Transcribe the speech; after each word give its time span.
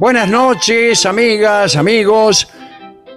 Buenas 0.00 0.30
noches, 0.30 1.04
amigas, 1.04 1.76
amigos. 1.76 2.48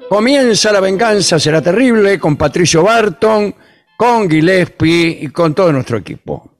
Comienza 0.09 0.69
La 0.69 0.81
Venganza 0.81 1.39
Será 1.39 1.61
Terrible 1.61 2.19
con 2.19 2.35
Patricio 2.35 2.83
Barton, 2.83 3.55
con 3.95 4.29
Gillespie 4.29 5.19
y 5.21 5.29
con 5.29 5.55
todo 5.55 5.71
nuestro 5.71 5.95
equipo. 5.95 6.57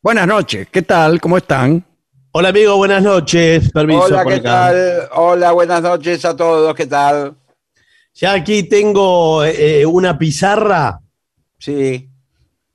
Buenas 0.00 0.26
noches, 0.26 0.68
¿qué 0.72 0.80
tal? 0.80 1.20
¿Cómo 1.20 1.36
están? 1.36 1.84
Hola 2.32 2.48
amigo, 2.48 2.74
buenas 2.78 3.02
noches. 3.02 3.70
Permiso 3.70 4.04
Hola, 4.04 4.24
¿qué 4.24 4.40
tal? 4.40 5.08
Hola, 5.12 5.52
buenas 5.52 5.82
noches 5.82 6.24
a 6.24 6.34
todos, 6.34 6.74
¿qué 6.74 6.86
tal? 6.86 7.36
Ya 8.14 8.32
aquí 8.32 8.62
tengo 8.62 9.44
eh, 9.44 9.84
una 9.84 10.16
pizarra. 10.16 11.02
Sí. 11.58 12.08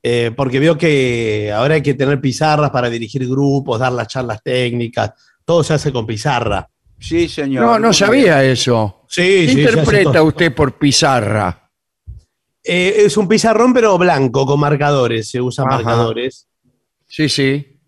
Eh, 0.03 0.31
porque 0.37 0.59
veo 0.59 0.77
que 0.77 1.51
ahora 1.51 1.73
hay 1.73 1.81
que 1.81 1.95
tener 1.95 2.21
pizarras 2.21 2.69
para 2.69 2.91
dirigir 2.91 3.27
grupos, 3.27 3.79
dar 3.79 3.91
las 3.91 4.07
charlas 4.07 4.39
técnicas. 4.43 5.13
Todo 5.43 5.63
se 5.63 5.73
hace 5.73 5.91
con 5.91 6.05
pizarra. 6.05 6.69
Sí, 6.99 7.27
señor. 7.27 7.63
No, 7.63 7.79
no 7.79 7.93
sabía 7.93 8.43
eso. 8.43 9.05
Sí, 9.07 9.21
¿Qué 9.21 9.51
interpreta 9.51 10.23
usted 10.23 10.53
por 10.53 10.77
pizarra? 10.77 11.71
Eh, 12.63 13.03
es 13.05 13.15
un 13.17 13.27
pizarrón, 13.27 13.73
pero 13.73 13.97
blanco, 13.97 14.45
con 14.45 14.59
marcadores. 14.59 15.29
Se 15.29 15.39
usan 15.39 15.67
marcadores. 15.67 16.47
Sí, 17.07 17.29
sí. 17.29 17.79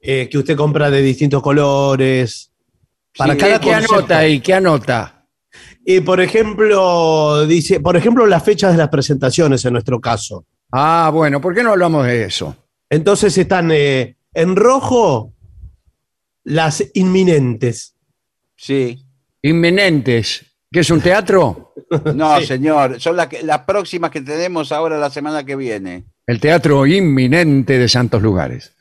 Eh, 0.00 0.28
que 0.30 0.38
usted 0.38 0.56
compra 0.56 0.90
de 0.90 1.02
distintos 1.02 1.42
colores. 1.42 2.50
Para 3.16 3.36
cada 3.36 3.60
¿Qué, 3.60 3.74
anota 3.74 4.18
ahí? 4.18 4.40
¿Qué 4.40 4.54
anota? 4.54 5.26
Y 5.84 6.00
por 6.00 6.20
ejemplo, 6.20 7.46
dice, 7.46 7.80
por 7.80 7.96
ejemplo, 7.96 8.26
las 8.26 8.44
fechas 8.44 8.72
de 8.72 8.78
las 8.78 8.88
presentaciones 8.88 9.64
en 9.64 9.72
nuestro 9.72 10.00
caso. 10.00 10.46
Ah, 10.72 11.10
bueno, 11.12 11.40
¿por 11.40 11.54
qué 11.54 11.62
no 11.62 11.70
hablamos 11.72 12.06
de 12.06 12.24
eso? 12.24 12.56
Entonces 12.88 13.36
están 13.36 13.70
eh, 13.72 14.16
en 14.32 14.56
rojo 14.56 15.34
las 16.44 16.84
inminentes. 16.94 17.96
Sí. 18.58 18.98
Inminentes. 19.40 20.44
¿Qué 20.70 20.80
es 20.80 20.90
un 20.90 21.00
teatro? 21.00 21.72
No, 22.14 22.40
señor. 22.42 23.00
Son 23.00 23.16
las 23.16 23.60
próximas 23.66 24.10
que 24.10 24.20
tenemos 24.20 24.72
ahora 24.72 24.98
la 24.98 25.08
semana 25.08 25.44
que 25.44 25.56
viene. 25.56 26.04
El 26.26 26.40
teatro 26.40 26.84
inminente 26.86 27.78
de 27.78 27.88
Santos 27.88 28.20
Lugares. 28.20 28.74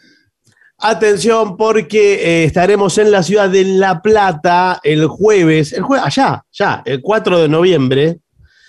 Atención, 0.79 1.55
porque 1.55 2.15
eh, 2.15 2.43
estaremos 2.43 2.97
en 2.97 3.11
la 3.11 3.23
ciudad 3.23 3.49
de 3.49 3.63
La 3.63 4.01
Plata 4.01 4.79
el 4.83 5.07
jueves, 5.07 5.73
el 5.73 5.81
jueves, 5.81 6.05
allá, 6.05 6.43
ya, 6.51 6.83
el 6.85 7.01
4 7.01 7.39
de 7.39 7.49
noviembre. 7.49 8.19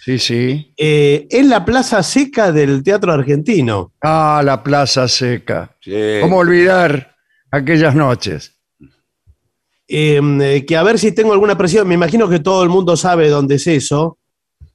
Sí, 0.05 0.19
sí. 0.19 0.73
Eh, 0.77 1.27
en 1.31 1.51
la 1.51 1.65
Plaza 1.65 2.03
Seca 2.03 2.51
del 2.53 2.83
Teatro 2.83 3.13
Argentino. 3.13 3.93
Ah, 4.01 4.41
la 4.43 4.63
Plaza 4.63 5.07
Seca. 5.07 5.77
¿Cómo 6.23 6.39
olvidar 6.39 7.17
aquellas 7.51 7.95
noches? 7.95 8.58
Em, 9.91 10.43
eh, 10.43 10.67
que 10.67 10.77
a 10.77 10.83
ver 10.83 10.99
si 10.99 11.13
tengo 11.13 11.33
alguna 11.33 11.57
presión. 11.57 11.89
Me 11.89 11.95
imagino 11.95 12.29
que 12.29 12.41
todo 12.41 12.63
el 12.63 12.69
mundo 12.69 12.97
sabe 12.97 13.31
dónde 13.31 13.55
es 13.55 13.67
eso. 13.67 14.19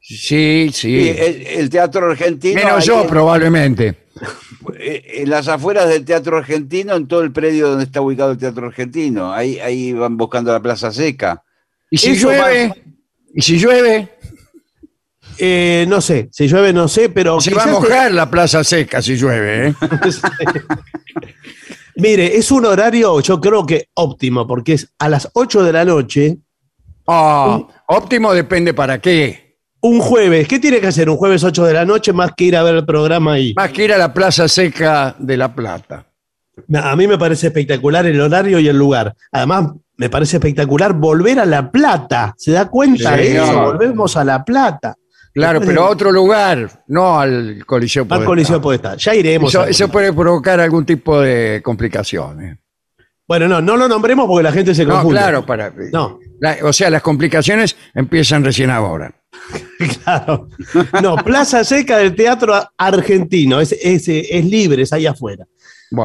Sí, 0.02 0.70
sí. 0.74 1.08
el, 1.08 1.70
teatro 1.70 2.10
argentino. 2.10 2.56
Menos 2.56 2.86
yo, 2.86 3.08
probablemente. 3.08 3.96
Eh, 4.78 5.22
en 5.22 5.30
las 5.30 5.48
afueras 5.48 5.88
del 5.88 6.04
teatro 6.04 6.38
argentino, 6.38 6.96
en 6.96 7.08
todo 7.08 7.22
el 7.22 7.32
predio 7.32 7.70
donde 7.70 7.86
está 7.86 8.02
ubicado 8.02 8.32
el 8.32 8.38
teatro 8.38 8.68
argentino. 8.68 9.32
Ahí, 9.32 9.60
ahí 9.60 9.94
van 9.94 10.18
buscando 10.18 10.52
la 10.52 10.62
plaza 10.62 10.92
seca. 10.92 11.44
¿Y 11.90 11.98
si 11.98 12.16
llueve? 12.16 12.74
¿Y 13.34 13.42
si 13.42 13.58
llueve? 13.58 14.10
Eh, 15.38 15.86
no 15.88 16.02
sé, 16.02 16.30
si 16.32 16.48
llueve 16.48 16.74
no 16.74 16.88
sé, 16.88 17.10
pero... 17.10 17.40
Se 17.40 17.54
va 17.54 17.64
a 17.64 17.68
mojar 17.68 18.12
la 18.12 18.30
plaza 18.30 18.64
seca 18.64 19.02
si 19.02 19.16
llueve, 19.16 19.70
¿eh? 19.70 19.74
Mire, 21.96 22.38
es 22.38 22.52
un 22.52 22.66
horario, 22.66 23.20
yo 23.20 23.40
creo 23.40 23.66
que 23.66 23.90
óptimo, 23.94 24.48
porque 24.48 24.74
es 24.74 24.94
a 25.00 25.10
las 25.10 25.30
8 25.34 25.64
de 25.64 25.74
la 25.74 25.86
noche. 25.86 26.38
Ah, 27.08 27.62
óptimo 27.88 28.34
depende 28.34 28.74
para 28.74 29.00
qué. 29.00 29.58
Un 29.82 30.00
jueves. 30.00 30.48
¿Qué 30.48 30.60
tiene 30.60 30.80
que 30.80 30.88
hacer 30.88 31.10
un 31.10 31.18
jueves 31.18 31.44
8 31.44 31.66
de 31.66 31.74
la 31.74 31.86
noche 31.86 32.14
más 32.14 32.32
que 32.36 32.46
ir 32.46 32.56
a 32.56 32.64
ver 32.64 32.76
el 32.76 32.86
programa 32.86 33.34
ahí? 33.34 33.54
Más 33.56 33.72
que 33.72 33.84
ir 33.84 33.94
a 33.94 33.98
la 33.98 34.14
Plaza 34.14 34.48
Seca 34.48 35.16
de 35.20 35.36
La 35.36 35.54
Plata. 35.54 36.06
A 36.74 36.96
mí 36.96 37.08
me 37.08 37.18
parece 37.18 37.48
espectacular 37.48 38.06
el 38.06 38.20
horario 38.22 38.60
y 38.60 38.68
el 38.68 38.78
lugar. 38.78 39.14
Además, 39.32 39.72
me 39.98 40.10
parece 40.10 40.38
espectacular 40.38 40.94
volver 40.94 41.40
a 41.40 41.46
La 41.46 41.70
Plata. 41.70 42.34
¿Se 42.38 42.52
da 42.52 42.70
cuenta 42.70 43.16
de 43.18 43.36
eso? 43.36 43.62
Volvemos 43.62 44.16
a 44.16 44.24
La 44.24 44.44
Plata. 44.44 44.96
Claro, 45.34 45.62
pero 45.62 45.84
a 45.86 45.90
otro 45.90 46.12
lugar, 46.12 46.84
no 46.88 47.20
al 47.20 47.66
Coliseo 47.66 48.06
Podestá. 48.06 48.22
Al 48.22 48.26
Coliseo 48.28 48.62
Podestá. 48.62 48.96
Ya 48.98 49.16
iremos. 49.16 49.54
Eso, 49.68 49.90
puede 49.90 50.14
provocar 50.14 50.60
algún 50.60 50.86
tipo 50.86 51.20
de 51.20 51.62
complicaciones. 51.64 52.58
Bueno, 53.28 53.48
no, 53.48 53.62
no 53.62 53.76
lo 53.78 53.88
nombremos 53.88 54.28
porque 54.28 54.44
la 54.44 54.52
gente 54.52 54.76
se 54.76 54.86
confunde. 54.86 55.20
No, 55.20 55.22
claro, 55.22 55.46
para. 55.46 55.74
No. 55.92 56.20
o 56.64 56.74
sea, 56.74 56.90
las 56.90 57.02
complicaciones 57.02 57.76
empiezan 57.94 58.44
recién 58.44 58.70
ahora. 58.70 59.14
Claro. 60.04 60.48
No, 61.02 61.16
Plaza 61.18 61.64
Seca 61.64 61.98
del 61.98 62.16
Teatro 62.16 62.54
Argentino. 62.78 63.60
Es, 63.60 63.72
es, 63.74 64.08
es 64.08 64.46
libre, 64.46 64.84
es 64.84 64.94
ahí 64.94 65.06
afuera. 65.06 65.46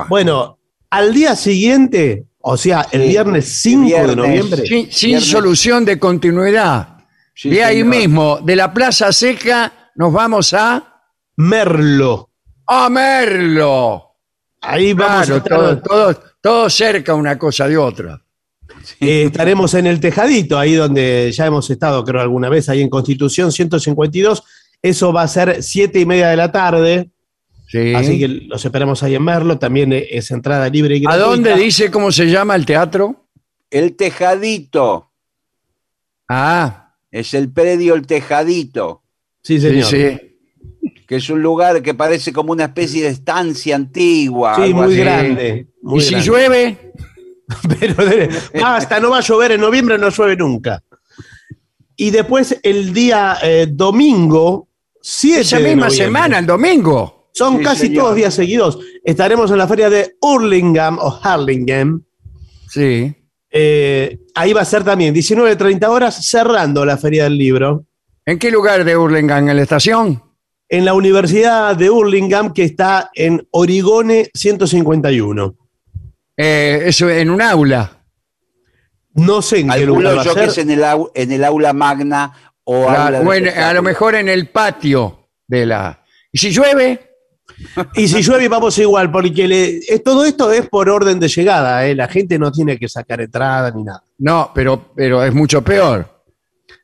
Bueno, 0.08 0.58
al 0.90 1.14
día 1.14 1.36
siguiente, 1.36 2.24
o 2.40 2.56
sea, 2.56 2.86
el 2.90 3.02
Sí, 3.02 3.08
viernes 3.08 3.48
5 3.62 4.06
de 4.08 4.16
noviembre, 4.16 4.66
sin 4.66 4.90
sin 4.90 5.08
viernes. 5.10 5.28
solución 5.30 5.84
de 5.84 5.98
continuidad. 5.98 6.97
Sí, 7.40 7.50
de 7.50 7.62
ahí 7.62 7.76
señor. 7.82 7.88
mismo, 7.96 8.38
de 8.42 8.56
la 8.56 8.74
Plaza 8.74 9.12
Seca, 9.12 9.92
nos 9.94 10.12
vamos 10.12 10.52
a, 10.54 11.02
Merlo. 11.36 12.30
a 12.66 12.88
Merlo. 12.90 14.04
Ahí 14.60 14.92
vamos 14.92 15.30
a 15.30 15.40
Claro, 15.40 15.70
estar, 15.70 15.82
todo, 15.82 16.12
todo, 16.12 16.22
todo 16.40 16.70
cerca 16.70 17.14
una 17.14 17.38
cosa 17.38 17.68
de 17.68 17.76
otra. 17.78 18.20
eh, 18.98 19.22
estaremos 19.26 19.72
en 19.74 19.86
el 19.86 20.00
Tejadito, 20.00 20.58
ahí 20.58 20.74
donde 20.74 21.30
ya 21.32 21.46
hemos 21.46 21.70
estado, 21.70 22.04
creo, 22.04 22.20
alguna 22.22 22.48
vez, 22.48 22.68
ahí 22.68 22.80
en 22.82 22.90
Constitución 22.90 23.52
152. 23.52 24.42
Eso 24.82 25.12
va 25.12 25.22
a 25.22 25.28
ser 25.28 25.62
siete 25.62 26.00
y 26.00 26.06
media 26.06 26.28
de 26.30 26.36
la 26.36 26.50
tarde, 26.50 27.10
Sí. 27.68 27.94
así 27.94 28.18
que 28.18 28.26
los 28.28 28.64
esperamos 28.64 29.02
ahí 29.04 29.14
en 29.14 29.22
Merlo. 29.22 29.58
También 29.60 29.92
eh, 29.92 30.08
es 30.10 30.30
entrada 30.32 30.68
libre 30.68 30.96
y 30.96 31.00
¿A 31.06 31.10
gratuita. 31.14 31.26
dónde 31.28 31.54
dice 31.56 31.88
cómo 31.90 32.10
se 32.10 32.26
llama 32.26 32.56
el 32.56 32.66
teatro? 32.66 33.28
El 33.70 33.94
Tejadito. 33.94 35.12
Ah, 36.28 36.87
Es 37.18 37.34
el 37.34 37.50
predio 37.50 37.94
El 37.94 38.06
Tejadito, 38.06 39.02
Sí, 39.42 39.60
sí, 39.60 39.68
señor. 39.68 39.84
sí. 39.86 40.18
que 41.06 41.16
es 41.16 41.30
un 41.30 41.40
lugar 41.42 41.80
que 41.82 41.94
parece 41.94 42.32
como 42.32 42.52
una 42.52 42.64
especie 42.66 43.02
de 43.02 43.08
estancia 43.08 43.74
antigua. 43.76 44.56
Sí, 44.56 44.74
muy 44.74 44.86
así. 44.86 44.96
grande. 44.96 45.66
muy 45.82 45.98
y 45.98 46.02
si 46.02 46.10
grande. 46.10 46.26
llueve, 46.26 46.92
Pero 47.80 47.94
de- 48.06 48.28
basta, 48.60 49.00
no 49.00 49.10
va 49.10 49.18
a 49.18 49.22
llover 49.22 49.52
en 49.52 49.60
noviembre, 49.62 49.96
no 49.98 50.10
llueve 50.10 50.36
nunca. 50.36 50.82
Y 51.96 52.10
después 52.10 52.58
el 52.62 52.92
día 52.92 53.38
eh, 53.42 53.66
domingo, 53.70 54.68
7 55.00 55.40
esa 55.40 55.56
misma 55.56 55.86
noviembre. 55.86 55.96
semana, 55.96 56.38
el 56.40 56.46
domingo. 56.46 57.30
Son 57.32 57.58
Sí, 57.58 57.64
casi 57.64 57.80
señor. 57.86 58.04
todos 58.04 58.16
días 58.16 58.34
seguidos. 58.34 58.78
Estaremos 59.02 59.50
en 59.50 59.58
la 59.58 59.66
feria 59.68 59.88
de 59.88 60.16
Hurlingham 60.20 60.98
o 61.00 61.18
Harlingham. 61.22 62.02
Sí. 62.68 63.14
Eh, 63.50 64.18
ahí 64.34 64.52
va 64.52 64.60
a 64.60 64.64
ser 64.64 64.84
también 64.84 65.14
19.30 65.14 65.86
horas 65.88 66.26
cerrando 66.28 66.84
la 66.84 66.96
feria 66.98 67.24
del 67.24 67.36
libro. 67.38 67.84
¿En 68.26 68.38
qué 68.38 68.50
lugar 68.50 68.84
de 68.84 68.96
Hurlingham? 68.96 69.48
¿En 69.48 69.56
la 69.56 69.62
estación? 69.62 70.22
En 70.68 70.84
la 70.84 70.92
Universidad 70.92 71.74
de 71.76 71.88
Hurlingham 71.88 72.52
que 72.52 72.64
está 72.64 73.10
en 73.14 73.46
Origone 73.52 74.30
151. 74.34 75.54
Eh, 76.36 76.82
eso 76.84 77.08
en 77.08 77.30
un 77.30 77.40
aula. 77.40 78.02
No 79.14 79.40
sé 79.42 79.60
en 79.60 79.70
qué 79.70 79.86
lugar 79.86 80.18
va 80.18 80.24
yo 80.24 80.34
que 80.34 80.44
es 80.44 80.58
en 80.58 80.70
el, 80.70 80.82
au- 80.84 81.10
en 81.14 81.32
el 81.32 81.42
aula 81.42 81.72
magna 81.72 82.32
o 82.64 82.84
Claro, 82.86 83.02
aula 83.06 83.18
de 83.20 83.24
bueno, 83.24 83.50
a 83.56 83.72
lo 83.72 83.82
mejor 83.82 84.14
en 84.14 84.28
el 84.28 84.48
patio 84.50 85.30
de 85.46 85.64
la. 85.66 86.04
¿Y 86.30 86.38
si 86.38 86.50
llueve? 86.50 87.07
Y 87.94 88.06
si 88.08 88.22
llueve 88.22 88.48
vamos 88.48 88.78
igual, 88.78 89.10
porque 89.10 89.48
le- 89.48 89.78
es- 89.78 90.02
todo 90.04 90.24
esto 90.24 90.50
es 90.52 90.68
por 90.68 90.88
orden 90.88 91.18
de 91.18 91.28
llegada, 91.28 91.86
¿eh? 91.86 91.94
la 91.94 92.06
gente 92.08 92.38
no 92.38 92.52
tiene 92.52 92.78
que 92.78 92.88
sacar 92.88 93.20
entrada 93.20 93.70
ni 93.70 93.82
nada. 93.82 94.02
No, 94.18 94.50
pero, 94.54 94.92
pero 94.94 95.22
es 95.24 95.34
mucho 95.34 95.62
peor. 95.62 96.08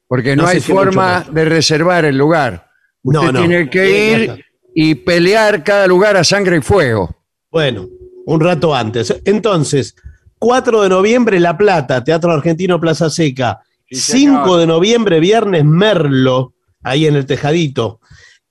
Porque 0.07 0.37
no, 0.37 0.43
No 0.45 0.49
hay 0.49 0.61
forma 0.61 1.25
de 1.31 1.45
reservar 1.45 2.05
el 2.05 2.17
lugar. 2.19 2.69
No, 3.03 3.21
Usted 3.21 3.33
no. 3.33 3.39
tiene 3.41 3.71
que 3.71 3.85
Tiene 3.85 4.27
que 4.27 4.35
ir 4.35 4.45
y 4.75 4.95
pelear 4.97 5.63
cada 5.65 5.87
lugar 5.87 6.17
a 6.17 6.25
sangre 6.25 6.57
y 6.59 6.61
fuego. 6.61 7.15
Bueno, 7.51 7.87
un 8.27 8.41
rato 8.41 8.75
antes. 8.75 9.15
Entonces, 9.25 9.95
4 10.39 10.83
de 10.83 10.89
noviembre 10.89 11.39
La 11.41 11.57
Plata, 11.57 12.03
Teatro 12.03 12.33
Argentino 12.33 12.81
Plaza 12.81 13.09
Seca. 13.11 13.61
Sí, 13.91 13.97
5 14.19 14.45
señor. 14.45 14.61
de 14.61 14.67
noviembre, 14.67 15.21
viernes 15.21 15.65
Merlo, 15.65 16.55
ahí 16.83 17.07
en 17.07 17.15
el 17.17 17.27
Tejadito. 17.27 18.01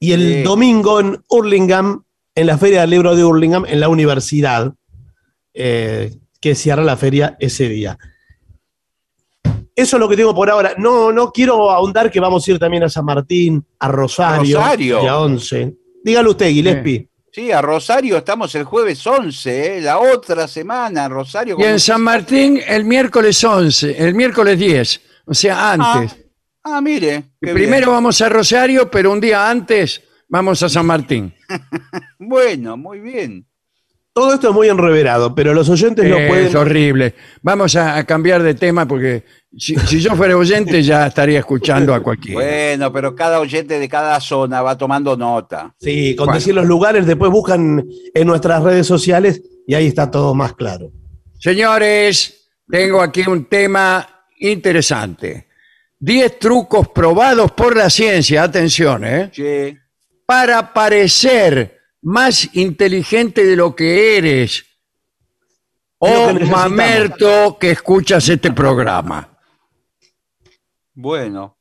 Y 0.03 0.11
el 0.11 0.19
Sí. 0.37 0.43
domingo 0.43 0.99
en 0.99 1.23
Hurlingham, 1.29 2.03
en 2.35 2.47
la 2.47 2.57
Feria 2.57 2.81
del 2.81 2.89
Libro 2.89 3.15
de 3.15 3.23
Hurlingham, 3.23 3.65
en 3.65 3.79
la 3.79 3.87
universidad, 3.87 4.73
eh, 5.53 6.11
que 6.41 6.55
cierra 6.55 6.83
la 6.83 6.97
feria 6.97 7.37
ese 7.39 7.69
día. 7.69 7.97
Eso 9.75 9.95
es 9.95 9.99
lo 9.99 10.09
que 10.09 10.17
tengo 10.17 10.35
por 10.35 10.49
ahora. 10.49 10.73
No, 10.77 11.11
no 11.11 11.31
quiero 11.31 11.71
ahondar 11.71 12.11
que 12.11 12.19
vamos 12.19 12.45
a 12.47 12.51
ir 12.51 12.59
también 12.59 12.83
a 12.83 12.89
San 12.89 13.05
Martín, 13.05 13.65
a 13.79 13.87
Rosario, 13.87 14.57
Rosario. 14.59 14.99
día 14.99 15.17
11. 15.17 15.73
Dígalo 16.03 16.31
usted, 16.31 16.49
Gillespie. 16.49 17.07
Sí, 17.31 17.51
a 17.51 17.61
Rosario 17.61 18.17
estamos 18.17 18.53
el 18.55 18.63
jueves 18.65 19.07
11, 19.07 19.77
¿eh? 19.77 19.81
la 19.81 19.99
otra 19.99 20.47
semana, 20.47 21.07
Rosario. 21.09 21.55
Y 21.57 21.63
en 21.63 21.79
San 21.79 22.01
Martín 22.01 22.59
el 22.67 22.83
miércoles 22.85 23.43
11, 23.43 23.95
el 24.05 24.13
miércoles 24.13 24.59
10, 24.59 25.01
o 25.25 25.33
sea, 25.33 25.71
antes. 25.71 26.11
Ah, 26.13 26.22
mire. 26.81 27.23
Y 27.41 27.47
qué 27.47 27.53
Primero 27.53 27.87
bien. 27.87 27.91
vamos 27.91 28.21
a 28.21 28.29
Rosario, 28.29 28.89
pero 28.89 29.11
un 29.11 29.19
día 29.19 29.49
antes 29.49 30.01
vamos 30.29 30.61
a 30.63 30.69
San 30.69 30.85
Martín. 30.85 31.33
Bueno, 32.19 32.77
muy 32.77 32.99
bien. 32.99 33.45
Todo 34.13 34.33
esto 34.35 34.49
es 34.49 34.53
muy 34.55 34.69
enreverado, 34.69 35.33
pero 35.33 35.53
los 35.55 35.67
oyentes 35.69 36.05
no 36.05 36.15
pueden. 36.27 36.47
Es 36.47 36.55
horrible. 36.55 37.15
Vamos 37.41 37.75
a, 37.75 37.97
a 37.97 38.03
cambiar 38.05 38.43
de 38.43 38.53
tema 38.53 38.87
porque 38.87 39.23
si, 39.57 39.75
si 39.75 39.99
yo 39.99 40.15
fuera 40.15 40.37
oyente 40.37 40.81
ya 40.83 41.07
estaría 41.07 41.39
escuchando 41.39 41.93
a 41.95 41.99
cualquiera. 42.01 42.39
Bueno, 42.39 42.93
pero 42.93 43.15
cada 43.15 43.39
oyente 43.39 43.79
de 43.79 43.89
cada 43.89 44.19
zona 44.21 44.61
va 44.61 44.77
tomando 44.77 45.17
nota. 45.17 45.73
Sí, 45.79 46.15
con 46.15 46.27
Bueno. 46.27 46.39
decir 46.39 46.53
los 46.53 46.65
lugares, 46.67 47.05
después 47.07 47.31
buscan 47.31 47.83
en 48.13 48.27
nuestras 48.27 48.61
redes 48.63 48.85
sociales 48.87 49.41
y 49.67 49.73
ahí 49.73 49.87
está 49.87 50.09
todo 50.11 50.33
más 50.35 50.53
claro. 50.53 50.91
Señores, 51.39 52.51
tengo 52.69 53.01
aquí 53.01 53.21
un 53.27 53.45
tema 53.45 54.07
interesante. 54.39 55.47
10 56.05 56.37
trucos 56.37 56.89
probados 56.89 57.53
por 57.53 57.77
la 57.77 57.89
ciencia, 57.89 58.43
atención, 58.43 59.05
¿eh? 59.05 59.29
Che, 59.31 59.77
para 60.25 60.73
parecer 60.73 61.79
más 62.01 62.49
inteligente 62.55 63.45
de 63.45 63.55
lo 63.55 63.73
que 63.73 64.17
eres. 64.17 64.51
Es 64.57 64.65
lo 66.11 66.23
O 66.23 66.27
que 66.27 66.33
necesitamos. 66.33 66.49
mamerto 66.69 67.57
que 67.57 67.71
escuchas 67.71 68.27
este 68.27 68.51
programa. 68.51 69.29
bueno, 70.93 71.57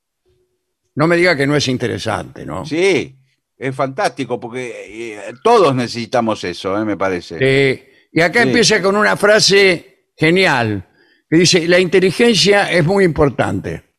No 0.96 1.06
me 1.06 1.16
diga 1.16 1.36
que 1.36 1.46
no 1.46 1.54
es 1.56 1.68
interesante, 1.68 2.44
¿no? 2.44 2.66
sí, 2.66 3.16
es 3.56 3.74
fantástico 3.74 4.38
porque 4.40 5.14
eh, 5.18 5.32
todos 5.44 5.72
necesitamos 5.74 6.42
eso, 6.44 6.76
¿eh? 6.78 6.84
me 6.84 6.96
parece. 6.96 7.38
Sí. 7.38 7.84
Y 8.12 8.20
acá 8.20 8.42
Sí. 8.42 8.48
empieza 8.48 8.82
con 8.82 8.96
una 8.96 9.16
frase 9.16 10.08
genial 10.16 10.86
que 11.30 11.36
dice, 11.38 11.66
la 11.68 11.78
inteligencia 11.78 12.70
es 12.72 12.84
muy 12.84 13.04
importante. 13.04 13.91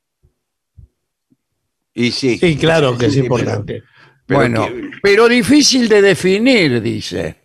Y 1.94 2.12
sí. 2.12 2.38
Sí, 2.38 2.57
claro 2.57 2.98
que 2.98 3.07
es 3.07 3.18
importante. 3.18 3.84
pero 4.25 4.40
bueno, 4.40 4.68
que- 4.68 4.90
pero 5.01 5.28
difícil 5.28 5.88
de 5.90 6.01
definir, 6.01 6.82
dice. 6.82 7.36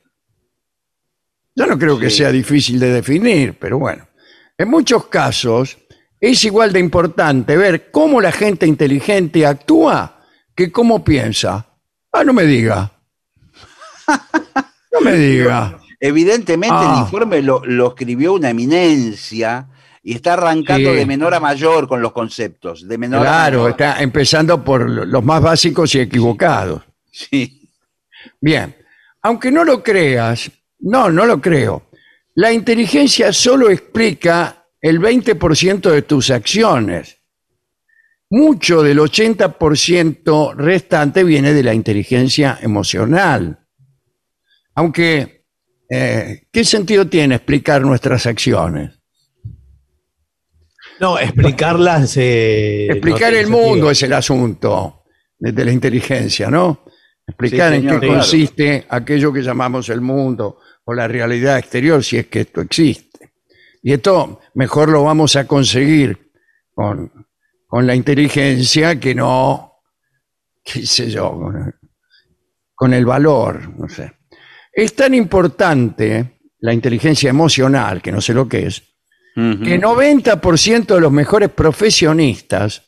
Yo 1.54 1.66
no 1.66 1.76
creo 1.78 1.98
que 1.98 2.08
Sí. 2.08 2.18
sea 2.18 2.30
difícil 2.32 2.78
de 2.78 2.92
definir, 2.92 3.54
pero 3.58 3.78
bueno. 3.78 4.06
En 4.56 4.68
muchos 4.70 5.06
casos 5.06 5.76
es 6.20 6.44
igual 6.44 6.72
de 6.72 6.80
importante 6.80 7.56
ver 7.56 7.90
cómo 7.90 8.20
la 8.20 8.32
gente 8.32 8.66
inteligente 8.66 9.44
actúa 9.44 10.24
que 10.54 10.70
cómo 10.72 11.04
piensa. 11.04 11.66
Ah, 12.12 12.24
no 12.24 12.32
me 12.32 12.44
diga. 12.44 12.92
No 14.92 15.00
me 15.02 15.12
diga. 15.16 15.78
Evidentemente 16.00 16.74
Ah. 16.76 16.94
el 16.96 17.00
informe 17.04 17.42
lo, 17.42 17.64
lo 17.64 17.88
escribió 17.88 18.32
una 18.34 18.50
eminencia 18.50 19.68
y 20.02 20.14
está 20.14 20.34
arrancando 20.34 20.90
Sí. 20.92 20.96
de 20.96 21.06
menor 21.06 21.34
a 21.34 21.40
mayor 21.40 21.88
con 21.88 22.00
los 22.00 22.12
conceptos. 22.12 22.86
De 22.86 22.98
menor 22.98 23.20
a 23.20 23.30
Claro, 23.30 23.58
mayor. 23.58 23.70
está 23.70 24.02
empezando 24.02 24.64
por 24.64 24.88
los 24.88 25.24
más 25.24 25.42
básicos 25.42 25.94
y 25.94 26.00
equivocados. 26.00 26.82
Sí. 27.10 27.70
Bien, 28.40 28.74
aunque 29.22 29.50
no 29.50 29.64
lo 29.64 29.82
creas, 29.82 30.50
no, 30.80 31.10
no 31.10 31.26
lo 31.26 31.40
creo. 31.40 31.90
La 32.34 32.52
inteligencia 32.52 33.32
solo 33.32 33.68
explica 33.70 34.66
el 34.80 35.00
20% 35.00 35.90
de 35.90 36.02
tus 36.02 36.30
acciones. 36.30 37.16
Mucho 38.30 38.82
del 38.82 38.98
80% 39.00 40.54
restante 40.54 41.24
viene 41.24 41.52
de 41.54 41.62
la 41.62 41.74
inteligencia 41.74 42.58
emocional. 42.60 43.58
Aunque, 44.74 45.44
eh, 45.90 46.42
¿qué 46.52 46.64
sentido 46.64 47.08
tiene 47.08 47.36
explicar 47.36 47.80
nuestras 47.82 48.26
acciones? 48.26 48.97
No, 51.00 51.18
explicarlas. 51.18 52.16
eh, 52.16 52.86
Explicar 52.90 53.32
el 53.34 53.46
sentido. 53.46 53.66
mundo 53.66 53.90
es 53.90 54.02
el 54.02 54.12
asunto 54.12 55.04
de, 55.38 55.52
de 55.52 55.64
la 55.64 55.72
inteligencia, 55.72 56.50
¿no? 56.50 56.84
Explicar 57.26 57.70
Sí, 57.72 57.76
en 57.76 57.82
qué 57.82 57.98
claro. 57.98 58.14
consiste 58.14 58.86
aquello 58.88 59.32
que 59.32 59.42
llamamos 59.42 59.88
el 59.90 60.00
mundo 60.00 60.60
o 60.84 60.94
la 60.94 61.06
realidad 61.06 61.58
exterior, 61.58 62.02
si 62.02 62.16
es 62.16 62.26
que 62.26 62.40
esto 62.40 62.60
existe. 62.62 63.32
Y 63.82 63.92
esto 63.92 64.40
mejor 64.54 64.88
lo 64.88 65.04
vamos 65.04 65.36
a 65.36 65.46
conseguir 65.46 66.30
con, 66.74 67.12
con 67.66 67.86
la 67.86 67.94
inteligencia 67.94 68.98
que 68.98 69.14
no, 69.14 69.74
qué 70.64 70.84
sé 70.86 71.10
yo, 71.10 71.30
con, 71.32 71.74
con 72.74 72.94
el 72.94 73.04
valor, 73.04 73.78
no 73.78 73.88
sé. 73.88 74.10
Es 74.72 74.94
tan 74.94 75.14
importante 75.14 76.38
la 76.60 76.72
inteligencia 76.72 77.30
emocional, 77.30 78.00
que 78.00 78.10
no 78.12 78.20
sé 78.20 78.32
lo 78.34 78.48
que 78.48 78.66
es, 78.66 78.82
Ujú. 79.38 79.62
que 79.62 79.78
90% 79.78 80.94
de 80.94 81.00
los 81.00 81.12
mejores 81.12 81.48
profesionistas 81.50 82.82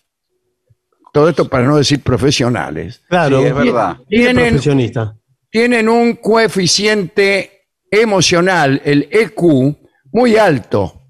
todo 1.12 1.28
esto 1.28 1.48
para 1.48 1.64
no 1.66 1.76
decir 1.76 2.00
profesionales, 2.02 3.02
Claro, 3.08 3.40
Sí, 3.40 3.46
es 3.46 3.54
verdad. 3.54 3.96
¿quién 4.08 4.20
es 4.22 4.26
Tienen- 4.34 4.48
profesionista? 4.50 5.16
tienen 5.50 5.88
un 5.88 6.14
coeficiente 6.14 7.66
emocional, 7.90 8.80
el 8.84 9.08
EQ, 9.10 9.76
muy 10.12 10.36
alto. 10.36 11.02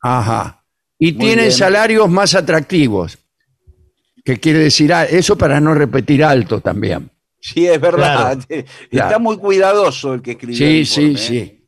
Ajá. 0.00 0.64
Y 0.98 1.12
Muy 1.12 1.20
tienen 1.20 1.44
bien. 1.46 1.52
salarios 1.52 2.08
más 2.10 2.34
atractivos. 2.34 3.18
¿Qué 4.24 4.38
quiere 4.38 4.58
decir? 4.60 4.92
Ah, 4.92 5.04
Eso 5.04 5.36
para 5.38 5.60
no 5.60 5.74
repetir 5.74 6.24
alto 6.24 6.60
también. 6.60 7.10
Sí, 7.40 7.66
es 7.66 7.80
verdad. 7.80 8.38
Está 8.48 8.66
Claro. 8.90 9.20
muy 9.20 9.36
cuidadoso 9.38 10.14
el 10.14 10.22
que 10.22 10.32
escribió. 10.32 10.56
Sí, 10.56 10.78
el 10.80 10.86
sí, 10.86 11.02
informe, 11.02 11.18
sí. 11.28 11.38
¿eh? 11.38 11.61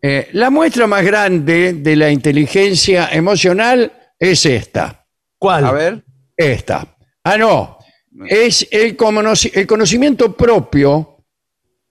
Eh, 0.00 0.28
la 0.32 0.50
muestra 0.50 0.86
más 0.86 1.04
grande 1.04 1.72
de 1.74 1.96
la 1.96 2.10
inteligencia 2.10 3.08
emocional 3.12 3.92
es 4.18 4.46
esta. 4.46 5.06
¿Cuál? 5.38 5.64
A 5.64 5.72
ver. 5.72 6.04
Esta. 6.36 6.96
Ah, 7.24 7.36
no. 7.36 7.78
Es 8.26 8.66
el, 8.70 8.96
conoci- 8.96 9.50
el 9.54 9.66
conocimiento 9.66 10.36
propio, 10.36 11.24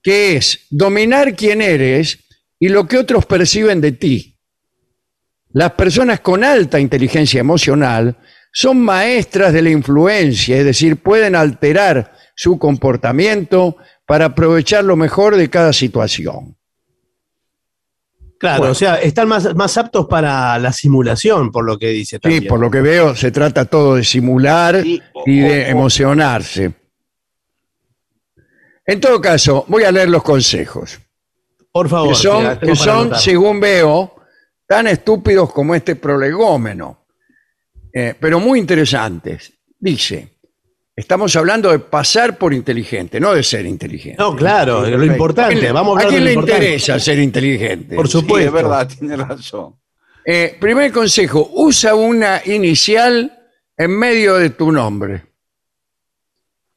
que 0.02 0.36
es 0.36 0.66
dominar 0.70 1.34
quién 1.34 1.62
eres 1.62 2.18
y 2.58 2.68
lo 2.68 2.86
que 2.86 2.98
otros 2.98 3.24
perciben 3.24 3.80
de 3.80 3.92
ti. 3.92 4.38
Las 5.50 5.72
personas 5.72 6.20
con 6.20 6.44
alta 6.44 6.78
inteligencia 6.78 7.40
emocional 7.40 8.18
son 8.52 8.80
maestras 8.80 9.52
de 9.52 9.62
la 9.62 9.70
influencia, 9.70 10.58
es 10.58 10.64
decir, 10.64 10.96
pueden 10.96 11.34
alterar 11.34 12.12
su 12.34 12.58
comportamiento 12.58 13.76
para 14.06 14.26
aprovechar 14.26 14.84
lo 14.84 14.96
mejor 14.96 15.36
de 15.36 15.48
cada 15.48 15.72
situación. 15.72 16.57
Claro, 18.38 18.58
Bueno. 18.58 18.72
o 18.72 18.74
sea, 18.74 18.94
están 18.96 19.26
más, 19.28 19.52
más 19.56 19.76
aptos 19.78 20.06
para 20.06 20.58
la 20.60 20.72
simulación, 20.72 21.50
por 21.50 21.64
lo 21.64 21.76
que 21.78 21.88
dice 21.88 22.16
Sí, 22.16 22.20
también. 22.20 22.46
por 22.46 22.60
lo 22.60 22.70
que 22.70 22.80
veo, 22.80 23.16
se 23.16 23.32
trata 23.32 23.64
todo 23.64 23.96
de 23.96 24.04
simular 24.04 24.80
Sí, 24.82 25.02
o- 25.12 25.24
y 25.26 25.40
de 25.40 25.64
o- 25.64 25.68
emocionarse. 25.68 26.72
En 28.86 29.00
todo 29.00 29.20
caso, 29.20 29.64
voy 29.68 29.84
a 29.84 29.92
leer 29.92 30.08
los 30.08 30.22
consejos, 30.22 30.98
Por 31.72 31.88
favor. 31.88 32.10
que 32.10 32.14
son, 32.14 32.38
mira, 32.38 32.58
que 32.58 32.76
son, 32.76 33.14
según 33.16 33.60
veo, 33.60 34.14
tan 34.66 34.86
estúpidos 34.86 35.52
como 35.52 35.74
este 35.74 35.96
prolegómeno, 35.96 37.06
eh, 37.92 38.14
pero 38.18 38.38
muy 38.40 38.58
interesantes. 38.60 39.52
Dice, 39.78 40.37
estamos 40.98 41.34
hablando 41.36 41.70
de 41.70 41.78
pasar 41.78 42.36
por 42.38 42.52
inteligente, 42.52 43.20
no 43.20 43.32
de 43.34 43.42
ser 43.42 43.64
inteligente. 43.66 44.16
No, 44.18 44.34
claro, 44.36 44.84
Sí, 44.84 44.90
lo 44.90 45.04
importante. 45.04 45.70
Vamos 45.72 45.96
a 45.96 46.00
hablar 46.00 46.06
¿A 46.06 46.10
quién 46.10 46.20
de 46.20 46.24
le 46.26 46.32
importante. 46.34 46.64
interesa 46.66 46.98
ser 46.98 47.18
inteligente? 47.18 47.94
Por 47.96 48.06
Sí, 48.06 48.12
supuesto. 48.12 48.46
es 48.48 48.52
verdad, 48.52 48.88
tiene 48.88 49.16
razón. 49.16 49.74
Eh, 50.24 50.56
primer 50.60 50.92
consejo, 50.92 51.48
usa 51.54 51.94
una 51.94 52.42
inicial 52.44 53.32
en 53.76 53.90
medio 53.98 54.34
de 54.36 54.50
tu 54.50 54.70
nombre. 54.72 55.24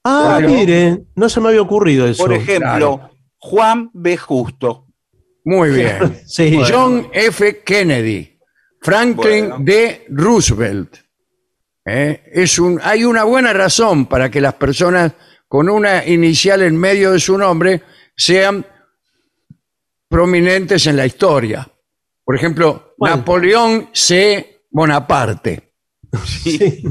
Ah, 0.03 0.37
Claro. 0.39 0.49
mire, 0.53 0.99
no 1.15 1.29
se 1.29 1.39
me 1.41 1.49
había 1.49 1.61
ocurrido 1.61 2.07
eso. 2.07 2.23
Por 2.23 2.33
ejemplo, 2.33 2.59
claro. 2.69 3.11
Juan 3.37 3.89
B. 3.93 4.17
Justo. 4.17 4.87
Muy 5.45 5.69
bien. 5.71 6.19
Sí. 6.25 6.59
John 6.69 7.07
F. 7.11 7.61
Kennedy, 7.63 8.37
Franklin 8.81 9.49
Bueno. 9.49 9.57
D. 9.65 10.05
Roosevelt. 10.09 10.97
¿Eh? 11.85 12.23
Es 12.31 12.59
un, 12.59 12.79
hay 12.83 13.03
una 13.03 13.23
buena 13.23 13.53
razón 13.53 14.05
para 14.05 14.29
que 14.29 14.39
las 14.41 14.53
personas 14.53 15.13
con 15.47 15.67
una 15.69 16.05
inicial 16.05 16.61
en 16.61 16.77
medio 16.77 17.11
de 17.11 17.19
su 17.19 17.37
nombre 17.37 17.81
sean 18.15 18.65
prominentes 20.07 20.85
en 20.87 20.97
la 20.97 21.05
historia. 21.05 21.67
Por 22.23 22.35
ejemplo, 22.35 22.93
¿Cuál? 22.97 23.17
Napoleón 23.17 23.89
C. 23.93 24.63
Bonaparte. 24.69 25.73
Sí. 26.25 26.83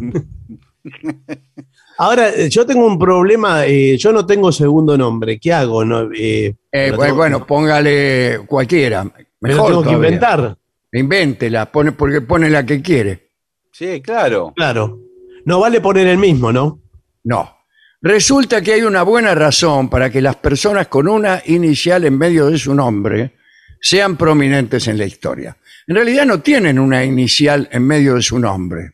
Ahora, 1.99 2.31
eh, 2.31 2.49
yo 2.49 2.65
tengo 2.67 2.87
un 2.87 2.99
problema, 2.99 3.67
eh, 3.67 3.97
yo 3.99 4.13
no 4.13 4.25
tengo 4.27 4.51
segundo 4.53 4.97
nombre, 4.97 5.39
¿qué 5.39 5.53
hago? 5.53 5.85
No, 5.85 6.11
eh, 6.15 6.57
Eh, 6.73 6.89
lo 6.91 6.97
bueno, 6.97 7.05
tengo- 7.05 7.17
bueno, 7.17 7.47
póngale 7.47 8.41
cualquiera. 8.47 9.05
me 9.05 9.13
Mejor 9.41 9.71
lo 9.71 9.79
tengo 9.79 9.91
que 9.91 9.95
inventar, 9.97 10.57
Invéntela, 10.93 11.71
pone, 11.71 11.93
porque 11.93 12.21
pone 12.23 12.49
la 12.51 12.65
que 12.67 12.81
quiere. 12.83 13.30
Sí, 13.73 14.01
claro. 14.03 14.53
claro. 14.57 14.99
No 15.45 15.61
vale 15.61 15.81
poner 15.81 16.07
el 16.07 16.19
mismo, 16.19 16.53
¿no? 16.53 16.81
No. 17.25 17.57
Resulta 18.03 18.63
que 18.63 18.73
hay 18.75 18.83
una 18.83 19.03
buena 19.03 19.35
razón 19.35 19.89
para 19.91 20.11
que 20.11 20.21
las 20.21 20.37
personas 20.37 20.89
con 20.89 21.07
una 21.09 21.43
inicial 21.47 22.05
en 22.05 22.17
medio 22.17 22.47
de 22.47 22.59
su 22.59 22.75
nombre 22.75 23.35
sean 23.81 24.17
prominentes 24.17 24.87
en 24.89 24.99
la 24.99 25.05
historia. 25.05 25.57
En 25.87 25.97
realidad 25.97 26.25
no 26.27 26.41
tienen 26.41 26.79
una 26.79 27.05
inicial 27.05 27.69
en 27.73 27.87
medio 27.87 28.15
de 28.15 28.23
su 28.23 28.39
nombre, 28.39 28.93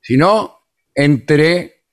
sino 0.00 0.58
entre 0.94 1.84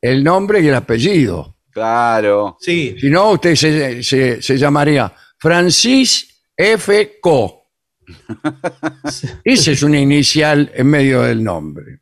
el 0.00 0.22
nombre 0.24 0.60
y 0.60 0.68
el 0.68 0.74
apellido. 0.74 1.56
Claro. 1.70 2.56
Sí. 2.60 2.96
Si 3.00 3.08
no, 3.10 3.30
usted 3.32 3.54
se, 3.54 4.02
se- 4.02 4.40
se 4.42 4.58
llamaría 4.58 5.12
Francis 5.38 6.42
F. 6.56 7.18
Co. 7.20 7.63
Esa 9.44 9.70
es 9.72 9.82
una 9.82 9.98
inicial 9.98 10.70
en 10.74 10.86
medio 10.86 11.22
del 11.22 11.42
nombre. 11.42 12.00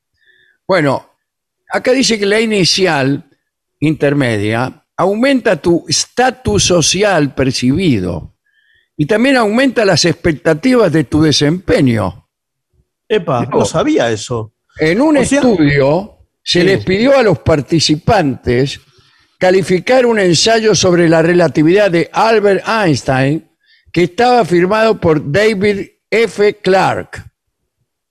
Bueno, 0.66 1.11
acá 1.71 1.92
dice 1.92 2.18
que 2.18 2.26
la 2.26 2.40
inicial 2.40 3.25
intermedia 3.80 4.85
aumenta 4.97 5.56
tu 5.56 5.85
estatus 5.88 6.64
social 6.64 7.35
percibido 7.35 8.37
y 8.97 9.06
también 9.06 9.37
aumenta 9.37 9.85
las 9.85 10.04
expectativas 10.04 10.92
de 10.92 11.04
tu 11.04 11.23
desempeño. 11.23 12.28
Epa, 13.09 13.44
No. 13.47 13.59
no 13.61 13.64
sabía 13.64 14.11
eso. 14.11 14.54
En 14.78 15.00
un 15.00 15.16
O 15.18 15.25
sea- 15.25 15.40
estudio 15.40 16.18
se 16.42 16.61
Sí. 16.61 16.66
les 16.66 16.85
pidió 16.85 17.16
a 17.18 17.23
los 17.23 17.38
participantes 17.40 18.80
calificar 19.38 20.06
un 20.06 20.18
ensayo 20.21 20.75
sobre 20.75 21.09
la 21.09 21.21
relatividad 21.21 21.90
de 21.90 22.09
Albert 22.12 22.64
Einstein 22.66 23.49
que 23.92 24.04
estaba 24.04 24.44
firmado 24.44 24.99
por 25.00 25.30
David 25.30 25.88
F. 26.12 26.59
Clark. 26.62 27.25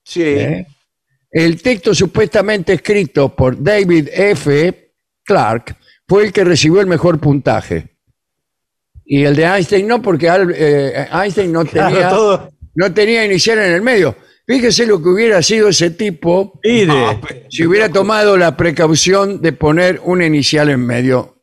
Sí. 0.04 0.24
¿eh? 0.24 0.66
El 1.32 1.62
texto 1.62 1.94
supuestamente 1.94 2.74
escrito 2.74 3.34
por 3.36 3.62
David 3.62 4.10
F. 4.12 4.92
Clark 5.24 5.78
fue 6.08 6.26
el 6.26 6.34
que 6.34 6.44
recibió 6.44 6.82
el 6.82 6.88
mejor 6.88 7.20
puntaje. 7.20 7.90
Y 9.06 9.24
el 9.24 9.36
de 9.36 9.44
Einstein 9.46 9.88
no, 9.88 10.02
porque 10.02 10.28
eh, 10.56 11.08
Einstein 11.14 11.52
no 11.52 11.64
Claro, 11.64 11.94
tenía, 11.96 12.10
todo. 12.10 12.50
no 12.76 12.94
tenía 12.94 13.24
inicial 13.26 13.60
en 13.60 13.74
el 13.74 13.82
medio. 13.82 14.16
Fíjese 14.48 14.86
lo 14.88 15.02
que 15.02 15.10
hubiera 15.10 15.42
sido 15.44 15.70
ese 15.70 15.92
tipo 15.92 16.60
Mire, 16.64 16.92
Ah, 16.92 17.22
si 17.50 17.66
hubiera 17.66 17.88
tomado 17.90 18.36
la 18.36 18.58
precaución 18.58 19.42
de 19.42 19.54
poner 19.54 20.02
una 20.04 20.26
inicial 20.26 20.70
en 20.70 20.86
medio 20.86 21.38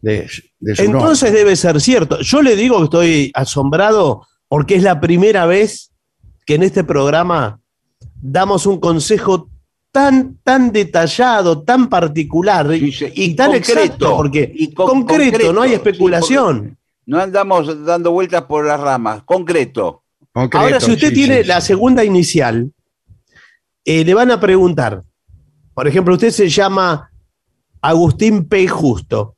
de, 0.00 0.28
de 0.60 0.76
su 0.76 0.82
entonces 0.82 1.32
debe 1.32 1.56
ser 1.56 1.80
cierto. 1.80 2.20
Yo 2.20 2.40
le 2.40 2.56
digo 2.56 2.78
que 2.78 2.84
estoy 2.84 3.30
asombrado 3.34 4.26
porque 4.48 4.76
es 4.76 4.82
la 4.82 5.00
primera 5.00 5.44
vez 5.46 5.90
que 6.44 6.54
en 6.54 6.62
este 6.62 6.84
programa 6.84 7.60
damos 8.20 8.66
un 8.66 8.78
consejo 8.80 9.48
tan, 9.90 10.36
tan 10.42 10.72
detallado, 10.72 11.62
tan 11.62 11.88
particular 11.88 12.68
Sí, 12.72 12.90
sí, 12.92 13.06
y, 13.14 13.24
y 13.24 13.34
tan 13.36 13.52
concreto. 13.52 13.80
exacto, 13.80 14.16
porque 14.16 14.52
Y 14.54 14.72
con- 14.74 14.86
concreto, 14.88 15.30
concreto, 15.30 15.52
no 15.52 15.62
hay 15.62 15.70
sí, 15.70 15.74
especulación. 15.76 16.76
No 17.06 17.18
andamos 17.20 17.84
dando 17.84 18.12
vueltas 18.12 18.42
por 18.44 18.66
las 18.66 18.80
ramas. 18.80 19.22
Concreto. 19.24 20.02
Ahora, 20.32 20.80
si 20.80 20.90
usted 20.92 21.10
Sí, 21.10 21.14
tiene 21.14 21.42
sí, 21.42 21.48
la 21.48 21.60
segunda 21.60 22.02
inicial, 22.04 22.72
eh, 23.84 24.04
le 24.04 24.14
van 24.14 24.30
a 24.30 24.40
preguntar, 24.40 25.02
por 25.74 25.86
ejemplo, 25.86 26.14
usted 26.14 26.30
se 26.30 26.48
llama 26.48 27.10
Agustín 27.80 28.48
P. 28.48 28.66
Justo, 28.66 29.36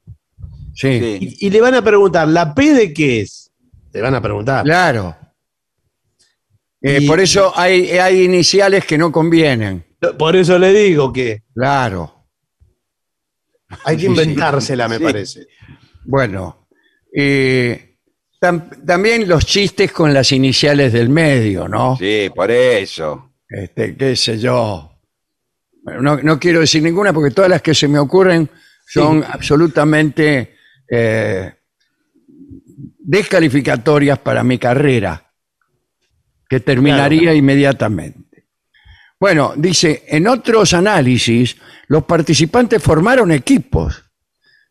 Sí, 0.75 1.01
Sí. 1.01 1.37
y, 1.41 1.47
y 1.47 1.51
le 1.51 1.61
van 1.61 1.75
a 1.75 1.83
preguntar, 1.83 2.29
¿la 2.29 2.55
P 2.55 2.73
de 2.73 2.93
qué 2.95 3.21
es? 3.23 3.51
Le 3.93 4.01
van 4.03 4.15
a 4.15 4.21
preguntar. 4.23 4.63
claro. 4.65 5.15
Eh, 6.89 6.99
Y- 7.03 7.07
por 7.07 7.19
eso 7.21 7.53
hay, 7.57 7.91
hay 7.99 8.23
iniciales 8.23 8.85
que 8.85 8.97
no 8.97 9.11
convienen. 9.11 9.85
Por 10.19 10.37
eso 10.37 10.57
le 10.59 10.73
digo 10.73 11.13
que 11.13 11.43
Claro. 11.55 12.27
hay 13.85 13.97
que 13.97 14.03
Sí, 14.03 14.07
sí. 14.07 14.13
inventársela, 14.13 14.87
me 14.89 14.99
Sí. 14.99 15.03
parece. 15.03 15.47
Bueno. 16.05 16.69
eh, 17.19 17.97
tam- 18.39 18.85
también 18.85 19.27
los 19.27 19.47
chistes 19.47 19.91
con 19.91 20.13
las 20.13 20.31
iniciales 20.33 20.93
del 20.93 21.09
medio, 21.09 21.67
¿no? 21.67 21.97
Sí, 21.97 22.29
por 22.35 22.51
eso. 22.51 23.33
Este, 23.49 23.97
qué 23.97 24.15
sé 24.15 24.39
yo. 24.39 24.93
Bueno, 25.83 26.03
no, 26.03 26.17
no 26.23 26.39
quiero 26.39 26.61
decir 26.61 26.83
ninguna 26.83 27.15
porque 27.15 27.31
todas 27.35 27.49
las 27.49 27.63
que 27.63 27.75
se 27.75 27.89
me 27.89 27.99
ocurren 27.99 28.51
son 28.87 29.25
absolutamente 29.25 30.57
eh, 30.91 31.55
descalificatorias 32.99 34.19
para 34.19 34.43
mi 34.45 34.59
carrera, 34.59 35.26
que 36.49 36.61
terminaría 36.61 37.35
inmediatamente. 37.35 38.47
Bueno, 39.19 39.55
dice, 39.57 40.05
en 40.09 40.29
otros 40.29 40.75
análisis, 40.75 41.57
los 41.89 42.05
participantes 42.05 42.83
formaron 42.83 43.33
equipos. 43.33 44.05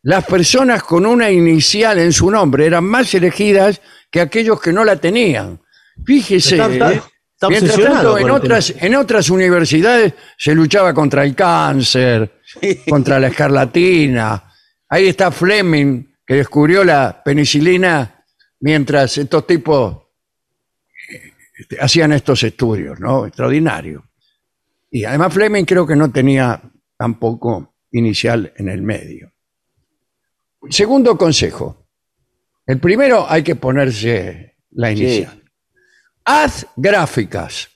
Las 0.02 0.24
personas 0.24 0.84
con 0.84 1.04
una 1.04 1.30
inicial 1.30 1.98
en 1.98 2.12
su 2.12 2.30
nombre 2.30 2.66
eran 2.66 2.84
más 2.84 3.12
elegidas 3.14 3.80
que 4.10 4.20
aquellos 4.20 4.60
que 4.60 4.72
no 4.72 4.84
la 4.84 4.96
tenían. 4.96 5.60
Fíjese, 6.04 6.54
Está- 6.56 6.72
está- 6.72 6.92
¿eh? 6.92 7.02
Está 7.34 7.48
Mientras 7.50 7.78
tanto, 7.78 8.16
en 8.16 8.30
otras, 8.30 8.74
en 8.80 8.94
otras 8.94 9.28
universidades 9.28 10.14
se 10.38 10.54
luchaba 10.54 10.94
contra 10.94 11.22
el 11.22 11.34
cáncer, 11.34 12.40
contra 12.88 13.20
la 13.20 13.26
escarlatina. 13.26 14.42
Ahí 14.88 15.08
está 15.08 15.30
Fleming, 15.30 16.02
que 16.26 16.34
descubrió 16.36 16.82
la 16.82 17.20
penicilina 17.22 18.24
mientras 18.60 19.18
estos 19.18 19.46
tipos 19.46 19.98
eh, 21.56 21.76
hacían 21.80 22.12
estos 22.12 22.42
estudios, 22.42 23.00
¿no? 23.00 23.26
Extraordinario. 23.26 24.04
Y 24.90 25.04
además 25.04 25.34
Fleming 25.34 25.64
creo 25.64 25.86
que 25.86 25.96
no 25.96 26.10
tenía 26.10 26.60
tampoco 26.96 27.74
inicial 27.90 28.52
en 28.56 28.68
el 28.68 28.82
medio. 28.82 29.32
Segundo 30.70 31.16
consejo. 31.16 31.88
El 32.66 32.80
primero 32.80 33.26
hay 33.28 33.42
que 33.42 33.56
ponerse 33.56 34.56
la 34.70 34.90
inicial. 34.90 35.42
Haz 36.24 36.66
gráficas. 36.76 37.68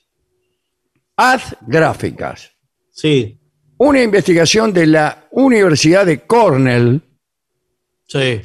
Haz 1.15 1.55
gráficas. 1.61 2.51
Sí, 2.91 3.39
Una 3.77 4.03
investigación 4.03 4.73
de 4.73 4.85
la 4.85 5.27
Universidad 5.31 6.05
de 6.05 6.19
Cornell, 6.19 7.01
sí. 8.05 8.41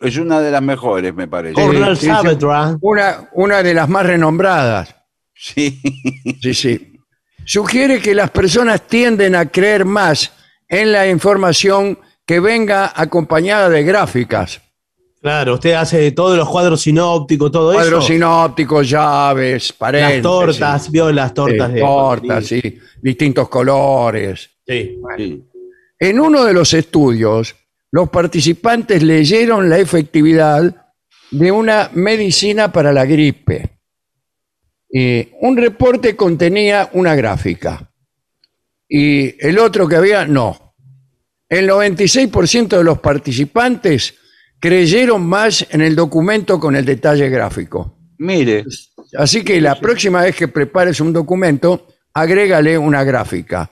Sí, 0.00 0.08
es 0.08 0.16
una 0.18 0.40
de 0.40 0.50
las 0.50 0.62
mejores, 0.62 1.14
me 1.14 1.26
parece. 1.28 1.54
Cornell 1.54 1.96
sí, 1.96 2.02
sí. 2.02 2.06
Saavedra. 2.06 2.76
una, 2.80 3.28
una 3.34 3.62
de 3.62 3.74
las 3.74 3.88
más 3.88 4.06
renombradas, 4.06 4.94
Sí. 5.34 5.80
sí, 6.42 6.54
sí, 6.54 6.92
sugiere 7.44 8.00
que 8.00 8.14
las 8.14 8.30
personas 8.30 8.86
tienden 8.86 9.34
a 9.36 9.46
creer 9.46 9.84
más 9.84 10.32
en 10.68 10.92
la 10.92 11.08
información 11.08 11.98
que 12.26 12.40
venga 12.40 12.92
acompañada 12.94 13.68
de 13.68 13.82
gráficas. 13.84 14.60
Claro, 15.20 15.54
usted 15.54 15.72
hace 15.72 16.12
todos 16.12 16.36
los 16.36 16.48
cuadros 16.48 16.80
sinópticos, 16.82 17.50
todo 17.50 17.72
Cuadros 17.72 18.04
eso. 18.04 18.12
sinópticos, 18.12 18.88
llaves, 18.88 19.72
paréntesis. 19.72 20.22
Las 20.22 20.22
tortas, 20.22 20.90
vio 20.92 21.10
las 21.12 21.34
tortas 21.34 21.68
sí, 21.68 21.74
de. 21.74 21.80
tortas, 21.80 22.46
sí, 22.46 22.78
distintos 23.02 23.48
colores. 23.48 24.48
Sí. 24.66 24.96
sí. 25.16 25.44
En 25.98 26.20
uno 26.20 26.44
de 26.44 26.52
los 26.54 26.72
estudios, 26.74 27.56
los 27.90 28.08
participantes 28.10 29.02
leyeron 29.02 29.68
la 29.68 29.78
efectividad 29.78 30.92
de 31.30 31.52
una 31.52 31.90
medicina 31.94 32.72
para 32.72 32.92
la 32.92 33.04
gripe. 33.04 33.78
Y 34.90 35.28
un 35.40 35.56
reporte 35.56 36.16
contenía 36.16 36.88
una 36.92 37.14
gráfica 37.14 37.90
y 38.88 39.46
el 39.46 39.58
otro 39.58 39.86
que 39.86 39.96
había 39.96 40.24
no. 40.26 40.74
El 41.48 41.68
96% 41.68 42.68
de 42.68 42.84
los 42.84 42.98
participantes 42.98 44.14
creyeron 44.58 45.26
más 45.26 45.66
en 45.70 45.82
el 45.82 45.94
documento 45.94 46.58
con 46.58 46.74
el 46.76 46.84
detalle 46.84 47.28
gráfico. 47.28 47.98
Mire, 48.18 48.64
Así 49.16 49.42
que 49.42 49.60
la 49.60 49.80
próxima 49.80 50.22
vez 50.22 50.36
que 50.36 50.48
prepares 50.48 51.00
un 51.00 51.12
documento, 51.12 51.86
agrégale 52.12 52.76
una 52.76 53.04
gráfica. 53.04 53.70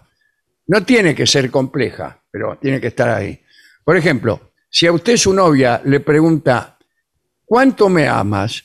No 0.68 0.84
tiene 0.84 1.14
que 1.14 1.26
ser 1.26 1.50
compleja, 1.50 2.22
pero 2.30 2.58
tiene 2.60 2.80
que 2.80 2.88
estar 2.88 3.08
ahí. 3.08 3.38
Por 3.86 3.96
ejemplo, 3.96 4.52
si 4.68 4.88
a 4.88 4.92
usted 4.92 5.16
su 5.16 5.32
novia 5.32 5.80
le 5.84 6.00
pregunta, 6.00 6.76
¿cuánto 7.44 7.88
me 7.88 8.08
amas? 8.08 8.60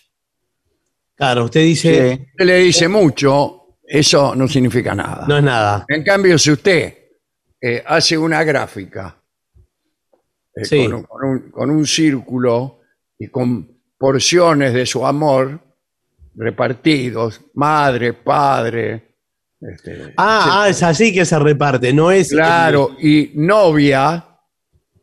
Claro, 1.15 1.45
usted 1.45 1.61
dice. 1.61 2.15
sí. 2.15 2.21
Usted 2.31 2.45
le 2.45 2.57
dice 2.57 2.87
mucho, 2.87 3.77
eso 3.83 4.33
no 4.35 4.47
significa 4.47 4.95
nada. 4.95 5.25
No 5.27 5.37
es 5.37 5.43
nada. 5.43 5.85
En 5.87 6.03
cambio, 6.03 6.39
si 6.39 6.49
usted 6.51 6.97
eh, 7.61 7.83
hace 7.85 8.17
una 8.17 8.43
gráfica 8.43 9.15
eh, 10.55 10.65
Sí. 10.65 10.83
con, 10.87 10.93
un, 10.95 11.03
con 11.03 11.23
un- 11.29 11.51
con 11.51 11.69
un 11.69 11.85
círculo 11.85 12.79
y 13.19 13.27
con 13.27 13.79
porciones 13.99 14.73
de 14.73 14.87
su 14.87 15.05
amor 15.05 15.59
repartidos, 16.33 17.39
madre, 17.53 18.13
padre, 18.13 19.15
este, 19.61 20.13
Ah, 20.17 20.63
ah, 20.63 20.69
es 20.69 20.81
así 20.81 21.13
que 21.13 21.23
se 21.25 21.37
reparte, 21.37 21.93
no 21.93 22.09
es. 22.09 22.29
claro, 22.31 22.95
y 22.99 23.31
novia, 23.35 24.25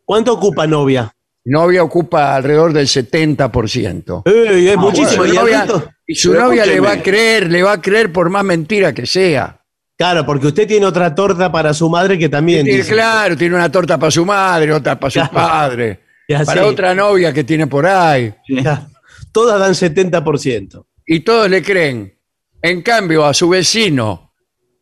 ¿Cuánto 0.09 0.33
ocupa 0.33 0.67
novia? 0.67 1.12
novia 1.45 1.83
ocupa 1.83 2.35
alrededor 2.37 2.73
del 2.73 2.87
70%. 2.88 4.23
Eh, 4.25 4.71
es 4.71 4.75
Ah, 4.77 4.81
muchísimo. 4.81 5.17
bueno, 5.19 5.35
y, 5.35 5.37
al 5.37 5.44
novia- 5.44 5.64
resto- 5.66 5.90
y 6.07 6.14
su 6.14 6.31
Pero 6.33 6.44
novia 6.44 6.64
le 6.64 6.81
va 6.81 6.92
a 6.92 7.03
creer, 7.03 7.51
le 7.51 7.62
va 7.62 7.73
a 7.73 7.81
creer 7.83 8.11
por 8.11 8.31
más 8.31 8.42
mentira 8.42 8.94
que 8.94 9.05
sea. 9.05 9.61
Claro, 9.99 10.25
porque 10.25 10.47
usted 10.47 10.66
tiene 10.66 10.87
otra 10.87 11.14
torta 11.14 11.53
para 11.53 11.75
su 11.75 11.90
madre 11.90 12.16
que 12.18 12.31
también. 12.31 12.64
Tiene- 12.64 12.79
dice. 12.79 12.92
claro, 12.94 13.37
tiene 13.37 13.55
una 13.55 13.71
torta 13.71 13.99
para 13.99 14.11
su 14.11 14.25
madre, 14.25 14.73
otra 14.73 14.99
para 14.99 15.11
su 15.11 15.18
Claro. 15.18 15.33
padre, 15.35 16.01
Y 16.27 16.33
así. 16.33 16.47
para 16.47 16.64
otra 16.66 16.94
novia 16.94 17.33
que 17.35 17.44
tiene 17.44 17.66
por 17.66 17.85
ahí. 17.87 18.33
Claro. 18.47 18.87
Todas 19.31 19.61
dan 19.61 19.75
70%. 19.75 20.87
Y 21.07 21.21
todos 21.21 21.51
le 21.51 21.62
creen. 21.62 22.14
En 22.62 22.81
cambio, 22.81 23.27
a 23.27 23.35
su 23.35 23.49
vecino, 23.51 24.33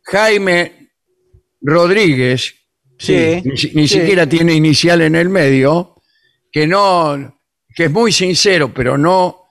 Jaime 0.03 0.89
Rodríguez, 1.61 2.55
Sí. 2.97 3.41
ni, 3.45 3.57
si- 3.57 3.71
ni 3.75 3.87
sí. 3.87 3.99
siquiera 3.99 4.27
tiene 4.27 4.53
inicial 4.53 5.01
en 5.01 5.15
el 5.15 5.29
medio, 5.29 5.95
que 6.51 6.65
no, 6.67 7.39
que 7.75 7.85
es 7.85 7.91
muy 7.91 8.11
sincero, 8.11 8.71
pero 8.73 8.97
no 8.97 9.43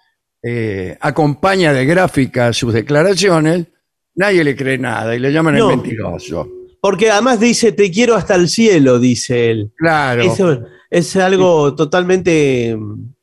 eh, 0.42 0.96
acompaña 1.00 1.72
de 1.72 1.86
gráfica 1.86 2.52
sus 2.52 2.72
declaraciones, 2.72 3.66
nadie 4.14 4.42
le 4.44 4.56
cree 4.56 4.78
nada 4.78 5.14
y 5.14 5.18
le 5.18 5.32
llaman 5.32 5.56
No. 5.56 5.70
el 5.70 5.76
mentiroso. 5.76 6.48
Porque 6.80 7.10
además 7.10 7.40
dice, 7.40 7.72
te 7.72 7.90
quiero 7.90 8.14
hasta 8.14 8.34
el 8.36 8.48
cielo, 8.48 8.98
dice 8.98 9.50
él. 9.50 9.72
Claro. 9.76 10.22
Eso 10.22 10.66
es 10.90 11.16
algo 11.16 11.74
totalmente. 11.74 12.76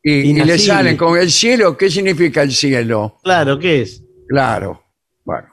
y, 0.03 0.11
y 0.11 0.33
le 0.33 0.57
salen 0.59 0.97
con 0.97 1.17
el 1.17 1.31
cielo. 1.31 1.77
¿Qué 1.77 1.89
significa 1.89 2.41
el 2.41 2.51
cielo? 2.51 3.19
Claro, 3.23 3.57
¿qué 3.59 3.81
es? 3.83 4.03
Claro. 4.27 4.83
Bueno. 5.23 5.47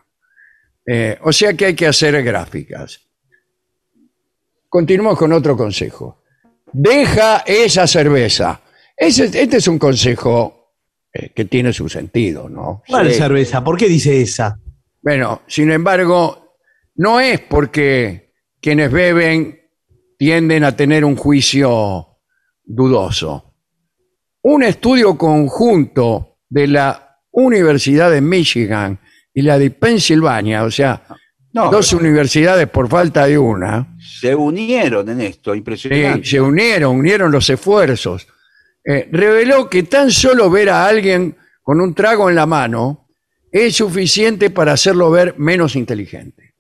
Eh, 0.87 1.19
o 1.23 1.33
sea 1.33 1.55
que 1.55 1.67
hay 1.67 1.75
que 1.75 1.87
hacer 1.87 2.21
gráficas. 2.25 3.01
Continuamos 4.71 5.19
con 5.19 5.33
otro 5.33 5.57
consejo. 5.57 6.23
Deja 6.73 7.39
esa 7.45 7.87
cerveza. 7.87 8.61
Ese- 8.97 9.25
este 9.43 9.57
es 9.59 9.69
un 9.69 9.79
consejo 9.79 10.57
eh, 11.13 11.33
que 11.35 11.45
tiene 11.47 11.73
su 11.73 11.89
sentido, 11.89 12.49
¿no? 12.49 12.83
¿Cuál 12.87 13.11
Sí. 13.11 13.19
cerveza? 13.19 13.65
¿Por 13.65 13.77
qué 13.77 13.89
dice 13.89 14.23
esa? 14.23 14.61
Bueno, 15.03 15.43
sin 15.49 15.73
embargo, 15.73 16.55
no 16.95 17.19
es 17.19 17.41
porque 17.41 18.33
quienes 18.61 18.93
beben 18.93 19.59
tienden 20.17 20.63
a 20.63 20.77
tener 20.77 21.05
un 21.05 21.17
juicio 21.17 22.19
dudoso. 22.63 23.55
Un 24.43 24.63
estudio 24.63 25.19
conjunto 25.19 26.39
de 26.49 26.69
la 26.69 27.19
Universidad 27.33 28.09
de 28.13 28.21
Michigan 28.21 29.01
y 29.35 29.43
la 29.43 29.59
de 29.59 29.71
Pensilvania, 29.73 30.63
o 30.63 30.71
sea, 30.71 31.03
No, 31.53 31.71
dos 31.71 31.93
universidades 31.93 32.69
por 32.69 32.89
falta 32.89 33.27
de 33.27 33.37
una, 33.39 33.97
se 33.99 34.35
unieron 34.35 35.09
en 35.09 35.21
esto, 35.21 35.53
eh, 35.53 35.57
impresionante. 35.57 36.25
se 36.29 36.41
unieron, 36.41 36.97
unieron 36.97 37.33
los 37.33 37.51
esfuerzos, 37.51 38.29
eh, 38.85 39.09
reveló 39.11 39.69
que 39.69 39.83
tan 39.83 40.11
solo 40.13 40.49
ver 40.51 40.71
a 40.71 40.87
alguien 40.87 41.37
con 41.63 41.81
un 41.81 41.93
trago 41.95 42.29
en 42.31 42.37
la 42.37 42.47
mano 42.47 43.09
es 43.51 43.75
suficiente 43.77 44.51
para 44.51 44.73
hacerlo 44.73 45.11
ver 45.11 45.35
menos 45.39 45.75
inteligente. 45.75 46.55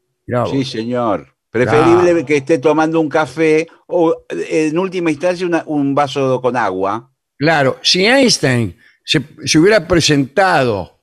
Sí, 0.50 0.64
señor. 0.64 1.29
Preferible 1.50 2.11
Claro. 2.12 2.26
que 2.26 2.37
esté 2.37 2.59
tomando 2.59 3.00
un 3.00 3.09
café 3.09 3.66
o, 3.88 4.24
en 4.29 4.79
última 4.79 5.11
instancia, 5.11 5.44
una- 5.46 5.64
un 5.66 5.94
vaso 5.96 6.40
con 6.40 6.57
agua. 6.57 7.12
Claro, 7.37 7.79
si 7.83 8.05
Einstein 8.07 8.76
se, 9.05 9.20
se 9.44 9.59
hubiera 9.59 9.87
presentado 9.88 11.00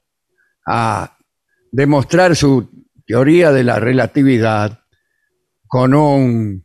a 0.65 1.17
demostrar 1.71 2.33
su 2.35 2.69
teoría 3.07 3.51
de 3.51 3.63
la 3.63 3.79
relatividad 3.79 4.79
con 5.65 5.93
un, 5.93 6.63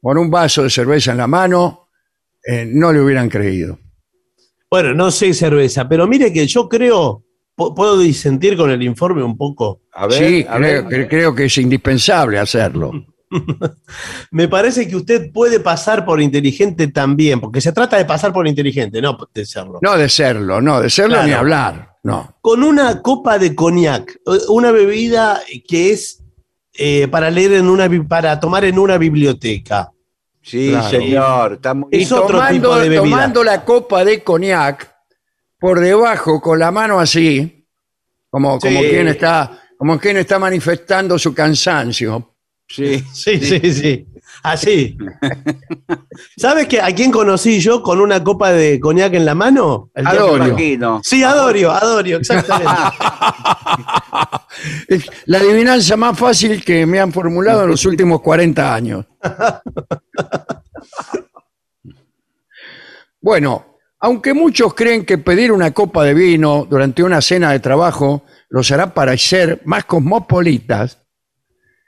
con 0.00 0.18
un 0.18 0.30
vaso 0.30 0.62
de 0.62 0.70
cerveza 0.70 1.10
en 1.12 1.18
la 1.18 1.26
mano, 1.26 1.88
eh, 2.46 2.66
no 2.70 2.92
le 2.92 3.00
hubieran 3.00 3.28
creído. 3.28 3.78
Bueno, 4.70 4.94
no 4.94 5.10
sé 5.10 5.34
cerveza, 5.34 5.88
pero 5.88 6.06
mire 6.06 6.32
que 6.32 6.46
yo 6.46 6.68
creo, 6.68 7.24
puedo 7.56 7.98
disentir 7.98 8.56
con 8.56 8.70
el 8.70 8.82
informe 8.82 9.22
un 9.22 9.36
poco. 9.36 9.82
A 9.92 10.06
ver, 10.06 10.18
sí, 10.18 10.46
a 10.48 10.56
creo, 10.56 10.84
ver. 10.84 10.84
cre- 10.86 11.08
creo 11.08 11.34
que 11.34 11.46
es 11.46 11.58
indispensable 11.58 12.38
hacerlo. 12.38 12.92
Me 14.30 14.48
parece 14.48 14.88
que 14.88 14.96
usted 14.96 15.32
puede 15.32 15.60
pasar 15.60 16.04
por 16.04 16.20
inteligente 16.20 16.88
también, 16.88 17.40
porque 17.40 17.60
se 17.60 17.72
trata 17.72 17.96
de 17.96 18.04
pasar 18.04 18.32
por 18.32 18.46
inteligente, 18.46 19.00
no 19.02 19.16
de 19.34 19.44
serlo. 19.46 19.78
No 19.82 19.96
de 19.96 20.08
serlo, 20.08 20.60
no, 20.60 20.80
de 20.80 20.90
serlo 20.90 21.14
Claro. 21.14 21.26
ni 21.28 21.32
hablar. 21.34 21.89
No. 22.02 22.34
Con 22.40 22.62
una 22.62 23.02
copa 23.02 23.38
de 23.38 23.54
coñac, 23.54 24.10
eh, 24.26 24.38
una 24.48 24.70
bebida 24.72 25.40
que 25.68 25.90
es 25.92 26.22
eh, 26.72 27.08
para 27.08 27.30
leer 27.30 27.52
en 27.54 27.68
una 27.68 27.88
para 28.08 28.38
tomar 28.40 28.64
en 28.64 28.78
una 28.78 28.96
biblioteca. 28.96 29.90
Sí, 30.42 30.70
Claro. 30.70 30.88
señor. 30.88 31.52
está 31.54 31.74
muy- 31.74 31.88
Y 31.92 32.02
Es 32.02 32.12
otro 32.12 32.38
tomando, 32.38 32.52
tipo 32.70 32.74
de 32.76 32.88
bebida. 32.88 33.02
tomando 33.02 33.44
la 33.44 33.64
copa 33.64 34.04
de 34.04 34.22
coñac 34.22 34.90
por 35.58 35.78
debajo 35.80 36.40
con 36.40 36.58
la 36.58 36.70
mano 36.70 36.98
así, 36.98 37.66
como, 38.30 38.58
como 38.58 38.80
quien 38.80 39.08
está, 39.08 39.60
como 39.76 39.98
quien 39.98 40.16
está 40.16 40.38
manifestando 40.38 41.18
su 41.18 41.34
cansancio. 41.34 42.34
Sí, 42.66 43.04
Sí, 43.12 43.38
sí, 43.40 43.72
sí. 43.74 44.06
Así. 44.42 44.96
¿Sabes 46.36 46.66
que 46.66 46.80
a 46.80 46.94
quién 46.94 47.10
conocí 47.10 47.60
yo 47.60 47.82
con 47.82 48.00
una 48.00 48.22
copa 48.24 48.52
de 48.52 48.80
coñac 48.80 49.12
en 49.14 49.24
la 49.26 49.34
mano? 49.34 49.90
El 49.94 50.06
Adorio. 50.06 51.00
Sí, 51.02 51.22
Adorio, 51.22 51.70
Adorio, 51.70 52.16
exactamente. 52.18 52.70
La 55.26 55.38
adivinanza 55.38 55.96
más 55.96 56.18
fácil 56.18 56.64
que 56.64 56.86
me 56.86 57.00
han 57.00 57.12
formulado 57.12 57.64
en 57.64 57.70
los 57.70 57.84
últimos 57.84 58.20
40 58.20 58.74
años. 58.74 59.06
Bueno, 63.20 63.78
aunque 64.00 64.34
muchos 64.34 64.74
creen 64.74 65.04
que 65.04 65.18
pedir 65.18 65.52
una 65.52 65.72
copa 65.72 66.04
de 66.04 66.14
vino 66.14 66.66
durante 66.68 67.02
una 67.02 67.20
cena 67.20 67.52
de 67.52 67.60
trabajo 67.60 68.24
los 68.48 68.70
hará 68.72 68.94
parecer 68.94 69.60
más 69.64 69.84
cosmopolitas, 69.84 70.98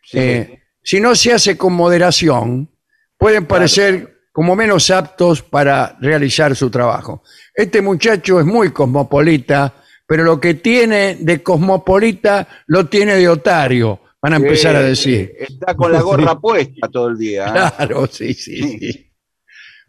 Sí. 0.05 0.19
eh, 0.19 0.62
si 0.83 1.01
no 1.01 1.15
se 1.15 1.33
hace 1.33 1.57
con 1.57 1.73
moderación, 1.73 2.69
pueden 3.17 3.47
parecer 3.47 4.27
como 4.33 4.57
menos 4.57 4.91
aptos 4.91 5.43
para 5.43 5.97
realizar 6.01 6.57
su 6.57 6.71
trabajo. 6.71 7.23
Este 7.55 7.81
muchacho 7.83 8.41
es 8.41 8.47
muy 8.47 8.71
cosmopolita, 8.73 9.75
pero 10.07 10.25
lo 10.25 10.41
que 10.41 10.55
tiene 10.55 11.17
de 11.21 11.43
cosmopolita 11.43 12.49
lo 12.67 12.87
tiene 12.89 13.17
de 13.17 13.29
otario, 13.29 14.01
van 14.21 14.33
a 14.35 14.37
empezar 14.37 14.75
a 14.77 14.81
Eh, 14.81 14.85
decir. 14.89 15.33
Está 15.39 15.75
con 15.75 15.93
la 15.93 16.01
gorra 16.03 16.39
puesta 16.41 16.89
todo 16.89 17.09
el 17.09 17.19
día. 17.19 17.47
¿eh? 17.47 17.51
Claro, 17.53 18.07
sí, 18.07 18.33
sí, 18.35 18.79
sí. 18.79 19.13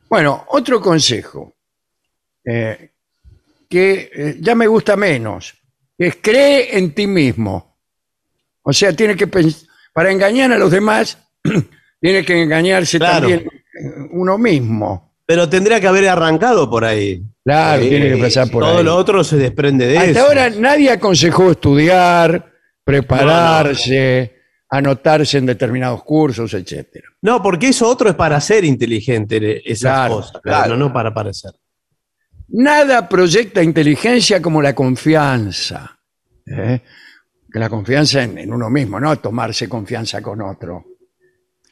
Bueno, 0.09 0.45
otro 0.49 0.79
consejo 0.81 1.55
eh, 2.45 2.91
que 3.69 4.11
eh, 4.13 4.37
ya 4.39 4.53
me 4.53 4.67
gusta 4.67 4.95
menos, 4.95 5.55
es 5.97 6.17
cree 6.21 6.77
en 6.77 6.93
ti 6.93 7.07
mismo. 7.07 7.79
O 8.61 8.71
sea, 8.73 8.93
tiene 8.95 9.15
que 9.15 9.27
pens- 9.29 9.67
para 9.93 10.11
engañar 10.11 10.51
a 10.51 10.57
los 10.57 10.71
demás, 10.71 11.17
tiene 12.01 12.25
que 12.25 12.41
engañarse 12.43 12.97
Claro. 12.97 13.27
también 13.27 13.39
eh, 13.41 14.07
uno 14.11 14.37
mismo. 14.37 15.13
Pero 15.25 15.47
tendría 15.47 15.79
que 15.79 15.87
haber 15.87 16.07
arrancado 16.09 16.69
por 16.69 16.83
ahí. 16.83 17.23
Claro, 17.45 17.81
Sí, 17.83 17.89
tiene 17.89 18.09
que 18.09 18.17
pasar 18.17 18.49
por 18.49 18.63
Todo 18.63 18.77
ahí. 18.79 18.83
lo 18.83 18.95
otro 18.95 19.23
se 19.23 19.37
desprende 19.37 19.87
de 19.87 19.97
Hasta 19.97 20.11
eso. 20.11 20.25
ahora 20.27 20.49
nadie 20.49 20.91
aconsejó 20.91 21.51
estudiar, 21.51 22.51
prepararse, 22.83 24.35
anotarse 24.69 25.37
en 25.37 25.45
determinados 25.45 26.03
cursos, 26.03 26.53
etcétera. 26.53 27.07
No, 27.21 27.41
porque 27.41 27.69
eso 27.69 27.87
otro 27.87 28.09
es 28.09 28.15
para 28.15 28.39
ser 28.41 28.63
inteligente, 28.65 29.61
esas 29.69 29.81
Claro, 29.93 30.15
cosas. 30.15 30.41
claro. 30.41 30.69
No, 30.75 30.87
no 30.87 30.93
para 30.93 31.13
parecer. 31.13 31.51
Nada 32.49 33.07
proyecta 33.07 33.63
inteligencia 33.63 34.41
como 34.41 34.61
la 34.61 34.75
confianza. 34.75 35.97
¿eh? 36.45 36.81
La 37.53 37.69
confianza 37.69 38.23
en, 38.23 38.37
en 38.37 38.51
uno 38.53 38.69
mismo, 38.69 38.99
no 38.99 39.17
tomarse 39.19 39.69
confianza 39.69 40.21
con 40.21 40.41
otro. 40.41 40.85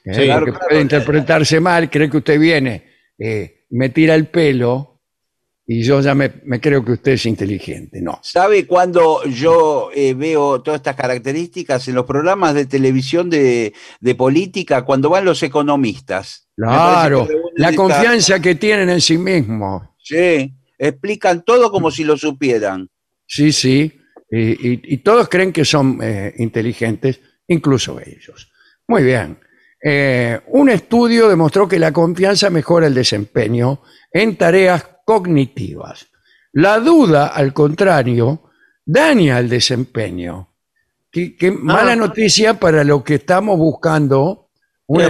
¿eh? 0.06 0.12
Claro, 0.26 0.46
Porque 0.46 0.52
claro. 0.52 0.66
puede 0.70 0.82
interpretarse 0.82 1.60
mal, 1.60 1.90
cree 1.90 2.10
que 2.10 2.18
usted 2.18 2.40
viene, 2.40 2.86
eh, 3.18 3.66
me 3.72 3.90
tira 3.90 4.16
el 4.16 4.28
pelo 4.28 4.88
y 5.66 5.84
yo 5.84 6.02
ya 6.02 6.14
me, 6.14 6.32
me 6.44 6.60
creo 6.60 6.84
que 6.84 6.94
usted 6.94 7.14
es 7.14 7.26
inteligente. 7.26 8.02
No. 8.02 8.20
¿Sabe 8.24 8.68
cuando 8.68 9.24
yo 9.26 9.90
eh, 9.96 10.14
veo 10.14 10.62
todas 10.62 10.80
estas 10.80 10.96
características 10.96 11.88
en 11.88 11.96
los 11.96 12.06
programas 12.06 12.54
de 12.54 12.66
televisión 12.66 13.30
de, 13.30 13.74
de 14.00 14.16
política, 14.16 14.84
cuando 14.84 15.10
van 15.10 15.24
los 15.26 15.42
economistas? 15.44 16.48
Claro, 16.56 17.28
la 17.56 17.70
esta- 17.70 17.76
confianza 17.82 18.40
que 18.40 18.56
tienen 18.56 18.90
en 18.90 19.02
sí 19.02 19.18
mismos. 19.18 19.84
Sí, 19.98 20.54
explican 20.78 21.44
todo 21.44 21.72
como 21.72 21.90
si 21.90 22.04
lo 22.04 22.18
supieran. 22.18 22.90
Sí, 23.26 23.52
sí. 23.52 23.98
Y, 24.32 24.52
y- 24.74 24.82
y 24.84 24.98
todos 25.00 25.28
creen 25.30 25.52
que 25.52 25.66
son 25.66 26.00
eh, 26.02 26.34
inteligentes, 26.38 27.20
incluso 27.48 28.00
ellos. 28.00 28.52
Muy 28.88 29.04
bien. 29.04 29.38
Eh, 29.84 30.40
un 30.48 30.70
estudio 30.70 31.28
demostró 31.28 31.68
que 31.68 31.80
la 31.80 31.92
confianza 31.92 32.50
mejora 32.50 32.88
el 32.88 32.94
desempeño 32.94 33.82
en 34.12 34.38
tareas 34.38 34.88
cognitivas. 35.06 36.08
La 36.54 36.80
duda, 36.80 37.28
al 37.28 37.54
contrario, 37.54 38.50
daña 38.86 39.40
el 39.40 39.50
desempeño. 39.50 40.50
Qué, 41.12 41.36
qué 41.36 41.52
mala 41.52 41.96
noticia 41.96 42.54
para 42.60 42.84
lo 42.84 43.04
que 43.04 43.16
estamos 43.16 43.58
buscando 43.58 44.50
un 44.88 45.02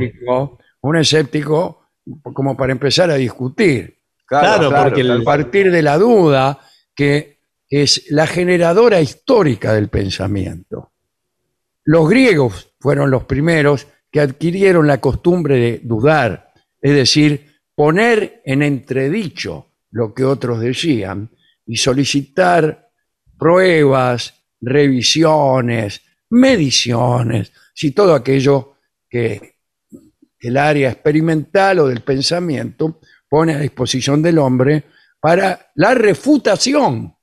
escéptico, 0.00 0.58
un 0.82 0.96
escéptico 0.96 1.88
como 2.22 2.56
para 2.56 2.72
empezar 2.72 3.10
a 3.10 3.14
discutir 3.14 3.96
Claro, 4.26 4.70
porque 4.84 5.00
el- 5.02 5.20
a 5.20 5.24
partir 5.24 5.70
de 5.70 5.82
la 5.82 5.98
duda, 5.98 6.58
que 6.94 7.35
es 7.68 8.10
la 8.10 8.26
generadora 8.26 9.00
histórica 9.00 9.72
del 9.72 9.88
pensamiento. 9.88 10.92
Los 11.84 12.08
griegos 12.08 12.74
fueron 12.80 13.10
los 13.10 13.24
primeros 13.24 13.86
que 14.10 14.20
adquirieron 14.20 14.86
la 14.86 15.00
costumbre 15.00 15.56
de 15.56 15.80
dudar, 15.82 16.52
es 16.80 16.94
decir, 16.94 17.60
poner 17.74 18.42
en 18.44 18.62
entredicho 18.62 19.72
lo 19.90 20.14
que 20.14 20.24
otros 20.24 20.60
decían 20.60 21.30
y 21.66 21.76
solicitar 21.76 22.90
pruebas, 23.38 24.34
revisiones, 24.60 26.02
mediciones, 26.30 27.52
si 27.74 27.90
todo 27.90 28.14
aquello 28.14 28.74
que 29.08 29.56
el 30.40 30.56
área 30.56 30.90
experimental 30.90 31.80
o 31.80 31.88
del 31.88 32.00
pensamiento 32.02 33.00
pone 33.28 33.54
a 33.54 33.58
disposición 33.58 34.22
del 34.22 34.38
hombre 34.38 34.84
para 35.20 35.70
la 35.74 35.94
refutación. 35.94 37.15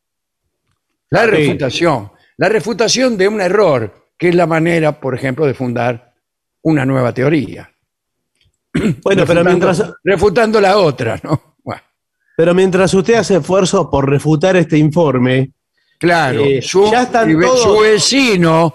La 1.13 1.25
Sí. 1.25 1.31
refutación. 1.31 2.11
La 2.37 2.49
refutación 2.49 3.17
de 3.17 3.27
un 3.27 3.39
error, 3.39 4.09
que 4.17 4.29
es 4.29 4.35
la 4.35 4.47
manera, 4.47 4.99
por 4.99 5.13
ejemplo, 5.15 5.45
de 5.45 5.53
fundar 5.53 6.13
una 6.63 6.85
nueva 6.85 7.13
teoría. 7.13 7.69
Bueno, 9.03 9.23
pero 9.27 9.43
mientras, 9.43 9.83
Refutando 10.03 10.59
la 10.59 10.77
otra, 10.77 11.19
¿no? 11.23 11.57
Bueno, 11.63 11.81
pero 12.35 12.53
mientras 12.55 12.91
usted 12.95 13.13
hace 13.15 13.35
esfuerzo 13.37 13.89
por 13.91 14.09
refutar 14.09 14.55
este 14.57 14.77
informe, 14.77 15.51
claro. 15.99 16.41
Eh, 16.43 16.61
su, 16.61 16.89
ya 16.91 17.03
están 17.03 17.31
todos- 17.39 17.61
su 17.61 17.79
vecino, 17.79 18.73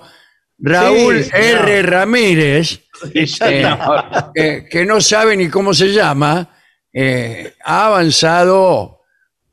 Raúl 0.61 1.25
Sí, 1.25 1.31
R. 1.35 1.83
no. 1.83 1.89
Ramírez, 1.91 2.81
Eh, 3.15 3.23
está. 3.25 4.31
que, 4.35 4.67
que 4.71 4.85
no 4.87 5.01
sabe 5.01 5.37
ni 5.37 5.49
cómo 5.49 5.75
se 5.75 5.89
llama, 5.93 6.55
eh, 6.93 7.55
ha 7.65 7.87
avanzado 7.87 9.01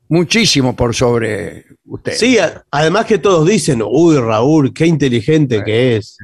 muchísimo 0.08 0.76
por 0.76 0.94
sobre 0.94 1.65
usted. 1.86 2.12
Sí, 2.12 2.38
además 2.70 3.04
que 3.06 3.18
todos 3.18 3.46
dicen, 3.46 3.82
uy, 3.86 4.18
Raúl, 4.18 4.72
qué 4.74 4.86
inteligente 4.86 5.62
que 5.64 5.96
es. 5.96 6.16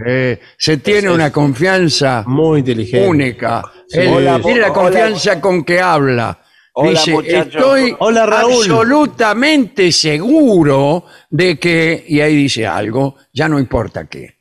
Se 0.59 0.77
tiene 0.79 1.09
Es- 1.09 1.15
una 1.15 1.31
confianza 1.33 2.25
Muy 2.27 2.61
inteligente. 2.61 3.09
única. 3.09 3.63
Sí. 3.89 4.01
Él 4.01 4.09
Hola, 4.15 4.41
tiene 4.41 4.61
la 4.61 4.67
hola. 4.73 4.75
confianza 4.75 5.41
con 5.41 5.65
que 5.65 5.81
habla. 5.81 6.39
Hola, 6.75 6.91
Dice, 6.91 7.15
estoy 7.27 7.95
Hola, 7.99 8.25
Raúl. 8.25 8.53
absolutamente 8.55 9.93
seguro 9.93 11.05
de 11.29 11.59
que, 11.59 12.03
y 12.09 12.21
ahí 12.21 12.35
dice 12.35 12.67
algo, 12.67 13.17
ya 13.33 13.47
no 13.49 13.59
importa 13.59 14.07
qué. 14.07 14.37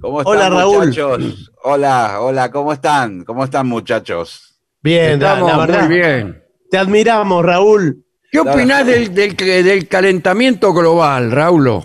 ¿Cómo 0.00 0.20
están, 0.20 0.36
Hola, 0.36 0.50
Raúl. 0.50 0.86
muchachos? 0.88 1.50
Hola, 1.62 2.20
hola, 2.20 2.50
¿cómo 2.50 2.72
están? 2.72 3.24
¿Cómo 3.24 3.44
están, 3.44 3.66
muchachos? 3.66 4.58
Bien, 4.82 5.12
Estamos 5.14 5.50
la 5.50 5.58
verdad. 5.58 5.86
muy 5.88 5.96
bien. 5.98 6.42
Te 6.70 6.78
admiramos, 6.78 7.44
Raúl. 7.44 8.04
¿Qué 8.30 8.38
opinás 8.40 8.86
del, 8.86 9.14
del- 9.14 9.36
del 9.36 9.88
calentamiento 9.88 10.72
global, 10.72 11.30
Raúl? 11.30 11.84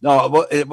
No, 0.00 0.44
eh, 0.50 0.64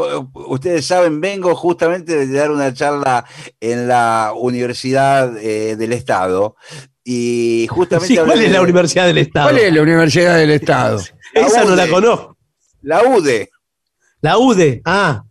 ustedes 0.47 0.85
saben, 0.85 1.21
vengo 1.21 1.55
justamente 1.55 2.25
de 2.25 2.37
dar 2.37 2.51
una 2.51 2.73
charla 2.73 3.25
en 3.59 3.87
la 3.87 4.33
Universidad 4.35 5.37
eh, 5.37 5.75
del 5.75 5.93
Estado 5.93 6.55
y 7.03 7.67
justamente 7.69 8.07
Sí, 8.15 8.17
¿Cuál 8.19 8.41
es 8.41 8.51
la 8.51 8.57
de 8.59 8.63
Universidad 8.63 9.05
del 9.05 9.17
Estado? 9.19 9.49
¿Cuál 9.49 9.59
es 9.61 9.73
la 9.73 9.81
Universidad 9.81 10.37
del 10.37 10.51
Estado? 10.51 10.99
Esa 11.33 11.63
no 11.65 11.75
la 11.75 11.87
conozco. 11.87 12.37
la 12.81 13.03
UDE. 13.03 13.49
La 14.21 14.37
UDE. 14.37 14.81
Ah, 14.85 15.23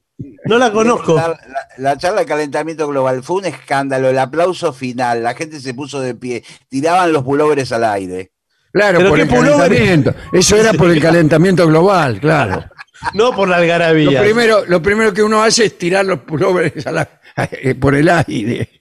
no 0.46 0.58
la 0.58 0.72
conozco. 0.72 1.14
La, 1.14 1.28
la- 1.28 1.38
la 1.78 1.96
charla 1.96 2.20
de 2.20 2.26
calentamiento 2.26 2.86
global 2.88 3.22
fue 3.22 3.36
un 3.36 3.44
escándalo, 3.46 4.08
el 4.10 4.18
aplauso 4.18 4.72
final, 4.72 5.22
la 5.22 5.34
gente 5.34 5.60
se 5.60 5.74
puso 5.74 6.00
de 6.00 6.14
pie, 6.14 6.44
tiraban 6.68 7.12
los 7.12 7.22
pulóveres 7.24 7.72
al 7.72 7.84
aire. 7.84 8.31
Claro, 8.72 8.98
¿Pero 8.98 9.10
por 9.10 9.20
el 9.20 9.28
calentamiento. 9.28 10.14
Eso 10.32 10.56
era 10.56 10.72
por 10.72 10.90
el 10.90 11.00
calentamiento 11.00 11.66
global, 11.66 12.18
claro. 12.20 12.64
No 13.14 13.32
por 13.34 13.48
la 13.48 13.56
Lo 13.56 13.62
algarabía. 13.62 14.22
primero, 14.22 14.64
lo 14.66 14.80
primero 14.80 15.12
que 15.12 15.24
uno 15.24 15.42
hace 15.42 15.64
es 15.64 15.76
tirar 15.76 16.04
los 16.06 16.20
pulóveres 16.20 16.86
a 16.86 16.92
la- 16.92 17.20
eh, 17.50 17.74
por 17.74 17.94
el 17.96 18.08
aire. 18.08 18.68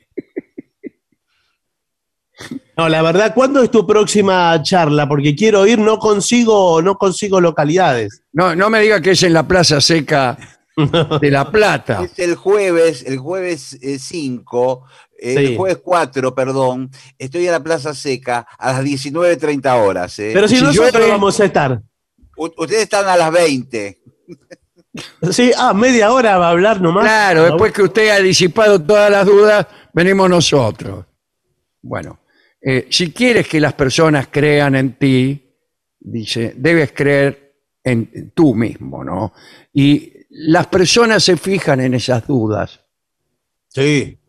No, 2.77 2.89
la 2.89 3.01
verdad, 3.03 3.33
¿cuándo 3.35 3.61
es 3.61 3.69
tu 3.69 3.85
próxima 3.85 4.59
charla? 4.63 5.07
Porque 5.07 5.35
quiero 5.35 5.67
ir, 5.67 5.77
no 5.77 5.99
consigo, 5.99 6.81
no 6.81 6.95
consigo 6.97 7.39
localidades. 7.39 8.23
No, 8.33 8.55
no 8.55 8.69
me 8.71 8.79
diga 8.81 8.99
que 9.01 9.11
es 9.11 9.21
en 9.23 9.33
la 9.33 9.47
Plaza 9.47 9.79
Seca 9.81 10.35
de 11.21 11.29
La 11.29 11.51
Plata. 11.51 12.01
Es 12.03 12.17
el 12.17 12.35
jueves, 12.35 13.03
el 13.05 13.17
jueves 13.19 13.77
5, 13.99 14.85
Sí. 15.21 15.45
el 15.45 15.57
jueves 15.57 15.77
4, 15.83 16.33
perdón, 16.33 16.89
estoy 17.19 17.45
en 17.45 17.51
la 17.51 17.61
Plaza 17.63 17.93
Seca 17.93 18.47
a 18.57 18.73
las 18.73 18.83
19.30 18.83 19.81
horas. 19.85 20.17
¿eh? 20.19 20.31
Pero 20.33 20.47
si, 20.47 20.55
Si 20.57 20.63
nosotros 20.63 21.07
vamos 21.07 21.39
a 21.39 21.45
estar. 21.45 21.81
U- 22.37 22.45
ustedes 22.57 22.81
están 22.83 23.07
a 23.07 23.15
las 23.15 23.31
20. 23.31 24.01
Sí, 25.31 25.53
ah, 25.57 25.73
media 25.73 26.11
hora 26.11 26.37
va 26.37 26.47
a 26.47 26.51
hablar 26.51 26.81
nomás. 26.81 27.05
Claro, 27.05 27.43
después 27.45 27.71
que 27.71 27.81
usted 27.83 28.09
ha 28.09 28.19
disipado 28.19 28.81
todas 28.81 29.09
las 29.09 29.25
dudas, 29.25 29.65
venimos 29.93 30.29
nosotros. 30.29 31.05
Bueno, 31.81 32.19
eh, 32.61 32.87
si 32.89 33.13
quieres 33.13 33.47
que 33.47 33.61
las 33.61 33.71
personas 33.73 34.27
crean 34.29 34.75
en 34.75 34.97
ti, 34.97 35.55
dice, 35.97 36.55
debes 36.57 36.91
creer 36.91 37.55
en 37.83 38.31
tú 38.35 38.53
mismo, 38.53 39.01
¿no? 39.05 39.31
Y 39.73 40.11
las 40.29 40.67
personas 40.67 41.23
se 41.23 41.37
fijan 41.37 41.79
en 41.79 41.93
esas 41.93 42.27
dudas. 42.27 42.81
Sí. 43.69 44.19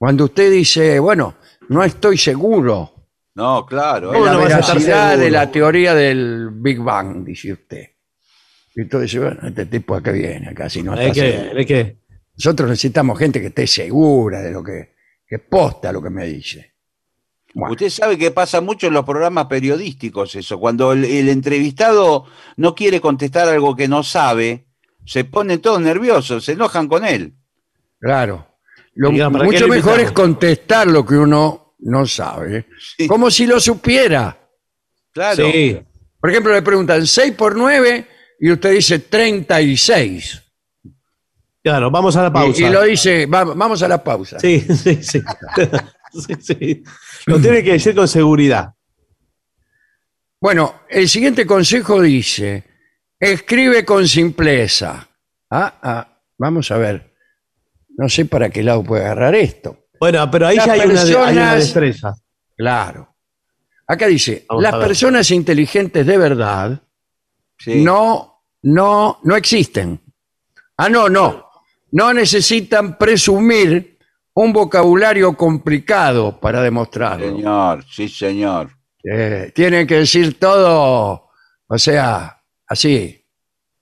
Cuando 0.00 0.24
usted 0.24 0.50
dice, 0.50 0.98
bueno, 0.98 1.36
no 1.68 1.84
estoy 1.84 2.18
seguro 2.18 2.92
No, 3.34 3.66
claro. 3.66 4.16
de 4.16 4.20
¿Cómo 4.20 4.26
la 4.26 4.32
no 4.32 4.40
vas 4.40 4.54
a 4.54 4.60
estar 4.60 4.80
veracidad 4.80 5.10
seguro? 5.10 5.16
de 5.16 5.30
la 5.30 5.50
teoría 5.52 5.94
del 5.94 6.50
Big 6.52 6.80
Bang, 6.80 7.24
dice 7.24 7.52
usted. 7.52 7.90
Y 8.74 8.82
entonces, 8.82 9.20
bueno, 9.20 9.48
este 9.48 9.66
tipo 9.66 9.94
acá 9.94 10.12
viene, 10.12 10.48
acá 10.50 10.70
si 10.70 10.82
no 10.82 10.94
está 10.94 11.12
seguro. 11.14 11.54
que 11.66 11.98
Nosotros 12.36 12.70
necesitamos 12.70 13.18
gente 13.18 13.40
que 13.40 13.48
esté 13.48 13.66
segura 13.66 14.40
de 14.42 14.52
lo 14.52 14.62
que, 14.64 14.94
que 15.26 15.38
posta 15.40 15.92
lo 15.92 16.02
que 16.02 16.10
me 16.10 16.26
dice. 16.26 16.74
Bueno, 17.54 17.72
Usted 17.72 17.90
sabe 17.90 18.18
que 18.18 18.30
pasa 18.30 18.60
mucho 18.60 18.86
en 18.88 18.94
los 18.94 19.04
programas 19.04 19.46
periodísticos 19.46 20.36
eso, 20.36 20.60
cuando 20.60 20.92
el, 20.92 21.04
el 21.04 21.28
entrevistado 21.28 22.26
no 22.56 22.74
quiere 22.76 23.00
contestar 23.00 23.48
algo 23.48 23.76
que 23.76 23.88
no 23.88 24.02
sabe, 24.04 24.66
se 25.04 25.24
ponen 25.24 25.60
todos 25.60 25.80
nerviosos, 25.80 26.44
se 26.44 26.52
enojan 26.52 26.88
con 26.88 27.04
él. 27.04 27.34
claro. 28.00 28.46
Lo 28.94 29.10
Diga, 29.10 29.30
¿para 29.30 29.44
qué 29.44 29.52
mucho 29.52 29.66
lo 29.66 29.74
mejor 29.74 30.00
es 30.00 30.12
contestar 30.12 30.86
lo 30.88 31.04
que 31.06 31.14
uno 31.16 31.74
no 31.80 32.06
sabe, 32.06 32.66
Sí. 32.96 33.06
como 33.06 33.30
si 33.30 33.46
lo 33.46 33.58
supiera. 33.60 34.36
Claro. 35.12 35.46
sí. 35.50 35.80
Por 36.20 36.30
ejemplo, 36.30 36.52
le 36.52 36.60
preguntan 36.62 37.06
6 37.06 37.32
por 37.32 37.56
9 37.56 38.06
y 38.40 38.50
usted 38.52 38.72
dice 38.72 38.98
36. 38.98 40.42
Claro, 41.62 41.90
vamos 41.90 42.14
a 42.16 42.22
la 42.22 42.28
Y, 42.28 42.32
pausa. 42.32 42.62
y 42.62 42.70
lo 42.70 42.82
dice, 42.82 43.26
va- 43.26 43.44
vamos 43.44 43.82
a 43.82 43.88
la 43.88 44.02
pausa. 44.04 44.38
Sí, 44.38 44.60
sí, 44.76 45.02
sí. 45.02 45.20
Sí, 46.12 46.34
sí. 46.40 46.82
Lo 47.26 47.40
tiene 47.40 47.62
que 47.62 47.72
decir 47.74 47.94
con 47.94 48.08
seguridad. 48.08 48.74
Bueno, 50.40 50.80
el 50.88 51.08
siguiente 51.08 51.46
consejo 51.46 52.00
dice, 52.02 52.64
escribe 53.18 53.84
con 53.84 54.08
simpleza. 54.08 55.08
Ah, 55.50 55.78
ah, 55.82 56.22
vamos 56.36 56.68
a 56.72 56.78
ver. 56.78 57.09
No 58.00 58.08
sé 58.08 58.24
para 58.24 58.48
qué 58.48 58.62
lado 58.62 58.82
puede 58.82 59.04
agarrar 59.04 59.34
esto. 59.34 59.88
Bueno, 60.00 60.30
pero 60.30 60.46
ahí 60.46 60.56
Las 60.56 60.64
ya 60.66 60.72
hay 60.72 60.80
una, 60.80 61.04
de- 61.04 61.10
hay 61.10 61.14
una 61.14 61.22
personas- 61.26 61.56
destreza. 61.58 62.14
Claro. 62.56 63.14
Acá 63.86 64.06
dice, 64.06 64.46
Vamos 64.48 64.62
las 64.62 64.74
personas 64.76 65.30
inteligentes 65.30 66.06
de 66.06 66.16
verdad 66.16 66.80
Sí. 67.58 67.82
no, 67.84 68.42
no, 68.62 69.18
no 69.22 69.36
existen. 69.36 70.00
Ah, 70.78 70.88
no, 70.88 71.10
no. 71.10 71.44
No 71.92 72.14
necesitan 72.14 72.96
presumir 72.96 73.98
un 74.32 74.52
vocabulario 74.54 75.36
complicado 75.36 76.40
para 76.40 76.62
demostrarlo. 76.62 77.26
Señor, 77.26 77.84
sí, 77.90 78.08
señor. 78.08 78.70
Eh, 79.04 79.52
tienen 79.54 79.86
que 79.86 79.96
decir 79.96 80.38
todo, 80.38 81.28
o 81.66 81.78
sea, 81.78 82.42
así, 82.66 83.22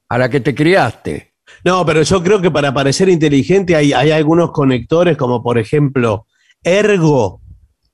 a 0.09 0.19
la 0.19 0.29
que 0.29 0.41
te 0.41 0.55
criaste. 0.57 1.28
No, 1.69 1.85
pero 1.85 2.03
yo 2.03 2.23
creo 2.23 2.41
que 2.41 2.51
para 2.51 2.73
parecer 2.73 3.09
inteligente 3.11 3.77
hay, 3.77 3.93
hay 3.93 4.11
algunos 4.11 4.53
conectores, 4.53 5.17
como 5.19 5.43
por 5.43 5.59
ejemplo, 5.59 6.27
ergo. 6.63 7.43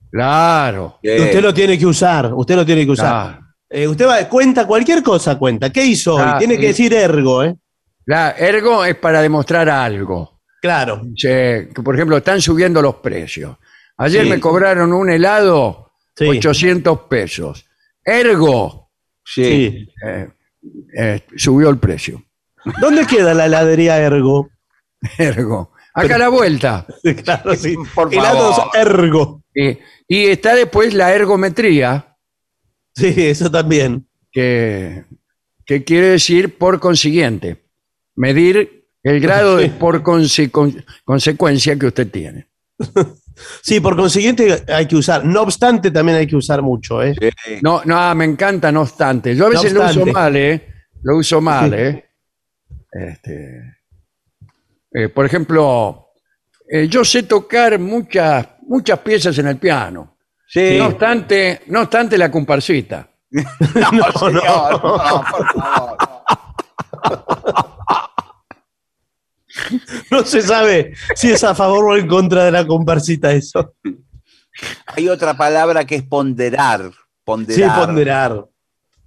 Claro. 0.09 0.97
Que 1.03 1.19
Usted 1.19 1.41
lo 1.41 1.53
tiene 1.53 1.77
que 1.77 1.85
usar. 1.85 2.33
Usted 2.33 2.55
lo 2.55 2.65
tiene 2.65 2.85
que 2.85 2.91
usar. 2.91 3.07
claro. 3.09 3.45
Eh, 3.69 3.87
usted 3.87 4.07
va, 4.07 4.29
cuenta 4.29 4.65
cualquier 4.65 5.03
cosa, 5.03 5.37
cuenta. 5.37 5.71
¿Qué 5.71 5.83
hizo 5.85 6.15
hoy? 6.15 6.21
Ah, 6.23 6.35
Tiene 6.37 6.57
que 6.57 6.67
decir 6.67 6.93
ergo, 6.93 7.43
¿eh? 7.43 7.55
La 8.05 8.31
ergo 8.31 8.85
es 8.85 8.95
para 8.95 9.21
demostrar 9.21 9.67
algo. 9.69 10.39
Claro. 10.61 11.01
Que, 11.19 11.67
por 11.83 11.95
ejemplo, 11.95 12.15
están 12.15 12.39
subiendo 12.41 12.81
los 12.81 12.95
precios. 12.95 13.57
Ayer 13.97 14.23
Sí. 14.23 14.29
me 14.29 14.39
cobraron 14.39 14.93
un 14.93 15.09
helado 15.09 15.91
Sí. 16.15 16.25
800 16.29 16.99
pesos. 17.09 17.65
Ergo 18.03 18.89
sí. 19.25 19.43
Sí. 19.43 19.89
eh, 20.07 20.29
eh, 20.97 21.21
subió 21.35 21.69
el 21.69 21.77
precio. 21.77 22.23
¿Dónde 22.81 23.05
queda 23.05 23.33
la 23.33 23.45
heladería 23.45 23.97
ergo? 23.99 24.49
Ergo. 25.17 25.71
Acá 25.93 26.15
a 26.15 26.19
la 26.19 26.29
vuelta. 26.29 26.85
claro, 27.23 27.55
sí. 27.55 27.75
Por 27.93 28.13
Helados 28.13 28.55
favor. 28.57 28.71
ergo. 28.77 29.43
Y, 29.53 29.77
y 30.07 30.25
está 30.27 30.55
después 30.55 30.93
la 30.93 31.13
ergometría, 31.13 32.17
Sí, 32.95 33.13
eso 33.17 33.49
también. 33.51 34.07
que, 34.31 35.03
que 35.65 35.83
quiere 35.83 36.07
decir 36.09 36.57
por 36.57 36.79
consiguiente, 36.79 37.65
medir 38.15 38.87
el 39.03 39.19
grado 39.19 39.57
de 39.57 39.69
por 39.79 40.01
conse- 40.03 40.49
con- 40.51 40.83
consecuencia 41.03 41.77
que 41.77 41.85
usted 41.87 42.09
tiene. 42.09 42.47
Sí, 43.61 43.81
por 43.81 43.97
consiguiente 43.97 44.63
hay 44.69 44.85
que 44.87 44.95
usar. 44.95 45.25
No 45.25 45.41
obstante, 45.41 45.91
también 45.91 46.17
hay 46.19 46.25
que 46.25 46.37
usar 46.37 46.61
mucho, 46.61 47.03
¿eh? 47.03 47.13
Sí. 47.19 47.57
No, 47.61 47.81
no, 47.83 47.97
ah, 47.99 48.15
me 48.15 48.23
encanta, 48.23 48.71
no 48.71 48.83
obstante. 48.83 49.35
Yo 49.35 49.47
a 49.47 49.49
No 49.49 49.55
veces 49.61 49.73
lo 49.73 49.83
uso 49.83 50.05
mal, 50.05 50.35
¿eh? 50.37 50.69
Lo 51.03 51.17
uso 51.17 51.41
mal, 51.41 51.69
Sí. 51.71 51.75
¿eh? 51.77 52.05
Este, 52.95 53.75
eh, 54.93 55.09
por 55.09 55.25
ejemplo, 55.25 56.13
eh, 56.69 56.87
yo 56.87 57.03
sé 57.03 57.23
tocar 57.23 57.77
muchas, 57.77 58.47
muchas 58.61 58.99
piezas 58.99 59.37
en 59.37 59.47
el 59.47 59.57
piano. 59.57 60.17
Sí. 60.47 60.77
No 60.77 60.87
obstante, 60.87 61.63
no 61.67 61.81
obstante 61.81 62.17
la 62.17 62.31
comparsita. 62.31 63.09
No, 63.91 64.11
señor, 64.13 64.83
no, 64.83 65.23
por 65.29 65.61
favor. 65.61 65.97
No 70.11 70.23
se 70.23 70.41
sabe 70.41 70.93
si 71.15 71.31
es 71.31 71.43
a 71.43 71.53
favor 71.53 71.85
o 71.85 71.97
en 71.97 72.07
contra 72.07 72.45
de 72.45 72.51
la 72.51 72.65
comparsita 72.65 73.33
eso. 73.33 73.75
Hay 74.87 75.09
otra 75.09 75.35
palabra 75.35 75.83
que 75.85 75.95
es 75.95 76.03
ponderar. 76.03 76.91
Sí, 77.49 77.63
Ponderar. 77.75 78.45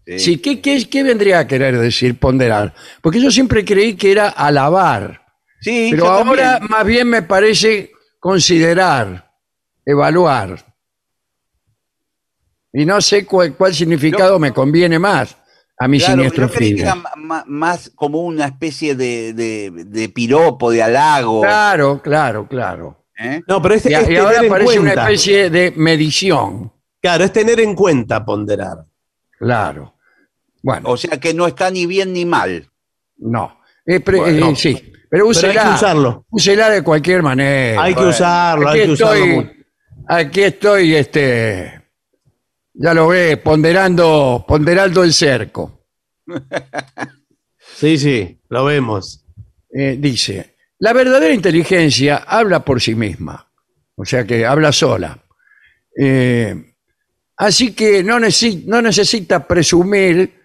Sí. 0.09 0.19
Sí, 0.19 0.39
¿qué, 0.39 0.61
qué, 0.63 0.89
qué 0.89 1.03
vendría 1.03 1.41
a 1.41 1.47
querer 1.47 1.77
decir 1.79 2.19
ponderar? 2.19 2.73
Porque 3.03 3.21
yo 3.21 3.31
siempre 3.31 3.63
creí 3.63 3.95
que 3.95 4.11
era 4.13 4.29
alabar, 4.31 5.21
Sí, 5.61 5.89
pero 5.91 6.05
yo 6.05 6.11
ahora 6.11 6.53
también. 6.53 6.71
más 6.71 6.87
bien 6.87 7.09
me 7.09 7.23
parece 7.23 7.91
considerar, 8.19 9.31
evaluar. 9.85 10.65
Y 12.73 12.87
no 12.87 13.01
sé 13.03 13.27
cuál, 13.27 13.55
cuál 13.55 13.75
significado 13.75 14.39
me 14.39 14.53
conviene 14.53 14.99
más 14.99 15.37
a 15.79 15.87
mi 15.89 15.99
Claro, 15.99 16.13
siniestro 16.15 16.51
que 16.51 16.87
más 17.47 17.91
como 17.95 18.23
una 18.23 18.47
especie 18.47 18.95
de, 18.95 19.33
de, 19.35 19.71
de 19.71 20.09
piropo, 20.09 20.71
de 20.71 20.83
halago. 20.83 21.43
Claro, 21.43 22.01
claro, 22.03 22.49
claro. 22.49 23.05
¿eh? 23.19 23.43
No, 23.47 23.61
pero 23.61 23.75
es, 23.75 23.85
Y, 23.85 23.93
es 23.95 24.09
y 24.09 24.17
ahora 24.17 24.31
tener 24.37 24.45
en 24.47 24.51
parece 24.51 24.79
una 24.81 24.91
especie 24.93 25.51
de 25.51 25.73
medición. 25.77 26.73
Claro, 27.01 27.25
es 27.25 27.33
tener 27.33 27.61
en 27.61 27.75
cuenta 27.75 28.25
ponderar. 28.25 28.85
Claro. 29.39 29.95
Bueno, 30.69 30.91
O 30.91 30.97
sea 30.99 31.19
que 31.19 31.33
no 31.33 31.47
está 31.47 31.71
ni 31.71 31.87
bien 31.87 32.13
ni 32.13 32.27
mal. 32.27 32.69
no. 33.17 33.59
Eh, 33.87 34.01
pre- 34.01 34.19
Bueno. 34.19 34.51
eh, 34.51 34.55
sí, 34.57 34.75
pero 34.75 34.93
Pero 35.09 35.25
hay 35.25 35.31
úsela, 35.31 35.63
que 35.63 35.69
usarlo. 35.71 36.27
úsela 36.29 36.69
de 36.69 36.83
cualquier 36.83 37.23
manera. 37.23 37.83
Hay 37.83 37.93
que 37.95 38.01
bueno. 38.01 38.11
usarlo, 38.11 38.69
hay 38.69 38.81
aquí 38.81 38.87
que 38.89 38.93
usarlo 38.93 39.27
mucho. 39.27 39.51
aquí 40.09 40.43
estoy, 40.43 40.95
este, 40.95 41.83
ya 42.75 42.93
lo 42.93 43.09
ve, 43.09 43.39
ponderando, 43.39 44.45
ponderando 44.47 45.03
el 45.03 45.15
cerco. 45.15 45.87
Sí, 47.77 47.97
sí, 47.97 48.41
lo 48.51 48.65
vemos. 48.65 49.25
Eh, 49.73 49.97
dice, 49.99 50.57
la 50.81 50.93
verdadera 50.93 51.33
inteligencia 51.33 52.17
habla 52.27 52.65
por 52.65 52.81
sí 52.81 52.95
misma, 52.95 53.49
o 53.95 54.05
sea 54.05 54.25
que 54.27 54.45
habla 54.45 54.73
sola. 54.73 55.17
Eh, 55.97 56.75
así 57.37 57.73
que 57.75 58.03
no, 58.03 58.19
necesi- 58.19 58.65
no 58.67 58.83
necesita 58.83 59.47
presumir 59.47 60.38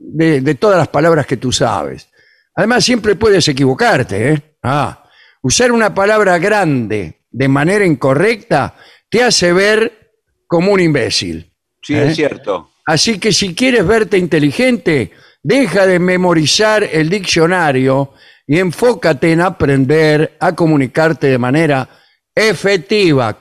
de, 0.00 0.40
de 0.40 0.54
todas 0.56 0.78
las 0.78 0.88
palabras 0.88 1.26
que 1.26 1.36
tú 1.36 1.52
sabes. 1.52 2.08
Además, 2.54 2.84
siempre 2.84 3.14
puedes 3.14 3.46
equivocarte. 3.46 4.32
¿eh? 4.32 4.56
Ah, 4.62 5.04
usar 5.42 5.70
una 5.70 5.94
palabra 5.94 6.38
grande 6.38 7.22
de 7.30 7.48
manera 7.48 7.86
incorrecta 7.86 8.74
te 9.08 9.22
hace 9.22 9.52
ver 9.52 10.12
como 10.46 10.72
un 10.72 10.80
imbécil. 10.80 11.52
Sí, 11.82 11.94
¿Eh? 11.94 12.08
es 12.08 12.16
cierto. 12.16 12.70
Así 12.86 13.18
que 13.18 13.32
si 13.32 13.54
quieres 13.54 13.86
verte 13.86 14.18
inteligente, 14.18 15.12
deja 15.42 15.86
de 15.86 15.98
memorizar 15.98 16.82
el 16.82 17.08
diccionario 17.08 18.14
y 18.46 18.58
enfócate 18.58 19.32
en 19.32 19.42
aprender 19.42 20.36
a 20.40 20.54
comunicarte 20.54 21.28
de 21.28 21.38
manera 21.38 21.88
efectiva. 22.34 23.36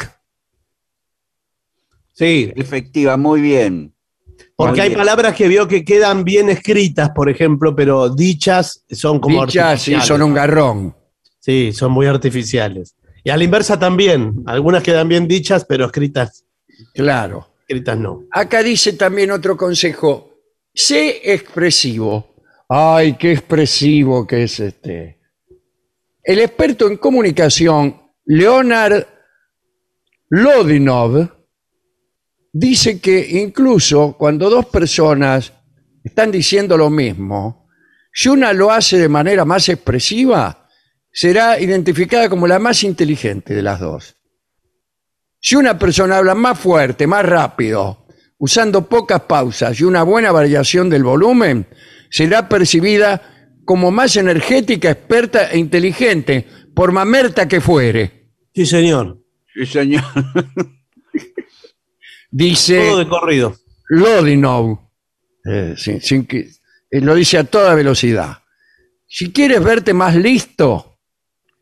Sí, 2.14 2.52
Efectiva, 2.56 3.16
muy 3.18 3.42
bien. 3.42 3.96
Porque 4.66 4.82
hay 4.82 4.94
palabras 4.94 5.34
que 5.36 5.48
veo 5.48 5.70
que 5.70 5.86
quedan 5.86 6.26
bien 6.26 6.50
escritas, 6.50 7.12
por 7.12 7.30
ejemplo, 7.30 7.74
pero 7.74 8.10
dichas 8.10 8.84
son 8.92 9.22
como 9.22 9.46
Dichas 9.46 9.82
sí 9.82 9.96
son 10.02 10.22
un 10.22 10.34
garrón. 10.34 10.94
Sí, 11.40 11.72
son 11.72 11.94
muy 11.94 12.08
artificiales. 12.08 12.94
Y 13.24 13.30
a 13.30 13.38
la 13.38 13.46
inversa 13.46 13.80
también. 13.80 14.44
Algunas 14.46 14.84
quedan 14.84 15.08
bien 15.08 15.30
dichas, 15.30 15.64
pero 15.64 15.86
escritas, 15.86 16.44
Claro. 16.94 17.48
escritas 17.62 17.98
no. 17.98 18.26
Acá 18.32 18.62
dice 18.62 18.92
también 18.94 19.32
otro 19.32 19.56
consejo. 19.56 20.42
Sé 20.74 21.22
expresivo. 21.32 22.36
Ay, 22.68 23.14
qué 23.14 23.32
expresivo 23.32 24.28
que 24.28 24.44
es 24.44 24.60
este. 24.60 25.20
El 26.22 26.40
experto 26.40 26.86
en 26.90 26.98
comunicación, 26.98 27.96
Leonard 28.26 29.08
Lodinov 30.30 31.39
dice 32.52 33.00
que 33.00 33.40
incluso 33.42 34.16
cuando 34.18 34.50
dos 34.50 34.66
personas 34.66 35.54
están 36.04 36.32
diciendo 36.32 36.78
lo 36.78 36.90
mismo, 36.90 37.68
si 38.14 38.30
una 38.30 38.54
lo 38.54 38.72
hace 38.72 38.98
de 38.98 39.10
manera 39.10 39.46
más 39.46 39.70
expresiva, 39.70 40.68
será 41.12 41.60
identificada 41.60 42.30
como 42.30 42.48
la 42.48 42.60
más 42.60 42.84
inteligente 42.84 43.54
de 43.54 43.62
las 43.62 43.80
dos. 43.80 44.16
Si 45.40 45.56
una 45.56 45.78
persona 45.78 46.18
habla 46.18 46.36
más 46.36 46.60
fuerte, 46.60 47.08
más 47.08 47.26
rápido, 47.26 48.08
usando 48.38 48.88
pocas 48.88 49.22
pausas 49.22 49.80
y 49.80 49.84
una 49.84 50.04
buena 50.04 50.32
variación 50.32 50.90
del 50.90 51.04
volumen, 51.04 51.68
será 52.10 52.50
percibida 52.50 53.22
como 53.64 53.92
más 53.92 54.16
energética, 54.18 54.92
experta 54.92 55.52
e 55.52 55.58
inteligente, 55.58 56.46
por 56.74 56.92
mamerta 56.92 57.48
que 57.48 57.62
fuere. 57.62 58.32
Sí, 58.54 58.66
señor. 58.66 59.24
Sí, 59.54 59.66
señor. 59.66 60.04
Dice 62.32 62.88
Todo 62.90 62.98
de 63.00 63.08
corrido. 63.08 63.56
Lodinov, 63.90 64.80
eh, 65.46 65.74
sin- 65.78 66.02
sin 66.02 66.26
que- 66.26 66.50
eh, 66.92 67.02
lo 67.02 67.16
dice 67.16 67.38
a 67.38 67.44
toda 67.44 67.74
velocidad. 67.76 68.38
Si 69.08 69.32
quieres 69.32 69.64
verte 69.64 69.94
más 69.94 70.16
listo, 70.16 71.00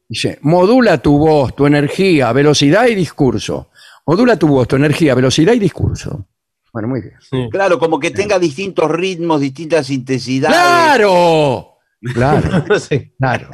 dice, 0.09 0.37
modula 0.41 0.97
tu 0.97 1.17
voz, 1.17 1.55
tu 1.55 1.65
energía, 1.65 2.31
velocidad 2.33 2.87
y 2.87 2.95
discurso. 2.95 3.71
Modula 4.05 4.37
tu 4.37 4.47
voz, 4.47 4.67
tu 4.67 4.75
energía, 4.75 5.15
velocidad 5.15 5.53
y 5.53 5.59
discurso. 5.59 6.27
Bueno, 6.73 6.89
muy 6.89 7.01
bien. 7.01 7.49
Claro, 7.49 7.79
como 7.79 7.99
que 7.99 8.11
tenga 8.11 8.37
distintos 8.37 8.91
ritmos, 8.91 9.39
distintas 9.41 9.89
intensidades. 9.89 10.55
¡Claro! 10.57 11.77
Claro, 12.13 12.79
Sí. 12.79 13.13
claro. 13.17 13.49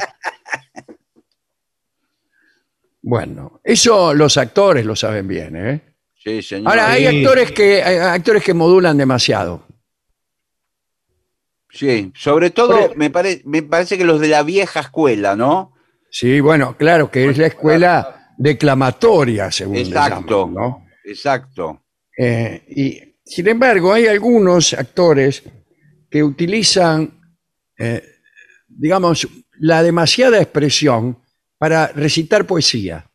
Bueno, 3.02 3.60
eso 3.64 4.14
los 4.14 4.38
actores 4.38 4.86
lo 4.86 4.96
saben 4.96 5.28
bien, 5.28 5.56
¿eh? 5.56 5.93
Sí, 6.24 6.42
señor. 6.42 6.70
Ahora, 6.70 6.92
hay 6.92 7.06
Sí. 7.08 7.18
actores 7.18 7.52
que, 7.52 7.84
hay 7.84 7.98
actores 7.98 8.44
que 8.44 8.54
modulan 8.54 8.98
demasiado. 8.98 9.68
Sí, 11.70 12.12
sobre 12.16 12.52
todo 12.52 12.88
Por- 12.90 12.98
me, 12.98 13.10
pare- 13.10 13.42
me 13.46 13.64
parece 13.64 13.98
que 13.98 14.06
los 14.06 14.20
de 14.22 14.28
la 14.28 14.44
vieja 14.44 14.80
escuela, 14.82 15.36
¿no? 15.36 15.74
Sí, 16.10 16.40
bueno, 16.40 16.78
claro 16.78 17.10
que 17.10 17.28
es 17.30 17.38
la 17.40 17.48
escuela 17.48 18.32
declamatoria, 18.38 19.52
según 19.52 19.76
le 19.76 19.82
Exacto. 19.82 20.46
llaman, 20.48 20.54
¿no? 20.54 20.86
Exacto. 21.04 21.84
Eh, 22.16 22.64
y 22.70 23.16
sin 23.26 23.48
embargo, 23.48 23.92
hay 23.92 24.06
algunos 24.06 24.74
actores 24.74 25.44
que 26.12 26.24
utilizan, 26.24 27.20
eh, 27.80 28.04
digamos, 28.68 29.28
la 29.60 29.82
demasiada 29.82 30.40
expresión 30.40 31.18
para 31.58 31.88
recitar 31.88 32.46
poesía. 32.46 33.10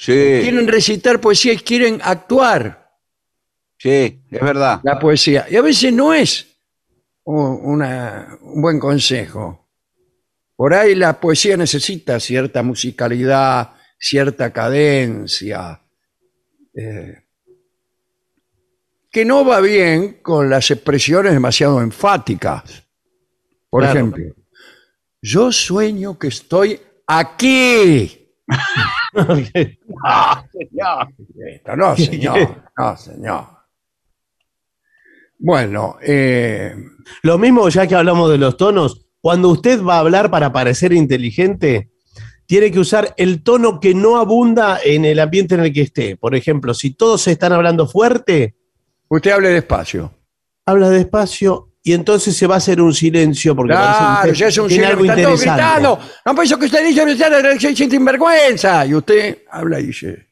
Sí, 0.00 0.12
Quieren 0.42 0.68
recitar 0.68 1.20
poesía 1.20 1.52
y 1.54 1.58
quieren 1.58 2.00
actuar 2.04 2.88
sí, 3.76 4.22
es 4.30 4.40
verdad. 4.40 4.80
la 4.84 4.96
poesía. 4.98 5.46
Y 5.50 5.56
a 5.56 5.60
veces 5.62 5.92
no 5.92 6.14
es 6.14 6.46
u- 7.24 7.34
una- 7.36 8.38
un 8.42 8.62
buen 8.62 8.78
consejo. 8.78 9.68
Por 10.54 10.72
ahí 10.72 10.94
la 10.94 11.18
poesía 11.20 11.56
necesita 11.56 12.20
cierta 12.20 12.62
musicalidad, 12.62 13.74
cierta 13.98 14.52
cadencia, 14.52 15.80
eh, 16.74 17.24
que 19.10 19.24
no 19.24 19.44
va 19.44 19.60
bien 19.60 20.18
con 20.22 20.48
las 20.48 20.70
expresiones 20.70 21.32
demasiado 21.32 21.80
enfáticas. 21.82 22.84
Por 23.68 23.82
Claro. 23.82 23.98
ejemplo, 23.98 24.24
yo 25.20 25.50
sueño 25.50 26.16
que 26.18 26.28
estoy 26.28 26.80
aquí. 27.06 28.32
Esto, 31.46 31.76
no, 31.76 31.96
señor, 31.96 32.64
no, 32.76 32.96
señor. 32.96 33.44
Bueno, 35.38 35.96
eh, 36.02 36.74
Lo 37.22 37.38
mismo, 37.38 37.68
ya 37.68 37.86
que 37.86 37.94
hablamos 37.94 38.30
de 38.30 38.38
los 38.38 38.56
tonos, 38.56 39.06
cuando 39.20 39.48
usted 39.48 39.82
va 39.82 39.96
a 39.96 40.00
hablar 40.00 40.30
para 40.30 40.52
parecer 40.52 40.92
inteligente, 40.92 41.90
tiene 42.46 42.70
que 42.72 42.80
usar 42.80 43.14
el 43.16 43.42
tono 43.42 43.78
que 43.78 43.94
no 43.94 44.16
abunda 44.16 44.80
en 44.82 45.04
el 45.04 45.20
ambiente 45.20 45.54
en 45.54 45.62
el 45.62 45.72
que 45.72 45.82
esté. 45.82 46.16
Por 46.16 46.34
ejemplo, 46.34 46.74
si 46.74 46.92
todos 46.94 47.26
están 47.28 47.52
hablando 47.52 47.86
fuerte, 47.86 48.56
usted 49.08 49.32
hable 49.32 49.50
despacio. 49.50 50.12
habla 50.64 50.90
despacio 50.90 51.67
y 51.88 51.92
entonces 51.94 52.36
se 52.36 52.46
va 52.46 52.54
a 52.54 52.58
hacer 52.58 52.80
un 52.80 52.92
silencio 52.94 53.54
porque 53.56 53.72
Claro, 53.74 54.32
ya 54.32 54.48
es 54.48 54.58
un 54.58 54.68
tiene 54.68 54.84
cielo 54.86 55.00
algo 55.00 55.04
interesante. 55.06 55.50
gritando. 55.62 55.98
No, 56.26 56.34
pues 56.34 56.50
eso 56.50 56.58
que 56.58 56.66
usted 56.66 56.86
dice, 56.86 57.04
usted 57.04 57.58
siente 57.58 57.96
sinvergüenza. 57.96 58.84
Y 58.86 58.94
usted 58.94 59.38
habla 59.50 59.80
y 59.80 59.86
dice, 59.86 60.26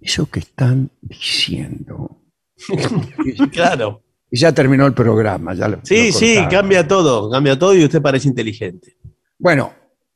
eso 0.00 0.26
que 0.30 0.40
están 0.40 0.90
diciendo. 1.00 2.16
Claro. 3.52 4.02
Y 4.30 4.38
ya 4.38 4.52
terminó 4.52 4.86
el 4.86 4.94
programa. 4.94 5.54
Ya 5.54 5.66
lo- 5.68 5.80
Sí, 5.82 6.12
lo 6.12 6.18
sí, 6.18 6.38
cambia 6.50 6.86
todo, 6.86 7.30
cambia 7.30 7.58
todo 7.58 7.74
y 7.74 7.84
usted 7.84 8.00
parece 8.00 8.28
inteligente. 8.28 8.96
Bueno, 9.38 9.72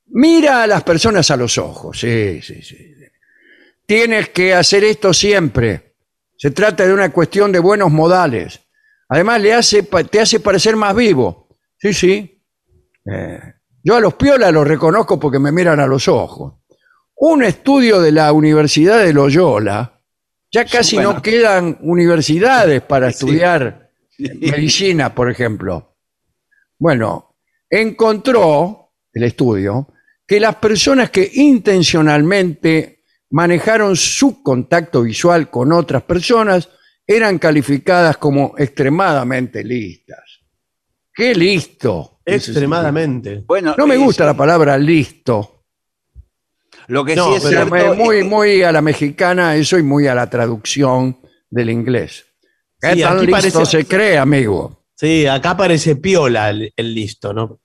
mira 0.06 0.62
a 0.62 0.66
las 0.66 0.82
personas 0.84 1.30
a 1.30 1.36
los 1.36 1.58
ojos. 1.58 1.98
Sí, 1.98 2.40
sí, 2.42 2.62
sí. 2.62 2.76
Tienes 3.86 4.28
que 4.30 4.54
hacer 4.54 4.84
esto 4.84 5.12
siempre. 5.12 5.94
Se 6.36 6.50
trata 6.50 6.86
de 6.86 6.92
una 6.94 7.10
cuestión 7.10 7.50
de 7.52 7.58
buenos 7.58 7.90
modales. 7.90 8.60
Además, 9.08 9.40
le 9.40 9.52
hace, 9.54 9.82
te 9.82 10.20
hace 10.20 10.40
parecer 10.40 10.76
más 10.76 10.94
vivo. 10.94 11.48
Sí, 11.78 11.92
sí. 11.92 12.42
Eh, 13.10 13.38
yo 13.82 13.96
a 13.96 14.00
los 14.00 14.14
piolas 14.14 14.52
los 14.52 14.66
reconozco 14.66 15.20
porque 15.20 15.38
me 15.38 15.52
miran 15.52 15.78
a 15.80 15.86
los 15.86 16.08
ojos. 16.08 16.54
Un 17.16 17.44
estudio 17.44 18.00
de 18.00 18.12
la 18.12 18.32
Universidad 18.32 18.98
de 19.04 19.12
Loyola, 19.12 20.00
ya 20.50 20.64
casi 20.64 20.96
Bueno. 20.96 21.14
no 21.14 21.22
quedan 21.22 21.78
universidades 21.82 22.80
para 22.82 23.10
Sí. 23.10 23.14
estudiar 23.26 23.90
medicina, 24.18 25.14
por 25.14 25.30
ejemplo. 25.30 25.96
Bueno, 26.78 27.36
encontró 27.68 28.92
el 29.12 29.24
estudio 29.24 29.88
que 30.26 30.40
las 30.40 30.56
personas 30.56 31.10
que 31.10 31.30
intencionalmente 31.34 33.02
manejaron 33.30 33.96
su 33.96 34.42
contacto 34.42 35.02
visual 35.02 35.50
con 35.50 35.72
otras 35.72 36.02
personas 36.02 36.68
eran 37.06 37.38
calificadas 37.38 38.16
como 38.16 38.54
extremadamente 38.58 39.62
listas. 39.64 40.40
¡Qué 41.14 41.34
listo! 41.34 42.20
Extremadamente. 42.24 43.44
Bueno, 43.46 43.74
No 43.76 43.86
me 43.86 43.96
gusta 43.96 44.24
la 44.24 44.34
palabra 44.34 44.76
listo. 44.78 45.64
Lo 46.88 47.04
que 47.04 47.14
No, 47.16 47.28
sí 47.30 47.34
es 47.36 47.42
pero 47.44 47.68
cierto 47.68 47.92
Es 47.92 47.98
muy, 47.98 48.22
muy 48.24 48.62
a 48.62 48.72
la 48.72 48.82
mexicana, 48.82 49.54
eso 49.56 49.78
y 49.78 49.82
muy 49.82 50.06
a 50.06 50.14
la 50.14 50.28
traducción 50.28 51.18
del 51.50 51.70
inglés. 51.70 52.26
¿Qué 52.80 52.94
Sí, 52.94 53.00
tan 53.02 53.16
aquí 53.18 53.26
listo 53.26 53.32
parece- 53.60 53.66
se 53.66 53.84
cree, 53.86 54.18
amigo? 54.18 54.84
Sí, 54.94 55.26
acá 55.26 55.56
parece 55.56 55.96
piola 55.96 56.50
el, 56.50 56.72
el 56.76 56.94
listo, 56.94 57.32
¿no? 57.32 57.60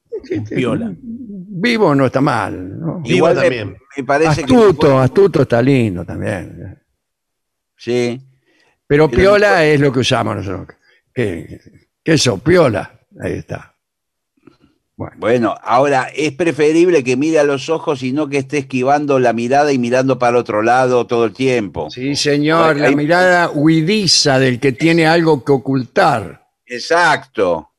Piola. 0.50 0.94
Vivo 1.02 1.96
no 1.96 2.06
está 2.06 2.22
mal. 2.22 2.80
¿no? 2.80 3.00
Vivo 3.02 3.16
igual 3.16 3.36
también. 3.36 3.78
me 3.98 4.04
parece 4.04 4.42
Astuto, 4.42 4.88
que 4.88 4.94
astuto 4.96 5.42
está 5.44 5.62
lindo 5.62 6.06
también. 6.06 6.78
sí. 7.78 8.20
Pero 8.90 9.08
piola 9.08 9.64
es 9.66 9.80
lo 9.80 9.94
que 9.94 10.00
usamos 10.00 10.38
nosotros. 10.38 10.76
¿Qué, 11.14 11.60
qué 12.04 12.14
eso? 12.14 12.40
Piola. 12.40 13.00
Ahí 13.22 13.34
está. 13.34 13.76
Bueno, 15.18 15.56
ahora 15.64 16.10
es 16.14 16.34
preferible 16.34 17.04
que 17.06 17.16
mire 17.16 17.38
a 17.40 17.44
los 17.46 17.70
ojos 17.70 18.02
y 18.04 18.12
no 18.12 18.28
que 18.28 18.40
esté 18.40 18.58
esquivando 18.58 19.20
la 19.20 19.32
mirada 19.32 19.72
y 19.72 19.78
mirando 19.78 20.18
para 20.18 20.38
otro 20.40 20.62
lado 20.64 21.06
todo 21.08 21.24
el 21.26 21.34
tiempo. 21.34 21.90
Sí, 21.92 22.16
señor, 22.18 22.76
la 22.78 22.92
mirada 22.92 23.50
huidiza 23.52 24.40
del 24.40 24.60
que 24.60 24.72
tiene 24.74 25.06
algo 25.08 25.46
que 25.46 25.52
ocultar. 25.54 26.48
Exacto. 26.66 27.70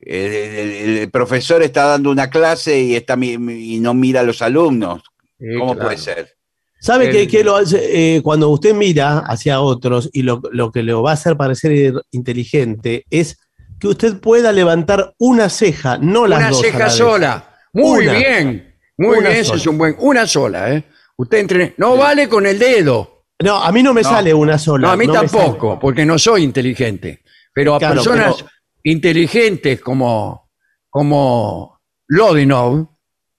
El, 0.00 0.32
el- 0.32 0.98
el 0.98 1.10
profesor 1.10 1.62
está 1.62 1.84
dando 1.84 2.10
una 2.10 2.28
clase 2.30 2.80
y, 2.80 2.96
está, 2.96 3.16
y 3.22 3.78
no 3.80 3.92
mira 3.94 4.20
a 4.20 4.24
los 4.24 4.40
alumnos. 4.42 5.02
Sí, 5.38 5.46
¿Cómo 5.58 5.74
claro. 5.74 5.88
puede 5.88 5.98
ser? 5.98 6.36
¿Sabe 6.80 7.08
El- 7.22 7.28
qué, 7.28 7.42
lo 7.42 7.56
hace? 7.56 8.16
Eh, 8.16 8.22
cuando 8.22 8.48
usted 8.50 8.74
mira 8.74 9.18
hacia 9.20 9.60
otros 9.60 10.10
y 10.12 10.22
lo, 10.22 10.40
lo 10.52 10.70
que 10.70 10.82
le 10.82 10.92
va 10.92 11.10
a 11.10 11.14
hacer 11.14 11.36
parecer 11.36 11.94
inteligente 12.12 13.04
es 13.10 13.38
que 13.80 13.88
usted 13.88 14.20
pueda 14.20 14.52
levantar 14.52 15.14
una 15.18 15.48
ceja, 15.48 15.98
no 15.98 16.26
las 16.26 16.38
Una 16.38 16.50
dos. 16.50 16.58
a 16.60 16.66
la 16.66 16.72
ceja 16.72 16.90
sola. 16.90 17.56
Muy 17.72 18.06
Una. 18.06 18.12
bien. 18.18 18.74
Muy 18.98 19.18
Una 19.18 19.30
bien, 19.30 19.44
sola. 19.44 19.60
es 19.60 19.66
un 19.66 19.78
buen. 19.78 19.96
Una 19.98 20.26
sola, 20.26 20.72
¿eh? 20.72 20.84
Usted 21.16 21.38
entre. 21.38 21.74
No 21.78 21.96
vale 21.96 22.28
con 22.28 22.46
el 22.46 22.58
dedo. 22.58 23.24
No, 23.42 23.62
a 23.62 23.70
mí 23.72 23.82
no 23.82 23.92
me 23.92 24.00
No. 24.02 24.08
sale 24.08 24.32
una 24.32 24.58
sola. 24.58 24.86
No, 24.88 24.92
a 24.92 24.96
mí 24.96 25.06
tampoco, 25.06 25.78
porque 25.78 26.06
no 26.06 26.18
soy 26.18 26.42
inteligente. 26.42 27.22
Pero 27.52 27.74
a 27.74 27.78
Claro, 27.78 27.96
personas 27.96 28.36
pero- 28.36 28.48
inteligentes 28.84 29.80
como, 29.80 30.50
como 30.88 31.80
Lodinov, 32.08 32.86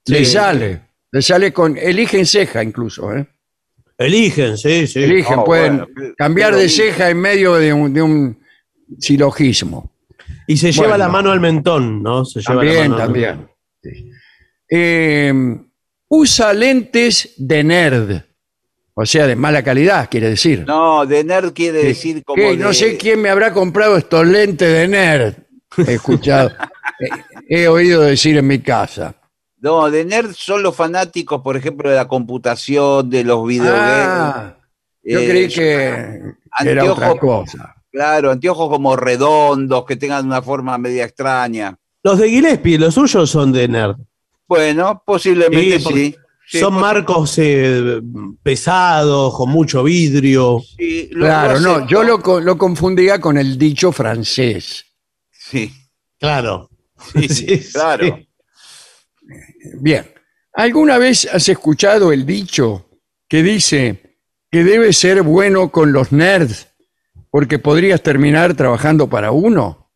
le 0.08 0.20
Sí. 0.20 0.26
sale. 0.34 0.82
Le 1.12 1.22
sale 1.22 1.52
con. 1.54 1.78
Eligen 1.78 2.26
ceja 2.26 2.64
incluso, 2.64 3.14
¿eh? 3.16 3.26
Eligen, 3.98 4.58
sí, 4.58 4.86
sí. 4.88 5.04
Eligen, 5.04 5.44
pueden 5.44 5.78
bueno, 5.78 5.88
qué- 5.96 6.14
cambiar 6.18 6.54
qué 6.54 6.60
de 6.62 6.70
ceja 6.70 7.10
en 7.10 7.18
medio 7.20 7.56
de 7.56 7.74
un, 7.74 7.94
de 7.94 8.02
un 8.02 8.40
silogismo. 9.00 9.92
Y 10.46 10.58
se 10.58 10.72
lleva 10.72 10.90
Bueno. 10.90 10.98
la 11.06 11.10
mano 11.10 11.32
al 11.32 11.40
mentón, 11.40 12.04
¿no? 12.04 12.24
Se 12.24 12.40
lleva 12.42 12.64
la 12.64 12.72
También, 12.72 12.92
mano 12.92 12.96
al 12.96 13.02
también. 13.08 13.48
Sí. 13.84 14.12
Eh, 14.70 15.34
usa 16.10 16.54
lentes 16.54 17.34
de 17.38 17.64
nerd. 17.64 18.22
O 19.00 19.06
sea, 19.06 19.28
de 19.28 19.36
mala 19.36 19.64
calidad, 19.64 20.08
quiere 20.10 20.30
decir. 20.30 20.64
No, 20.66 21.06
de 21.06 21.24
nerd 21.24 21.54
quiere 21.54 21.84
decir 21.84 22.24
como. 22.24 22.54
No 22.56 22.74
sé 22.74 22.98
quién 22.98 23.22
me 23.22 23.30
habrá 23.30 23.54
comprado 23.54 23.96
estos 23.98 24.26
lentes 24.26 24.72
de 24.72 24.88
nerd. 24.88 25.34
He 25.88 25.94
escuchado, 25.96 26.52
he, 27.50 27.62
he 27.64 27.68
oído 27.68 28.02
decir 28.02 28.38
en 28.38 28.48
mi 28.48 28.60
casa. 28.60 29.16
No, 29.60 29.90
de 29.90 30.06
nerd 30.06 30.34
son 30.36 30.62
los 30.64 30.76
fanáticos, 30.76 31.42
por 31.42 31.58
ejemplo, 31.58 31.90
de 31.90 31.96
la 31.96 32.08
computación, 32.08 33.10
de 33.10 33.24
los 33.24 33.46
videogames. 33.48 33.86
Ah, 33.86 34.58
yo 35.04 35.20
Eh, 35.20 35.28
creí 35.30 35.48
que 35.48 35.54
que 36.64 36.70
era 36.70 36.84
otra 36.92 37.08
anteojos- 37.12 37.20
cosa. 37.20 37.76
Claro, 37.92 38.32
anteojos 38.32 38.70
como 38.70 38.96
redondos, 38.96 39.86
que 39.86 39.96
tengan 39.96 40.26
una 40.28 40.42
forma 40.42 40.78
media 40.78 41.06
extraña. 41.06 41.76
Los 42.04 42.20
de 42.20 42.30
Gillespie, 42.30 42.78
los 42.78 42.94
suyos 42.94 43.30
son 43.30 43.52
de 43.52 43.68
nerd. 43.68 43.96
Bueno, 44.48 45.02
posiblemente 45.06 45.78
Sí, 45.80 45.84
porque 45.84 46.00
sí. 46.00 46.16
Sí, 46.50 46.60
son 46.60 46.76
marcos 46.76 47.36
eh, 47.40 48.00
pesados, 48.42 49.36
con 49.36 49.50
mucho 49.50 49.84
vidrio. 49.84 50.62
sí, 50.78 51.10
lo- 51.12 51.26
Claro, 51.26 51.60
lo 51.60 51.80
no, 51.80 51.88
yo 51.88 52.04
lo, 52.04 52.40
lo 52.40 52.58
confundía 52.58 53.20
con 53.20 53.38
el 53.38 53.58
dicho 53.58 53.92
francés. 53.92 54.86
Sí, 55.30 55.74
Claro. 56.20 56.70
sí, 57.14 57.28
Sí, 57.28 57.58
sí. 57.60 58.27
Bien, 59.80 60.06
¿alguna 60.54 60.98
vez 60.98 61.28
has 61.32 61.48
escuchado 61.50 62.12
el 62.12 62.26
dicho 62.26 62.90
que 63.28 63.44
dice 63.44 64.18
que 64.52 64.64
debe 64.64 64.94
ser 64.94 65.22
bueno 65.24 65.70
con 65.72 65.92
los 65.92 66.12
nerds 66.12 66.68
porque 67.30 67.60
podrías 67.60 68.02
terminar 68.02 68.54
trabajando 68.56 69.08
para 69.10 69.32
uno? 69.32 69.92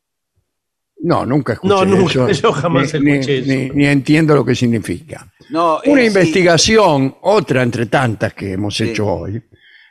No, 1.03 1.26
nunca 1.26 1.53
escuché 1.53 1.74
No, 1.74 1.86
nunca, 1.86 2.30
eso. 2.30 2.30
yo 2.41 2.51
jamás 2.53 2.93
ni, 2.95 2.99
ni- 2.99 3.12
escuché 3.14 3.38
eso. 3.39 3.47
ni- 3.49 3.70
ni 3.72 3.86
entiendo 3.88 4.36
lo 4.36 4.45
que 4.45 4.53
significa. 4.55 5.32
No, 5.49 5.80
Una 5.86 6.01
eh, 6.01 6.03
sí, 6.03 6.07
investigación, 6.07 7.18
otra 7.22 7.64
entre 7.64 7.88
tantas 7.88 8.34
que 8.34 8.51
hemos 8.53 8.76
Sí. 8.76 8.84
hecho 8.89 9.07
hoy, 9.07 9.41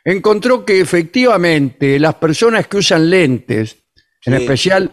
encontró 0.05 0.63
que 0.65 0.79
efectivamente 0.79 1.99
las 1.99 2.15
personas 2.15 2.67
que 2.67 2.77
usan 2.77 3.09
lentes, 3.09 3.77
en 4.25 4.33
especial 4.35 4.91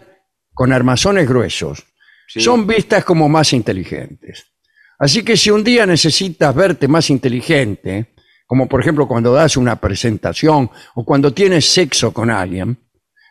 con 0.53 0.73
armazones 0.73 1.27
gruesos, 1.27 1.85
sí. 2.27 2.41
son 2.41 2.67
vistas 2.67 3.05
como 3.05 3.29
más 3.29 3.53
inteligentes. 3.53 4.45
Así 4.99 5.23
que 5.23 5.37
si 5.37 5.49
un 5.49 5.63
día 5.63 5.85
necesitas 5.85 6.53
verte 6.53 6.87
más 6.87 7.09
inteligente, 7.09 8.13
como 8.45 8.67
por 8.67 8.81
ejemplo 8.81 9.07
cuando 9.07 9.31
das 9.33 9.55
una 9.57 9.79
presentación 9.79 10.69
o 10.95 11.05
cuando 11.05 11.33
tienes 11.33 11.65
sexo 11.71 12.11
con 12.13 12.29
alguien, 12.29 12.77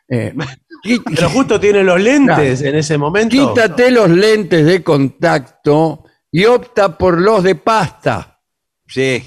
eh, 0.08 0.34
Pero 1.14 1.28
justo 1.30 1.58
tiene 1.60 1.82
los 1.82 2.00
lentes 2.00 2.62
en 2.62 2.76
ese 2.76 2.96
momento. 2.96 3.30
quítate 3.54 3.90
los 3.90 4.08
lentes 4.08 4.64
de 4.64 4.82
contacto 4.82 6.04
y 6.30 6.44
opta 6.44 6.96
por 6.96 7.20
los 7.20 7.42
de 7.42 7.56
pasta. 7.56 8.40
Sí. 8.86 9.22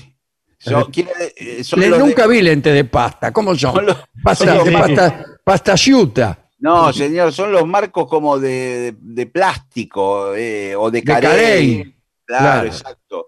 Eh, 0.64 1.64
son 1.64 1.80
de- 1.80 1.89
nunca 1.89 2.26
vi 2.28 2.42
lentes 2.42 2.74
de 2.74 2.86
pasta. 2.86 3.32
¿Cómo 3.34 3.54
son? 3.56 3.74
Son 3.76 3.86
los- 3.86 3.98
pasta, 4.24 4.56
son 4.56 4.66
de 4.66 4.72
pasta, 4.72 5.26
pasta 5.44 5.78
ciuta. 5.78 6.38
No, 6.60 6.94
señor, 6.94 7.34
son 7.34 7.52
los 7.52 7.68
marcos 7.68 8.08
como 8.08 8.39
de, 8.39 8.94
de- 8.94 8.96
de 9.00 9.26
plástico 9.26 10.34
eh, 10.36 10.76
o 10.76 10.89
de 10.92 11.00
De 11.00 11.04
carey. 11.04 11.30
carey. 11.30 11.96
Claro, 12.40 12.62
Claro. 12.62 12.68
exacto. 12.68 13.28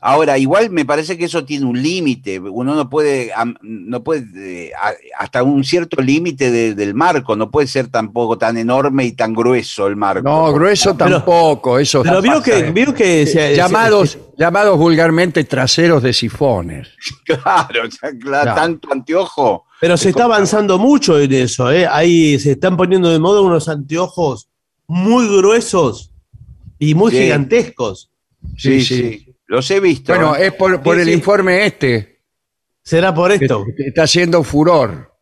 Ahora, 0.00 0.38
igual 0.38 0.70
me 0.70 0.84
parece 0.84 1.18
que 1.18 1.24
eso 1.24 1.44
tiene 1.44 1.66
un 1.66 1.82
límite. 1.82 2.38
Uno 2.38 2.76
no 2.76 2.88
puede, 2.88 3.32
no 3.62 4.04
puede, 4.04 4.66
eh, 4.68 4.72
hasta 5.18 5.42
un 5.42 5.64
cierto 5.64 6.00
límite 6.00 6.52
de- 6.52 6.76
del 6.76 6.94
marco, 6.94 7.34
no 7.34 7.50
puede 7.50 7.66
ser 7.66 7.88
tampoco 7.88 8.38
tan 8.38 8.56
enorme 8.58 9.06
y 9.06 9.12
tan 9.16 9.34
grueso 9.34 9.88
el 9.88 9.96
marco. 9.96 10.22
No, 10.22 10.52
grueso 10.52 10.96
Pero- 10.96 11.16
tampoco. 11.16 11.80
Eso 11.80 12.04
Pero 12.04 12.22
vio 12.22 12.34
pasa. 12.34 12.44
que, 12.44 12.70
vio 12.70 12.94
que 12.94 13.26
se- 13.26 13.56
llamados, 13.56 14.10
se- 14.10 14.20
llamados 14.38 14.78
vulgarmente 14.78 15.42
traseros 15.42 16.00
de 16.00 16.12
sifones. 16.12 16.86
Claro, 17.26 17.88
o 17.88 17.90
sea, 17.90 18.10
claro, 18.10 18.20
Claro. 18.20 18.54
tanto 18.54 18.92
anteojo. 18.92 19.64
pero 19.80 19.96
se 19.96 20.10
está 20.10 20.24
avanzando 20.24 20.78
mucho 20.78 21.18
en 21.18 21.32
eso, 21.32 21.72
¿eh? 21.72 21.88
Ahí 21.88 22.38
se 22.38 22.52
están 22.52 22.76
poniendo 22.76 23.10
de 23.10 23.18
moda 23.18 23.40
unos 23.40 23.68
anteojos 23.68 24.48
muy 24.86 25.26
gruesos 25.26 26.12
y 26.78 26.94
muy 26.94 27.10
Sí. 27.12 27.18
gigantescos. 27.22 28.10
Sí, 28.56 28.80
sí. 28.82 29.34
Los 29.46 29.70
he 29.70 29.80
visto. 29.80 30.12
Bueno, 30.12 30.36
¿eh? 30.36 30.46
es 30.48 30.52
por, 30.54 30.82
por 30.82 30.96
Sí, 30.96 31.02
el 31.02 31.08
sí. 31.08 31.12
informe 31.14 31.66
este 31.66 32.22
¿Será 32.82 33.14
por 33.14 33.32
esto? 33.32 33.64
que 33.76 33.88
está 33.88 34.04
haciendo 34.04 34.42
furor. 34.42 35.12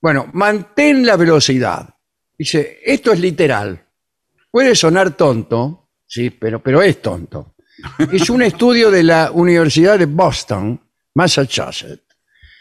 Bueno, 0.00 0.28
mantén 0.34 1.04
la 1.06 1.16
velocidad. 1.16 1.88
Dice, 2.38 2.78
esto 2.84 3.12
es 3.12 3.20
literal. 3.20 3.84
Puede 4.50 4.74
sonar 4.74 5.16
tonto, 5.16 5.90
sí, 6.06 6.30
pero, 6.30 6.62
pero 6.62 6.82
es 6.82 7.00
tonto. 7.02 7.54
Es 8.12 8.28
un 8.30 8.42
estudio 8.42 8.90
de 8.90 9.02
la 9.02 9.30
Universidad 9.32 9.98
de 9.98 10.06
Boston, 10.06 10.80
Massachusetts, 11.14 12.02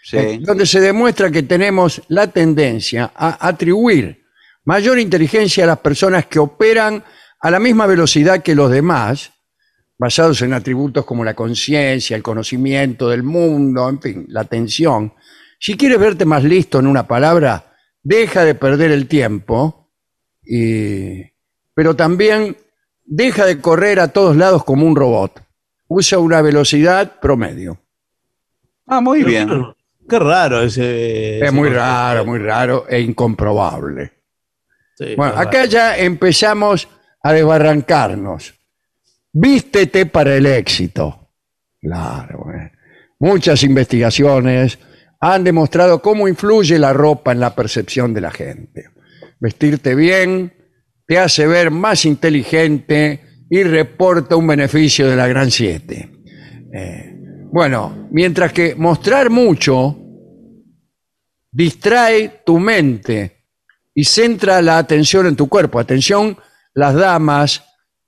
Sí. 0.03 0.17
eh, 0.17 0.37
donde 0.41 0.65
se 0.67 0.79
demuestra 0.79 1.31
que 1.31 1.43
tenemos 1.43 2.01
la 2.09 2.27
tendencia 2.27 3.11
a 3.15 3.47
atribuir 3.47 4.23
mayor 4.65 4.99
inteligencia 4.99 5.63
a 5.63 5.67
las 5.67 5.79
personas 5.79 6.25
que 6.27 6.37
operan 6.39 7.03
a 7.45 7.51
la 7.51 7.59
misma 7.59 7.85
velocidad 7.85 8.41
que 8.41 8.55
los 8.55 8.71
demás, 8.71 9.31
basados 9.99 10.41
en 10.41 10.53
atributos 10.53 11.05
como 11.05 11.23
la 11.23 11.35
conciencia, 11.35 12.15
el 12.17 12.23
conocimiento 12.23 13.09
del 13.09 13.21
mundo, 13.21 13.87
en 13.87 14.01
fin, 14.01 14.25
la 14.29 14.41
atención. 14.41 15.13
Si 15.59 15.77
quieres 15.77 15.99
verte 15.99 16.25
más 16.25 16.43
listo 16.43 16.79
en 16.79 16.87
una 16.87 17.07
palabra, 17.07 17.73
deja 18.01 18.43
de 18.43 18.55
perder 18.55 18.89
el 18.91 19.07
tiempo, 19.07 19.91
y- 20.43 21.21
pero 21.75 21.95
también 21.95 22.57
deja 23.05 23.45
de 23.45 23.59
correr 23.61 23.99
a 23.99 24.07
todos 24.07 24.35
lados 24.35 24.63
como 24.63 24.87
un 24.87 24.95
robot. 24.95 25.41
Usa 25.87 26.17
una 26.17 26.41
velocidad 26.41 27.19
promedio. 27.19 27.77
Ah, 28.87 29.01
muy 29.01 29.23
bien. 29.23 29.49
Qué 30.09 30.17
raro 30.19 30.61
ese. 30.63 31.37
Es 31.37 31.43
ese 31.43 31.51
muy 31.51 31.67
concepto. 31.69 31.79
raro, 31.85 32.25
muy 32.25 32.39
raro 32.39 32.85
e 32.89 33.01
incomprobable. 33.01 34.11
Sí, 34.97 35.13
Bueno, 35.15 35.33
acá 35.37 35.59
raro. 35.59 35.69
ya 35.69 35.97
empezamos 35.97 36.87
a 37.25 37.33
desbarrancarnos. 37.33 38.53
Vístete 39.33 40.05
para 40.05 40.35
el 40.35 40.45
éxito. 40.45 41.31
Claro. 41.81 42.45
eh. 42.53 42.71
Muchas 43.17 43.63
investigaciones 43.63 44.77
han 45.19 45.43
demostrado 45.43 46.03
cómo 46.03 46.27
influye 46.27 46.77
la 46.77 46.93
ropa 46.93 47.31
en 47.31 47.39
la 47.39 47.55
percepción 47.55 48.13
de 48.13 48.21
la 48.21 48.29
gente. 48.29 48.91
Vestirte 49.39 49.95
bien 49.95 50.53
te 51.07 51.17
hace 51.17 51.47
ver 51.47 51.71
más 51.71 52.05
inteligente 52.05 53.21
y 53.49 53.63
reporta 53.63 54.35
un 54.35 54.45
beneficio 54.45 55.09
de 55.09 55.15
la 55.15 55.27
gran 55.27 55.49
siete. 55.49 56.11
Eh, 56.71 57.11
bueno, 57.51 58.07
mientras 58.11 58.53
que 58.53 58.75
mostrar 58.75 59.31
mucho 59.31 59.97
distrae 61.51 62.43
tu 62.45 62.59
mente 62.59 63.47
y 63.95 64.03
centra 64.03 64.61
la 64.61 64.77
atención 64.77 65.25
en 65.25 65.35
tu 65.35 65.49
cuerpo. 65.49 65.79
Atención, 65.79 66.37
las 66.75 66.93
damas 66.93 67.63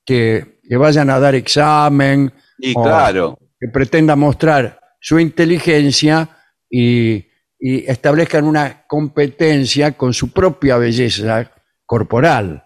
que, 0.06 0.60
que 0.70 0.78
vayan 0.78 1.10
a 1.10 1.20
dar 1.20 1.34
examen, 1.34 2.32
Y 2.60 2.74
claro. 2.76 3.40
que 3.60 3.68
pretendan 3.70 4.20
mostrar 4.20 4.80
su 5.00 5.20
inteligencia 5.20 6.30
y, 6.70 7.26
y 7.60 7.90
establezcan 7.90 8.44
una 8.46 8.86
competencia 8.88 9.94
con 9.94 10.14
su 10.14 10.32
propia 10.32 10.78
belleza 10.78 11.52
corporal. 11.86 12.64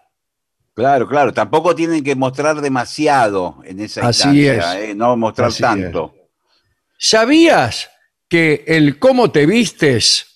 Claro, 0.74 1.06
claro. 1.06 1.32
Tampoco 1.32 1.74
tienen 1.74 2.02
que 2.02 2.14
mostrar 2.16 2.60
demasiado 2.60 3.60
en 3.64 3.80
esa 3.80 4.08
Así 4.08 4.28
instancia, 4.46 4.80
es. 4.82 4.90
¿eh? 4.90 4.94
no 4.94 5.16
mostrar 5.16 5.48
Así 5.48 5.60
tanto. 5.62 6.14
¿Sabías 6.98 7.90
que 8.28 8.64
el 8.66 8.98
cómo 8.98 9.30
te 9.30 9.44
vistes 9.46 10.26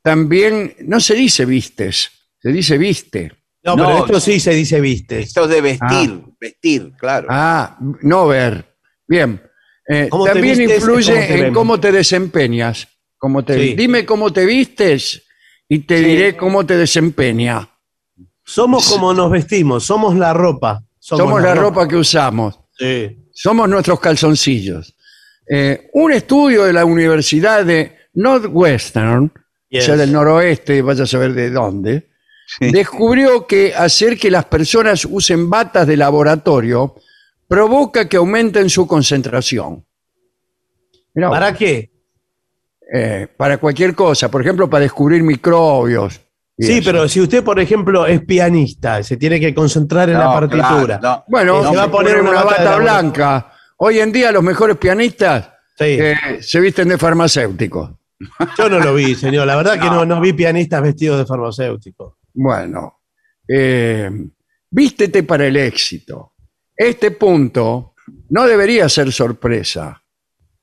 también 0.00 0.74
no 0.80 0.98
se 1.00 1.14
dice 1.14 1.44
vistes, 1.44 2.10
se 2.40 2.50
dice 2.50 2.78
viste? 2.78 3.32
No, 3.64 3.76
No, 3.76 3.86
pero 3.86 3.98
esto 4.06 4.20
sí 4.20 4.40
se 4.40 4.52
dice 4.52 4.80
viste. 4.80 5.20
Esto 5.20 5.46
de 5.46 5.60
vestir, 5.60 6.20
vestir, 6.40 6.92
claro. 6.98 7.28
Ah, 7.30 7.78
no 8.02 8.26
ver. 8.26 8.74
Bien. 9.06 9.40
Eh, 9.88 10.08
¿Cómo 10.10 10.24
te 10.24 10.32
también 10.32 10.58
vistes 10.58 10.78
influye 10.78 11.12
cómo 11.12 11.20
te 11.26 11.34
en 11.34 11.40
vemos. 11.40 11.54
cómo 11.58 11.80
te 11.80 11.92
desempeñas. 11.92 12.88
Cómo 13.18 13.44
te, 13.44 13.54
Sí. 13.54 13.74
Dime 13.74 14.04
cómo 14.04 14.32
te 14.32 14.44
vistes 14.46 15.22
y 15.68 15.80
te 15.80 15.98
Sí. 15.98 16.04
diré 16.04 16.36
cómo 16.36 16.66
te 16.66 16.76
desempeña. 16.76 17.68
Somos 18.44 18.88
como 18.88 19.14
nos 19.14 19.30
vestimos, 19.30 19.84
somos 19.84 20.16
la 20.16 20.32
ropa. 20.34 20.82
Somos, 20.98 21.40
la 21.42 21.54
ropa. 21.54 21.86
que 21.86 21.96
usamos. 21.96 22.58
Sí. 22.76 23.16
Somos 23.32 23.68
nuestros 23.68 23.98
calzoncillos. 24.00 24.96
Eh, 25.48 25.88
un 25.94 26.12
estudio 26.12 26.64
de 26.64 26.72
la 26.72 26.84
Universidad 26.84 27.64
de 27.64 27.96
Northwestern, 28.14 29.32
Yes. 29.68 29.84
o 29.84 29.86
sea, 29.86 29.96
del 29.96 30.12
noroeste, 30.12 30.82
vaya 30.82 31.04
a 31.04 31.06
saber 31.06 31.32
de 31.32 31.50
dónde, 31.50 32.10
Sí. 32.46 32.70
descubrió 32.70 33.46
que 33.46 33.74
hacer 33.74 34.18
que 34.18 34.30
las 34.30 34.44
personas 34.44 35.06
usen 35.08 35.48
batas 35.48 35.86
de 35.86 35.96
laboratorio 35.96 36.94
provoca 37.48 38.08
que 38.08 38.16
aumenten 38.18 38.68
su 38.68 38.86
concentración. 38.86 39.84
Mirá 41.14 41.30
¿Para 41.30 41.54
qué? 41.54 41.90
eh, 42.94 43.26
para 43.36 43.56
cualquier 43.58 43.94
cosa, 43.94 44.30
por 44.30 44.42
ejemplo, 44.42 44.68
para 44.68 44.82
descubrir 44.82 45.22
microbios. 45.22 46.20
Sí, 46.58 46.74
eso. 46.78 46.82
pero 46.84 47.08
si 47.08 47.20
usted, 47.20 47.42
por 47.42 47.58
ejemplo, 47.58 48.06
es 48.06 48.20
pianista, 48.24 49.02
se 49.02 49.16
tiene 49.16 49.40
que 49.40 49.54
concentrar 49.54 50.10
en 50.10 50.18
la 50.18 50.24
No, 50.26 50.32
partitura. 50.34 50.98
claro, 50.98 51.00
no. 51.00 51.24
Bueno, 51.28 51.70
se 51.70 51.76
va 51.76 51.84
a 51.84 51.90
poner 51.90 52.20
una 52.20 52.30
una 52.32 52.44
bata 52.44 52.76
blanca. 52.76 53.52
Hoy 53.78 53.98
en 54.00 54.12
día 54.12 54.30
los 54.30 54.42
mejores 54.42 54.76
pianistas 54.76 55.48
Sí. 55.78 55.96
que 55.96 56.42
se 56.42 56.60
visten 56.60 56.88
de 56.88 56.98
farmacéuticos. 56.98 57.90
Yo 58.58 58.68
no 58.68 58.78
lo 58.78 58.94
vi, 58.94 59.14
señor. 59.14 59.46
La 59.46 59.56
verdad 59.56 59.80
que 59.80 59.86
no, 59.90 60.04
no 60.04 60.20
vi 60.20 60.34
pianistas 60.34 60.82
vestidos 60.82 61.18
de 61.18 61.24
farmacéuticos. 61.26 62.14
Bueno, 62.34 63.02
eh, 63.46 64.10
vístete 64.70 65.22
para 65.22 65.46
el 65.46 65.56
éxito. 65.56 66.34
Este 66.74 67.10
punto 67.12 67.94
no 68.30 68.46
debería 68.46 68.88
ser 68.88 69.12
sorpresa, 69.12 70.02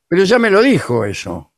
pero 0.08 0.24
ya 0.24 0.40
me 0.40 0.50
lo 0.50 0.62
dijo 0.62 1.06
eso. 1.06 1.54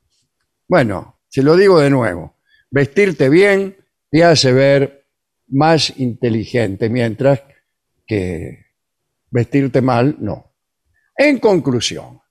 Bueno, 0.68 1.22
se 1.28 1.44
lo 1.44 1.56
digo 1.56 1.80
de 1.80 1.90
nuevo. 1.90 2.38
Vestirte 2.70 3.30
bien 3.30 3.78
te 4.10 4.24
hace 4.24 4.52
ver 4.52 5.08
más 5.48 5.98
inteligente, 5.98 6.90
mientras 6.90 7.42
que 8.06 8.66
vestirte 9.30 9.82
mal, 9.82 10.18
no. 10.20 10.54
En 11.16 11.40
conclusión, 11.40 12.22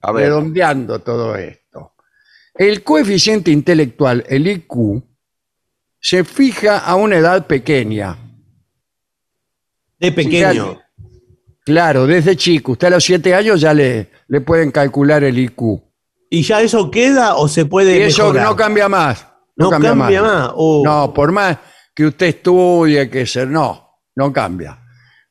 A 0.00 0.12
ver, 0.12 0.24
redondeando 0.24 1.00
todo 1.00 1.34
esto. 1.36 1.94
El 2.54 2.82
coeficiente 2.82 3.50
intelectual, 3.50 4.24
el 4.28 4.46
IQ, 4.46 5.02
se 6.00 6.24
fija 6.24 6.78
a 6.78 6.94
una 6.96 7.16
edad 7.16 7.46
pequeña. 7.46 8.16
De 9.98 10.12
pequeño. 10.12 10.80
Claro, 11.64 12.06
desde 12.06 12.36
chico. 12.36 12.72
Usted 12.72 12.86
a 12.88 12.90
los 12.90 13.04
siete 13.04 13.34
años 13.34 13.60
ya 13.60 13.74
le, 13.74 14.10
le 14.28 14.40
pueden 14.40 14.70
calcular 14.70 15.22
el 15.24 15.38
IQ. 15.38 15.60
¿Y 16.30 16.42
ya 16.42 16.60
eso 16.62 16.90
queda 16.90 17.36
o 17.36 17.48
se 17.48 17.66
puede 17.66 17.98
Y 17.98 18.02
eso 18.02 18.24
mejorar? 18.28 18.46
no 18.46 18.56
cambia 18.56 18.88
más. 18.88 19.26
No, 19.56 19.66
No 19.66 19.70
cambia, 19.70 19.90
cambia 19.90 20.22
más. 20.22 20.32
más. 20.32 20.52
Oh. 20.56 20.82
No, 20.84 21.12
por 21.12 21.32
más 21.32 21.58
que 21.94 22.06
usted 22.06 22.26
estudie, 22.28 23.10
que 23.10 23.26
ser, 23.26 23.48
no, 23.48 23.98
no 24.16 24.32
cambia. 24.32 24.78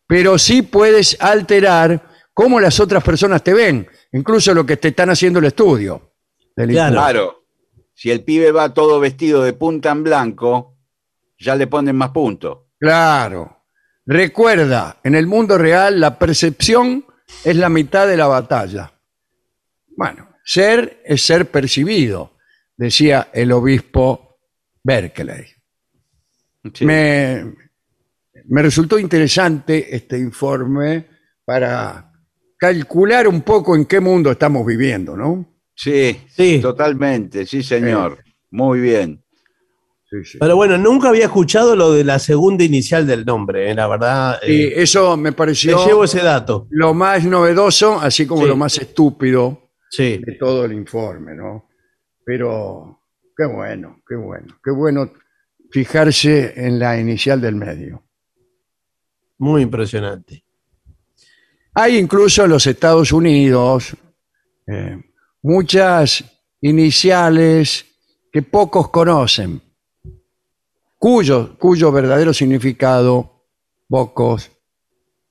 Pero 0.05 0.37
sí 0.37 0.61
puedes 0.61 1.17
alterar 1.19 2.07
cómo 2.33 2.59
las 2.59 2.79
otras 2.79 3.03
personas 3.03 3.43
te 3.43 3.53
ven, 3.53 3.87
incluso 4.11 4.53
lo 4.53 4.65
que 4.65 4.77
te 4.77 4.89
están 4.89 5.09
haciendo 5.09 5.39
el 5.39 5.45
estudio. 5.45 6.13
del 6.55 6.71
IQ. 6.71 6.77
Claro. 6.91 7.38
Si 7.99 8.09
el 8.11 8.23
pibe 8.23 8.53
va 8.53 8.73
todo 8.73 8.97
vestido 9.01 9.43
de 9.43 9.51
punta 9.51 9.91
en 9.91 10.05
blanco, 10.05 10.77
ya 11.37 11.57
le 11.57 11.67
ponen 11.67 11.97
más 11.97 12.11
puntos. 12.11 12.59
Claro. 12.79 13.65
Recuerda, 14.05 15.01
en 15.03 15.15
el 15.15 15.27
mundo 15.27 15.57
real 15.57 15.99
la 15.99 16.17
percepción 16.17 17.05
es 17.43 17.57
la 17.57 17.67
mitad 17.67 18.07
de 18.07 18.15
la 18.15 18.27
batalla. 18.27 18.93
Bueno, 19.97 20.29
ser 20.45 21.01
es 21.03 21.23
ser 21.23 21.51
percibido, 21.51 22.37
decía 22.77 23.31
el 23.33 23.51
obispo 23.51 24.39
Berkeley. 24.81 25.47
Sí. 26.73 26.85
Me, 26.85 27.53
me 28.45 28.61
resultó 28.61 28.97
interesante 28.97 29.93
este 29.93 30.17
informe 30.17 31.05
para 31.43 32.13
calcular 32.57 33.27
un 33.27 33.41
poco 33.41 33.75
en 33.75 33.85
qué 33.85 33.99
mundo 33.99 34.31
estamos 34.31 34.65
viviendo, 34.65 35.17
¿no? 35.17 35.58
Sí, 35.81 36.19
Sí. 36.27 36.59
totalmente, 36.61 37.45
sí, 37.45 37.63
señor. 37.63 38.21
Muy 38.51 38.81
bien. 38.81 39.23
Sí, 40.09 40.25
sí. 40.25 40.37
Pero 40.37 40.57
bueno, 40.57 40.77
nunca 40.77 41.07
había 41.07 41.25
escuchado 41.25 41.73
lo 41.73 41.93
de 41.93 42.03
la 42.03 42.19
segunda 42.19 42.65
inicial 42.65 43.07
del 43.07 43.23
nombre, 43.23 43.71
eh, 43.71 43.75
la 43.75 43.87
verdad. 43.87 44.39
Y 44.45 44.63
eh, 44.63 44.73
eso 44.81 45.15
me 45.15 45.23
me 45.29 45.31
pareció 45.31 45.85
llevo 45.85 46.03
ese 46.03 46.21
dato. 46.21 46.67
lo 46.71 46.93
más 46.93 47.23
novedoso, 47.23 47.97
así 47.97 48.27
como 48.27 48.41
Sí. 48.41 48.47
lo 48.49 48.57
más 48.57 48.77
estúpido 48.77 49.69
Sí. 49.89 50.19
de 50.21 50.33
todo 50.33 50.65
el 50.65 50.73
informe, 50.73 51.33
¿no? 51.33 51.69
Pero 52.25 52.99
qué 53.37 53.45
bueno, 53.45 54.01
qué 54.05 54.15
bueno, 54.15 54.59
qué 54.61 54.71
bueno 54.71 55.13
fijarse 55.71 56.53
en 56.57 56.77
la 56.77 56.99
inicial 56.99 57.39
del 57.39 57.55
medio. 57.55 58.03
Muy 59.37 59.61
impresionante. 59.61 60.43
Hay 61.73 61.95
incluso 61.97 62.43
en 62.43 62.49
los 62.49 62.67
Estados 62.67 63.13
Unidos 63.13 63.95
eh, 64.67 64.97
muchas 65.41 66.23
iniciales 66.61 67.85
que 68.31 68.41
pocos 68.41 68.89
conocen, 68.89 69.61
cuyo, 70.97 71.57
cuyo 71.57 71.91
verdadero 71.91 72.33
significado 72.33 73.45
pocos 73.87 74.51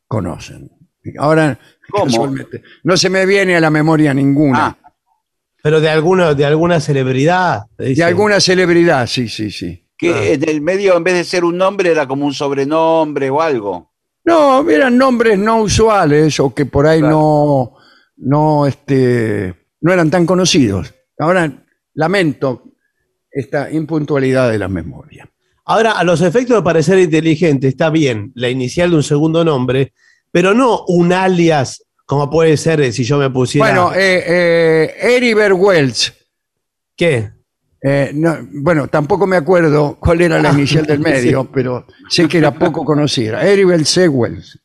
conocen. 0.06 0.70
Ahora, 1.18 1.58
¿Cómo? 1.90 2.34
no 2.82 2.96
se 2.96 3.10
me 3.10 3.24
viene 3.26 3.56
a 3.56 3.60
la 3.60 3.70
memoria 3.70 4.12
ninguna. 4.12 4.66
Ah, 4.66 4.92
Pero 5.62 5.80
de 5.80 5.88
alguna, 5.88 6.34
de 6.34 6.44
alguna 6.44 6.80
celebridad. 6.80 7.62
de 7.76 8.02
alguna 8.02 8.40
celebridad, 8.40 9.06
sí, 9.06 9.28
sí, 9.28 9.50
sí. 9.50 9.86
que 9.96 10.34
en 10.34 10.48
el 10.48 10.60
medio, 10.60 10.96
en 10.96 11.04
vez 11.04 11.14
de 11.14 11.24
ser 11.24 11.44
un 11.44 11.56
nombre, 11.56 11.90
era 11.90 12.06
como 12.06 12.26
un 12.26 12.34
sobrenombre 12.34 13.30
o 13.30 13.40
algo. 13.40 13.92
No, 14.24 14.68
eran 14.68 14.98
nombres 14.98 15.38
no 15.38 15.62
usuales 15.62 16.38
o 16.40 16.52
que 16.54 16.66
por 16.66 16.86
ahí 16.86 16.98
Claro. 17.00 17.14
no, 17.16 17.76
no, 18.18 18.66
este, 18.66 19.54
no 19.80 19.92
eran 19.92 20.10
tan 20.10 20.26
conocidos. 20.26 20.94
Ahora 21.18 21.64
lamento 21.94 22.64
esta 23.30 23.70
impuntualidad 23.70 24.50
de 24.50 24.58
la 24.58 24.68
memoria. 24.68 25.28
Ahora, 25.64 25.92
a 25.92 26.04
los 26.04 26.22
efectos 26.22 26.56
de 26.56 26.62
parecer 26.62 26.98
inteligente, 26.98 27.68
está 27.68 27.90
bien 27.90 28.32
la 28.34 28.48
inicial 28.48 28.90
de 28.90 28.96
un 28.96 29.02
segundo 29.02 29.44
nombre, 29.44 29.92
pero 30.30 30.54
no 30.54 30.84
un 30.86 31.12
alias, 31.12 31.84
como 32.06 32.30
puede 32.30 32.56
ser 32.56 32.80
eh, 32.80 32.92
si 32.92 33.04
yo 33.04 33.18
me 33.18 33.28
pusiera. 33.28 33.66
Bueno, 33.66 33.92
eh, 33.94 34.24
eh, 34.26 34.94
Heribert 34.98 35.54
Wells. 35.58 36.14
¿Qué? 36.96 37.30
eh, 37.80 38.10
no, 38.12 38.36
bueno, 38.54 38.88
tampoco 38.88 39.26
me 39.26 39.36
acuerdo 39.36 39.98
cuál 40.00 40.20
era 40.20 40.40
la 40.40 40.52
inicial 40.52 40.84
del 40.84 40.98
medio, 41.00 41.44
pero 41.52 41.86
sé 42.08 42.26
que 42.26 42.38
era 42.38 42.52
poco 42.52 42.84
conocida. 42.84 43.42
Heribert 43.42 43.84
C. 43.84 44.08
Wells. 44.08 44.58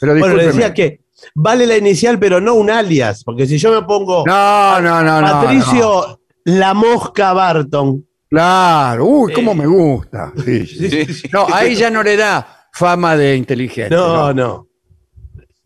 Pero 0.00 0.18
Bueno, 0.18 0.34
le 0.34 0.46
decía 0.46 0.74
que 0.74 1.01
vale 1.34 1.66
la 1.66 1.76
inicial, 1.76 2.18
pero 2.18 2.40
no 2.40 2.54
un 2.54 2.70
alias, 2.70 3.22
porque 3.24 3.46
si 3.46 3.58
yo 3.58 3.72
me 3.72 3.86
pongo 3.86 4.24
No, 4.26 4.80
no, 4.80 5.02
no, 5.02 5.20
no. 5.20 5.26
Patricio 5.26 5.78
no. 6.08 6.20
La 6.44 6.74
Mosca 6.74 7.32
Barton, 7.32 8.04
Claro, 8.28 9.04
uy, 9.04 9.32
cómo 9.34 9.52
Eh. 9.52 9.54
me 9.56 9.66
gusta. 9.66 10.32
Sí, 10.42 10.66
sí. 10.66 10.88
Sí, 10.90 11.04
sí. 11.14 11.28
No, 11.32 11.46
ahí 11.52 11.74
ya 11.74 11.90
no 11.90 12.02
le 12.02 12.16
da 12.16 12.66
fama 12.72 13.14
de 13.16 13.36
inteligente. 13.36 13.94
no, 13.94 14.32
no. 14.32 14.68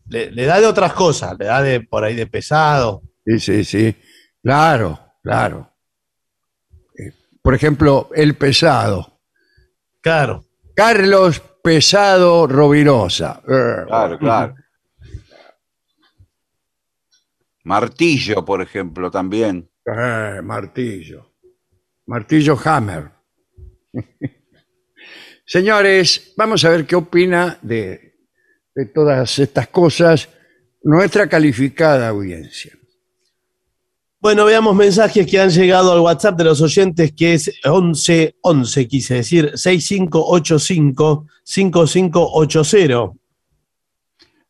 Le, 0.09 0.31
le 0.31 0.45
da 0.45 0.59
de 0.59 0.65
otras 0.67 0.93
cosas, 0.93 1.35
le 1.39 1.45
da 1.45 1.61
de 1.61 1.81
por 1.81 2.03
ahí 2.03 2.13
de 2.15 2.27
pesado. 2.27 3.01
Sí, 3.25 3.39
sí, 3.39 3.63
sí. 3.65 3.95
Claro, 4.43 4.99
claro. 5.23 5.73
Eh, 6.97 7.11
Por 7.41 7.53
ejemplo, 7.55 8.09
el 8.15 8.35
pesado. 8.35 9.19
Claro. 10.01 10.43
Carlos 10.75 11.41
Pesado 11.63 12.47
Rovirosa. 12.47 13.41
Claro, 13.45 14.17
claro. 14.17 14.55
Martillo, 17.67 18.45
por 18.45 18.61
ejemplo, 18.61 19.11
también. 19.11 19.69
eh, 19.85 20.41
martillo. 20.41 21.33
Martillo 22.05 22.57
Hammer. 22.63 23.11
Señores, 25.45 26.33
vamos 26.37 26.63
a 26.63 26.69
ver 26.69 26.87
qué 26.87 26.95
opina 26.95 27.59
de, 27.61 28.15
de 28.73 28.85
todas 28.85 29.39
estas 29.39 29.67
cosas 29.67 30.29
nuestra 30.81 31.27
calificada 31.27 32.07
audiencia. 32.07 32.71
Bueno, 34.21 34.45
veamos 34.45 34.73
mensajes 34.73 35.27
que 35.27 35.37
han 35.37 35.49
llegado 35.49 35.91
al 35.91 35.99
WhatsApp 35.99 36.37
de 36.37 36.43
los 36.45 36.61
oyentes, 36.61 37.11
que 37.11 37.33
es 37.33 37.51
11 37.65 38.37
11, 38.43 38.87
quise 38.87 39.15
decir, 39.15 39.51
6585 39.55 41.27
5580. 41.43 43.11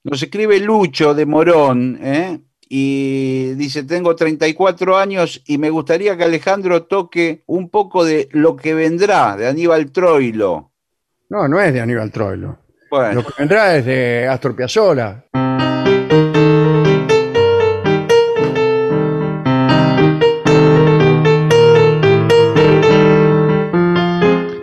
Nos 0.04 0.22
escribe 0.22 0.60
Lucho 0.60 1.16
de 1.16 1.26
Morón, 1.26 2.00
¿eh? 2.00 2.42
Y 2.70 3.54
dice, 3.56 3.84
tengo 3.84 4.16
34 4.16 4.98
años 4.98 5.42
y 5.46 5.58
me 5.58 5.70
gustaría 5.70 6.18
que 6.18 6.24
Alejandro 6.24 6.84
toque 6.84 7.44
un 7.46 7.70
poco 7.70 8.04
de 8.04 8.30
lo 8.32 8.56
que 8.56 8.74
vendrá, 8.74 9.36
de 9.38 9.48
Aníbal 9.48 9.92
Troilo. 9.92 10.72
No, 11.30 11.48
no 11.48 11.60
es 11.62 11.74
de 11.74 11.82
Aníbal 11.82 12.12
Troilo. 12.12 12.58
Bueno, 12.90 13.16
Lo 13.16 13.24
que 13.26 13.34
vendrá 13.38 13.76
es 13.78 13.86
de 13.86 14.28
Astor 14.28 14.56
Piazzolla. 14.56 15.26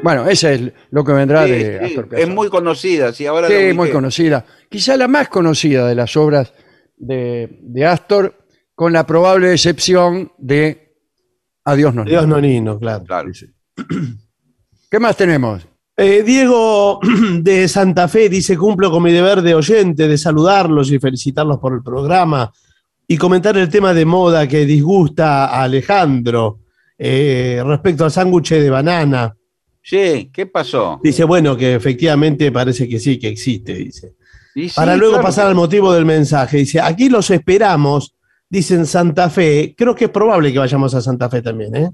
Bueno, 0.02 0.28
ese 0.28 0.54
es 0.54 0.60
lo 0.90 1.02
que 1.02 1.12
vendrá 1.12 1.46
sí, 1.46 1.52
de 1.52 1.76
Astor 1.80 2.04
es 2.04 2.10
Piazzolla. 2.10 2.34
muy 2.34 2.48
conocida, 2.50 3.12
sí, 3.14 3.24
ahora 3.26 3.48
Sí, 3.48 3.72
muy 3.74 3.90
conocida. 3.90 4.44
Quizá 4.68 4.98
la 4.98 5.08
más 5.08 5.28
conocida 5.30 5.88
de 5.88 5.94
las 5.94 6.14
obras 6.18 6.52
de, 7.06 7.58
de 7.62 7.86
Astor, 7.86 8.46
con 8.74 8.92
la 8.92 9.06
probable 9.06 9.52
excepción 9.52 10.32
de 10.38 10.84
Adiós 11.64 11.94
no. 11.94 12.04
Dios 12.04 12.28
nonino, 12.28 12.78
claro. 12.78 13.04
Claro. 13.04 13.30
¿Qué 14.90 15.00
más 15.00 15.16
tenemos? 15.16 15.66
Eh, 15.96 16.22
Diego 16.22 17.00
de 17.40 17.68
Santa 17.68 18.06
Fe 18.06 18.28
dice: 18.28 18.56
Cumplo 18.56 18.90
con 18.90 19.02
mi 19.02 19.12
deber 19.12 19.40
de 19.40 19.54
oyente 19.54 20.06
de 20.06 20.18
saludarlos 20.18 20.92
y 20.92 20.98
felicitarlos 20.98 21.58
por 21.58 21.72
el 21.72 21.82
programa 21.82 22.52
y 23.06 23.16
comentar 23.16 23.56
el 23.56 23.68
tema 23.68 23.94
de 23.94 24.04
moda 24.04 24.46
que 24.46 24.66
disgusta 24.66 25.46
a 25.46 25.62
Alejandro 25.62 26.60
eh, 26.98 27.62
respecto 27.64 28.04
al 28.04 28.10
sándwich 28.10 28.50
de 28.50 28.70
banana. 28.70 29.34
Sí, 29.82 30.30
¿qué 30.32 30.46
pasó? 30.46 31.00
Dice: 31.02 31.24
Bueno, 31.24 31.56
que 31.56 31.74
efectivamente 31.74 32.52
parece 32.52 32.86
que 32.86 32.98
sí, 32.98 33.18
que 33.18 33.28
existe, 33.28 33.74
dice. 33.74 34.16
Sí, 34.54 34.70
Para 34.74 34.96
luego 34.96 35.14
claro 35.14 35.26
pasar 35.26 35.46
al 35.48 35.54
motivo 35.54 35.92
del 35.92 36.04
mensaje. 36.04 36.58
Dice, 36.58 36.80
aquí 36.80 37.08
los 37.08 37.28
esperamos 37.30 38.14
dicen 38.54 38.86
Santa 38.86 39.30
Fe, 39.30 39.74
creo 39.76 39.94
que 39.96 40.04
es 40.04 40.10
probable 40.10 40.52
que 40.52 40.60
vayamos 40.60 40.94
a 40.94 41.00
Santa 41.00 41.28
Fe 41.28 41.42
también, 41.42 41.74
¿eh? 41.74 41.90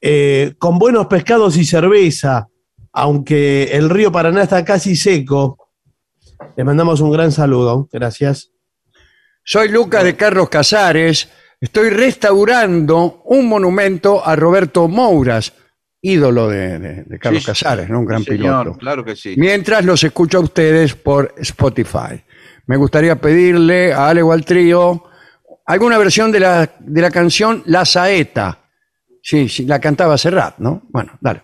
Eh, 0.00 0.54
con 0.58 0.78
buenos 0.78 1.08
pescados 1.08 1.56
y 1.56 1.64
cerveza, 1.64 2.48
aunque 2.92 3.64
el 3.72 3.90
río 3.90 4.12
Paraná 4.12 4.44
está 4.44 4.64
casi 4.64 4.94
seco. 4.94 5.58
Le 6.56 6.64
mandamos 6.64 7.00
un 7.00 7.10
gran 7.10 7.32
saludo, 7.32 7.88
gracias. 7.92 8.52
Soy 9.44 9.68
Lucas 9.68 10.04
de 10.04 10.16
Carlos 10.16 10.48
Casares. 10.48 11.28
Estoy 11.60 11.90
restaurando 11.90 13.22
un 13.24 13.46
monumento 13.46 14.24
a 14.24 14.36
Roberto 14.36 14.88
Mouras, 14.88 15.52
ídolo 16.02 16.48
de, 16.48 16.78
de- 16.78 17.04
de 17.04 17.18
Carlos 17.18 17.42
Sí, 17.42 17.46
Casares, 17.46 17.88
¿no? 17.90 18.00
un 18.00 18.06
gran 18.06 18.20
Sí, 18.24 18.32
señor, 18.32 18.62
piloto. 18.64 18.78
claro 18.78 19.04
que 19.04 19.16
sí. 19.16 19.34
Mientras 19.36 19.84
los 19.84 20.02
escucho 20.04 20.38
a 20.38 20.40
ustedes 20.40 20.94
por 20.94 21.34
Spotify. 21.38 22.22
Me 22.66 22.76
gustaría 22.76 23.16
pedirle 23.20 23.92
a 23.92 24.08
Ale 24.08 24.22
trío 24.44 25.04
alguna 25.66 25.98
versión 25.98 26.30
de 26.32 26.40
la, 26.40 26.70
de 26.78 27.00
la 27.00 27.10
canción 27.10 27.62
La 27.66 27.84
Saeta. 27.84 28.58
Sí, 29.22 29.48
sí, 29.48 29.66
la 29.66 29.80
cantaba 29.80 30.16
Serrat, 30.16 30.58
¿no? 30.58 30.82
Bueno, 30.90 31.12
dale. 31.20 31.42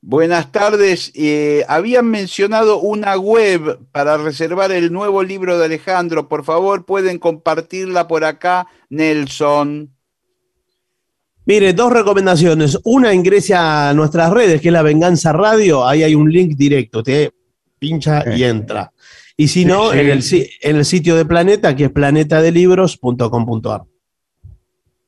Buenas 0.00 0.50
tardes. 0.50 1.12
Eh, 1.14 1.64
habían 1.68 2.10
mencionado 2.10 2.80
una 2.80 3.16
web 3.16 3.78
para 3.92 4.16
reservar 4.16 4.72
el 4.72 4.92
nuevo 4.92 5.22
libro 5.22 5.56
de 5.58 5.64
Alejandro. 5.66 6.28
Por 6.28 6.44
favor, 6.44 6.84
pueden 6.84 7.18
compartirla 7.20 8.08
por 8.08 8.24
acá, 8.24 8.66
Nelson. 8.90 9.94
Mire, 11.44 11.72
dos 11.72 11.92
recomendaciones. 11.92 12.78
Una 12.84 13.12
ingresa 13.12 13.90
a 13.90 13.94
nuestras 13.94 14.30
redes, 14.30 14.60
que 14.60 14.68
es 14.68 14.72
La 14.72 14.82
Venganza 14.82 15.32
Radio. 15.32 15.86
Ahí 15.86 16.02
hay 16.02 16.14
un 16.14 16.30
link 16.30 16.56
directo. 16.56 16.98
Usted 16.98 17.30
pincha 17.78 18.24
y 18.36 18.44
entra. 18.44 18.92
Y 19.36 19.48
si 19.48 19.64
no, 19.64 19.90
Sí. 19.92 19.98
En, 19.98 20.08
el, 20.08 20.22
si- 20.22 20.48
en 20.60 20.76
el 20.76 20.84
sitio 20.84 21.16
de 21.16 21.24
Planeta, 21.24 21.74
que 21.74 21.84
es 21.84 21.90
planetadelibros.com.ar. 21.90 23.82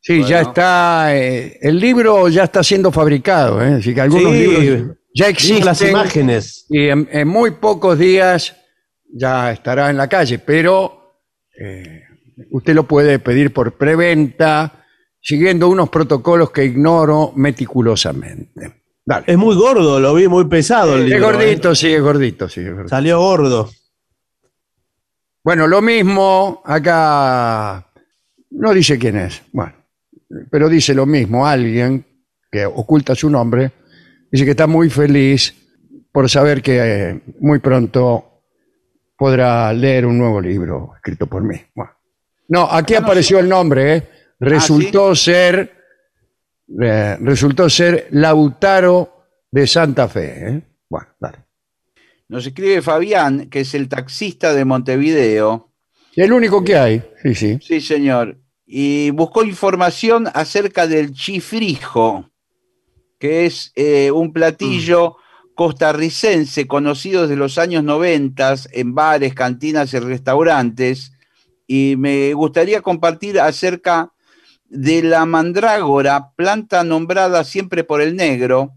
Sí, 0.01 0.23
ya 0.25 0.41
está. 0.43 1.17
eh, 1.17 1.59
el 1.63 1.79
libro 1.79 2.29
ya 2.29 2.45
está 2.45 2.63
siendo 2.63 2.91
fabricado, 2.93 3.63
¿eh? 3.63 3.75
Así 3.79 3.95
que 3.95 4.01
algunos 4.01 4.33
Sí, 4.33 4.39
libros 4.39 4.97
ya 5.15 5.29
existen. 5.29 5.65
las 5.65 5.81
imágenes. 5.83 6.67
Y 6.69 6.89
en, 6.89 7.09
en 7.11 7.29
muy 7.29 7.53
pocos 7.53 7.99
días 7.99 8.55
ya 9.13 9.53
estará 9.53 9.89
en 9.91 9.97
la 9.97 10.09
calle, 10.09 10.39
pero 10.41 11.17
eh, 11.59 12.03
usted 12.51 12.75
lo 12.75 12.87
puede 12.89 13.19
pedir 13.21 13.53
por 13.53 13.79
preventa, 13.79 14.84
siguiendo 15.25 15.69
unos 15.71 15.89
protocolos 15.89 16.51
que 16.51 16.67
ignoro 16.67 17.33
meticulosamente. 17.35 18.83
Dale. 19.07 19.25
Es 19.27 19.39
muy 19.39 19.57
gordo, 19.57 19.99
lo 19.99 20.13
vi 20.15 20.29
muy 20.29 20.45
pesado 20.45 20.97
el 20.97 21.05
Es 21.05 21.11
libro. 21.11 21.27
gordito, 21.33 21.75
sí, 21.75 21.93
es 21.93 22.03
gordito, 22.03 22.49
sí, 22.49 22.61
es 22.61 22.67
¿eh? 22.67 22.71
gordito. 22.71 22.89
Salió 22.91 23.19
gordo. 23.19 23.71
Bueno, 25.43 25.67
lo 25.67 25.81
mismo 25.81 26.63
acá. 26.65 27.87
No 28.51 28.73
dice 28.73 28.99
quién 28.99 29.17
es, 29.17 29.43
bueno, 29.53 29.75
pero 30.51 30.69
dice 30.69 30.95
lo 30.95 31.07
mismo 31.07 31.47
alguien 31.47 32.05
que 32.53 32.67
oculta 32.67 33.15
su 33.15 33.29
nombre. 33.31 33.73
Dice 34.31 34.45
que 34.45 34.53
está 34.53 34.67
muy 34.67 34.91
feliz 34.91 35.55
por 36.13 36.29
saber 36.29 36.63
que 36.63 36.79
eh, 36.81 37.21
muy 37.41 37.59
pronto 37.61 38.43
podrá 39.17 39.73
leer 39.73 40.07
un 40.07 40.19
nuevo 40.19 40.41
libro 40.41 40.93
escrito 40.97 41.27
por 41.27 41.43
mí. 41.43 41.57
Bueno. 41.75 41.93
No, 42.49 42.69
aquí 42.71 42.95
apareció 42.95 43.39
el 43.39 43.49
nombre, 43.49 43.97
¿eh? 43.97 44.09
Resultó 44.41 45.15
ser. 45.15 45.73
eh, 46.83 47.17
resultó 47.21 47.69
ser 47.69 48.09
Lautaro 48.11 49.27
de 49.51 49.67
Santa 49.67 50.09
Fe. 50.09 50.49
¿eh? 50.49 50.63
Bueno, 50.89 51.09
dale. 51.21 51.39
Nos 52.29 52.47
escribe 52.47 52.81
Fabián, 52.83 53.49
que 53.51 53.61
es 53.61 53.75
el 53.75 53.89
taxista 53.89 54.55
de 54.55 54.65
Montevideo. 54.65 55.71
El 56.17 56.33
único 56.33 56.65
que 56.65 56.77
hay, 56.77 57.03
sí, 57.23 57.35
sí. 57.35 57.59
Sí, 57.61 57.81
señor. 57.81 58.39
Y 58.67 59.11
buscó 59.11 59.45
información 59.45 60.29
acerca 60.33 60.87
del 60.87 61.13
chifrijo, 61.13 62.31
que 63.19 63.45
es 63.47 63.73
eh, 63.77 64.11
un 64.11 64.33
platillo 64.33 65.17
costarricense 65.55 66.67
conocido 66.67 67.23
desde 67.23 67.37
los 67.37 67.59
años 67.59 67.85
90 67.85 68.55
en 68.73 68.95
bares, 68.95 69.35
cantinas 69.35 69.93
y 69.93 69.99
restaurantes. 69.99 71.13
Y 71.67 71.95
me 71.99 72.33
gustaría 72.33 72.81
compartir 72.81 73.39
acerca 73.39 74.14
de 74.69 75.03
la 75.03 75.25
mandrágora, 75.27 76.31
planta 76.37 76.83
nombrada 76.85 77.45
siempre 77.45 77.85
por 77.85 78.01
el 78.01 78.17
negro, 78.17 78.73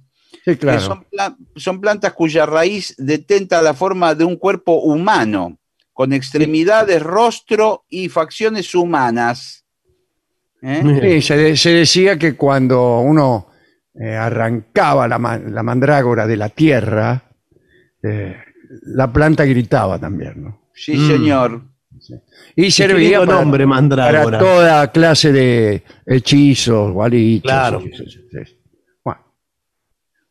Sí, 0.46 0.52
que 0.54 0.58
claro. 0.58 0.80
son, 0.82 1.04
pla- 1.06 1.36
son 1.56 1.82
plantas 1.82 2.14
cuya 2.14 2.46
raíz 2.46 2.96
detenta 2.98 3.62
la 3.62 3.74
forma 3.74 4.16
de 4.16 4.24
un 4.24 4.36
cuerpo 4.38 4.74
humano, 4.82 5.58
con 5.94 6.14
extremidades, 6.14 7.02
rostro 7.02 7.84
y 7.90 8.08
facciones 8.10 8.74
humanas. 8.76 9.66
¿Eh? 10.62 10.82
Sí, 11.02 11.22
se, 11.22 11.38
de- 11.38 11.58
se 11.58 11.70
decía 11.72 12.18
que 12.18 12.36
cuando 12.36 13.00
uno 13.00 13.48
eh, 14.00 14.16
arrancaba 14.16 15.08
la, 15.08 15.18
ma- 15.20 15.38
la 15.40 15.64
mandrágora 15.64 16.26
de 16.28 16.38
la 16.38 16.50
tierra, 16.50 17.24
eh, 18.04 18.36
la 18.84 19.12
planta 19.12 19.44
gritaba 19.46 19.98
también, 20.00 20.44
¿no? 20.44 20.62
Sí, 20.74 20.96
Mm. 20.96 21.08
señor. 21.08 21.62
Y 22.56 22.72
servía 22.72 23.20
para, 23.20 23.34
nombre, 23.34 23.68
para 23.68 24.38
toda 24.40 24.92
clase 24.92 25.32
de 25.32 25.84
hechizos, 26.06 26.92
gualichos. 26.92 27.44
Claro. 27.44 27.84
Bueno. 29.04 29.22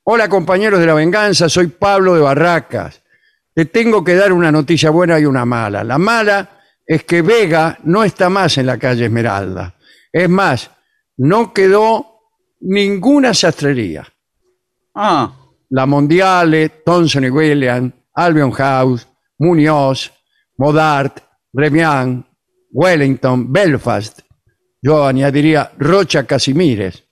Hola 0.04 0.28
compañeros 0.28 0.80
de 0.80 0.86
la 0.86 0.94
venganza, 0.94 1.48
soy 1.48 1.68
Pablo 1.68 2.14
de 2.14 2.20
Barracas. 2.20 3.02
Te 3.54 3.66
tengo 3.66 4.04
que 4.04 4.14
dar 4.14 4.32
una 4.32 4.52
noticia 4.52 4.90
buena 4.90 5.18
y 5.18 5.24
una 5.24 5.44
mala. 5.44 5.82
La 5.82 5.98
mala 5.98 6.60
es 6.86 7.04
que 7.04 7.22
Vega 7.22 7.78
no 7.84 8.04
está 8.04 8.28
más 8.28 8.58
en 8.58 8.66
la 8.66 8.78
calle 8.78 9.06
Esmeralda. 9.06 9.74
Es 10.12 10.28
más, 10.28 10.70
no 11.16 11.52
quedó 11.52 12.20
ninguna 12.60 13.34
sastrería. 13.34 14.06
Ah, 14.94 15.32
La 15.70 15.86
Mondiale, 15.86 16.68
Thomson 16.84 17.24
y 17.24 17.30
William, 17.30 17.92
Albion 18.14 18.50
House, 18.52 19.06
Muñoz, 19.38 20.12
Modart, 20.56 21.25
Remian, 21.56 22.26
Wellington, 22.70 23.50
Belfast. 23.50 24.20
Yo 24.82 25.06
añadiría 25.06 25.72
Rocha 25.78 26.26
Casimires. 26.26 27.04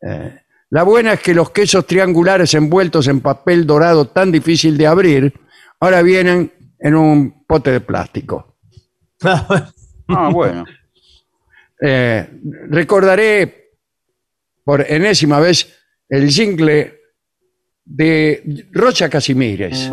Eh, 0.00 0.40
la 0.70 0.82
buena 0.82 1.12
es 1.12 1.20
que 1.20 1.34
los 1.34 1.50
quesos 1.50 1.86
triangulares 1.86 2.54
envueltos 2.54 3.06
en 3.08 3.20
papel 3.20 3.66
dorado 3.66 4.08
tan 4.08 4.32
difícil 4.32 4.78
de 4.78 4.86
abrir, 4.86 5.34
ahora 5.78 6.02
vienen 6.02 6.50
en 6.78 6.94
un 6.94 7.44
pote 7.46 7.70
de 7.70 7.80
plástico. 7.80 8.56
ah, 9.22 10.30
bueno. 10.32 10.64
Eh, 11.86 12.26
recordaré 12.70 13.72
por 14.64 14.80
enésima 14.88 15.38
vez 15.40 15.76
el 16.08 16.30
jingle 16.30 16.98
de 17.84 18.68
Rocha 18.72 19.10
Casimires. 19.10 19.90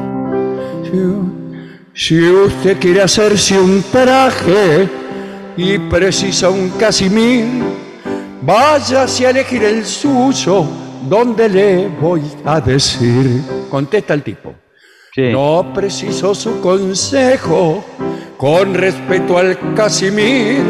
Si, 0.86 1.41
si 1.94 2.30
usted 2.30 2.80
quiere 2.80 3.02
hacerse 3.02 3.60
un 3.60 3.84
traje 3.92 4.88
y 5.58 5.78
precisa 5.78 6.50
un 6.50 6.70
casimir, 6.72 7.46
váyase 8.42 9.28
a 9.28 9.30
elegir 9.32 9.64
el 9.64 9.86
suyo, 9.86 10.66
donde 11.10 11.50
le 11.50 11.88
voy 11.88 12.24
a 12.46 12.62
decir. 12.62 13.42
Contesta 13.70 14.14
el 14.14 14.24
tipo. 14.24 14.56
Sí. 15.14 15.32
No 15.32 15.72
preciso 15.74 16.34
su 16.34 16.62
consejo 16.62 17.84
con 18.38 18.74
respeto 18.74 19.38
al 19.38 19.76
Casimir, 19.76 20.64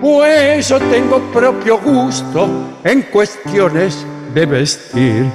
pues 0.00 0.68
yo 0.68 0.78
tengo 0.78 1.18
propio 1.32 1.78
gusto 1.78 2.48
en 2.84 3.02
cuestiones 3.02 4.06
de 4.32 4.46
vestir. 4.46 5.26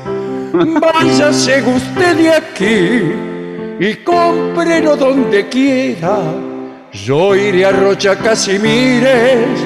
Váyase 0.54 1.62
usted 1.62 2.16
de 2.16 2.30
aquí 2.32 3.31
y 3.82 3.96
cómprelo 3.96 4.96
donde 4.96 5.50
quiera. 5.50 6.20
Yo 6.94 7.36
iré 7.36 7.66
a 7.66 7.72
Rocha 7.72 8.16
Casimires 8.16 9.60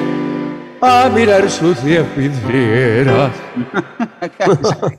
a 0.80 1.10
mirar 1.14 1.50
sus 1.50 1.84
diez 1.84 2.06
vidrieras. 2.16 3.30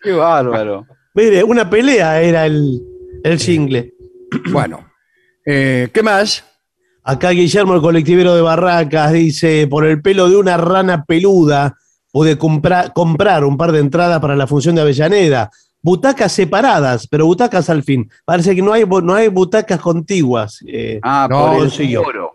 Qué 0.00 0.12
bárbaro. 0.12 0.86
Mire, 1.12 1.42
una 1.42 1.68
pelea 1.68 2.22
era 2.22 2.46
el, 2.46 2.80
el 3.24 3.36
jingle. 3.36 3.94
Bueno, 4.52 4.88
eh, 5.44 5.88
¿qué 5.92 6.02
más? 6.04 6.44
Acá 7.02 7.30
Guillermo, 7.30 7.74
el 7.74 7.80
colectivero 7.80 8.36
de 8.36 8.42
Barracas, 8.42 9.12
dice, 9.12 9.66
por 9.66 9.84
el 9.84 10.00
pelo 10.02 10.30
de 10.30 10.36
una 10.36 10.56
rana 10.56 11.04
peluda, 11.04 11.76
pude 12.12 12.38
comprar, 12.38 12.92
comprar 12.92 13.44
un 13.44 13.56
par 13.56 13.72
de 13.72 13.80
entradas 13.80 14.20
para 14.20 14.36
la 14.36 14.46
función 14.46 14.76
de 14.76 14.82
Avellaneda. 14.82 15.50
Butacas 15.82 16.32
separadas, 16.32 17.06
pero 17.06 17.26
butacas 17.26 17.70
al 17.70 17.82
fin. 17.82 18.10
Parece 18.24 18.54
que 18.54 18.62
no 18.62 18.72
hay, 18.72 18.84
no 18.84 19.14
hay 19.14 19.28
butacas 19.28 19.80
contiguas. 19.80 20.62
eh, 20.66 21.00
Ah, 21.02 21.26
No, 21.30 21.52
por 21.54 21.64
el 21.64 21.70
sí, 21.70 21.88
yo. 21.90 22.02
oro. 22.02 22.32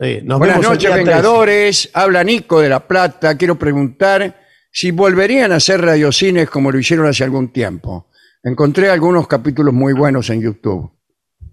sí, 0.00 0.20
nos 0.24 0.38
Buenas 0.38 0.56
vemos 0.58 0.70
noches, 0.72 0.80
día 0.80 0.90
13. 0.94 1.04
Vengadores. 1.10 1.90
Habla 1.94 2.24
Nico 2.24 2.60
de 2.60 2.68
La 2.68 2.86
Plata. 2.86 3.36
Quiero 3.38 3.58
preguntar 3.58 4.36
si 4.70 4.90
volverían 4.90 5.52
a 5.52 5.56
hacer 5.56 5.80
radiocines 5.80 6.50
como 6.50 6.70
lo 6.70 6.78
hicieron 6.78 7.06
hace 7.06 7.24
algún 7.24 7.52
tiempo. 7.52 8.08
Encontré 8.42 8.90
algunos 8.90 9.26
capítulos 9.28 9.72
muy 9.72 9.92
buenos 9.92 10.28
en 10.30 10.40
YouTube. 10.42 10.90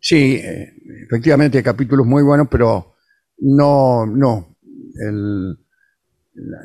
Sí, 0.01 0.35
eh, 0.35 0.73
efectivamente 1.05 1.57
hay 1.59 1.63
capítulos 1.63 2.05
muy 2.05 2.23
buenos, 2.23 2.47
pero 2.49 2.95
no, 3.39 4.05
no. 4.05 4.57
El- 5.01 5.57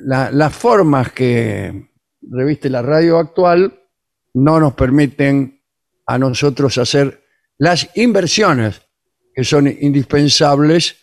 la- 0.06 0.30
las 0.30 0.54
formas 0.54 1.12
que 1.12 1.90
reviste 2.30 2.70
la 2.70 2.80
radio 2.82 3.18
actual 3.18 3.80
no 4.34 4.60
nos 4.60 4.74
permiten 4.74 5.62
a 6.06 6.18
nosotros 6.18 6.76
hacer 6.78 7.24
las 7.56 7.88
inversiones 7.94 8.82
que 9.34 9.44
son 9.44 9.66
indispensables 9.66 10.96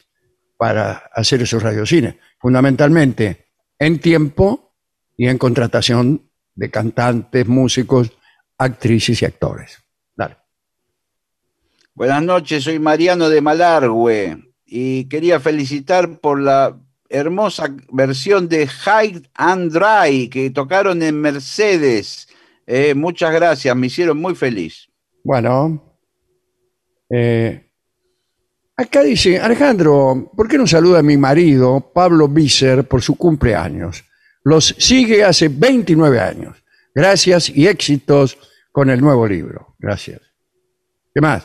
para 0.57 1.09
hacer 1.13 1.41
esos 1.41 1.63
radiocines, 1.63 2.15
fundamentalmente 2.39 3.47
en 3.79 3.99
tiempo 3.99 4.75
y 5.17 5.27
en 5.27 5.37
contratación 5.37 6.29
de 6.55 6.69
cantantes, 6.69 7.47
músicos, 7.47 8.11
actrices 8.57 9.21
y 9.21 9.25
actores. 9.25 9.79
Dale. 10.15 10.37
Buenas 11.95 12.23
noches, 12.23 12.63
soy 12.63 12.79
Mariano 12.79 13.27
de 13.29 13.41
Malargüe 13.41 14.37
y 14.65 15.05
quería 15.05 15.39
felicitar 15.39 16.19
por 16.19 16.39
la 16.39 16.77
hermosa 17.09 17.75
versión 17.91 18.47
de 18.47 18.67
High 18.67 19.29
and 19.33 19.71
Dry 19.71 20.29
que 20.29 20.49
tocaron 20.49 21.01
en 21.01 21.19
Mercedes. 21.19 22.27
Eh, 22.73 22.95
muchas 22.95 23.33
gracias, 23.33 23.75
me 23.75 23.87
hicieron 23.87 24.17
muy 24.17 24.33
feliz. 24.33 24.87
Bueno, 25.25 25.97
eh, 27.09 27.69
acá 28.77 29.03
dice, 29.03 29.41
Alejandro, 29.41 30.31
¿por 30.37 30.47
qué 30.47 30.57
no 30.57 30.65
saluda 30.65 30.99
a 30.99 31.03
mi 31.03 31.17
marido, 31.17 31.91
Pablo 31.93 32.29
Visser, 32.29 32.87
por 32.87 33.01
su 33.01 33.17
cumpleaños? 33.17 34.05
Los 34.45 34.73
sigue 34.77 35.21
hace 35.21 35.49
29 35.49 36.17
años. 36.17 36.63
Gracias 36.95 37.49
y 37.49 37.67
éxitos 37.67 38.37
con 38.71 38.89
el 38.89 39.01
nuevo 39.01 39.27
libro. 39.27 39.75
Gracias. 39.77 40.21
¿Qué 41.13 41.19
más? 41.19 41.43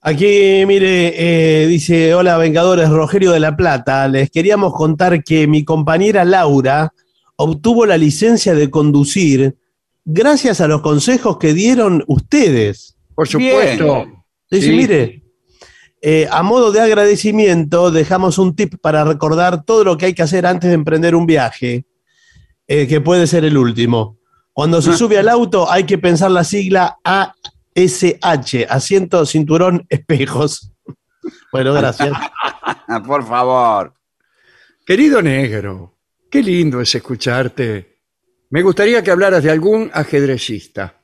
Aquí, 0.00 0.64
mire, 0.66 1.14
eh, 1.62 1.68
dice, 1.68 2.12
hola 2.12 2.38
Vengadores, 2.38 2.88
Rogerio 2.88 3.30
de 3.30 3.38
la 3.38 3.56
Plata. 3.56 4.08
Les 4.08 4.32
queríamos 4.32 4.74
contar 4.74 5.22
que 5.22 5.46
mi 5.46 5.64
compañera 5.64 6.24
Laura 6.24 6.92
obtuvo 7.36 7.86
la 7.86 7.96
licencia 7.96 8.52
de 8.56 8.68
conducir 8.68 9.59
gracias 10.04 10.60
a 10.60 10.68
los 10.68 10.80
consejos 10.80 11.38
que 11.38 11.52
dieron 11.54 12.04
ustedes. 12.06 12.96
Por 13.14 13.28
supuesto. 13.28 14.06
Dice, 14.50 14.66
Sí. 14.66 14.72
mire, 14.76 15.22
eh, 16.02 16.26
a 16.30 16.42
modo 16.42 16.72
de 16.72 16.80
agradecimiento 16.80 17.90
dejamos 17.90 18.38
un 18.38 18.56
tip 18.56 18.74
para 18.80 19.04
recordar 19.04 19.64
todo 19.64 19.84
lo 19.84 19.96
que 19.96 20.06
hay 20.06 20.14
que 20.14 20.22
hacer 20.22 20.46
antes 20.46 20.68
de 20.68 20.74
emprender 20.74 21.14
un 21.14 21.26
viaje, 21.26 21.84
eh, 22.66 22.86
que 22.86 23.00
puede 23.00 23.26
ser 23.26 23.44
el 23.44 23.56
último. 23.56 24.18
Cuando 24.52 24.82
se 24.82 24.96
sube 24.96 25.18
al 25.18 25.28
auto 25.28 25.70
hay 25.70 25.84
que 25.84 25.98
pensar 25.98 26.30
la 26.30 26.44
sigla 26.44 26.98
ASH, 27.04 28.66
asiento, 28.68 29.24
cinturón, 29.26 29.86
espejos. 29.88 30.72
Bueno, 31.52 31.72
gracias. 31.74 32.12
Por 33.06 33.24
favor. 33.26 33.94
Querido 34.84 35.22
negro, 35.22 35.96
qué 36.30 36.42
lindo 36.42 36.80
es 36.80 36.94
escucharte. 36.94 37.89
Me 38.50 38.62
gustaría 38.62 39.02
que 39.02 39.12
hablaras 39.12 39.44
de 39.44 39.50
algún 39.50 39.90
ajedrecista. 39.92 41.00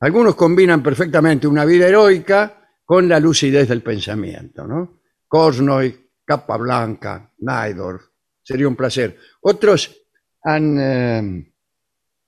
Algunos 0.00 0.34
combinan 0.34 0.82
perfectamente 0.82 1.46
una 1.46 1.64
vida 1.64 1.86
heroica 1.86 2.70
con 2.84 3.08
la 3.08 3.20
lucidez 3.20 3.68
del 3.68 3.82
pensamiento, 3.82 4.66
¿no? 4.66 5.00
Kornoy, 5.28 6.10
Capablanca, 6.24 7.32
Naidorf, 7.38 8.02
sería 8.42 8.66
un 8.66 8.74
placer. 8.74 9.16
Otros 9.42 9.94
han, 10.42 10.78
eh, 10.80 11.52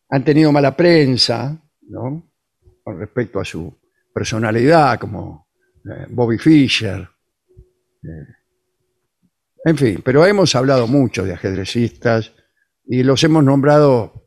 han 0.08 0.24
tenido 0.24 0.52
mala 0.52 0.76
prensa, 0.76 1.60
¿no? 1.88 2.30
Con 2.82 2.98
respecto 2.98 3.40
a 3.40 3.44
su 3.44 3.76
personalidad, 4.14 5.00
como 5.00 5.48
eh, 5.84 6.06
Bobby 6.10 6.38
Fischer. 6.38 7.08
Eh, 8.02 8.34
en 9.64 9.76
fin, 9.76 10.00
pero 10.04 10.24
hemos 10.24 10.54
hablado 10.54 10.86
mucho 10.86 11.24
de 11.24 11.34
ajedrecistas 11.34 12.32
y 12.86 13.02
los 13.02 13.22
hemos 13.24 13.44
nombrado 13.44 14.19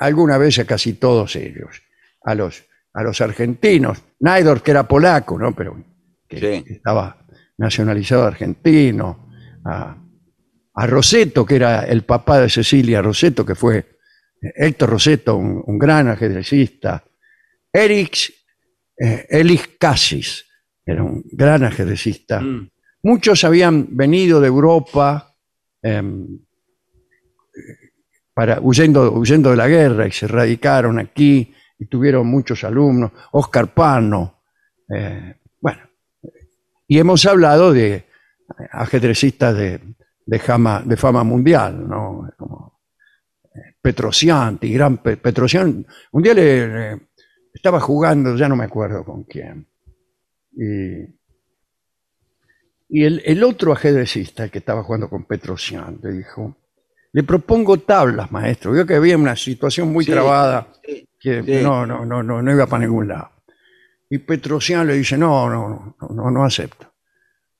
alguna 0.00 0.36
vez 0.38 0.58
a 0.58 0.64
casi 0.64 0.94
todos 0.94 1.36
ellos. 1.36 1.82
A 2.24 2.34
los, 2.34 2.64
a 2.92 3.02
los 3.02 3.20
argentinos, 3.20 4.02
Naidor, 4.18 4.62
que 4.62 4.72
era 4.72 4.86
polaco, 4.88 5.38
¿no? 5.38 5.54
Pero 5.54 5.82
que 6.28 6.38
Sí. 6.38 6.64
estaba 6.74 7.24
nacionalizado 7.58 8.24
argentino. 8.24 9.30
A, 9.64 9.96
a 10.74 10.86
Roseto, 10.86 11.44
que 11.44 11.56
era 11.56 11.84
el 11.84 12.02
papá 12.04 12.40
de 12.40 12.48
Cecilia 12.48 13.02
Roseto, 13.02 13.44
que 13.44 13.54
fue 13.54 13.76
eh, 14.42 14.52
Héctor 14.56 14.90
Roseto, 14.90 15.36
un, 15.36 15.62
un 15.66 15.78
gran 15.78 16.08
ajedrecista. 16.08 17.04
Erix 17.72 18.32
eh, 18.98 19.26
Elis 19.30 19.68
Cassis, 19.78 20.44
era 20.84 21.02
un 21.02 21.22
gran 21.32 21.64
ajedrecista. 21.64 22.42
Muchos 23.02 23.44
habían 23.44 23.96
venido 23.96 24.40
de 24.40 24.48
Europa 24.48 25.34
em, 25.82 26.26
huyendo, 28.60 29.12
de 29.50 29.56
la 29.56 29.68
guerra 29.68 30.06
y 30.06 30.12
se 30.12 30.26
radicaron 30.26 30.98
aquí 30.98 31.52
y 31.78 31.86
tuvieron 31.86 32.26
muchos 32.26 32.64
alumnos. 32.64 33.12
Oscar 33.32 33.72
Pano. 33.74 34.42
eh, 34.94 35.36
bueno, 35.60 35.80
y 36.88 36.98
hemos 36.98 37.24
hablado 37.26 37.72
de 37.72 38.06
ajedrecistas 38.72 39.56
de, 39.56 39.80
fama, 40.38 40.82
mundial, 41.24 41.88
¿no? 41.88 42.28
Como 42.36 42.80
eh, 43.54 43.74
gran 44.72 44.98
Pe- 44.98 45.16
Petrosian. 45.16 45.86
Un 46.12 46.22
día 46.22 46.34
le, 46.34 47.00
estaba 47.52 47.80
jugando, 47.80 48.36
ya 48.36 48.48
no 48.48 48.56
me 48.56 48.64
acuerdo 48.64 49.04
con 49.04 49.24
quién. 49.24 49.66
Y, 50.52 51.18
el, 53.04 53.22
el 53.24 53.44
otro 53.44 53.72
ajedrecista 53.72 54.48
que 54.48 54.58
estaba 54.58 54.82
jugando 54.82 55.08
con 55.08 55.24
Petrosian 55.24 56.00
le 56.02 56.12
dijo, 56.12 56.56
le 57.12 57.22
propongo 57.22 57.78
tablas, 57.78 58.30
maestro. 58.30 58.72
Vio 58.72 58.86
que 58.86 58.94
había 58.94 59.16
una 59.16 59.36
situación 59.36 59.92
muy 59.92 60.04
Sí, 60.04 60.12
trabada 60.12 60.68
sí, 60.84 61.08
que 61.18 61.42
sí. 61.42 61.52
no, 61.62 61.84
no, 61.86 62.04
no, 62.04 62.22
no, 62.22 62.42
no 62.42 62.52
iba 62.52 62.66
para 62.66 62.84
ningún 62.84 63.08
lado. 63.08 63.30
Y 64.08 64.18
Petrosian 64.18 64.86
le 64.86 64.94
dice, 64.94 65.16
no, 65.16 65.48
no, 65.48 65.68
no, 65.68 65.96
no, 66.00 66.08
no, 66.08 66.30
no 66.30 66.44
acepto. 66.44 66.92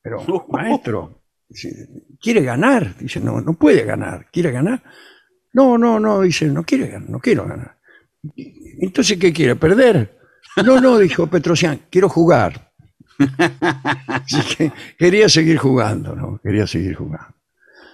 Pero, 0.03 0.25
maestro, 0.49 1.23
dice, 1.49 1.89
¿quiere 2.21 2.43
ganar? 2.43 2.97
Dice, 2.97 3.21
no, 3.21 3.41
no 3.41 3.55
puede 3.55 3.85
ganar. 3.85 4.27
¿Quiere 4.33 4.51
ganar? 4.53 4.83
No, 5.53 5.77
no, 5.79 5.99
no, 6.01 6.21
dice, 6.23 6.47
no 6.47 6.63
quiere 6.65 6.89
ganar, 6.89 7.11
no 7.11 7.19
quiero 7.21 7.47
ganar. 7.47 7.77
Entonces, 8.81 9.19
¿qué 9.19 9.33
quiere? 9.33 9.57
¿Perder? 9.57 10.19
No, 10.65 10.81
no, 10.81 10.99
dijo 10.99 11.27
Petrosian, 11.27 11.83
quiero 11.91 12.09
jugar. 12.09 12.73
Así 14.07 14.57
que 14.57 14.73
quería 14.99 15.29
seguir 15.29 15.59
jugando, 15.59 16.15
¿no? 16.15 16.41
Quería 16.43 16.67
seguir 16.67 16.95
jugando. 16.97 17.35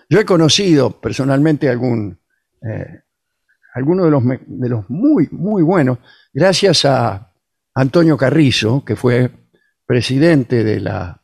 Yo 0.09 0.21
he 0.21 0.25
conocido 0.25 1.01
personalmente 1.01 1.69
algún, 1.69 2.19
eh, 2.63 3.01
alguno 3.75 4.05
de 4.05 4.11
los, 4.69 4.89
muy, 4.89 5.29
muy 5.33 5.63
buenos, 5.63 5.99
gracias 6.33 6.85
a 6.85 7.33
Antonio 7.75 8.17
Carrizo, 8.17 8.85
que 8.85 8.97
fue 8.97 9.31
presidente 9.85 10.65
de 10.65 10.81
la 10.81 11.23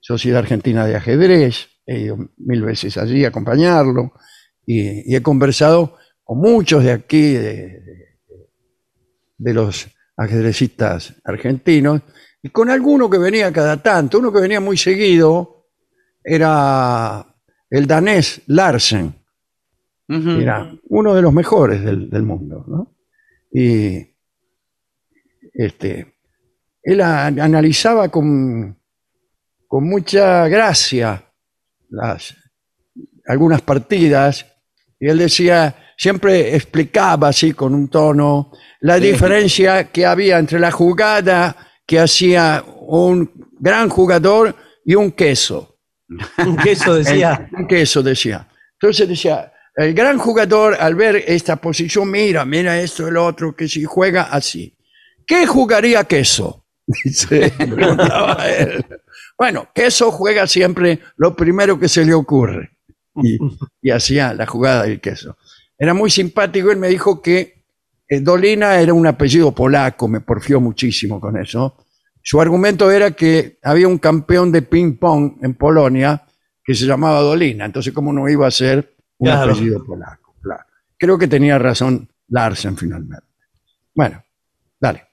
Sociedad 0.00 0.40
Argentina 0.40 0.84
de 0.86 0.96
Ajedrez, 0.96 1.68
he 1.86 2.00
ido 2.00 2.18
mil 2.38 2.62
veces 2.62 2.96
allí 2.96 3.24
a 3.24 3.28
acompañarlo, 3.28 4.12
y, 4.66 5.14
he 5.14 5.22
conversado 5.22 5.96
con 6.22 6.38
muchos 6.38 6.82
de 6.84 6.92
aquí, 6.92 7.32
de- 7.34 7.80
de 9.38 9.54
los 9.54 9.86
ajedrecistas 10.16 11.14
argentinos, 11.24 12.02
y 12.42 12.50
con 12.50 12.68
alguno 12.70 13.08
que 13.08 13.18
venía 13.18 13.52
cada 13.52 13.82
tanto, 13.82 14.18
uno 14.18 14.32
que 14.32 14.40
venía 14.40 14.60
muy 14.60 14.76
seguido, 14.76 15.68
era 16.22 17.33
el 17.74 17.86
danés 17.86 18.42
Larsen, 18.46 19.14
era 20.06 20.70
uno 20.88 21.14
de 21.14 21.22
los 21.22 21.32
mejores 21.32 21.82
del, 21.84 22.10
del 22.10 22.22
mundo, 22.22 22.64
¿no? 22.68 22.94
Y 23.52 24.14
este, 25.54 26.14
él 26.82 27.00
a- 27.00 27.26
analizaba 27.26 28.08
con, 28.10 28.78
con 29.66 29.84
mucha 29.88 30.46
gracia 30.48 31.24
las, 31.88 32.34
algunas 33.26 33.62
partidas 33.62 34.46
y 35.00 35.08
él 35.08 35.18
decía, 35.18 35.74
siempre 35.96 36.54
explicaba 36.54 37.28
así 37.28 37.52
con 37.52 37.74
un 37.74 37.88
tono 37.88 38.52
la 38.80 38.96
Sí. 38.98 39.12
diferencia 39.12 39.90
que 39.90 40.04
había 40.04 40.38
entre 40.38 40.58
la 40.60 40.70
jugada 40.70 41.56
que 41.86 41.98
hacía 41.98 42.62
un 42.86 43.30
gran 43.58 43.88
jugador 43.88 44.54
y 44.84 44.94
un 44.94 45.12
queso. 45.12 45.73
Un 46.38 46.56
queso 46.56 46.94
decía. 46.96 47.48
El- 47.52 47.60
un 47.62 47.66
queso 47.66 48.02
decía. 48.02 48.48
Entonces 48.80 49.08
decía, 49.08 49.52
el 49.76 49.94
gran 49.94 50.18
jugador 50.18 50.76
al 50.78 50.94
ver 50.94 51.16
esta 51.26 51.56
posición, 51.56 52.10
mira, 52.10 52.44
mira 52.44 52.80
esto, 52.80 53.08
el 53.08 53.16
otro, 53.16 53.54
que 53.56 53.68
si 53.68 53.84
juega 53.84 54.24
así. 54.24 54.76
¿Qué 55.26 55.46
jugaría 55.46 56.04
queso? 56.04 56.66
Dice, 57.04 57.50
preguntaba 57.58 58.46
él. 58.48 58.84
Bueno, 59.38 59.68
queso 59.74 60.10
juega 60.10 60.46
siempre 60.46 61.00
lo 61.16 61.34
primero 61.34 61.78
que 61.78 61.88
se 61.88 62.04
le 62.04 62.12
ocurre. 62.14 62.70
Y, 63.22 63.38
y 63.80 63.90
hacía 63.90 64.34
la 64.34 64.44
jugada 64.46 64.82
del 64.84 65.00
queso. 65.00 65.36
Era 65.78 65.94
muy 65.94 66.10
simpático, 66.10 66.70
él 66.70 66.76
me 66.78 66.88
dijo 66.88 67.22
que 67.22 67.64
Dolina 68.08 68.78
era 68.80 68.92
un 68.92 69.06
apellido 69.06 69.52
polaco, 69.52 70.06
me 70.08 70.20
porfió 70.20 70.60
muchísimo 70.60 71.20
con 71.20 71.36
eso. 71.36 71.83
Su 72.26 72.40
argumento 72.40 72.90
era 72.90 73.10
que 73.10 73.58
había 73.62 73.86
un 73.86 73.98
campeón 73.98 74.50
de 74.50 74.62
ping-pong 74.62 75.36
en 75.42 75.54
Polonia 75.54 76.24
que 76.64 76.74
se 76.74 76.86
llamaba 76.86 77.20
Dolina. 77.20 77.66
Entonces, 77.66 77.92
¿cómo 77.92 78.14
no 78.14 78.26
iba 78.30 78.46
a 78.46 78.50
ser 78.50 78.96
un 79.18 79.28
Claro. 79.28 79.52
apellido 79.52 79.84
polaco? 79.84 80.34
Claro. 80.40 80.64
Creo 80.96 81.18
que 81.18 81.28
tenía 81.28 81.58
razón 81.58 82.08
Larsen 82.28 82.78
finalmente. 82.78 83.26
Bueno, 83.94 84.24
dale. 84.80 85.04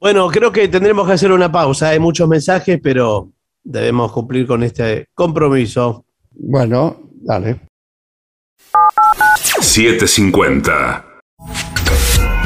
Bueno, 0.00 0.26
creo 0.28 0.50
que 0.50 0.66
tendremos 0.66 1.06
que 1.06 1.12
hacer 1.12 1.30
una 1.30 1.52
pausa. 1.52 1.90
Hay 1.90 2.00
muchos 2.00 2.28
mensajes, 2.28 2.80
pero 2.82 3.30
debemos 3.62 4.10
cumplir 4.10 4.48
con 4.48 4.64
este 4.64 5.06
compromiso. 5.14 6.04
Bueno, 6.32 7.10
dale. 7.22 7.60
750. 9.60 11.09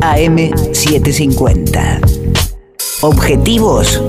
AM750. 0.00 2.00
Objetivos, 3.02 4.02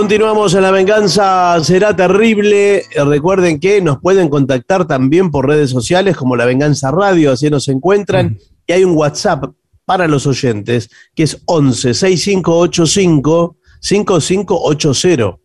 Continuamos 0.00 0.54
en 0.54 0.62
La 0.62 0.70
Venganza 0.70 1.62
Será 1.62 1.94
Terrible. 1.94 2.84
Recuerden 3.04 3.60
que 3.60 3.82
nos 3.82 4.00
pueden 4.00 4.30
contactar 4.30 4.86
también 4.86 5.30
por 5.30 5.46
redes 5.46 5.68
sociales 5.68 6.16
como 6.16 6.36
La 6.36 6.46
Venganza 6.46 6.90
Radio, 6.90 7.32
así 7.32 7.50
nos 7.50 7.68
encuentran. 7.68 8.38
Y 8.66 8.72
hay 8.72 8.82
un 8.82 8.96
WhatsApp 8.96 9.52
para 9.84 10.08
los 10.08 10.26
oyentes 10.26 10.88
que 11.14 11.24
es 11.24 11.42
11 11.44 11.92
6585 11.92 13.58
5580. 13.78 15.38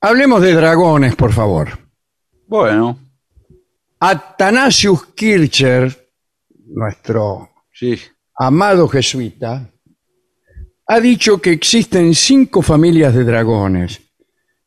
Hablemos 0.00 0.40
de 0.40 0.54
dragones, 0.54 1.14
por 1.16 1.34
favor. 1.34 1.68
Bueno, 2.46 2.98
Athanasius 3.98 5.08
Kircher, 5.08 6.10
nuestro 6.68 7.50
sí. 7.70 7.98
amado 8.34 8.88
jesuita, 8.88 9.70
ha 10.92 11.00
dicho 11.00 11.40
que 11.40 11.52
existen 11.52 12.16
cinco 12.16 12.62
familias 12.62 13.14
de 13.14 13.22
dragones. 13.22 14.00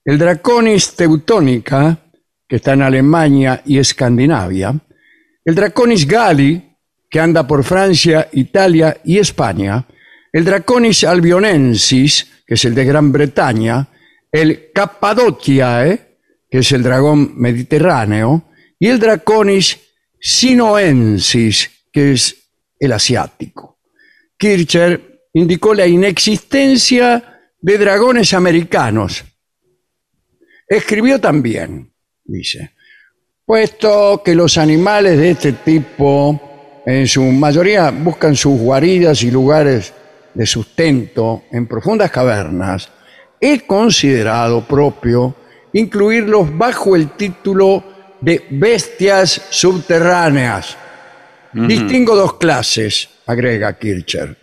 El 0.06 0.18
Draconis 0.18 0.96
teutónica, 0.96 2.00
que 2.48 2.56
está 2.56 2.72
en 2.74 2.82
Alemania 2.82 3.62
y 3.66 3.78
Escandinavia. 3.78 4.74
El 5.44 5.54
Draconis 5.54 6.08
galli, 6.08 6.78
que 7.10 7.20
anda 7.20 7.46
por 7.46 7.66
Francia, 7.66 8.30
Italia 8.32 9.02
y 9.04 9.18
España. 9.18 9.86
El 10.32 10.46
Draconis 10.46 11.04
albionensis, 11.04 12.26
que 12.48 12.54
es 12.54 12.64
el 12.64 12.74
de 12.74 12.86
Gran 12.86 13.12
Bretaña. 13.12 13.86
El 14.32 14.72
Cappadociae, 14.74 16.20
que 16.50 16.60
es 16.60 16.72
el 16.72 16.84
dragón 16.84 17.34
mediterráneo. 17.36 18.46
Y 18.80 18.88
el 18.88 18.98
Draconis 18.98 19.78
sinoensis, 20.22 21.70
que 21.92 22.14
es 22.14 22.48
el 22.80 22.94
asiático. 22.94 23.80
Kircher 24.38 25.13
indicó 25.34 25.74
la 25.74 25.88
inexistencia 25.88 27.42
de 27.60 27.78
dragones 27.78 28.34
americanos. 28.34 29.24
Escribió 30.68 31.20
también, 31.20 31.92
dice, 32.24 32.72
puesto 33.46 34.22
que 34.24 34.36
los 34.36 34.58
animales 34.58 35.18
de 35.18 35.32
este 35.32 35.54
tipo 35.54 36.82
en 36.86 37.08
su 37.08 37.24
mayoría 37.24 37.92
buscan 37.92 38.36
sus 38.36 38.60
guaridas 38.60 39.24
y 39.24 39.32
lugares 39.32 39.94
de 40.34 40.46
sustento 40.46 41.44
en 41.52 41.68
profundas 41.68 42.12
cavernas, 42.12 42.90
he 43.40 43.62
considerado 43.62 44.66
propio 44.68 45.36
incluirlos 45.74 46.56
bajo 46.56 46.96
el 46.96 47.12
título 47.12 47.84
de 48.22 48.46
bestias 48.52 49.42
subterráneas. 49.50 50.78
Distingo 51.54 52.16
dos 52.16 52.36
clases, 52.38 53.10
agrega 53.28 53.78
Kircher 53.78 54.43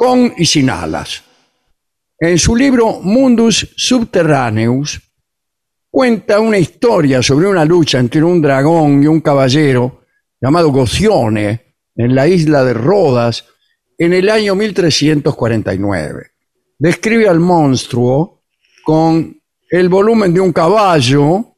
con 0.00 0.32
y 0.34 0.46
sin 0.46 0.70
alas. 0.70 1.22
En 2.18 2.38
su 2.38 2.56
libro 2.56 3.00
Mundus 3.02 3.74
Subterraneus 3.76 4.98
cuenta 5.90 6.40
una 6.40 6.56
historia 6.56 7.22
sobre 7.22 7.48
una 7.48 7.66
lucha 7.66 7.98
entre 7.98 8.22
un 8.22 8.40
dragón 8.40 9.02
y 9.02 9.06
un 9.06 9.20
caballero 9.20 10.06
llamado 10.40 10.72
Gocione 10.72 11.74
en 11.94 12.14
la 12.14 12.26
isla 12.26 12.64
de 12.64 12.72
Rodas 12.72 13.44
en 13.98 14.14
el 14.14 14.30
año 14.30 14.54
1349. 14.54 16.30
Describe 16.78 17.28
al 17.28 17.40
monstruo 17.40 18.44
con 18.82 19.38
el 19.68 19.90
volumen 19.90 20.32
de 20.32 20.40
un 20.40 20.54
caballo, 20.54 21.56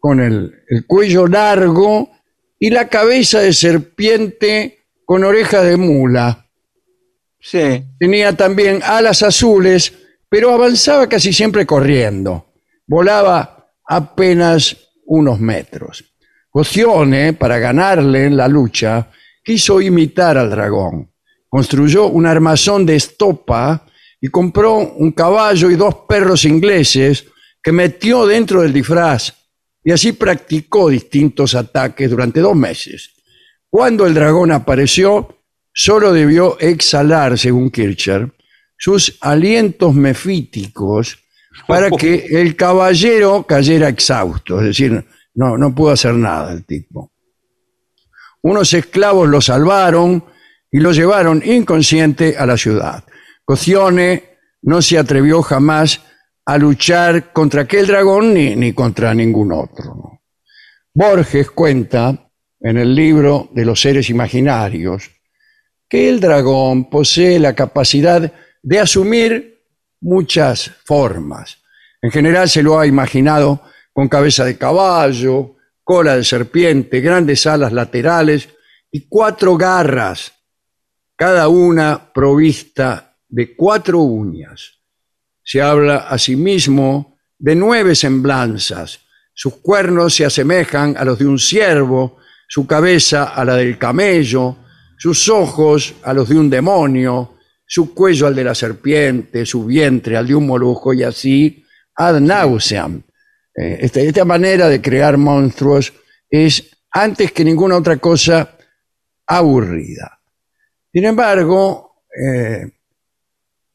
con 0.00 0.18
el, 0.18 0.50
el 0.66 0.86
cuello 0.86 1.26
largo 1.26 2.08
y 2.58 2.70
la 2.70 2.88
cabeza 2.88 3.40
de 3.40 3.52
serpiente 3.52 4.78
con 5.04 5.24
oreja 5.24 5.62
de 5.62 5.76
mula. 5.76 6.42
Sí. 7.42 7.84
Tenía 7.98 8.34
también 8.36 8.80
alas 8.84 9.22
azules, 9.22 9.92
pero 10.28 10.52
avanzaba 10.52 11.08
casi 11.08 11.32
siempre 11.32 11.66
corriendo. 11.66 12.52
Volaba 12.86 13.68
apenas 13.84 14.76
unos 15.04 15.40
metros. 15.40 16.04
Gocione, 16.50 17.32
para 17.32 17.58
ganarle 17.58 18.26
en 18.26 18.36
la 18.36 18.46
lucha, 18.46 19.10
quiso 19.44 19.80
imitar 19.80 20.38
al 20.38 20.50
dragón. 20.50 21.10
Construyó 21.48 22.06
un 22.06 22.26
armazón 22.26 22.86
de 22.86 22.96
estopa 22.96 23.86
y 24.20 24.28
compró 24.28 24.76
un 24.76 25.10
caballo 25.12 25.70
y 25.70 25.74
dos 25.74 25.94
perros 26.08 26.44
ingleses 26.44 27.26
que 27.62 27.72
metió 27.72 28.26
dentro 28.26 28.62
del 28.62 28.72
disfraz 28.72 29.34
y 29.84 29.90
así 29.90 30.12
practicó 30.12 30.88
distintos 30.88 31.54
ataques 31.54 32.08
durante 32.08 32.40
dos 32.40 32.54
meses. 32.54 33.10
Cuando 33.68 34.06
el 34.06 34.14
dragón 34.14 34.52
apareció, 34.52 35.41
solo 35.72 36.12
debió 36.12 36.58
exhalar, 36.60 37.38
según 37.38 37.70
Kircher, 37.70 38.32
sus 38.76 39.16
alientos 39.20 39.94
mefíticos 39.94 41.18
para 41.66 41.90
que 41.90 42.26
el 42.40 42.56
caballero 42.56 43.44
cayera 43.46 43.88
exhausto, 43.88 44.60
es 44.60 44.66
decir, 44.66 45.04
no, 45.34 45.56
no 45.56 45.74
pudo 45.74 45.92
hacer 45.92 46.14
nada 46.14 46.52
el 46.52 46.64
tipo. 46.64 47.12
Unos 48.42 48.74
esclavos 48.74 49.28
lo 49.28 49.40
salvaron 49.40 50.24
y 50.70 50.80
lo 50.80 50.92
llevaron 50.92 51.42
inconsciente 51.44 52.36
a 52.36 52.44
la 52.44 52.56
ciudad. 52.56 53.04
Cocione 53.44 54.38
no 54.62 54.82
se 54.82 54.98
atrevió 54.98 55.42
jamás 55.42 56.00
a 56.44 56.58
luchar 56.58 57.32
contra 57.32 57.62
aquel 57.62 57.86
dragón 57.86 58.34
ni, 58.34 58.56
ni 58.56 58.72
contra 58.72 59.14
ningún 59.14 59.52
otro. 59.52 60.20
Borges 60.92 61.50
cuenta 61.50 62.30
en 62.60 62.78
el 62.78 62.94
libro 62.94 63.48
de 63.52 63.64
los 63.64 63.80
seres 63.80 64.10
imaginarios 64.10 65.10
que 65.92 66.08
el 66.08 66.20
dragón 66.20 66.88
posee 66.88 67.38
la 67.38 67.54
capacidad 67.54 68.32
de 68.62 68.78
asumir 68.78 69.62
muchas 70.00 70.70
formas. 70.86 71.58
En 72.00 72.10
general 72.10 72.48
se 72.48 72.62
lo 72.62 72.80
ha 72.80 72.86
imaginado 72.86 73.60
con 73.92 74.08
cabeza 74.08 74.46
de 74.46 74.56
caballo, 74.56 75.56
cola 75.84 76.16
de 76.16 76.24
serpiente, 76.24 77.02
grandes 77.02 77.46
alas 77.46 77.74
laterales 77.74 78.48
y 78.90 79.06
cuatro 79.06 79.58
garras, 79.58 80.32
cada 81.14 81.48
una 81.48 82.10
provista 82.10 83.18
de 83.28 83.54
cuatro 83.54 83.98
uñas. 83.98 84.78
Se 85.42 85.60
habla 85.60 86.08
asimismo 86.08 87.18
de 87.38 87.54
nueve 87.54 87.94
semblanzas. 87.94 89.00
Sus 89.34 89.56
cuernos 89.56 90.14
se 90.14 90.24
asemejan 90.24 90.96
a 90.96 91.04
los 91.04 91.18
de 91.18 91.26
un 91.26 91.38
ciervo, 91.38 92.16
su 92.48 92.66
cabeza 92.66 93.24
a 93.24 93.44
la 93.44 93.56
del 93.56 93.76
camello, 93.76 94.56
sus 95.02 95.28
ojos 95.28 95.96
a 96.04 96.14
los 96.14 96.28
de 96.28 96.38
un 96.38 96.48
demonio, 96.48 97.34
su 97.66 97.92
cuello 97.92 98.28
al 98.28 98.36
de 98.36 98.44
la 98.44 98.54
serpiente, 98.54 99.44
su 99.44 99.64
vientre 99.64 100.16
al 100.16 100.28
de 100.28 100.36
un 100.36 100.46
molusco 100.46 100.94
y 100.94 101.02
así 101.02 101.64
ad 101.96 102.20
nauseam. 102.20 103.02
Eh, 103.52 103.78
esta, 103.80 103.98
esta 103.98 104.24
manera 104.24 104.68
de 104.68 104.80
crear 104.80 105.18
monstruos 105.18 105.92
es 106.30 106.70
antes 106.92 107.32
que 107.32 107.44
ninguna 107.44 107.78
otra 107.78 107.96
cosa 107.96 108.56
aburrida. 109.26 110.20
Sin 110.92 111.04
embargo, 111.04 112.04
eh, 112.16 112.70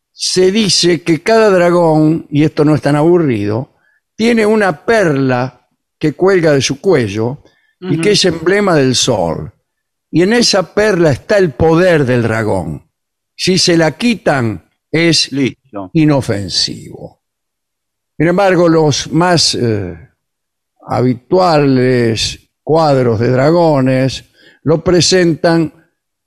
se 0.10 0.50
dice 0.50 1.02
que 1.02 1.22
cada 1.22 1.50
dragón, 1.50 2.26
y 2.30 2.46
esto 2.46 2.64
no 2.64 2.74
es 2.74 2.82
tan 2.82 2.96
aburrido, 2.96 3.76
tiene 4.16 4.46
una 4.46 4.86
perla 4.86 5.68
que 6.00 6.14
cuelga 6.14 6.54
de 6.54 6.62
su 6.62 6.80
cuello 6.80 7.44
y 7.82 8.00
que 8.00 8.12
es 8.12 8.24
emblema 8.24 8.76
del 8.76 8.96
sol. 8.96 9.52
Y 10.10 10.22
en 10.22 10.34
esa 10.34 10.74
perla 10.74 11.12
está 11.12 11.38
el 11.38 11.52
poder 11.52 12.06
del 12.06 12.24
dragón. 12.24 12.90
Si 13.36 13.58
se 13.58 13.78
la 13.78 13.92
quitan, 13.92 14.70
es 14.92 15.32
Listo. 15.32 15.92
inofensivo. 15.94 17.24
Sin 18.18 18.28
embargo, 18.28 18.68
los 18.68 19.12
más 19.12 19.54
eh, 19.56 19.96
habituales 20.88 22.40
cuadros 22.64 23.20
de 23.20 23.30
dragones 23.30 24.26
lo 24.64 24.84
presentan 24.84 25.72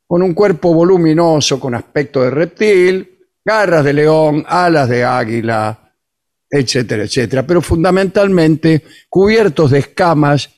con 0.07 0.23
un 0.23 0.35
cuerpo 0.35 0.73
voluminoso 0.73 1.61
con 1.61 1.75
aspecto 1.75 2.23
de 2.23 2.31
reptil, 2.31 3.19
garras 3.45 3.85
de 3.85 3.93
león, 3.93 4.45
alas 4.47 4.89
de 4.89 5.05
águila, 5.05 5.95
etcétera, 6.49 7.05
etcétera, 7.05 7.47
pero 7.47 7.61
fundamentalmente 7.61 8.83
cubiertos 9.09 9.71
de 9.71 9.81
escamas 9.81 10.51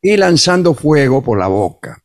y 0.00 0.16
lanzando 0.16 0.74
fuego 0.74 1.22
por 1.22 1.38
la 1.38 1.48
boca. 1.48 2.03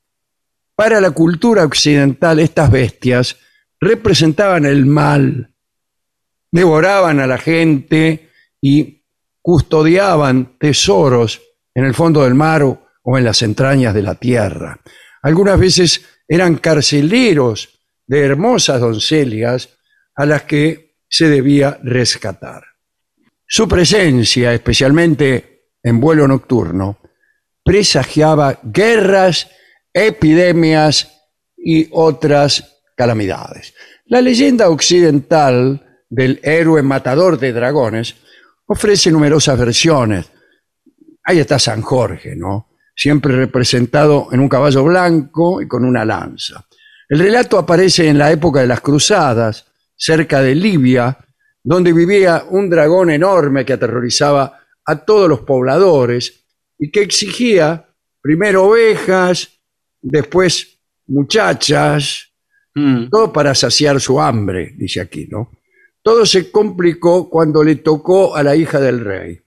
Para 0.79 1.01
la 1.01 1.11
cultura 1.11 1.65
occidental, 1.65 2.39
estas 2.39 2.71
bestias 2.71 3.35
representaban 3.81 4.63
el 4.63 4.85
mal, 4.85 5.53
devoraban 6.49 7.19
a 7.19 7.27
la 7.27 7.37
gente 7.37 8.29
y 8.61 9.03
custodiaban 9.41 10.57
tesoros 10.57 11.41
en 11.75 11.83
el 11.83 11.93
fondo 11.93 12.23
del 12.23 12.33
mar 12.33 12.63
o, 12.63 13.17
en 13.17 13.25
las 13.25 13.41
entrañas 13.41 13.93
de 13.93 14.03
la 14.03 14.15
tierra. 14.15 14.79
Algunas 15.21 15.59
veces 15.59 16.05
eran 16.25 16.55
carceleros 16.55 17.81
de 18.07 18.21
hermosas 18.21 18.79
doncellas 18.79 19.77
a 20.15 20.25
las 20.25 20.43
que 20.43 20.95
se 21.09 21.27
debía 21.27 21.77
rescatar. 21.83 22.63
Su 23.45 23.67
presencia, 23.67 24.53
especialmente 24.53 25.71
en 25.83 25.99
vuelo 25.99 26.25
nocturno, 26.25 26.99
presagiaba 27.65 28.61
guerras, 28.63 29.49
epidemias 29.93 31.19
y 31.57 31.87
otras 31.91 32.81
calamidades. 32.95 33.73
La 34.05 34.21
leyenda 34.21 34.69
occidental 34.69 36.03
del 36.09 36.39
héroe 36.43 36.81
matador 36.81 37.37
de 37.37 37.53
dragones 37.53 38.15
ofrece 38.65 39.11
numerosas 39.11 39.57
versiones. 39.59 40.31
Ahí 41.23 41.39
está 41.39 41.59
San 41.59 41.81
Jorge, 41.81 42.35
¿no? 42.35 42.69
Siempre 42.95 43.35
representado 43.35 44.29
en 44.31 44.39
un 44.39 44.49
caballo 44.49 44.83
blanco 44.83 45.61
y 45.61 45.67
con 45.67 45.85
una 45.85 46.03
lanza. 46.03 46.65
El 47.07 47.19
relato 47.19 47.57
aparece 47.57 48.07
en 48.07 48.17
la 48.17 48.31
época 48.31 48.61
de 48.61 48.67
las 48.67 48.81
cruzadas, 48.81 49.65
cerca 49.95 50.41
de 50.41 50.55
Libia, 50.55 51.17
donde 51.63 51.93
vivía 51.93 52.45
un 52.49 52.69
dragón 52.69 53.09
enorme 53.11 53.65
que 53.65 53.73
aterrorizaba 53.73 54.59
a 54.85 55.05
todos 55.05 55.29
los 55.29 55.41
pobladores 55.41 56.45
y 56.77 56.91
que 56.91 57.01
exigía 57.01 57.89
primero 58.21 58.65
ovejas, 58.65 59.58
después 60.01 60.79
muchachas, 61.07 62.29
Mm. 62.75 63.09
todo 63.09 63.33
para 63.33 63.55
saciar 63.55 63.99
su 63.99 64.21
hambre, 64.21 64.73
dice 64.77 65.01
aquí, 65.01 65.27
¿no? 65.29 65.51
Todo 66.01 66.25
se 66.25 66.51
complicó 66.51 67.29
cuando 67.29 67.63
le 67.63 67.77
tocó 67.77 68.35
a 68.35 68.43
la 68.43 68.55
hija 68.55 68.79
del 68.79 69.03
rey, 69.03 69.41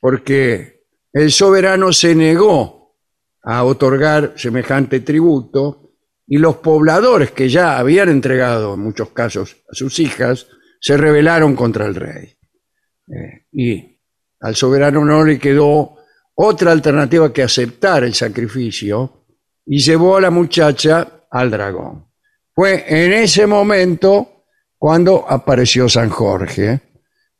porque 0.00 0.82
el 1.12 1.30
soberano 1.30 1.92
se 1.92 2.14
negó 2.14 2.96
a 3.42 3.64
otorgar 3.64 4.34
semejante 4.36 5.00
tributo 5.00 5.92
y 6.26 6.38
los 6.38 6.56
pobladores 6.56 7.30
que 7.30 7.48
ya 7.48 7.78
habían 7.78 8.08
entregado 8.08 8.74
en 8.74 8.80
muchos 8.80 9.10
casos 9.10 9.56
a 9.70 9.74
sus 9.74 9.98
hijas 9.98 10.46
se 10.80 10.96
rebelaron 10.96 11.54
contra 11.54 11.86
el 11.86 11.94
rey. 11.94 12.36
Eh, 13.08 13.46
y 13.52 13.98
al 14.40 14.56
soberano 14.56 15.04
no 15.04 15.24
le 15.24 15.38
quedó 15.38 15.96
otra 16.34 16.72
alternativa 16.72 17.32
que 17.32 17.42
aceptar 17.42 18.04
el 18.04 18.14
sacrificio 18.14 19.26
y 19.66 19.78
llevó 19.78 20.16
a 20.16 20.20
la 20.20 20.30
muchacha 20.30 21.26
al 21.30 21.50
dragón. 21.50 22.06
Fue 22.54 22.84
en 22.86 23.12
ese 23.12 23.46
momento 23.46 24.46
cuando 24.78 25.24
apareció 25.28 25.88
San 25.88 26.10
Jorge 26.10 26.80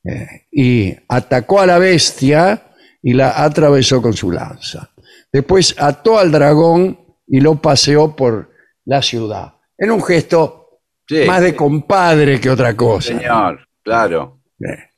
eh, 0.05 0.27
y 0.51 0.95
atacó 1.09 1.61
a 1.61 1.67
la 1.67 1.79
bestia 1.79 2.63
y 3.03 3.13
la 3.13 3.45
atravesó 3.45 4.01
con 4.01 4.15
su 4.15 4.31
lanza. 4.31 4.91
Después 5.33 5.75
ató 5.79 6.19
al 6.19 6.31
dragón 6.31 6.99
y 7.27 7.41
lo 7.41 7.61
paseó 7.61 8.15
por 8.15 8.51
la 8.85 9.03
ciudad, 9.03 9.55
en 9.79 9.91
un 9.91 10.03
gesto 10.03 10.65
Sí, 11.07 11.25
más 11.27 11.43
de 11.43 11.55
compadre 11.55 12.41
que 12.41 12.49
otra 12.49 12.75
cosa. 12.75 13.09
señor, 13.09 13.69
claro. 13.83 14.41
Eh. 14.59 14.91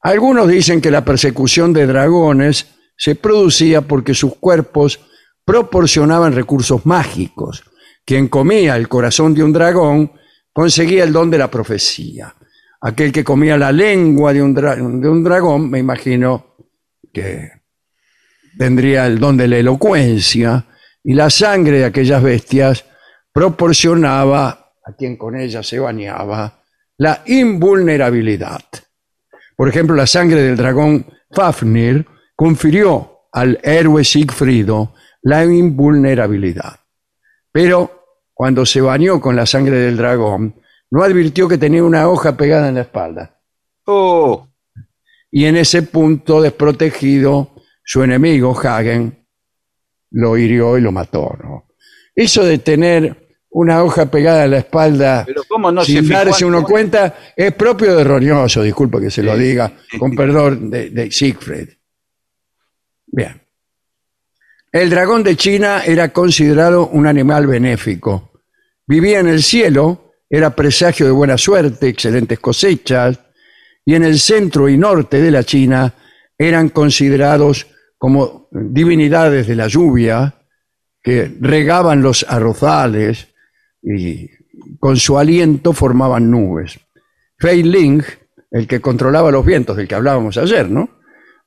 Algunos 0.00 0.48
dicen 0.48 0.80
que 0.80 0.90
la 0.90 1.04
persecución 1.04 1.72
de 1.72 1.86
dragones 1.86 2.74
se 2.96 3.14
producía 3.14 3.82
porque 3.82 4.14
sus 4.14 4.36
cuerpos 4.36 5.00
proporcionaban 5.44 6.32
recursos 6.32 6.86
mágicos. 6.86 7.64
Quien 8.04 8.28
comía 8.28 8.76
el 8.76 8.88
corazón 8.88 9.34
de 9.34 9.42
un 9.42 9.52
dragón 9.52 10.12
conseguía 10.52 11.04
el 11.04 11.12
don 11.12 11.30
de 11.30 11.38
la 11.38 11.50
profecía. 11.50 12.34
Aquel 12.80 13.12
que 13.12 13.24
comía 13.24 13.56
la 13.56 13.72
lengua 13.72 14.32
de 14.32 14.42
un, 14.42 14.54
de 14.54 15.08
un 15.08 15.24
dragón, 15.24 15.70
me 15.70 15.78
imagino 15.78 16.56
que 17.12 17.50
tendría 18.56 19.06
el 19.06 19.18
don 19.18 19.36
de 19.36 19.48
la 19.48 19.58
elocuencia, 19.58 20.66
y 21.02 21.14
la 21.14 21.28
sangre 21.28 21.78
de 21.78 21.84
aquellas 21.84 22.22
bestias 22.22 22.84
proporcionaba 23.32 24.72
a 24.84 24.92
quien 24.96 25.16
con 25.16 25.36
ella 25.36 25.62
se 25.62 25.78
bañaba 25.78 26.62
la 26.98 27.22
invulnerabilidad. 27.26 28.62
Por 29.56 29.68
ejemplo, 29.68 29.94
la 29.96 30.06
sangre 30.06 30.42
del 30.42 30.56
dragón 30.56 31.06
Fafnir 31.30 32.06
confirió 32.34 33.28
al 33.32 33.58
héroe 33.62 34.04
Sigfrido 34.04 34.94
la 35.22 35.44
invulnerabilidad. 35.44 36.80
Pero 37.50 38.04
cuando 38.32 38.66
se 38.66 38.80
bañó 38.80 39.20
con 39.20 39.36
la 39.36 39.46
sangre 39.46 39.78
del 39.78 39.96
dragón, 39.96 40.54
no 40.90 41.02
advirtió 41.02 41.48
que 41.48 41.58
tenía 41.58 41.82
una 41.82 42.08
hoja 42.08 42.36
pegada 42.36 42.68
en 42.68 42.76
la 42.76 42.82
espalda. 42.82 43.40
Oh, 43.86 44.48
Y 45.30 45.44
en 45.46 45.56
ese 45.56 45.82
punto 45.82 46.40
desprotegido, 46.40 47.50
su 47.84 48.02
enemigo, 48.02 48.58
Hagen, 48.58 49.26
lo 50.10 50.36
hirió 50.38 50.78
y 50.78 50.80
lo 50.80 50.92
mató. 50.92 51.36
¿no? 51.42 51.68
Eso 52.14 52.44
de 52.44 52.58
tener 52.58 53.24
una 53.50 53.82
hoja 53.82 54.06
pegada 54.10 54.44
en 54.44 54.50
la 54.50 54.58
espalda 54.58 55.22
pero 55.24 55.42
cómo 55.48 55.70
no 55.70 55.84
sin 55.84 56.04
se 56.04 56.12
darse 56.12 56.44
uno 56.44 56.64
cuenta, 56.64 57.14
es 57.36 57.52
propio 57.52 57.96
de 57.96 58.02
Roñoso, 58.02 58.62
disculpa 58.62 59.00
que 59.00 59.10
se 59.10 59.22
lo 59.22 59.36
diga, 59.36 59.72
con 59.96 60.14
perdón 60.16 60.70
de, 60.70 60.90
de 60.90 61.10
Siegfried. 61.10 61.68
Bien. 63.14 63.40
El 64.72 64.90
dragón 64.90 65.22
de 65.22 65.36
China 65.36 65.84
era 65.86 66.12
considerado 66.12 66.88
un 66.88 67.06
animal 67.06 67.46
benéfico. 67.46 68.32
Vivía 68.88 69.20
en 69.20 69.28
el 69.28 69.40
cielo, 69.40 70.14
era 70.28 70.56
presagio 70.56 71.06
de 71.06 71.12
buena 71.12 71.38
suerte, 71.38 71.86
excelentes 71.86 72.40
cosechas, 72.40 73.20
y 73.84 73.94
en 73.94 74.02
el 74.02 74.18
centro 74.18 74.68
y 74.68 74.76
norte 74.76 75.20
de 75.20 75.30
la 75.30 75.44
China 75.44 75.94
eran 76.36 76.70
considerados 76.70 77.68
como 77.96 78.48
divinidades 78.50 79.46
de 79.46 79.54
la 79.54 79.68
lluvia, 79.68 80.34
que 81.00 81.36
regaban 81.40 82.02
los 82.02 82.26
arrozales 82.28 83.28
y 83.80 84.28
con 84.80 84.96
su 84.96 85.16
aliento 85.16 85.72
formaban 85.72 86.28
nubes. 86.28 86.80
Fei 87.38 87.62
Ling, 87.62 88.02
el 88.50 88.66
que 88.66 88.80
controlaba 88.80 89.30
los 89.30 89.46
vientos 89.46 89.76
del 89.76 89.86
que 89.86 89.94
hablábamos 89.94 90.36
ayer, 90.36 90.68
¿no? 90.68 90.98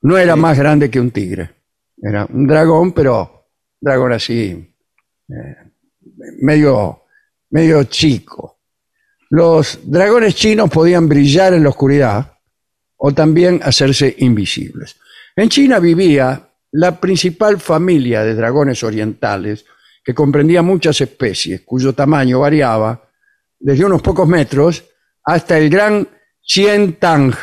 No 0.02 0.18
era 0.18 0.38
más 0.38 0.58
grande 0.58 0.90
que 0.90 1.02
un 1.02 1.12
tigre. 1.12 1.57
Era 2.02 2.26
un 2.26 2.48
dragón, 2.48 2.92
pero 2.92 3.48
dragón 3.80 4.14
así, 4.14 4.74
eh, 5.30 5.56
medio, 6.40 7.04
medio 7.50 7.84
chico. 7.86 8.60
Los 9.30 9.80
dragones 9.84 10.36
chinos 10.36 10.70
podían 10.70 11.08
brillar 11.08 11.54
en 11.54 11.64
la 11.64 11.70
oscuridad 11.70 12.38
o 12.98 13.12
también 13.14 13.60
hacerse 13.64 14.16
invisibles. 14.20 14.96
En 15.36 15.50
China 15.50 15.80
vivía 15.80 16.50
la 16.72 17.00
principal 17.00 17.60
familia 17.60 18.24
de 18.24 18.36
dragones 18.36 18.84
orientales 18.84 19.66
que 20.04 20.14
comprendía 20.14 20.62
muchas 20.62 21.02
especies, 21.02 21.62
cuyo 21.66 21.94
tamaño 21.94 22.40
variaba 22.40 23.04
desde 23.60 23.86
unos 23.86 24.02
pocos 24.02 24.28
metros 24.28 24.84
hasta 25.24 25.58
el 25.58 25.70
gran 25.70 26.08
Chien 26.42 26.94
Tang, 26.94 27.34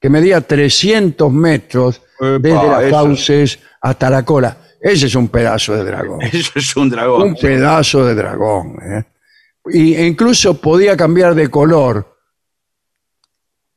que 0.00 0.10
medía 0.10 0.40
300 0.40 1.32
metros 1.32 2.02
Epa, 2.20 2.38
desde 2.40 2.68
las 2.68 2.90
fauces 2.90 3.58
hasta 3.80 4.10
la 4.10 4.24
cola. 4.24 4.56
ese 4.80 5.06
es 5.06 5.14
un 5.14 5.28
pedazo 5.28 5.74
de 5.76 5.84
dragón. 5.84 6.22
Eso 6.32 6.52
es 6.56 6.76
un 6.76 6.90
dragón. 6.90 7.22
Un 7.22 7.34
pedazo 7.34 8.04
de 8.04 8.14
dragón. 8.14 8.76
¿eh? 8.82 9.04
Y, 9.72 9.94
e 9.94 10.06
incluso 10.06 10.60
podía 10.60 10.96
cambiar 10.96 11.34
de 11.34 11.48
color. 11.48 12.16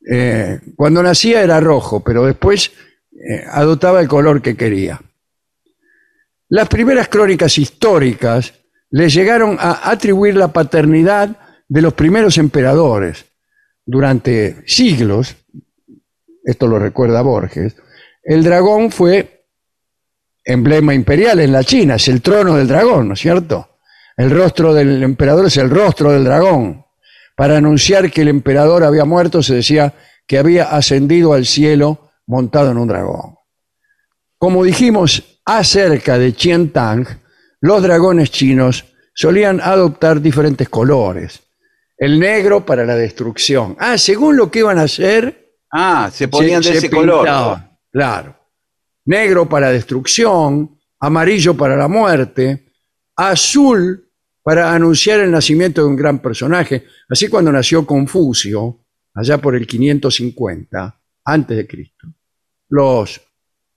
Eh, 0.10 0.60
cuando 0.76 1.04
nacía 1.04 1.42
era 1.42 1.60
rojo, 1.60 2.04
pero 2.04 2.26
después 2.26 2.72
eh, 3.12 3.44
adoptaba 3.50 4.02
el 4.02 4.08
color 4.08 4.42
que 4.42 4.56
quería. 4.56 5.00
Las 6.50 6.68
primeras 6.68 7.08
crónicas 7.08 7.58
históricas 7.58 8.54
le 8.90 9.10
llegaron 9.10 9.58
a 9.60 9.90
atribuir 9.90 10.36
la 10.36 10.50
paternidad 10.50 11.38
de 11.68 11.82
los 11.82 11.94
primeros 11.94 12.38
emperadores. 12.38 13.26
Durante 13.86 14.64
siglos, 14.68 15.36
esto 16.44 16.68
lo 16.68 16.78
recuerda 16.78 17.22
Borges, 17.22 17.76
el 18.24 18.44
dragón 18.44 18.92
fue 18.92 19.41
emblema 20.44 20.94
imperial 20.94 21.40
en 21.40 21.52
la 21.52 21.64
China, 21.64 21.96
es 21.96 22.08
el 22.08 22.22
trono 22.22 22.56
del 22.56 22.68
dragón, 22.68 23.10
¿no 23.10 23.14
es 23.14 23.20
cierto? 23.20 23.78
El 24.18 24.30
rostro 24.30 24.74
del 24.74 25.02
emperador 25.04 25.46
es 25.48 25.58
el 25.58 25.70
rostro 25.70 26.12
del 26.12 26.24
dragón. 26.24 26.86
Para 27.36 27.58
anunciar 27.58 28.12
que 28.12 28.22
el 28.22 28.28
emperador 28.28 28.84
había 28.84 29.06
muerto 29.06 29.42
se 29.42 29.56
decía 29.56 29.94
que 30.28 30.38
había 30.38 30.66
ascendido 30.66 31.34
al 31.34 31.46
cielo 31.46 32.12
montado 32.28 32.72
en 32.72 32.78
un 32.78 32.88
dragón. 32.88 33.36
Como 34.38 34.64
dijimos 34.64 35.40
acerca 35.46 36.18
de 36.18 36.34
Tang, 36.74 37.08
los 37.62 37.82
dragones 37.82 38.32
chinos 38.32 38.86
solían 39.14 39.60
adoptar 39.62 40.22
diferentes 40.22 40.70
colores. 40.70 41.42
El 41.98 42.20
negro 42.20 42.66
para 42.66 42.86
la 42.86 42.96
destrucción. 42.96 43.76
Ah, 43.80 43.98
según 43.98 44.36
lo 44.36 44.50
que 44.50 44.60
iban 44.60 44.80
a 44.80 44.84
hacer, 44.84 45.42
Ah, 45.72 46.10
se 46.12 46.28
ponían 46.28 46.62
de 46.62 46.72
ese 46.72 46.90
color. 46.90 47.28
Claro. 47.92 48.36
Negro 49.12 49.50
para 49.50 49.72
destrucción, 49.72 50.80
amarillo 51.02 51.58
para 51.58 51.76
la 51.76 51.90
muerte, 51.90 52.72
azul 53.18 54.10
para 54.42 54.74
anunciar 54.74 55.20
el 55.20 55.32
nacimiento 55.32 55.82
de 55.82 55.88
un 55.88 55.98
gran 55.98 56.20
personaje. 56.20 56.86
Así 57.10 57.28
cuando 57.28 57.52
nació 57.52 57.86
Confucio, 57.86 58.86
allá 59.14 59.38
por 59.38 59.54
el 59.56 59.68
550 59.68 61.02
antes 61.26 61.58
de 61.58 61.68
Cristo, 61.68 62.08
los 62.70 63.20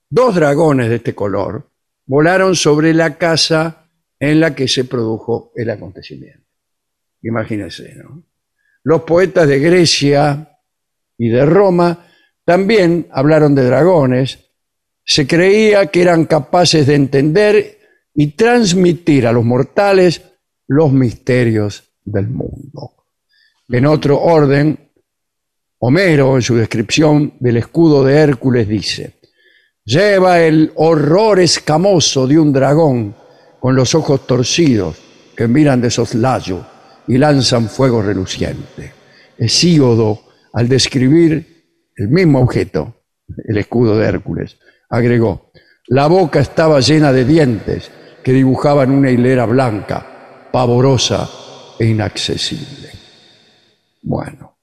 dos 0.09 0.35
dragones 0.35 0.87
de 0.87 0.95
este 0.95 1.13
color 1.13 1.69
volaron 2.05 2.55
sobre 2.55 2.93
la 2.93 3.17
casa 3.17 3.89
en 4.17 4.39
la 4.39 4.55
que 4.55 4.69
se 4.69 4.85
produjo 4.85 5.51
el 5.53 5.69
acontecimiento. 5.69 6.47
Imagínense, 7.23 7.93
¿no? 7.95 8.23
Los 8.83 9.01
poetas 9.01 9.49
de 9.49 9.59
Grecia 9.59 10.61
y 11.17 11.27
de 11.27 11.45
Roma 11.45 12.07
también 12.45 13.09
hablaron 13.11 13.53
de 13.53 13.65
dragones. 13.65 14.44
Se 15.05 15.27
creía 15.27 15.87
que 15.87 16.01
eran 16.01 16.25
capaces 16.25 16.87
de 16.87 16.95
entender 16.95 17.79
y 18.13 18.31
transmitir 18.31 19.27
a 19.27 19.31
los 19.31 19.45
mortales 19.45 20.21
los 20.67 20.91
misterios 20.91 21.93
del 22.03 22.27
mundo. 22.27 23.05
En 23.69 23.85
otro 23.85 24.19
orden, 24.19 24.79
Homero, 25.79 26.35
en 26.35 26.41
su 26.41 26.55
descripción 26.55 27.33
del 27.39 27.57
escudo 27.57 28.03
de 28.03 28.17
Hércules, 28.17 28.67
dice, 28.67 29.19
lleva 29.83 30.41
el 30.41 30.71
horror 30.75 31.39
escamoso 31.39 32.25
de 32.25 32.39
un 32.39 32.51
dragón 32.51 33.15
con 33.59 33.75
los 33.75 33.93
ojos 33.93 34.25
torcidos 34.25 34.97
que 35.35 35.47
miran 35.47 35.81
de 35.81 35.91
soslayo 35.91 36.65
y 37.07 37.17
lanzan 37.17 37.69
fuego 37.69 38.01
reluciente. 38.01 38.93
Hesíodo, 39.37 40.21
al 40.53 40.69
describir 40.69 41.65
el 41.95 42.07
mismo 42.07 42.39
objeto, 42.39 43.03
el 43.45 43.57
escudo 43.57 43.97
de 43.97 44.07
Hércules, 44.07 44.57
agregó, 44.89 45.51
la 45.87 46.07
boca 46.07 46.39
estaba 46.39 46.79
llena 46.79 47.11
de 47.11 47.25
dientes 47.25 47.91
que 48.23 48.31
dibujaban 48.31 48.91
una 48.91 49.11
hilera 49.11 49.45
blanca, 49.45 50.47
pavorosa 50.51 51.29
e 51.79 51.85
inaccesible. 51.85 52.89
Bueno. 54.01 54.57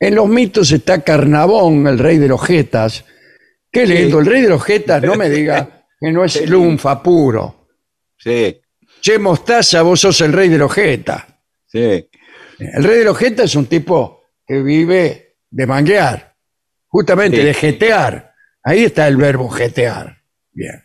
En 0.00 0.14
los 0.14 0.28
mitos 0.28 0.70
está 0.72 1.02
Carnavón, 1.02 1.86
el 1.86 1.98
rey 1.98 2.18
de 2.18 2.28
los 2.28 2.40
jetas. 2.44 3.04
Qué 3.70 3.86
lindo, 3.86 4.20
el 4.20 4.26
rey 4.26 4.42
de 4.42 4.48
los 4.48 4.62
jetas, 4.62 5.02
no 5.02 5.14
me 5.16 5.28
diga 5.30 5.84
que 6.00 6.12
no 6.12 6.24
es 6.24 6.36
el 6.36 6.54
unfa 6.54 7.02
puro. 7.02 7.68
Sí, 8.16 8.60
Che, 9.00 9.16
Mostaza, 9.18 9.82
vos 9.82 10.00
sos 10.00 10.20
el 10.22 10.32
rey 10.32 10.48
de 10.48 10.58
los 10.58 10.72
jetas. 10.72 11.24
sí. 11.66 12.08
El 12.60 12.82
rey 12.82 12.98
de 12.98 13.04
los 13.04 13.16
jetas 13.16 13.44
es 13.44 13.54
un 13.54 13.66
tipo 13.66 14.22
que 14.44 14.60
vive 14.62 15.36
de 15.48 15.64
manguear, 15.64 16.34
justamente 16.88 17.36
Sí. 17.36 17.42
de 17.44 17.54
jetear. 17.54 18.27
Ahí 18.62 18.84
está 18.84 19.06
el 19.08 19.16
verbo 19.16 19.48
jetear. 19.48 20.18
Bien. 20.52 20.84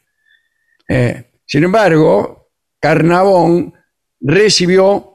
Eh, 0.87 1.31
sin 1.45 1.63
embargo, 1.63 2.51
Carnavón 2.79 3.73
recibió 4.19 5.09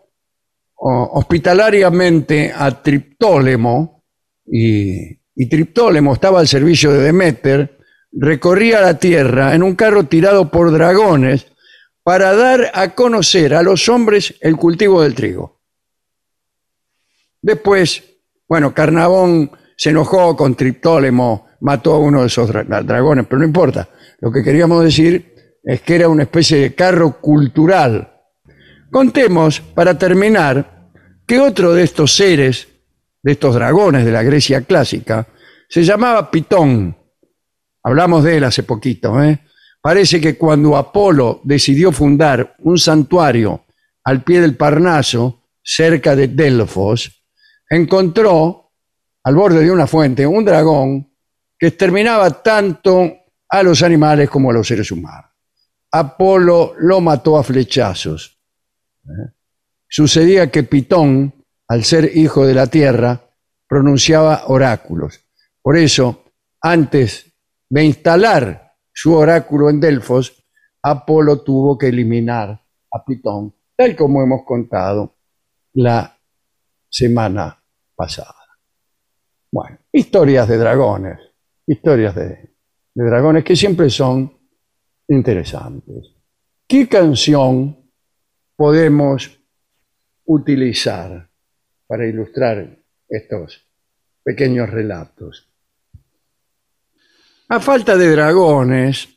hospitalariamente 0.77 2.53
a 2.55 2.83
Triptólemo 2.83 4.05
y, 4.47 5.19
y 5.35 5.49
Triptólemo 5.49 6.15
estaba 6.15 6.41
al 6.41 6.49
servicio 6.49 6.93
de 6.93 7.01
Demeter, 7.01 7.79
recorría 8.13 8.81
la 8.81 8.99
tierra 8.99 9.55
en 9.55 9.63
un 9.63 9.75
carro 9.75 10.05
tirado 10.05 10.51
por 10.51 10.73
dragones 10.73 11.47
para 12.03 12.35
dar 12.35 12.71
a 12.75 12.95
conocer 12.95 13.55
a 13.55 13.63
los 13.63 13.89
hombres 13.89 14.35
el 14.41 14.57
cultivo 14.57 15.03
del 15.03 15.15
trigo. 15.15 15.61
Después, 17.43 18.03
bueno, 18.49 18.73
Carnavón 18.75 19.51
se 19.79 19.91
enojó 19.91 20.37
con 20.37 20.57
Triptólemo, 20.57 21.47
mató 21.61 21.95
a 21.95 21.99
uno 22.01 22.23
de 22.23 22.27
esos 22.27 22.51
dra- 22.51 22.83
dragones, 22.85 23.27
pero 23.29 23.39
no 23.39 23.45
importa. 23.47 23.89
Lo 24.21 24.33
que 24.33 24.43
queríamos 24.43 24.83
decir 24.83 25.35
es 25.63 25.81
que 25.83 25.95
era 25.95 26.09
una 26.09 26.25
especie 26.25 26.59
de 26.59 26.75
carro 26.75 27.21
cultural. 27.21 28.13
Contemos, 28.91 29.61
para 29.61 29.97
terminar, 29.97 30.91
que 31.25 31.39
otro 31.39 31.75
de 31.75 31.85
estos 31.85 32.13
seres, 32.13 32.67
de 33.23 33.33
estos 33.33 33.55
dragones 33.55 34.05
de 34.05 34.11
la 34.11 34.25
Grecia 34.25 34.63
clásica, 34.63 35.29
se 35.69 35.85
llamaba 35.85 36.29
Pitón. 36.31 36.97
Hablamos 37.85 38.25
de 38.25 38.39
él 38.39 38.45
hace 38.45 38.65
poquito. 38.65 39.23
¿eh? 39.23 39.39
Parece 39.81 40.21
que 40.21 40.37
cuando 40.37 40.77
Apolo 40.77 41.41
decidió 41.45 41.93
fundar 41.93 42.57
un 42.59 42.79
santuario 42.79 43.65
al 44.03 44.25
pie 44.25 44.41
del 44.41 44.57
Parnaso, 44.57 45.45
cerca 45.63 46.17
de 46.17 46.27
Delfos, 46.29 47.25
encontró 47.71 48.68
al 49.25 49.35
borde 49.35 49.61
de 49.61 49.71
una 49.71 49.87
fuente 49.87 50.27
un 50.27 50.45
dragón 50.45 51.13
que 51.59 51.69
exterminaba 51.69 52.43
tanto 52.43 53.13
a 53.49 53.63
los 53.63 53.83
animales 53.83 54.31
como 54.31 54.51
a 54.51 54.55
los 54.55 54.67
seres 54.67 54.91
humanos. 54.91 55.31
Apolo 55.91 56.75
lo 56.79 57.01
mató 57.01 57.39
a 57.39 57.43
flechazos. 57.43 58.39
¿Eh? 59.05 59.33
Sucedía 59.89 60.51
que 60.51 60.63
Pitón, 60.65 61.35
al 61.67 61.85
ser 61.85 62.17
hijo 62.17 62.47
de 62.47 62.55
la 62.55 62.67
tierra, 62.67 63.21
pronunciaba 63.67 64.45
oráculos. 64.47 65.21
Por 65.63 65.77
eso, 65.77 66.25
antes 66.61 67.33
de 67.69 67.85
instalar 67.85 68.75
su 68.93 69.15
oráculo 69.15 69.71
en 69.71 69.81
Delfos, 69.81 70.45
Apolo 70.83 71.43
tuvo 71.43 71.77
que 71.77 71.89
eliminar 71.89 72.61
a 72.93 73.05
Pitón, 73.05 73.55
tal 73.77 73.97
como 73.97 74.23
hemos 74.23 74.45
contado 74.45 75.17
la 75.75 76.19
semana 76.89 77.63
pasada. 77.95 78.38
Bueno, 79.51 79.79
historias 79.93 80.47
de 80.47 80.59
dragones, 80.59 81.19
historias 81.67 82.15
de, 82.15 82.51
dragones 82.95 83.45
que 83.45 83.57
siempre 83.57 83.89
son 83.89 84.37
interesantes. 85.09 86.15
¿Qué 86.67 86.87
canción 86.87 87.91
podemos 88.57 89.41
utilizar 90.27 91.31
para 91.87 92.07
ilustrar 92.07 92.79
estos 93.09 93.67
pequeños 94.23 94.69
relatos? 94.69 95.49
A 97.49 97.61
falta 97.61 97.97
de 97.97 98.11
dragones, 98.11 99.09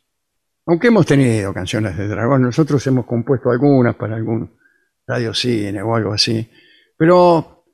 aunque 0.65 0.87
hemos 0.87 1.05
tenido 1.05 1.53
canciones 1.53 1.97
de 1.97 2.07
dragones, 2.07 2.45
nosotros 2.45 2.85
hemos 2.87 3.05
compuesto 3.05 3.51
algunas 3.51 3.95
para 3.95 4.15
algún 4.15 4.57
radiocine 5.05 5.81
o 5.81 5.93
algo 5.93 6.13
así, 6.13 6.49
pero 6.95 7.65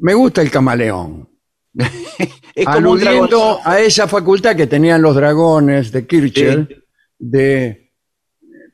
me 0.00 0.14
gusta 0.14 0.40
el 0.40 0.50
camaleón. 0.50 1.35
Es 2.54 2.64
como 2.64 2.76
aludiendo 2.78 3.60
a 3.62 3.80
esa 3.80 4.08
facultad 4.08 4.56
que 4.56 4.66
tenían 4.66 5.02
los 5.02 5.14
dragones 5.14 5.92
de 5.92 6.06
Kircher 6.06 6.66
Sí. 6.68 6.82
de 7.18 7.92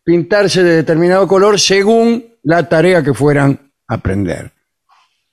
pintarse 0.04 0.62
de 0.62 0.76
determinado 0.76 1.26
color 1.26 1.58
según 1.58 2.24
la 2.44 2.68
tarea 2.68 3.02
que 3.02 3.12
fueran 3.12 3.72
a 3.88 3.94
aprender, 3.94 4.52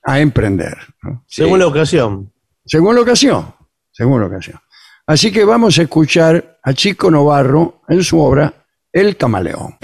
a 0.02 0.18
emprender, 0.18 0.76
¿no? 1.02 1.24
Sí. 1.28 1.42
Según 1.42 1.60
la 1.60 1.66
ocasión. 1.68 2.32
según 2.64 2.96
la 2.96 3.02
ocasión, 3.02 3.54
según 3.92 4.20
la 4.20 4.26
ocasión. 4.26 4.58
Así 5.06 5.30
que 5.32 5.44
vamos 5.44 5.78
a 5.78 5.82
escuchar 5.82 6.58
a 6.62 6.72
Chico 6.72 7.08
Novarro 7.10 7.82
en 7.88 8.02
su 8.02 8.18
obra 8.20 8.52
El 8.92 9.16
camaleón. 9.16 9.76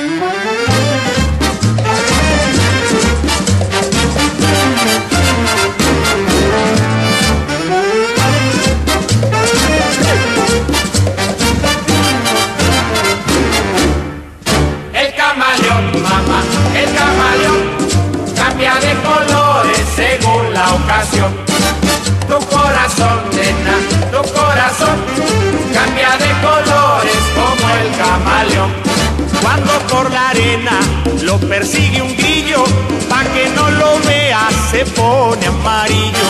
por 29.97 30.13
la 30.13 30.29
arena, 30.29 30.79
lo 31.23 31.39
persigue 31.39 32.03
un 32.03 32.15
grillo, 32.17 32.65
pa' 33.09 33.25
que 33.33 33.49
no 33.57 33.71
lo 33.71 33.99
vea 34.01 34.47
se 34.71 34.85
pone 34.85 35.47
amarillo. 35.47 36.29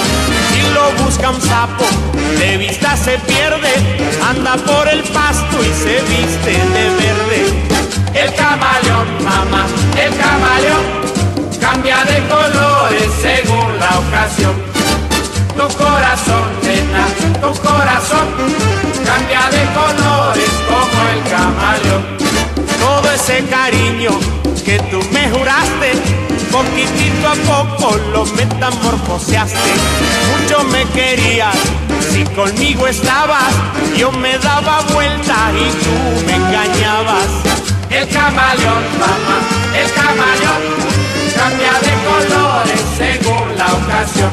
Si 0.51 0.63
lo 0.77 1.05
busca 1.05 1.31
un 1.31 1.41
sapo, 1.41 1.87
de 2.39 2.59
vista 2.59 2.97
se 2.97 3.19
pierde, 3.31 3.73
anda 4.31 4.55
por 4.57 4.87
el 4.89 5.03
pasto 5.19 5.57
y 5.69 5.73
se 5.85 5.97
viste 6.13 6.53
de 6.75 6.85
verde. 7.01 7.41
El 8.15 8.33
camaleón, 8.35 9.09
mamá, 9.25 9.67
el 10.05 10.13
camaleón, 10.25 10.85
cambia 11.61 12.05
de 12.05 12.19
colores 12.29 13.09
según 13.21 13.69
la 13.81 13.93
ocasión. 14.05 14.55
Tu 15.59 15.67
corazón, 15.85 16.47
nena, 16.63 17.05
tu 17.43 17.53
corazón, 17.69 18.27
cambia 19.05 19.43
de 19.57 19.65
colores 19.81 20.51
como 20.71 20.99
el 21.15 21.21
camaleón. 21.33 22.26
Ese 23.17 23.43
cariño 23.47 24.11
que 24.63 24.79
tú 24.91 25.01
me 25.11 25.31
juraste, 25.31 25.93
poquitito 26.53 27.27
a 27.27 27.35
poco 27.51 27.97
lo 28.13 28.27
metamorfoseaste. 28.27 29.57
Mucho 30.29 30.63
me 30.65 30.85
querías, 30.91 31.57
si 32.13 32.25
conmigo 32.25 32.87
estabas, 32.87 33.55
yo 33.97 34.13
me 34.13 34.37
daba 34.37 34.83
vuelta 34.93 35.51
y 35.55 35.71
tú 35.83 36.27
me 36.27 36.35
engañabas. 36.35 37.29
El 37.89 38.07
camaleón, 38.11 38.85
mamá, 39.01 39.39
el 39.75 39.91
camaleón, 39.93 40.63
cambia 41.35 41.73
de 41.87 41.95
colores 42.05 42.81
según 42.99 43.57
la 43.57 43.73
ocasión. 43.73 44.31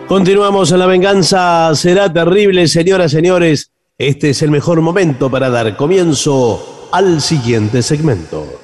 Continuamos 0.08 0.72
en 0.72 0.78
La 0.80 0.86
venganza 0.86 1.72
será 1.76 2.12
terrible, 2.12 2.66
señoras, 2.66 3.12
señores. 3.12 3.71
Este 3.98 4.30
es 4.30 4.42
el 4.42 4.50
mejor 4.50 4.80
momento 4.80 5.30
para 5.30 5.50
dar 5.50 5.76
comienzo 5.76 6.88
al 6.92 7.20
siguiente 7.20 7.82
segmento. 7.82 8.60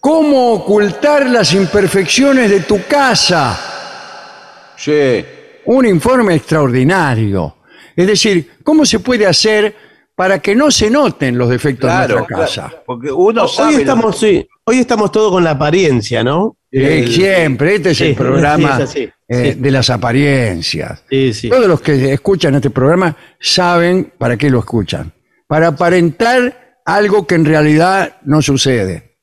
¿Cómo 0.00 0.52
ocultar 0.52 1.28
las 1.28 1.52
imperfecciones 1.52 2.50
de 2.50 2.60
tu 2.60 2.84
casa? 2.86 4.74
Sí. 4.76 5.24
Un 5.66 5.86
informe 5.86 6.34
extraordinario. 6.34 7.56
Es 7.94 8.06
decir, 8.06 8.52
¿cómo 8.62 8.84
se 8.84 9.00
puede 9.00 9.26
hacer 9.26 9.74
para 10.18 10.40
que 10.40 10.56
no 10.56 10.68
se 10.72 10.90
noten 10.90 11.38
los 11.38 11.48
defectos 11.48 11.88
Claro, 11.88 12.08
de 12.08 12.14
nuestra 12.14 12.36
casa? 12.38 12.62
claro, 12.70 12.82
porque 12.84 13.12
uno 13.12 13.42
Hoy 13.44 13.48
sabe. 13.48 13.76
estamos, 13.76 14.18
sí, 14.18 14.48
hoy 14.64 14.78
estamos 14.80 15.12
todos 15.12 15.30
con 15.30 15.44
la 15.44 15.52
apariencia, 15.52 16.24
¿no? 16.24 16.56
Eh, 16.72 17.02
El- 17.04 17.12
siempre, 17.12 17.76
este 17.76 17.90
es 17.92 17.98
Sí, 17.98 18.04
el 18.06 18.14
programa 18.16 18.76
sí, 18.78 18.82
es 18.82 18.90
así. 18.90 19.08
eh, 19.28 19.52
Sí. 19.54 19.60
de 19.60 19.70
las 19.70 19.88
apariencias. 19.90 21.04
Sí, 21.08 21.32
sí. 21.32 21.48
Todos 21.48 21.68
los 21.68 21.80
que 21.80 22.12
escuchan 22.12 22.56
este 22.56 22.68
programa 22.70 23.14
saben 23.38 24.12
para 24.18 24.36
qué 24.36 24.50
lo 24.50 24.58
escuchan. 24.58 25.12
Para 25.46 25.68
aparentar 25.68 26.80
algo 26.84 27.24
que 27.24 27.36
en 27.36 27.44
realidad 27.44 28.16
no 28.24 28.42
sucede. 28.42 29.16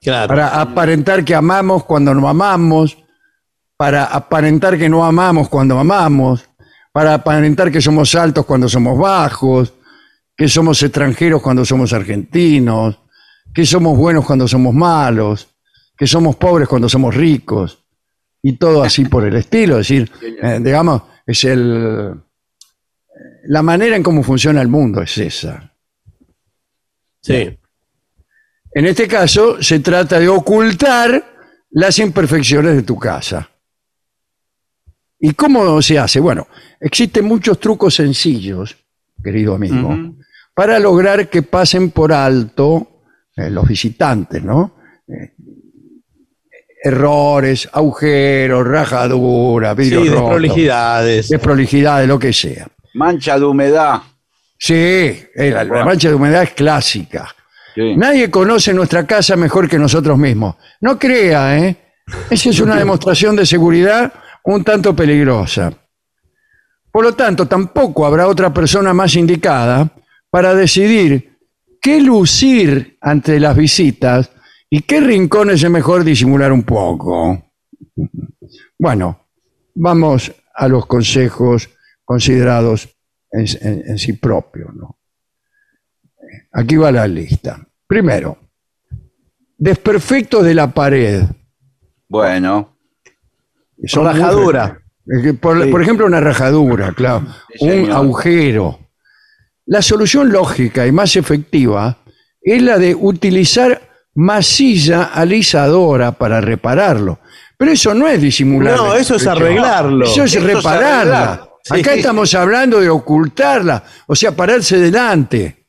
Claro. 0.00 0.28
Para 0.28 0.60
aparentar 0.62 1.24
que 1.26 1.34
amamos 1.34 1.84
cuando 1.84 2.14
no 2.14 2.26
amamos. 2.26 2.96
Para 3.76 4.04
aparentar 4.06 4.78
que 4.78 4.88
no 4.88 5.04
amamos 5.04 5.48
cuando 5.50 5.78
amamos. 5.78 6.48
Para 6.90 7.12
aparentar 7.14 7.70
que 7.70 7.82
somos 7.82 8.14
altos 8.14 8.46
cuando 8.46 8.68
somos 8.68 8.98
bajos. 8.98 9.74
Que 10.36 10.48
somos 10.48 10.82
extranjeros 10.82 11.42
cuando 11.42 11.64
somos 11.64 11.92
argentinos. 11.92 13.00
Que 13.54 13.64
somos 13.64 13.96
buenos 13.96 14.24
cuando 14.24 14.46
somos 14.46 14.74
malos. 14.74 15.48
Que 15.96 16.06
somos 16.06 16.36
pobres 16.36 16.68
cuando 16.68 16.88
somos 16.88 17.14
ricos. 17.14 17.84
Y 18.42 18.52
todo 18.54 18.82
así 18.82 19.04
por 19.06 19.24
el 19.24 19.36
estilo. 19.36 19.78
Es 19.78 19.88
decir, 19.88 20.10
eh, 20.42 20.60
digamos, 20.62 21.02
es 21.26 21.44
el. 21.44 22.14
La 23.48 23.62
manera 23.62 23.96
en 23.96 24.02
cómo 24.02 24.22
funciona 24.22 24.60
el 24.60 24.68
mundo 24.68 25.02
es 25.02 25.16
esa. 25.18 25.72
Sí. 27.22 27.58
En 28.72 28.86
este 28.86 29.08
caso, 29.08 29.62
se 29.62 29.80
trata 29.80 30.18
de 30.18 30.28
ocultar 30.28 31.24
las 31.70 31.98
imperfecciones 31.98 32.76
de 32.76 32.82
tu 32.82 32.98
casa. 32.98 33.48
¿Y 35.18 35.32
cómo 35.32 35.80
se 35.80 35.98
hace? 35.98 36.20
Bueno, 36.20 36.46
existen 36.80 37.24
muchos 37.24 37.58
trucos 37.58 37.94
sencillos, 37.94 38.76
querido 39.22 39.54
amigo. 39.54 40.14
Para 40.56 40.78
lograr 40.78 41.28
que 41.28 41.42
pasen 41.42 41.90
por 41.90 42.14
alto 42.14 43.02
eh, 43.36 43.50
los 43.50 43.68
visitantes, 43.68 44.42
¿no? 44.42 44.74
Eh, 45.06 45.34
errores, 46.82 47.68
agujeros, 47.72 48.66
rajaduras, 48.66 49.76
vidrios 49.76 50.04
Sí, 50.04 50.08
rotos, 50.08 50.22
desprolijidades. 50.40 51.28
desprolijidades, 51.28 52.08
lo 52.08 52.18
que 52.18 52.32
sea. 52.32 52.66
Mancha 52.94 53.38
de 53.38 53.44
humedad. 53.44 54.00
Sí, 54.58 54.74
eh, 54.74 55.50
la, 55.52 55.62
la 55.64 55.84
mancha 55.84 56.08
de 56.08 56.14
humedad 56.14 56.42
es 56.44 56.52
clásica. 56.52 57.28
Sí. 57.74 57.94
Nadie 57.94 58.30
conoce 58.30 58.72
nuestra 58.72 59.06
casa 59.06 59.36
mejor 59.36 59.68
que 59.68 59.78
nosotros 59.78 60.16
mismos. 60.16 60.56
No 60.80 60.98
crea, 60.98 61.58
¿eh? 61.58 61.76
Esa 62.30 62.48
es 62.48 62.60
una 62.60 62.76
demostración 62.76 63.36
de 63.36 63.44
seguridad 63.44 64.10
un 64.44 64.64
tanto 64.64 64.96
peligrosa. 64.96 65.70
Por 66.90 67.04
lo 67.04 67.12
tanto, 67.12 67.44
tampoco 67.46 68.06
habrá 68.06 68.26
otra 68.26 68.54
persona 68.54 68.94
más 68.94 69.14
indicada 69.16 69.90
para 70.30 70.54
decidir 70.54 71.38
qué 71.80 72.00
lucir 72.00 72.98
ante 73.00 73.38
las 73.40 73.56
visitas 73.56 74.30
y 74.68 74.80
qué 74.82 75.00
rincones 75.00 75.62
es 75.62 75.70
mejor 75.70 76.04
disimular 76.04 76.52
un 76.52 76.64
poco. 76.64 77.52
Bueno, 78.78 79.26
vamos 79.74 80.32
a 80.54 80.68
los 80.68 80.86
consejos 80.86 81.68
considerados 82.04 82.88
en, 83.30 83.46
en- 83.60 83.90
en 83.90 83.98
sí 83.98 84.12
propios. 84.14 84.74
¿no? 84.74 84.98
Aquí 86.52 86.76
va 86.76 86.90
la 86.92 87.06
lista. 87.06 87.66
Primero, 87.86 88.38
desperfectos 89.56 90.44
de 90.44 90.54
la 90.54 90.72
pared. 90.72 91.22
Bueno, 92.08 92.76
Son 93.84 94.04
Rajadura. 94.04 94.80
Por, 95.40 95.62
Sí. 95.64 95.70
por 95.70 95.82
ejemplo, 95.82 96.04
una 96.06 96.18
rajadura, 96.20 96.92
claro. 96.92 97.26
Sí, 97.54 97.68
un 97.68 97.92
agujero. 97.92 98.80
La 99.66 99.82
solución 99.82 100.30
lógica 100.30 100.86
y 100.86 100.92
más 100.92 101.16
efectiva 101.16 101.98
es 102.40 102.62
la 102.62 102.78
de 102.78 102.94
utilizar 102.94 103.80
masilla 104.14 105.04
alisadora 105.04 106.12
para 106.12 106.40
repararlo. 106.40 107.18
Pero 107.58 107.72
eso 107.72 107.94
no 107.94 108.06
es 108.06 108.20
disimular. 108.20 108.76
No, 108.76 108.94
eso 108.94 109.16
es 109.16 109.26
arreglarlo. 109.26 110.04
Eso 110.06 110.24
es 110.24 110.42
repararla. 110.42 111.48
Sí. 111.64 111.80
Acá 111.80 111.94
estamos 111.94 112.32
hablando 112.34 112.80
de 112.80 112.88
ocultarla, 112.88 113.82
o 114.06 114.14
sea, 114.14 114.30
pararse 114.32 114.78
delante. 114.78 115.66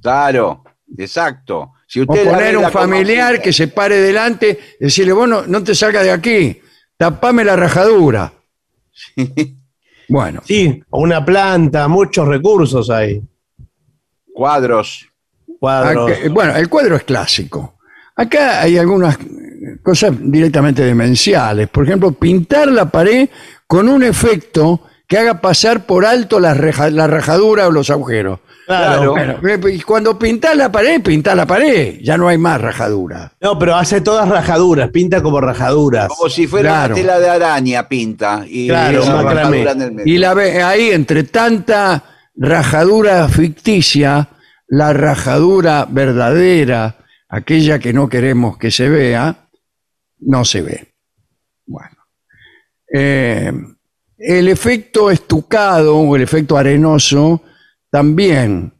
claro, 0.00 0.62
exacto. 0.96 1.72
Si 1.88 1.98
O 1.98 2.02
usted 2.02 2.24
la 2.24 2.32
poner 2.32 2.56
un 2.56 2.70
familiar 2.70 3.42
que 3.42 3.52
se 3.52 3.66
pare 3.66 3.96
delante, 3.96 4.76
decirle, 4.78 5.12
bueno, 5.12 5.42
no 5.48 5.64
te 5.64 5.74
salgas 5.74 6.04
de 6.04 6.12
aquí, 6.12 6.60
tapame 6.96 7.44
la 7.44 7.56
rajadura. 7.56 8.32
Bueno, 10.08 10.42
Sí, 10.44 10.82
o 10.90 11.02
una 11.02 11.24
planta, 11.24 11.86
muchos 11.86 12.26
recursos 12.26 12.90
ahí. 12.90 13.22
Cuadros. 14.40 15.06
Cuadros. 15.58 16.12
acá- 16.12 16.28
bueno, 16.30 16.56
el 16.56 16.66
cuadro 16.70 16.96
es 16.96 17.02
clásico. 17.04 17.74
Acá 18.16 18.62
hay 18.62 18.78
algunas 18.78 19.18
cosas 19.82 20.12
directamente 20.18 20.82
demenciales. 20.82 21.68
Por 21.68 21.84
ejemplo, 21.84 22.12
pintar 22.12 22.68
la 22.68 22.86
pared 22.86 23.28
con 23.66 23.86
un 23.86 24.02
efecto 24.02 24.80
que 25.06 25.18
haga 25.18 25.42
pasar 25.42 25.84
por 25.84 26.06
alto 26.06 26.40
la, 26.40 26.54
reja- 26.54 26.88
la 26.88 27.06
rajadura 27.06 27.68
o 27.68 27.70
los 27.70 27.90
agujeros. 27.90 28.38
Claro. 28.66 29.14
Bueno, 29.42 29.68
y 29.68 29.80
cuando 29.82 30.18
pintás 30.18 30.56
la 30.56 30.72
pared, 30.72 31.02
pintás 31.02 31.36
la 31.36 31.44
pared, 31.44 31.98
ya 32.00 32.16
no 32.16 32.26
hay 32.28 32.38
más 32.38 32.58
rajadura. 32.62 33.32
No, 33.42 33.58
pero 33.58 33.76
hace 33.76 34.00
todas 34.00 34.26
rajaduras, 34.26 34.88
pinta 34.88 35.20
como 35.22 35.38
rajaduras. 35.42 36.08
Como 36.08 36.30
si 36.30 36.46
fuera 36.46 36.70
Claro. 36.70 36.94
una 36.94 37.02
tela 37.02 37.20
de 37.20 37.28
araña 37.28 37.86
pinta. 37.86 38.44
Y 38.48 38.68
Claro, 38.68 39.02
el 39.02 39.92
medio. 39.92 40.02
Y 40.14 40.16
la 40.16 40.32
ve 40.32 40.62
ahí, 40.62 40.92
entre 40.92 41.24
tanta 41.24 42.04
rajadura 42.40 43.28
ficticia, 43.28 44.30
la 44.66 44.94
rajadura 44.94 45.86
verdadera, 45.88 46.96
aquella 47.28 47.78
que 47.78 47.92
no 47.92 48.08
queremos 48.08 48.56
que 48.56 48.70
se 48.70 48.88
vea, 48.88 49.48
no 50.20 50.44
se 50.44 50.62
ve. 50.62 50.94
Bueno. 51.66 51.96
Eh, 52.92 53.52
el 54.18 54.48
efecto 54.48 55.10
estucado 55.10 55.98
o 55.98 56.16
el 56.16 56.22
efecto 56.22 56.56
arenoso 56.56 57.42
también 57.90 58.72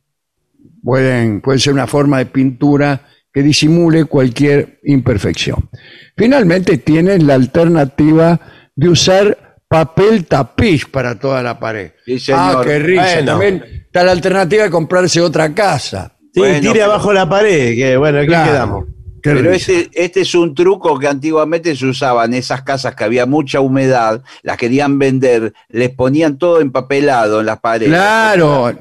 pueden, 0.82 1.43
puede 1.43 1.59
ser 1.59 1.74
una 1.74 1.87
forma 1.87 2.19
de 2.19 2.27
pintura 2.27 3.09
que 3.32 3.43
disimule 3.43 4.07
cualquier 4.07 4.81
imperfección. 4.85 5.69
Finalmente 6.16 6.78
tienes 6.78 7.23
la 7.23 7.35
alternativa 7.35 8.41
de 8.74 8.89
usar 8.89 9.39
papel 9.81 10.27
tapiz 10.27 10.85
para 10.85 11.17
toda 11.17 11.43
la 11.45 11.57
pared. 11.61 11.93
Sí, 12.05 12.19
señor. 12.19 12.41
Ah, 12.43 12.61
qué 12.65 12.79
risa. 12.81 13.03
Bueno. 13.15 13.27
También 13.27 13.65
está 13.87 14.03
la 14.03 14.11
alternativa 14.11 14.65
de 14.65 14.71
comprarse 14.71 15.21
otra 15.21 15.55
casa. 15.55 16.13
Sí, 16.35 16.41
Bueno, 16.41 16.59
tire 16.61 16.73
pero- 16.73 16.85
abajo 16.87 17.13
la 17.13 17.29
pared, 17.29 17.77
que 17.77 17.97
bueno, 17.97 18.19
aquí 18.19 18.27
Claro. 18.27 18.51
quedamos. 18.51 18.85
Qué 19.23 19.31
Pero 19.35 19.53
este, 19.53 19.91
este 19.93 20.23
es 20.23 20.35
un 20.35 20.55
truco 20.57 20.99
que 20.99 21.07
antiguamente 21.07 21.77
se 21.77 21.87
usaba 21.87 22.25
en 22.25 22.35
esas 22.35 22.63
casas 22.63 22.95
que 22.97 23.05
había 23.05 23.27
mucha 23.27 23.61
humedad, 23.61 24.23
las 24.43 24.57
querían 24.57 24.99
vender, 24.99 25.53
les 25.69 25.91
ponían 25.91 26.37
todo 26.39 26.61
empapelado 26.61 27.39
en 27.41 27.47
las 27.47 27.61
paredes. 27.61 27.93
Claro. 27.93 28.73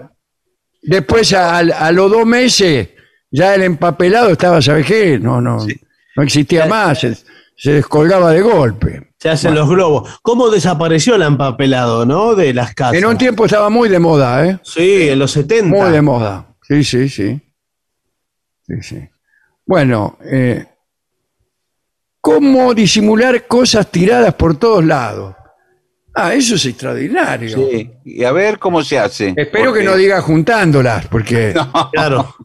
Después, 0.82 1.34
a, 1.34 1.58
a 1.60 1.92
los 1.92 2.10
dos 2.10 2.26
meses, 2.26 2.88
ya 3.30 3.54
el 3.54 3.62
empapelado 3.64 4.30
estaba, 4.32 4.60
¿sabes 4.62 4.86
qué? 4.88 5.20
No, 5.20 5.40
no, 5.42 5.68
no 6.16 6.24
existía 6.24 6.66
más, 6.66 7.00
se, 7.02 7.16
se 7.56 7.74
descolgaba 7.74 8.32
de 8.32 8.42
golpe. 8.42 9.09
Se 9.20 9.30
hacen 9.30 9.54
los 9.54 9.68
globos. 9.68 10.20
¿Cómo 10.22 10.50
desapareció 10.50 11.16
el 11.16 11.24
empapelado, 11.24 12.06
no? 12.06 12.36
De 12.36 12.54
las 12.54 12.74
casas. 12.74 12.96
En 12.96 13.06
un 13.06 13.18
tiempo 13.18 13.46
estaba 13.46 13.70
muy 13.70 13.90
de 13.90 14.00
moda, 14.00 14.46
¿eh? 14.48 14.60
Sí, 14.64 15.10
en 15.10 15.20
los 15.20 15.32
70. 15.32 15.66
Muy 15.68 15.92
de 15.92 16.02
moda. 16.02 16.56
Sí, 16.62 16.84
sí, 16.86 17.10
sí. 17.10 17.42
Sí, 18.66 18.74
sí. 18.82 19.10
Bueno, 19.66 20.18
eh, 20.24 20.66
¿cómo 22.22 22.74
disimular 22.74 23.46
cosas 23.48 23.92
tiradas 23.92 24.34
por 24.36 24.58
todos 24.58 24.86
lados? 24.86 25.36
Ah, 26.14 26.34
eso 26.34 26.56
es 26.56 26.66
extraordinario. 26.66 27.56
Sí, 27.70 27.92
y 28.06 28.24
a 28.24 28.32
ver 28.32 28.58
cómo 28.58 28.82
se 28.84 28.98
hace. 29.00 29.34
Espero 29.36 29.66
Porque- 29.72 29.80
que 29.82 29.86
no 29.86 29.96
diga 29.96 30.22
juntándolas, 30.22 31.08
porque 31.08 31.54
Claro. 31.94 32.36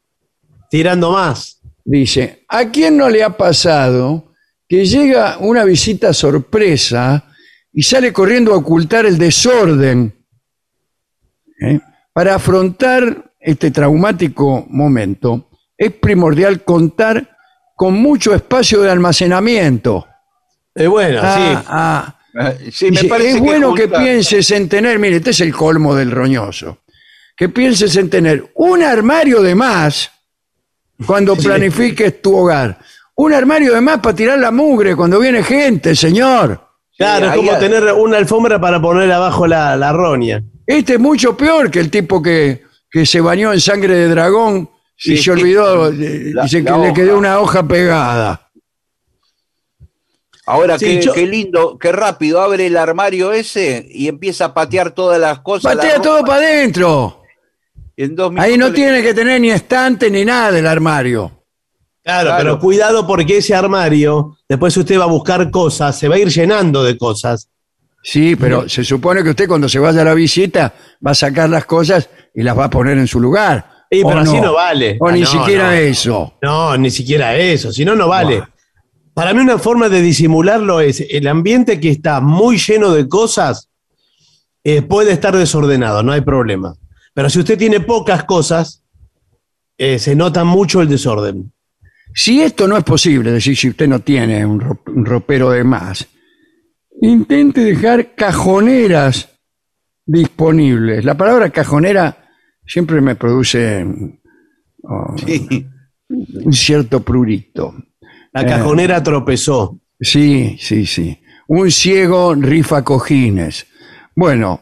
Tirando 0.71 1.13
más. 1.13 1.61
dice, 1.85 2.45
¿a 2.49 2.65
quién 2.71 2.97
no 2.97 3.09
le 3.09 3.23
ha 3.23 3.37
pasado 3.37 4.33
que 4.75 4.87
llega 4.87 5.39
una 5.39 5.63
visita 5.65 6.13
sorpresa 6.13 7.25
y 7.73 7.83
sale 7.83 8.13
corriendo 8.13 8.53
a 8.53 8.57
ocultar 8.57 9.07
el 9.07 9.17
desorden? 9.19 10.13
¿Eh? 11.61 11.79
Para 12.13 12.35
afrontar 12.35 13.33
este 13.39 13.71
traumático 13.71 14.67
momento, 14.69 15.49
es 15.79 15.93
primordial 15.93 16.65
contar 16.65 17.37
con 17.77 17.95
mucho 17.95 18.35
espacio 18.35 18.81
de 18.83 18.91
almacenamiento. 18.91 20.09
Eh, 20.75 20.89
bueno, 20.89 21.21
Ah, 21.23 21.37
sí. 21.37 21.65
ah. 21.69 22.19
Eh, 22.37 22.71
Sí, 22.73 22.91
me 22.91 23.05
parece 23.05 23.37
es 23.37 23.41
bueno 23.41 23.75
que 23.75 23.87
pienses 23.87 24.51
en 24.51 24.69
tener, 24.69 24.99
mire, 24.99 25.17
este 25.19 25.31
es 25.31 25.41
el 25.41 25.55
colmo 25.55 25.95
del 25.95 26.11
roñoso, 26.11 26.79
que 27.37 27.49
pienses 27.49 27.95
en 27.95 28.11
tener 28.11 28.51
un 28.57 28.83
armario 28.83 29.41
de 29.41 29.55
más 29.55 30.11
cuando 31.07 31.37
planifiques 31.37 32.21
tu 32.21 32.35
hogar. 32.37 32.77
Un 33.17 33.33
armario 33.33 33.75
de 33.75 33.81
más 33.81 34.01
para 34.01 34.15
tirar 34.17 34.39
la 34.39 34.51
mugre 34.51 34.97
cuando 34.97 35.21
viene 35.21 35.43
gente, 35.43 35.95
señor. 35.95 36.61
Claro, 36.97 37.27
es 37.31 37.37
como 37.37 37.53
hay- 37.53 37.61
tener 37.61 37.93
una 37.93 38.17
alfombra 38.19 38.61
para 38.61 38.81
poner 38.81 39.11
abajo 39.13 39.47
la, 39.47 39.77
la 39.77 39.93
roña. 39.93 40.43
Este 40.67 40.95
es 40.95 41.01
mucho 41.01 41.37
peor 41.37 41.71
que 41.71 41.81
el 41.81 41.91
tipo 41.91 42.23
que, 42.23 42.63
que 42.91 43.05
se 43.07 43.21
bañó 43.21 43.53
en 43.53 43.61
sangre 43.61 43.95
de 43.95 44.09
dragón 44.09 44.69
y 44.99 45.17
Sí. 45.17 45.19
se 45.19 45.31
olvidó, 45.33 45.89
eh, 45.93 46.31
La- 46.33 46.45
dice 46.45 46.65
que 46.65 46.71
la 46.71 46.79
le 46.79 46.85
hoja. 46.87 46.95
quedó 46.95 47.19
una 47.19 47.39
hoja 47.41 47.67
pegada. 47.67 48.51
Ahora, 50.47 50.79
Sí, 50.79 50.85
qué, 50.87 51.03
yo- 51.03 51.13
qué 51.15 51.27
lindo, 51.27 51.79
qué 51.79 51.91
rápido 51.91 52.41
abre 52.43 52.67
el 52.67 52.77
armario 52.77 53.33
ese 53.33 53.87
y 53.91 54.09
empieza 54.09 54.47
a 54.47 54.55
patear 54.55 54.91
todas 54.93 55.19
las 55.21 55.39
cosas. 55.41 55.75
Patea 55.75 55.97
la 55.97 56.03
todo 56.03 56.25
para 56.25 56.37
adentro. 56.47 57.23
en 57.97 58.15
dos 58.17 58.33
Ahí 58.39 58.53
no 58.59 58.67
minutos 58.67 58.71
le- 58.71 58.75
tiene 58.77 59.03
que 59.03 59.15
tener 59.15 59.41
ni 59.41 59.51
estante 59.53 60.11
ni 60.11 60.25
nada 60.25 60.51
del 60.53 60.67
armario. 60.67 61.44
Claro, 62.05 62.29
Claro. 62.29 62.37
pero 62.45 62.59
cuidado 62.61 63.07
porque 63.07 63.39
ese 63.39 63.55
armario, 63.55 64.37
después 64.49 64.77
usted 64.77 64.99
va 65.01 65.05
a 65.05 65.09
buscar 65.09 65.51
cosas, 65.51 65.99
se 65.99 66.07
va 66.07 66.17
a 66.17 66.19
ir 66.19 66.29
llenando 66.29 66.85
de 66.85 66.99
cosas. 66.99 67.49
Sí, 68.03 68.37
pero 68.37 68.69
se 68.69 68.85
supone 68.85 69.23
que 69.23 69.31
usted 69.31 69.49
cuando 69.49 69.67
se 69.69 69.79
vaya 69.79 70.03
a 70.03 70.05
la 70.05 70.13
visita 70.15 70.75
va 71.05 71.13
a 71.13 71.15
sacar 71.15 71.49
las 71.49 71.65
cosas 71.65 72.11
y 72.35 72.43
las 72.43 72.57
va 72.59 72.65
a 72.67 72.71
poner 72.71 72.99
en 72.99 73.07
su 73.07 73.19
lugar. 73.19 73.71
Sí, 73.91 74.03
¿O 74.05 74.09
pero 74.09 74.21
así 74.21 74.39
no 74.41 74.53
vale. 74.53 74.99
O 75.01 75.09
Ah, 75.09 75.13
ni 75.13 75.21
no, 75.23 75.27
siquiera 75.27 75.81
eso. 75.81 76.35
No, 76.43 76.77
ni 76.77 76.91
siquiera 76.91 77.35
eso, 77.37 77.73
si 77.73 77.85
no, 77.87 77.97
no 77.97 78.07
vale. 78.09 78.37
Buah. 78.39 78.49
Para 79.15 79.33
mí 79.33 79.41
una 79.41 79.57
forma 79.59 79.89
de 79.89 80.03
disimularlo 80.03 80.81
es 80.81 81.01
el 81.09 81.27
ambiente 81.29 81.81
que 81.81 81.89
está 81.89 82.21
muy 82.21 82.59
lleno 82.59 82.91
de 82.93 83.09
cosas 83.09 83.71
eh, 84.65 84.83
puede 84.83 85.13
estar 85.13 85.35
desordenado, 85.37 86.03
no 86.03 86.13
hay 86.13 86.21
problema. 86.23 86.75
Pero 87.15 87.31
si 87.31 87.39
usted 87.39 87.57
tiene 87.57 87.81
pocas 87.81 88.25
cosas, 88.25 88.83
eh, 89.79 89.99
se 89.99 90.15
nota 90.15 90.43
mucho 90.45 90.83
el 90.83 90.89
desorden. 90.89 91.53
Si 92.15 92.41
esto 92.41 92.69
no 92.69 92.77
es 92.77 92.85
posible, 92.85 93.31
es 93.31 93.35
decir, 93.35 93.57
si 93.57 93.69
usted 93.71 93.89
no 93.89 93.99
tiene 94.01 94.47
un, 94.47 94.61
ro- 94.61 94.81
un 94.87 95.05
ropero 95.05 95.51
de 95.51 95.65
más, 95.65 96.07
intente 97.03 97.61
dejar 97.63 98.15
cajoneras 98.15 99.29
disponibles. 100.07 101.05
La 101.05 101.17
palabra 101.17 101.51
cajonera 101.51 102.29
siempre 102.65 103.01
me 103.01 103.17
produce 103.17 103.85
oh, 104.85 105.15
Sí. 105.27 105.67
un 106.09 106.53
cierto 106.53 107.01
prurito. 107.01 107.75
La 108.33 108.43
Eh. 108.43 108.47
cajonera 108.47 109.03
tropezó. 109.03 109.81
Sí, 110.01 110.57
sí, 110.61 110.87
sí. 110.87 111.19
Un 111.49 111.71
ciego 111.71 112.35
rifa 112.35 112.85
cojines. 112.85 113.67
Bueno, 114.15 114.61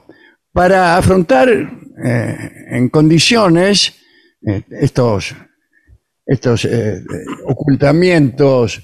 para 0.53 0.97
afrontar 0.97 1.49
eh, 1.51 2.51
en 2.70 2.89
condiciones 2.89 3.95
eh, 4.47 4.62
estos, 4.81 5.35
estos 6.33 6.65
eh, 6.65 6.97
eh, 6.97 7.03
ocultamientos 7.47 8.81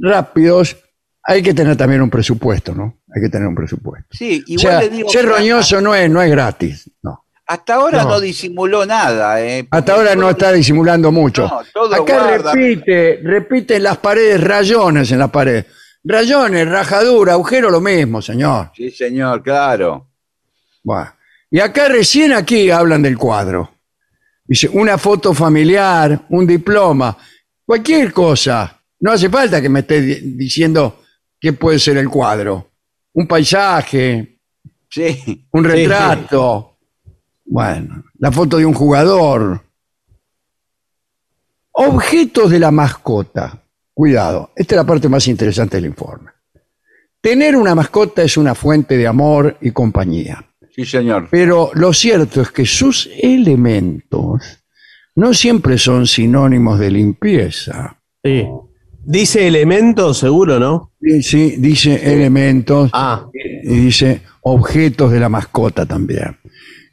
rápidos, 0.00 0.76
hay 1.22 1.42
que 1.42 1.54
tener 1.54 1.76
también 1.76 2.02
un 2.02 2.10
presupuesto, 2.10 2.74
¿no? 2.74 3.00
Hay 3.14 3.22
que 3.22 3.28
tener 3.28 3.46
un 3.46 3.54
presupuesto. 3.54 4.08
Sí, 4.12 4.42
O 4.46 4.50
igual 4.52 4.60
sea, 4.60 4.80
le 4.80 4.88
digo. 4.88 5.08
ser 5.08 5.24
roñoso 5.26 5.80
no 5.80 5.94
es, 5.94 6.10
no 6.10 6.22
es 6.22 6.30
gratis, 6.30 6.90
no. 7.02 7.24
Hasta 7.46 7.74
ahora 7.74 8.04
No. 8.04 8.10
no, 8.10 8.20
disimuló 8.20 8.86
nada, 8.86 9.42
¿eh? 9.44 9.66
Hasta 9.70 9.94
ahora 9.94 10.14
no 10.14 10.30
está 10.30 10.52
disimulando 10.52 11.12
mucho. 11.12 11.42
No, 11.48 11.60
todo 11.74 11.94
Acá 11.94 12.22
guarda. 12.24 12.52
repite, 12.54 13.20
repite 13.22 13.76
en 13.76 13.82
las 13.82 13.98
paredes 13.98 14.40
rayones 14.42 15.10
en 15.12 15.18
la 15.18 15.28
pared. 15.28 15.64
Rayones, 16.04 16.68
rajadura, 16.68 17.32
agujero, 17.34 17.68
lo 17.70 17.80
mismo, 17.80 18.22
señor. 18.22 18.70
Sí, 18.74 18.90
señor, 18.90 19.42
claro. 19.42 20.08
Buah. 20.82 21.14
Y 21.50 21.60
acá 21.60 21.88
recién 21.88 22.32
aquí 22.32 22.70
hablan 22.70 23.02
del 23.02 23.18
cuadro. 23.18 23.70
Dice, 24.52 24.68
una 24.68 24.98
foto 24.98 25.32
familiar, 25.32 26.26
un 26.28 26.46
diploma, 26.46 27.16
cualquier 27.64 28.12
cosa. 28.12 28.78
No 29.00 29.10
hace 29.12 29.30
falta 29.30 29.62
que 29.62 29.70
me 29.70 29.80
esté 29.80 30.02
di- 30.02 30.36
diciendo 30.36 31.00
¿qué 31.40 31.54
puede 31.54 31.78
ser 31.78 31.96
el 31.96 32.10
cuadro? 32.10 32.70
Un 33.14 33.26
paisaje, 33.26 34.40
Sí. 34.90 35.48
un 35.52 35.64
retrato. 35.64 36.76
Bueno, 37.46 38.04
la 38.18 38.30
foto 38.30 38.58
de 38.58 38.66
un 38.66 38.74
jugador. 38.74 39.58
Objetos 41.72 42.50
de 42.50 42.58
la 42.58 42.70
mascota. 42.70 43.58
Cuidado, 43.94 44.50
esta 44.54 44.74
es 44.74 44.76
la 44.76 44.84
parte 44.86 45.08
más 45.08 45.26
interesante 45.28 45.78
del 45.78 45.86
informe. 45.86 46.30
Tener 47.22 47.56
una 47.56 47.74
mascota 47.74 48.22
es 48.22 48.36
una 48.36 48.54
fuente 48.54 48.98
de 48.98 49.06
amor 49.06 49.56
y 49.62 49.70
compañía. 49.70 50.44
Sí, 50.74 50.84
señor. 50.84 51.28
Pero 51.30 51.70
lo 51.74 51.92
cierto 51.92 52.40
es 52.40 52.50
que 52.50 52.64
sus 52.64 53.08
elementos 53.20 54.40
no 55.14 55.34
siempre 55.34 55.76
son 55.78 56.06
sinónimos 56.06 56.78
de 56.78 56.90
limpieza. 56.90 57.98
Sí. 58.24 58.46
Dice 59.04 59.46
elementos, 59.46 60.18
seguro, 60.18 60.58
¿no? 60.58 60.92
Sí, 61.00 61.22
sí, 61.22 61.54
dice 61.58 62.12
elementos 62.12 62.90
Ah, 62.92 63.26
y 63.64 63.68
dice 63.68 64.22
objetos 64.42 65.10
de 65.10 65.20
la 65.20 65.28
mascota 65.28 65.84
también. 65.84 66.38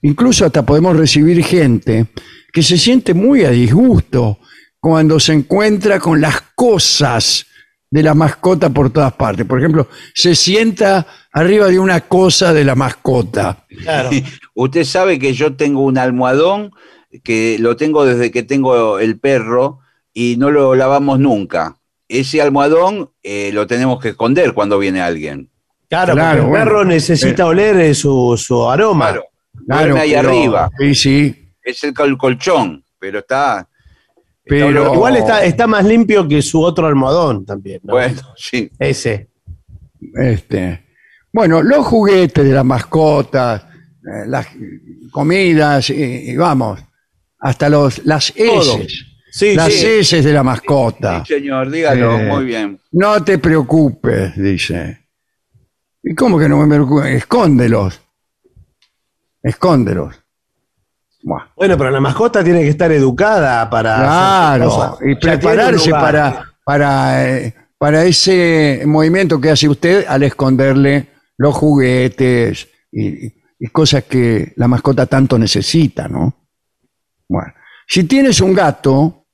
Incluso 0.01 0.45
hasta 0.45 0.65
podemos 0.65 0.97
recibir 0.97 1.43
gente 1.43 2.07
que 2.51 2.64
se 2.64 2.77
siente 2.77 3.14
muy 3.14 3.43
a 3.43 3.51
disgusto 3.51 4.39
cuando 4.80 5.19
se 5.19 5.34
encuentra 5.34 5.99
con 5.99 6.19
las 6.19 6.41
cosas 6.56 7.45
de 7.91 8.03
la 8.03 8.13
mascota 8.13 8.69
por 8.69 8.89
todas 8.91 9.13
partes. 9.13 9.45
Por 9.45 9.59
ejemplo, 9.59 9.87
se 10.13 10.35
sienta 10.35 11.07
arriba 11.31 11.67
de 11.67 11.79
una 11.79 12.01
cosa 12.01 12.53
de 12.53 12.63
la 12.63 12.75
mascota. 12.75 13.65
claro. 13.83 14.09
Usted 14.53 14.83
sabe 14.83 15.17
que 15.19 15.33
yo 15.33 15.55
tengo 15.55 15.83
un 15.83 15.97
almohadón 15.97 16.71
que 17.23 17.57
lo 17.59 17.75
tengo 17.75 18.05
desde 18.05 18.29
que 18.29 18.43
tengo 18.43 18.99
el 18.99 19.19
perro 19.19 19.79
y 20.13 20.35
no 20.37 20.51
lo 20.51 20.75
lavamos 20.75 21.19
nunca. 21.19 21.77
Ese 22.07 22.41
almohadón 22.41 23.11
eh, 23.23 23.51
lo 23.53 23.67
tenemos 23.67 23.99
que 24.01 24.09
esconder 24.09 24.53
cuando 24.53 24.77
viene 24.79 25.01
alguien. 25.01 25.49
Claro, 25.89 26.13
Claro, 26.13 26.29
porque 26.29 26.43
el 26.43 26.49
bueno. 26.49 26.65
perro 26.65 26.85
necesita 26.85 27.45
oler 27.47 27.79
eh, 27.79 27.95
su, 27.95 28.35
su 28.37 28.69
aroma. 28.69 29.07
Claro. 29.07 29.23
Duerme 29.53 29.99
ahí 30.01 30.11
pero- 30.13 30.29
arriba. 30.29 30.69
Sí, 30.77 30.95
sí. 30.95 31.45
Es 31.63 31.83
el, 31.83 31.93
col- 31.93 32.17
colchón, 32.17 32.83
pero 32.99 33.19
está. 33.19 33.67
Pero- 34.49 34.93
Igual 34.93 35.15
está, 35.17 35.43
está 35.43 35.67
más 35.67 35.85
limpio 35.85 36.27
que 36.27 36.41
su 36.41 36.61
otro 36.61 36.88
almohadón 36.88 37.45
también. 37.45 37.80
¿no? 37.84 37.93
Bueno, 37.93 38.21
sí. 38.35 38.69
Ese. 38.80 39.30
Este, 40.15 40.85
bueno, 41.31 41.61
los 41.61 41.85
juguetes 41.85 42.43
de 42.43 42.51
las 42.51 42.65
mascotas, 42.65 43.63
eh, 43.63 44.26
las 44.27 44.47
comidas, 45.11 45.89
y, 45.89 45.93
y 46.31 46.35
vamos, 46.38 46.80
hasta 47.39 47.69
los, 47.69 48.03
las 48.05 48.34
heces. 48.35 49.05
Sí, 49.31 49.53
las 49.55 49.71
sí. 49.71 49.85
heces 49.85 50.26
de 50.26 50.34
la 50.34 50.41
mascota. 50.41 51.23
Sí, 51.26 51.35
señor, 51.35 51.69
dígalo, 51.69 52.17
Eh, 52.17 52.26
muy 52.26 52.45
bien. 52.45 52.80
No 52.91 53.23
te 53.23 53.38
preocupes, 53.38 54.35
dice. 54.35 55.05
¿Y 56.01 56.15
cómo 56.15 56.39
que 56.39 56.49
no 56.49 56.57
me 56.65 56.67
preocupo? 56.76 57.03
Escóndelos. 57.03 58.01
Escóndelos. 59.43 60.18
Bueno, 61.21 61.77
pero 61.77 61.91
la 61.91 61.99
mascota 61.99 62.43
tiene 62.43 62.61
que 62.61 62.69
estar 62.69 62.91
educada 62.91 63.69
para. 63.69 63.95
Claro, 63.97 64.97
y 65.05 65.15
prepararse 65.15 65.91
para, 65.91 66.53
para, 66.63 67.29
eh, 67.29 67.53
para 67.77 68.05
ese 68.05 68.83
movimiento 68.85 69.39
que 69.39 69.51
hace 69.51 69.67
usted 69.67 70.05
al 70.07 70.23
esconderle 70.23 71.07
los 71.37 71.53
juguetes 71.55 72.67
y, 72.91 73.33
y 73.59 73.67
cosas 73.67 74.05
que 74.05 74.53
la 74.55 74.67
mascota 74.67 75.05
tanto 75.05 75.37
necesita, 75.37 76.07
¿no? 76.07 76.33
Bueno, 77.27 77.53
si 77.87 78.05
tienes 78.05 78.39
un 78.41 78.53
gato, 78.53 79.25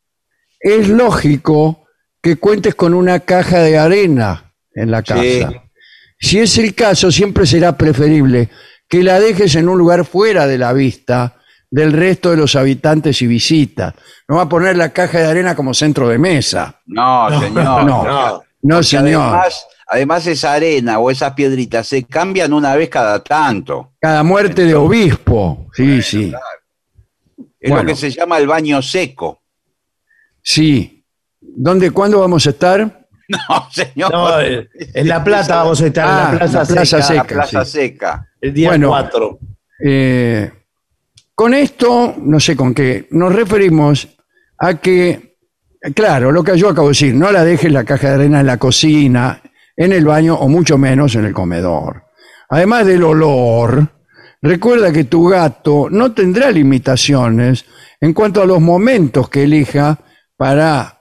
es 0.59 0.89
lógico 0.89 1.87
que 2.21 2.37
cuentes 2.37 2.73
con 2.73 2.93
una 2.93 3.19
caja 3.19 3.59
de 3.59 3.77
arena 3.77 4.53
en 4.73 4.91
la 4.91 5.03
casa. 5.03 5.21
Sí. 5.21 5.45
Si 6.19 6.39
es 6.39 6.57
el 6.57 6.73
caso, 6.73 7.11
siempre 7.11 7.45
será 7.45 7.77
preferible 7.77 8.49
que 8.87 9.03
la 9.03 9.19
dejes 9.19 9.55
en 9.55 9.69
un 9.69 9.77
lugar 9.77 10.05
fuera 10.05 10.47
de 10.47 10.57
la 10.57 10.73
vista 10.73 11.35
del 11.75 11.91
resto 11.91 12.31
de 12.31 12.37
los 12.37 12.55
habitantes 12.55 13.21
y 13.21 13.27
visitas. 13.27 13.93
No 14.29 14.37
va 14.37 14.43
a 14.43 14.49
poner 14.49 14.77
la 14.77 14.93
caja 14.93 15.19
de 15.19 15.25
arena 15.27 15.55
como 15.55 15.73
centro 15.73 16.07
de 16.07 16.17
mesa. 16.17 16.79
No, 16.85 17.27
señor. 17.37 17.83
no, 17.83 18.41
no. 18.61 18.81
Señor. 18.81 19.21
Además, 19.21 19.67
además, 19.87 20.27
esa 20.27 20.53
arena 20.53 20.99
o 20.99 21.11
esas 21.11 21.33
piedritas 21.33 21.85
se 21.85 22.03
cambian 22.05 22.53
una 22.53 22.75
vez 22.77 22.87
cada 22.89 23.21
tanto. 23.21 23.91
Cada 23.99 24.23
muerte 24.23 24.63
de 24.63 24.73
obispo. 24.73 25.67
Sí, 25.73 26.01
sí. 26.01 26.33
Es 27.59 27.69
Bueno. 27.69 27.83
lo 27.83 27.89
que 27.89 27.95
se 27.99 28.09
llama 28.11 28.37
el 28.37 28.47
baño 28.47 28.81
seco. 28.81 29.41
Sí. 30.41 31.03
¿Dónde, 31.41 31.91
cuándo 31.91 32.19
vamos 32.21 32.47
a 32.47 32.51
estar? 32.51 33.01
No, 33.27 33.67
señor. 33.71 34.11
No, 34.13 34.39
eh, 34.39 34.69
en 34.93 35.07
La 35.07 35.23
Plata 35.23 35.55
vamos 35.57 35.81
a 35.81 35.87
estar, 35.87 36.05
Ah, 36.07 36.27
en 36.29 36.33
la 36.33 36.37
Plaza, 36.39 36.59
la 36.59 36.65
Plaza 36.67 37.01
Seca, 37.01 37.01
la 37.01 37.23
Seca, 37.23 37.27
plaza 37.27 37.65
sí. 37.65 37.71
seca. 37.71 38.27
el 38.39 38.53
día 38.53 38.69
Bueno. 38.69 38.87
4. 38.89 39.39
Eh, 39.83 40.51
con 41.35 41.53
esto, 41.53 42.15
no 42.17 42.39
sé 42.39 42.55
con 42.55 42.73
qué, 42.73 43.07
nos 43.11 43.35
referimos 43.35 44.07
a 44.57 44.75
que, 44.75 45.37
claro, 45.93 46.31
lo 46.31 46.43
que 46.43 46.57
yo 46.57 46.69
acabo 46.69 46.87
de 46.87 46.93
decir, 46.93 47.13
no 47.13 47.31
la 47.31 47.43
dejes 47.43 47.71
la 47.71 47.83
caja 47.83 48.09
de 48.09 48.13
arena 48.15 48.39
en 48.39 48.47
la 48.47 48.57
cocina, 48.57 49.41
en 49.75 49.91
el 49.91 50.05
baño 50.05 50.35
o 50.35 50.47
mucho 50.47 50.77
menos 50.77 51.15
en 51.15 51.25
el 51.25 51.33
comedor. 51.33 52.05
Además 52.49 52.85
del 52.85 53.03
olor, 53.03 53.89
recuerda 54.41 54.93
que 54.93 55.03
tu 55.03 55.27
gato 55.27 55.89
no 55.89 56.13
tendrá 56.13 56.51
limitaciones 56.51 57.65
en 57.99 58.13
cuanto 58.13 58.41
a 58.41 58.45
los 58.45 58.61
momentos 58.61 59.29
que 59.29 59.43
elija 59.43 59.99
para 60.37 60.94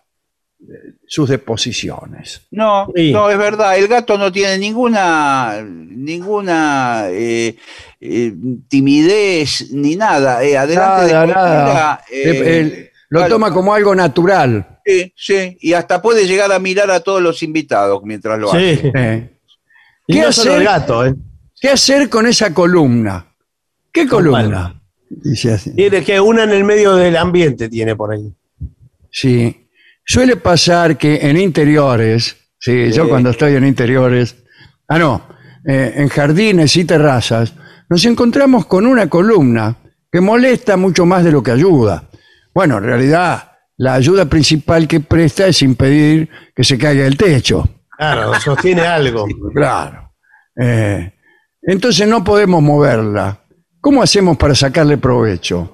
sus 1.14 1.28
deposiciones. 1.28 2.40
No, 2.50 2.88
Sí. 2.94 3.12
no, 3.12 3.30
es 3.30 3.38
verdad. 3.38 3.78
El 3.78 3.86
gato 3.86 4.18
no 4.18 4.32
tiene 4.32 4.58
ninguna, 4.58 5.62
ninguna 5.64 7.04
eh, 7.10 7.54
eh, 8.00 8.34
timidez 8.68 9.70
ni 9.70 9.94
nada. 9.94 10.42
eh, 10.42 10.56
adelante 10.58 11.12
Nada, 11.12 11.20
de 11.26 11.32
nada. 11.32 12.04
él 12.10 12.90
lo 13.10 13.28
toma 13.28 13.52
como 13.52 13.72
algo 13.72 13.94
natural. 13.94 14.80
Sí, 14.84 15.12
sí, 15.16 15.56
y 15.60 15.72
hasta 15.72 16.02
puede 16.02 16.26
llegar 16.26 16.50
a 16.52 16.58
mirar 16.58 16.90
a 16.90 16.98
todos 16.98 17.22
los 17.22 17.42
invitados 17.44 18.02
mientras 18.02 18.36
lo 18.38 18.52
hace. 18.52 18.76
Sí. 18.76 18.90
¿Qué 18.92 20.20
no 20.20 20.28
hacer? 20.28 20.52
el 20.52 20.64
gato, 20.64 21.06
¿eh? 21.06 21.14
¿Qué 21.60 21.68
hacer 21.70 22.10
con 22.10 22.26
esa 22.26 22.52
columna? 22.52 23.24
¿Qué 23.92 24.08
¿Con 24.08 24.24
columna? 24.24 24.82
Dice 25.08 25.52
así. 25.52 25.74
Tiene 25.76 26.02
que 26.02 26.20
una 26.20 26.42
en 26.42 26.50
el 26.50 26.64
medio 26.64 26.96
del 26.96 27.16
ambiente 27.16 27.68
tiene 27.68 27.94
por 27.94 28.12
ahí. 28.12 28.34
Sí. 29.10 29.63
Suele 30.04 30.36
pasar 30.36 30.98
que 30.98 31.16
en 31.22 31.36
interiores, 31.36 32.36
sí, 32.58 32.92
yo 32.92 33.08
cuando 33.08 33.30
estoy 33.30 33.54
en 33.54 33.66
interiores, 33.66 34.36
ah, 34.88 34.98
no, 34.98 35.28
eh, 35.66 35.94
en 35.96 36.08
jardines 36.08 36.76
y 36.76 36.84
terrazas, 36.84 37.54
nos 37.88 38.04
encontramos 38.04 38.66
con 38.66 38.86
una 38.86 39.08
columna 39.08 39.76
que 40.12 40.20
molesta 40.20 40.76
mucho 40.76 41.06
más 41.06 41.24
de 41.24 41.32
lo 41.32 41.42
que 41.42 41.50
ayuda. 41.50 42.08
Bueno, 42.54 42.78
en 42.78 42.84
realidad, 42.84 43.52
la 43.76 43.94
ayuda 43.94 44.26
principal 44.26 44.86
que 44.86 45.00
presta 45.00 45.46
es 45.46 45.62
impedir 45.62 46.28
que 46.54 46.64
se 46.64 46.78
caiga 46.78 47.06
el 47.06 47.16
techo. 47.16 47.68
Claro, 47.96 48.34
sostiene 48.40 48.82
algo. 48.82 49.26
Claro. 49.54 50.12
Eh, 50.60 51.12
entonces 51.62 52.06
no 52.06 52.22
podemos 52.22 52.62
moverla. 52.62 53.40
¿Cómo 53.80 54.02
hacemos 54.02 54.36
para 54.36 54.54
sacarle 54.54 54.98
provecho? 54.98 55.73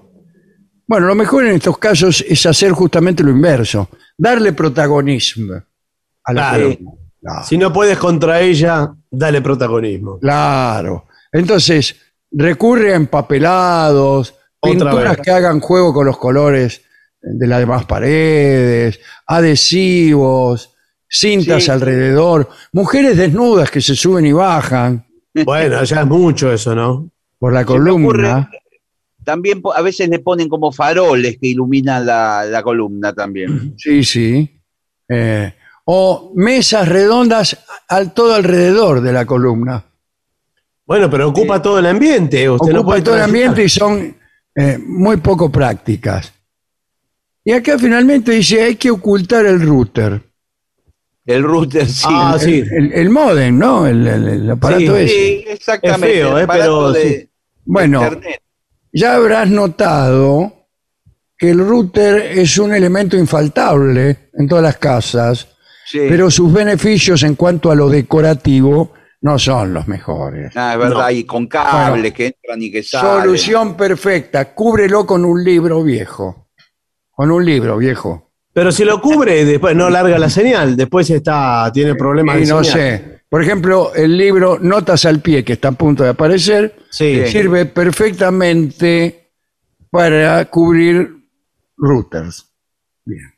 Bueno, 0.91 1.07
lo 1.07 1.15
mejor 1.15 1.47
en 1.47 1.55
estos 1.55 1.79
casos 1.79 2.25
es 2.29 2.45
hacer 2.47 2.73
justamente 2.73 3.23
lo 3.23 3.31
inverso, 3.31 3.89
darle 4.19 4.53
protagonismo 4.53 5.55
a 6.25 6.33
la 6.33 6.51
Claro. 6.51 6.77
Si 7.45 7.57
no 7.57 7.73
puedes 7.73 7.97
contra 7.97 8.41
ella, 8.41 8.93
dale 9.09 9.41
protagonismo. 9.41 10.19
Claro. 10.19 11.07
Entonces, 11.31 11.95
recurre 12.33 12.93
a 12.93 12.97
empapelados, 12.97 14.35
Otra 14.59 14.73
pinturas 14.91 15.17
vez. 15.17 15.21
que 15.25 15.31
hagan 15.31 15.61
juego 15.61 15.95
con 15.95 16.07
los 16.07 16.19
colores 16.19 16.83
de 17.23 17.47
las 17.47 17.61
demás 17.61 17.85
paredes, 17.85 18.99
adhesivos, 19.29 20.75
cintas 21.09 21.63
Sí. 21.63 21.71
alrededor, 21.71 22.49
mujeres 22.73 23.17
desnudas 23.17 23.71
que 23.71 23.81
se 23.81 23.95
suben 23.95 24.27
y 24.27 24.33
bajan 24.33 25.07
Bueno, 25.45 25.85
ya 25.85 26.01
es 26.01 26.07
mucho 26.09 26.53
eso, 26.53 26.75
¿no? 26.75 27.09
por 27.39 27.53
la 27.53 27.61
Se 27.61 27.67
columna. 27.67 28.51
También 29.25 29.63
a 29.75 29.83
veces 29.83 30.09
le 30.09 30.19
ponen 30.19 30.49
como 30.49 30.73
faroles 30.73 31.37
que 31.39 31.49
iluminan 31.49 32.07
la, 32.07 32.45
la 32.47 32.63
columna 32.63 33.13
también. 33.13 33.75
Sí, 33.79 34.03
sí. 34.05 34.61
Eh, 35.09 35.53
o 35.85 36.33
mesas 36.37 36.89
redondas 36.89 37.59
al 37.89 38.15
todo 38.15 38.35
alrededor 38.35 39.01
de 39.01 39.13
la 39.13 39.25
columna. 39.27 39.85
Bueno, 40.87 41.09
pero 41.11 41.29
ocupa 41.29 41.61
todo 41.63 41.79
el 41.79 41.87
ambiente. 41.87 42.49
Usted 42.49 42.73
no 42.73 42.81
Ocupa 42.81 42.93
puede 42.93 43.03
todo 43.03 43.17
el 43.17 43.23
ambiente 43.23 43.65
y 43.65 43.69
son 43.69 44.17
eh, 44.55 44.79
muy 44.85 45.17
poco 45.19 45.51
prácticas. 45.51 46.33
Y 47.45 47.53
acá 47.53 47.79
finalmente 47.79 48.33
dice 48.33 48.63
hay 48.63 48.77
que 48.77 48.91
ocultar 48.91 49.47
el 49.47 49.61
router. 49.63 50.21
El 51.27 51.43
router, 51.43 51.87
sí. 51.87 52.07
Ah, 52.09 52.33
el, 52.35 52.41
sí. 52.41 52.63
el, 52.71 52.93
el 52.93 53.11
modem, 53.11 53.57
¿no? 53.59 53.87
El, 53.87 54.07
el- 54.07 54.29
el 54.29 54.51
aparato 54.51 54.81
Sí, 54.97 55.03
ese. 55.03 55.09
Sí, 55.09 55.45
exactamente. 55.49 56.07
Es 56.09 56.15
feo, 56.15 56.33
el 56.37 56.41
eh, 56.41 56.45
aparato 56.45 56.65
pero 56.79 56.93
de- 56.93 57.21
sí. 57.21 57.29
Bueno, 57.65 58.03
Internet. 58.03 58.43
Ya 58.93 59.15
habrás 59.15 59.49
notado 59.51 60.67
que 61.37 61.51
el 61.51 61.59
router 61.59 62.39
es 62.39 62.59
un 62.59 62.75
elemento 62.75 63.17
infaltable 63.17 64.31
en 64.35 64.49
todas 64.49 64.63
las 64.65 64.77
casas 64.77 65.49
Sí. 65.87 65.99
pero 66.09 66.31
sus 66.31 66.53
beneficios 66.53 67.23
en 67.25 67.35
cuanto 67.35 67.71
a 67.71 67.75
lo 67.75 67.89
decorativo 67.89 68.93
no 69.23 69.39
son 69.41 69.75
los 69.75 69.89
mejores. 69.89 70.53
Ah, 70.57 70.75
es 70.75 70.79
verdad, 70.79 71.07
No. 71.07 71.11
y 71.11 71.25
con 71.25 71.47
cables 71.49 72.13
que 72.13 72.27
entran 72.27 72.63
y 72.63 72.71
que 72.71 72.83
salen. 72.85 73.23
Solución 73.23 73.77
perfecta, 73.77 74.55
cúbrelo 74.55 75.05
con 75.05 75.25
un 75.25 75.43
libro 75.43 75.83
viejo. 75.83 76.49
Con 77.11 77.31
un 77.33 77.45
libro 77.45 77.77
viejo. 77.77 78.31
Pero 78.53 78.71
si 78.73 78.85
lo 78.85 79.01
cubre, 79.01 79.45
después 79.45 79.75
no 79.77 79.91
larga 79.91 80.19
la 80.19 80.31
señal. 80.31 80.77
Después 80.77 81.11
está, 81.11 81.71
tiene 81.75 81.95
problemas 81.97 82.37
Y 82.37 82.41
de 82.41 82.47
no 82.47 82.63
señal. 82.65 82.79
sé. 82.99 83.20
Por 83.31 83.43
ejemplo, 83.43 83.95
el 83.95 84.17
libro 84.19 84.59
Notas 84.61 85.05
al 85.07 85.21
pie, 85.21 85.45
que 85.45 85.53
está 85.55 85.69
a 85.69 85.73
punto 85.73 86.03
de 86.03 86.11
aparecer, 86.11 86.77
Sí. 86.91 87.23
sirve 87.29 87.65
perfectamente 87.65 89.31
para 89.91 90.45
cubrir 90.47 91.17
routers. 91.77 92.47
Bien. 93.05 93.33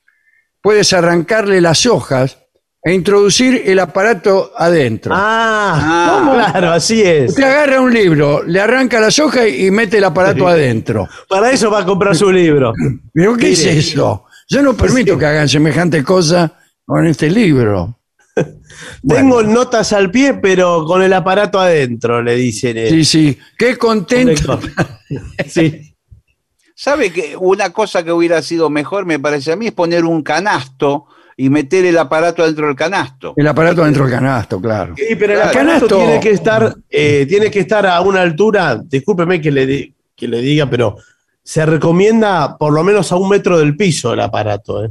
Puedes 0.63 0.93
arrancarle 0.93 1.61
las 1.61 1.85
hojas 1.87 2.39
e 2.83 2.95
introducir 2.95 3.63
el 3.67 3.79
aparato 3.79 4.53
adentro. 4.57 5.13
Ah, 5.15 6.19
¿Cómo? 6.19 6.33
claro, 6.35 6.73
así 6.73 7.03
es. 7.03 7.31
Usted 7.31 7.45
agarra 7.45 7.81
un 7.81 7.93
libro, 7.93 8.43
le 8.45 8.61
arranca 8.61 8.99
las 8.99 9.19
hojas 9.19 9.47
y 9.49 9.71
mete 9.71 9.99
el 9.99 10.05
aparato 10.05 10.49
adentro. 10.49 11.09
Para 11.29 11.51
eso 11.51 11.71
va 11.71 11.81
a 11.81 11.85
comprar 11.85 12.17
su 12.17 12.31
libro. 12.33 12.73
¿Pero 13.13 13.37
qué 13.37 13.53
es 13.53 13.65
eso? 13.67 14.25
Yo 14.49 14.63
no 14.63 14.75
permito 14.75 15.19
que 15.19 15.27
hagan 15.27 15.49
semejante 15.49 16.03
cosa 16.03 16.53
con 16.85 17.07
este 17.07 17.31
libro. 17.31 17.99
Tengo 19.07 19.43
notas 19.43 19.93
al 19.93 20.11
pie, 20.11 20.35
pero 20.35 20.85
con 20.87 21.03
el 21.03 21.13
aparato 21.13 21.61
adentro, 21.61 22.23
le 22.23 22.35
dicen. 22.37 22.77
eh. 22.79 22.89
Sí, 22.89 23.05
sí. 23.05 23.39
Qué 23.59 23.77
contento. 23.77 24.59
Sí. 25.47 25.95
¿Sabe 26.75 27.13
que 27.13 27.37
una 27.39 27.71
cosa 27.71 28.03
que 28.03 28.11
hubiera 28.13 28.41
sido 28.41 28.71
mejor, 28.71 29.05
me 29.05 29.19
parece 29.19 29.53
a 29.53 29.57
mí, 29.57 29.67
es 29.67 29.73
poner 29.73 30.05
un 30.07 30.23
canasto 30.23 31.05
y 31.37 31.51
meter 31.51 31.85
el 31.85 31.99
aparato 31.99 32.45
dentro 32.45 32.67
del 32.67 32.75
canasto? 32.75 33.35
El 33.37 33.47
aparato 33.47 33.85
dentro 33.85 34.05
del 34.05 34.15
canasto, 34.15 34.59
claro. 34.61 34.95
Sí, 34.97 35.15
pero 35.19 35.35
el 35.35 35.39
Claro. 35.41 35.51
aparato 35.51 35.87
Canasto. 35.87 35.97
tiene 35.99 36.21
que 36.21 36.31
estar, 36.31 36.75
eh, 36.89 37.27
tiene 37.29 37.51
que 37.51 37.61
estar 37.61 37.87
a 37.87 38.01
una 38.01 38.23
altura, 38.23 38.81
discúlpeme 38.83 39.39
que 39.41 39.51
le, 39.51 39.93
que 40.17 40.27
le 40.27 40.41
diga, 40.41 40.65
pero 40.69 40.97
se 41.43 41.67
recomienda 41.67 42.57
por 42.57 42.73
lo 42.73 42.83
menos 42.83 43.13
a 43.13 43.17
un 43.17 43.29
metro 43.29 43.59
del 43.59 43.77
piso 43.77 44.15
el 44.15 44.21
aparato. 44.21 44.83
eh. 44.85 44.91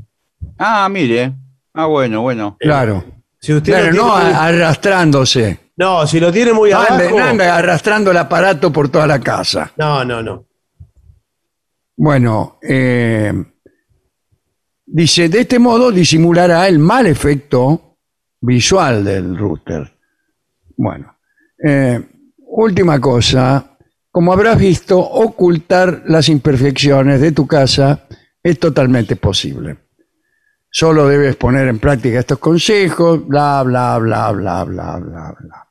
Ah, 0.59 0.88
mire. 0.89 1.34
Ah, 1.73 1.88
bueno, 1.88 2.22
bueno. 2.22 2.57
Claro. 2.59 3.03
Si 3.41 3.53
usted 3.53 3.73
tiene 3.73 3.91
no 3.97 4.15
arrastrándose. 4.15 5.72
no, 5.77 6.05
si 6.05 6.19
lo 6.19 6.31
tiene 6.31 6.53
muy 6.53 6.69
No 6.72 6.80
ande- 6.81 7.05
abajo. 7.05 7.19
no 7.19 7.26
ande 7.26 7.45
arrastrando 7.45 8.11
el 8.11 8.18
aparato 8.18 8.72
por 8.72 8.89
toda 8.89 9.07
la 9.07 9.19
casa. 9.19 9.72
No, 9.77 10.05
no, 10.05 10.22
no. 10.22 10.45
Bueno, 11.97 12.59
eh, 12.61 13.34
dice, 14.85 15.27
de 15.30 15.39
este 15.41 15.59
modo 15.59 15.91
disimulará 15.91 16.68
el 16.68 16.77
mal 16.80 17.07
efecto 17.07 17.97
visual 18.41 19.03
del 19.03 19.35
router. 19.38 19.91
Bueno, 20.77 21.18
eh, 21.63 21.99
última 22.38 22.99
cosa, 22.99 23.77
como 24.11 24.34
habrás 24.34 24.57
visto, 24.57 24.99
ocultar 24.99 26.03
las 26.07 26.27
imperfecciones 26.30 27.19
de 27.22 27.31
tu 27.31 27.45
casa 27.47 28.07
es 28.43 28.59
totalmente 28.59 29.15
posible. 29.15 29.77
Solo 30.73 31.07
debes 31.07 31.35
poner 31.35 31.68
en 31.68 31.80
práctica 31.80 32.19
estos 32.19 32.39
consejos, 32.39 33.27
bla, 33.27 33.61
bla, 33.64 33.98
bla, 33.98 34.31
bla, 34.31 34.64
bla, 34.64 34.98
bla, 34.99 35.35
bla. 35.39 35.68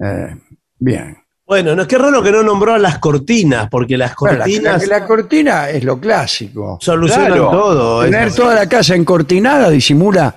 Eh, 0.00 0.36
bien. 0.78 1.18
Bueno, 1.46 1.74
no, 1.74 1.86
qué 1.86 1.96
raro 1.98 2.22
que 2.22 2.30
no 2.32 2.42
nombró 2.42 2.74
a 2.74 2.78
las 2.78 2.98
cortinas, 2.98 3.68
porque 3.70 3.96
las 3.98 4.14
Bueno, 4.16 4.38
la- 4.38 4.44
cortinas 4.44 4.86
la, 4.86 4.98
la 5.00 5.06
cortina 5.06 5.70
es 5.70 5.84
lo 5.84 5.98
clásico. 6.00 6.78
solucionan 6.80 7.26
Claro. 7.28 7.50
todo. 7.50 8.02
Tener 8.04 8.28
Es- 8.28 8.34
toda 8.34 8.54
la 8.54 8.68
casa 8.68 8.94
encortinada 8.94 9.68
disimula 9.70 10.34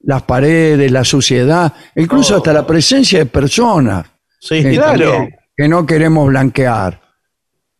las 0.00 0.22
paredes, 0.22 0.90
la 0.92 1.04
suciedad, 1.04 1.72
incluso 1.94 2.34
Oh. 2.34 2.36
hasta 2.38 2.52
la 2.52 2.66
presencia 2.66 3.18
de 3.20 3.26
personas 3.26 4.06
Sí, 4.40 4.62
que, 4.62 4.74
claro. 4.76 5.12
que- 5.26 5.36
que 5.56 5.68
no 5.68 5.84
queremos 5.86 6.28
blanquear. 6.28 7.00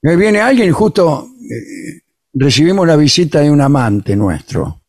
Me 0.02 0.16
viene 0.16 0.40
alguien 0.40 0.68
y 0.68 0.72
justo 0.72 1.28
eh, 1.42 2.00
recibimos 2.34 2.86
la 2.86 2.96
visita 2.96 3.40
de 3.40 3.50
un 3.50 3.60
amante 3.60 4.16
nuestro. 4.16 4.82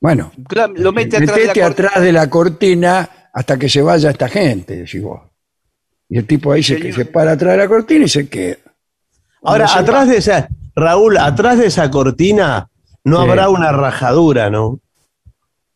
Bueno, 0.00 0.32
Lo 0.76 0.92
mete 0.92 1.16
atrás 1.16 1.36
de 1.36 1.42
la 1.46 1.46
metete 1.46 1.60
cortina. 1.60 1.66
atrás 1.66 2.02
de 2.02 2.12
la 2.12 2.30
cortina 2.30 3.10
hasta 3.32 3.58
que 3.58 3.68
se 3.68 3.82
vaya 3.82 4.10
esta 4.10 4.28
gente, 4.28 4.76
decís 4.76 5.02
vos. 5.02 5.20
Y 6.08 6.18
el 6.18 6.26
tipo 6.26 6.52
ahí 6.52 6.62
se, 6.62 6.92
se 6.92 7.04
para 7.04 7.32
atrás 7.32 7.52
de 7.52 7.58
la 7.58 7.68
cortina 7.68 8.04
y 8.04 8.08
se 8.08 8.28
queda. 8.28 8.56
Ahora, 9.42 9.66
No 9.66 9.72
atrás 9.72 10.08
de 10.08 10.16
esa, 10.18 10.48
Raúl, 10.74 11.16
atrás 11.18 11.58
de 11.58 11.66
esa 11.66 11.90
cortina 11.90 12.68
no 13.04 13.22
Sí. 13.22 13.28
habrá 13.28 13.48
una 13.48 13.72
rajadura, 13.72 14.50
¿no? 14.50 14.80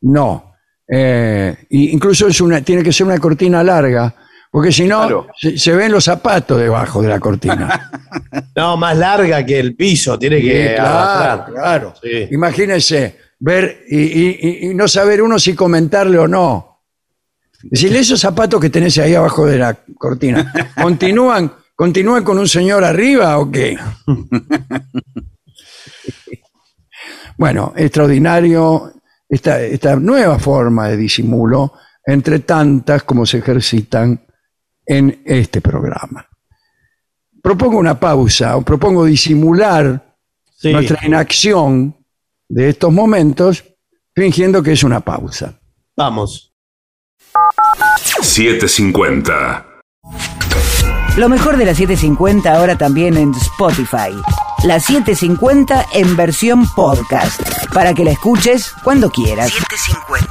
No. 0.03 0.55
Eh, 0.89 1.57
y 1.70 1.90
incluso 1.90 2.27
es 2.28 2.40
una, 2.40 2.61
tiene 2.61 2.82
que 2.82 2.93
ser 2.93 3.07
una 3.07 3.19
cortina 3.19 3.62
larga, 3.62 4.15
porque 4.51 4.73
si 4.73 4.85
no, 4.86 5.01
Claro. 5.03 5.27
se, 5.39 5.57
se 5.59 5.74
ven 5.74 5.93
los 5.93 6.05
zapatos 6.05 6.59
debajo 6.61 7.03
de 7.03 7.09
la 7.09 7.19
cortina. 7.20 7.90
No, 8.55 8.77
más 8.77 8.97
larga 8.99 9.44
que 9.47 9.59
el 9.59 9.74
piso, 9.74 10.19
tiene 10.19 10.39
Sí, 10.40 10.43
que 10.47 10.74
claro, 10.77 10.99
arrastrar. 10.99 11.53
claro. 11.55 11.94
Sí. 12.03 12.28
Imagínense 12.32 13.16
ver 13.44 13.85
y, 13.89 13.98
y- 13.98 14.39
y- 14.40 14.70
y 14.70 14.74
no 14.74 14.86
saber 14.86 15.20
uno 15.20 15.36
si 15.39 15.52
comentarle 15.55 16.16
o 16.19 16.28
no. 16.28 16.81
Decirle 17.64 17.98
esos 17.98 18.20
zapatos 18.20 18.60
que 18.60 18.70
tenés 18.70 18.97
ahí 18.98 19.14
abajo 19.16 19.47
de 19.47 19.59
la 19.59 19.77
cortina, 19.98 20.52
¿continúan, 20.81 21.52
¿continúan 21.74 22.23
con 22.23 22.39
un 22.39 22.47
señor 22.48 22.85
arriba 22.85 23.39
o 23.39 23.51
qué? 23.51 23.77
bueno, 27.36 27.73
extraordinario 27.77 28.93
esta, 29.28 29.60
esta 29.60 29.97
nueva 29.97 30.39
forma 30.39 30.89
de 30.89 30.97
disimulo, 30.97 31.73
entre 32.05 32.40
tantas 32.40 33.02
como 33.05 33.24
se 33.27 33.39
ejercitan 33.39 34.20
en 34.85 35.23
este 35.24 35.60
programa. 35.60 36.27
Propongo 37.43 37.78
una 37.78 37.98
pausa, 37.98 38.56
o 38.56 38.62
propongo 38.62 39.05
disimular 39.05 40.16
Sí. 40.56 40.73
nuestra 40.73 41.05
inacción 41.05 41.97
de 42.53 42.69
estos 42.69 42.93
momentos 42.93 43.65
fingiendo 44.15 44.62
que 44.62 44.73
es 44.73 44.85
una 44.85 45.01
pausa. 45.01 45.59
Vamos. 45.97 46.55
750. 48.20 49.66
Lo 51.16 51.29
mejor 51.31 51.57
de 51.57 51.65
la 51.65 51.74
750 51.74 52.55
ahora 52.55 52.77
también 52.77 53.16
en 53.16 53.33
Spotify. 53.33 54.12
La 54.65 54.79
750 54.81 55.87
en 55.95 56.15
versión 56.15 56.66
podcast. 56.74 57.41
Para 57.73 57.95
que 57.95 58.05
la 58.05 58.12
escuches 58.12 58.70
cuando 58.85 59.11
quieras. 59.11 59.51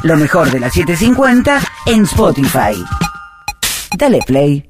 Lo 0.03 0.15
mejor 0.15 0.51
de 0.51 0.59
la 0.59 0.69
750 0.69 1.59
en 1.87 2.03
Spotify. 2.03 2.85
Dale 3.97 4.19
play. 4.27 4.69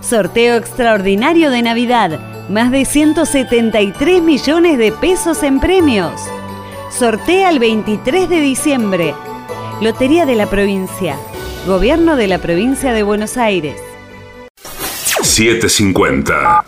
Sorteo 0.00 0.56
extraordinario 0.56 1.50
de 1.50 1.62
Navidad. 1.62 2.18
Más 2.48 2.70
de 2.70 2.84
173 2.84 4.22
millones 4.22 4.78
de 4.78 4.92
pesos 4.92 5.42
en 5.42 5.60
premios. 5.60 6.20
Sortea 6.90 7.50
el 7.50 7.58
23 7.58 8.28
de 8.28 8.40
diciembre. 8.40 9.14
Lotería 9.80 10.26
de 10.26 10.36
la 10.36 10.46
provincia. 10.46 11.16
Gobierno 11.66 12.16
de 12.16 12.28
la 12.28 12.38
provincia 12.38 12.92
de 12.92 13.02
Buenos 13.02 13.36
Aires. 13.36 13.76
750. 15.22 16.64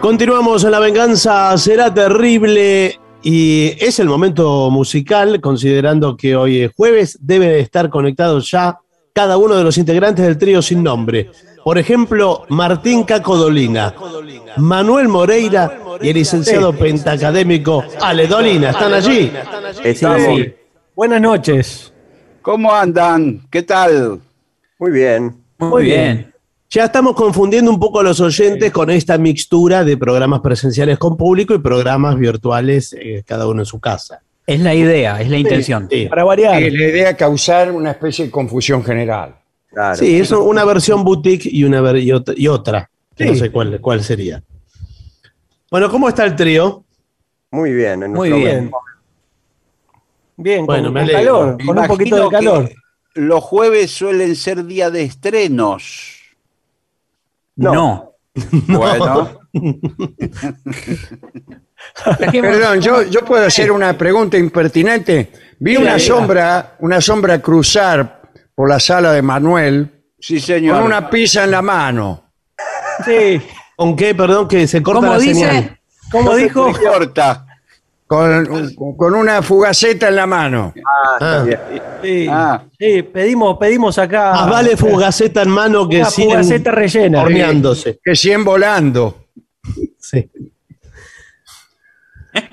Continuamos 0.00 0.64
en 0.64 0.70
La 0.70 0.80
Venganza 0.80 1.56
Será 1.56 1.92
Terrible 1.92 3.01
y 3.22 3.76
es 3.78 3.98
el 4.00 4.08
momento 4.08 4.70
musical, 4.70 5.40
considerando 5.40 6.16
que 6.16 6.34
hoy 6.36 6.62
es 6.62 6.72
jueves, 6.74 7.18
debe 7.20 7.46
de 7.46 7.60
estar 7.60 7.88
conectados 7.88 8.50
ya 8.50 8.78
cada 9.12 9.36
uno 9.36 9.54
de 9.54 9.64
los 9.64 9.78
integrantes 9.78 10.24
del 10.24 10.38
trío 10.38 10.62
sin 10.62 10.82
nombre. 10.82 11.30
Por 11.64 11.78
ejemplo, 11.78 12.44
Martín 12.48 13.04
Cacodolina, 13.04 13.94
Manuel 14.56 15.08
Moreira 15.08 15.78
y 16.00 16.08
el 16.08 16.14
licenciado 16.14 16.72
pentacadémico 16.72 17.84
Ale 18.00 18.26
Dolina. 18.26 18.70
¿Están 18.70 18.94
allí? 18.94 19.32
Estamos. 19.84 20.40
Buenas 20.96 21.20
noches. 21.20 21.92
¿Cómo 22.42 22.74
andan? 22.74 23.42
¿Qué 23.48 23.62
tal? 23.62 24.20
Muy 24.78 24.90
bien. 24.90 25.36
Muy 25.58 25.84
bien. 25.84 26.31
Ya 26.74 26.84
estamos 26.86 27.14
confundiendo 27.14 27.70
un 27.70 27.78
poco 27.78 28.00
a 28.00 28.02
los 28.02 28.18
oyentes 28.20 28.72
con 28.72 28.88
esta 28.88 29.18
mixtura 29.18 29.84
de 29.84 29.98
programas 29.98 30.40
presenciales 30.40 30.96
con 30.96 31.18
público 31.18 31.52
y 31.52 31.58
programas 31.58 32.18
virtuales, 32.18 32.96
eh, 32.98 33.22
cada 33.26 33.46
uno 33.46 33.60
en 33.60 33.66
su 33.66 33.78
casa. 33.78 34.22
Es 34.46 34.58
la 34.58 34.74
idea, 34.74 35.20
es 35.20 35.28
la 35.28 35.36
intención. 35.36 35.86
Sí, 35.90 36.06
Para 36.06 36.24
variar. 36.24 36.62
la 36.62 36.68
idea 36.68 37.10
es 37.10 37.16
causar 37.16 37.70
una 37.72 37.90
especie 37.90 38.24
de 38.24 38.30
confusión 38.30 38.82
general. 38.82 39.36
Sí, 39.96 40.18
es 40.18 40.30
una 40.32 40.64
versión 40.64 41.04
boutique 41.04 41.46
y, 41.52 41.64
una 41.64 41.82
ver- 41.82 41.96
y 41.98 42.08
ot- 42.08 42.32
y 42.36 42.48
otra, 42.48 42.90
que 43.14 43.26
no 43.26 43.34
sé 43.34 43.50
cuál, 43.50 43.78
cuál 43.80 44.02
sería. 44.02 44.42
Bueno, 45.70 45.90
¿cómo 45.90 46.08
está 46.08 46.24
el 46.24 46.34
trío? 46.34 46.84
Muy 47.50 47.72
bien. 47.74 48.02
en 48.02 48.12
Muy 48.14 48.30
bien. 48.32 48.70
momento. 48.70 48.76
Bien, 50.38 50.64
Bueno, 50.66 50.84
con, 50.84 50.94
me 50.94 51.10
calor, 51.12 51.58
con 51.66 51.78
un 51.78 51.86
poquito 51.86 52.16
de 52.24 52.28
calor. 52.30 52.70
Los 53.14 53.44
jueves 53.44 53.90
suelen 53.90 54.34
ser 54.36 54.64
día 54.64 54.90
de 54.90 55.02
estrenos. 55.02 56.21
No. 57.56 58.08
Bueno. 58.66 59.38
Perdón, 62.32 62.80
yo, 62.80 63.02
yo 63.02 63.20
puedo 63.24 63.44
hacer 63.46 63.70
una 63.70 63.96
pregunta 63.96 64.38
impertinente. 64.38 65.32
Vi 65.58 65.76
una 65.76 65.98
sombra, 65.98 66.76
una 66.80 67.00
sombra 67.00 67.40
cruzar 67.40 68.22
por 68.54 68.68
la 68.68 68.80
sala 68.80 69.12
de 69.12 69.22
Manuel 69.22 70.04
Sí, 70.18 70.40
señor. 70.40 70.76
con 70.76 70.84
una 70.86 71.10
pizza 71.10 71.44
en 71.44 71.50
la 71.50 71.62
mano. 71.62 72.32
Sí. 73.04 73.40
¿Con 73.76 73.96
qué? 73.96 74.14
Perdón, 74.14 74.48
que 74.48 74.66
se 74.66 74.82
corta 74.82 75.00
¿Cómo 75.00 75.12
la 75.12 75.18
dice? 75.18 75.34
señal. 75.34 75.80
¿Cómo 76.10 76.34
dijo? 76.36 76.62
No 76.62 76.68
importa. 76.70 77.46
Con, 78.16 78.94
con 78.96 79.14
una 79.14 79.40
fugaceta 79.40 80.08
en 80.08 80.16
la 80.16 80.26
mano. 80.26 80.74
Ah, 80.76 81.12
está 81.14 81.40
Ah. 81.40 81.44
bien. 81.44 81.58
Sí, 82.02 82.26
Ah. 82.30 82.62
sí, 82.78 83.02
pedimos, 83.04 83.56
pedimos 83.58 83.96
acá. 83.98 84.32
Más 84.32 84.50
vale 84.50 84.76
fugaceta 84.76 85.42
en 85.42 85.48
mano 85.48 85.88
que 85.88 85.98
Una 86.00 86.10
fugaceta 86.10 86.70
rellena. 86.72 87.22
horneándose. 87.22 88.00
Que 88.04 88.14
100 88.14 88.44
volando. 88.44 89.16
Sí. 89.98 90.28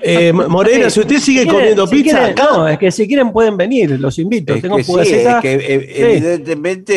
Eh, 0.02 0.32
Morena, 0.32 0.90
si 0.90 1.00
usted 1.00 1.18
sigue 1.18 1.40
Si 1.42 1.46
quieren- 1.48 1.52
comiendo 1.60 1.86
si 1.86 1.96
pizza, 1.96 2.16
quieren- 2.18 2.32
acá, 2.38 2.48
no, 2.52 2.68
es 2.68 2.78
que 2.78 2.90
si 2.90 3.06
quieren 3.06 3.32
pueden 3.32 3.56
venir, 3.56 3.98
los 3.98 4.18
invito. 4.18 4.54
Es 4.54 4.60
Tengo 4.62 4.76
que 4.76 4.84
sí, 4.84 4.92
fugaceta. 4.92 5.36
es 5.38 5.42
que 5.42 5.54
eh, 5.54 5.92
Sí. 5.94 6.02
evidentemente 6.02 6.94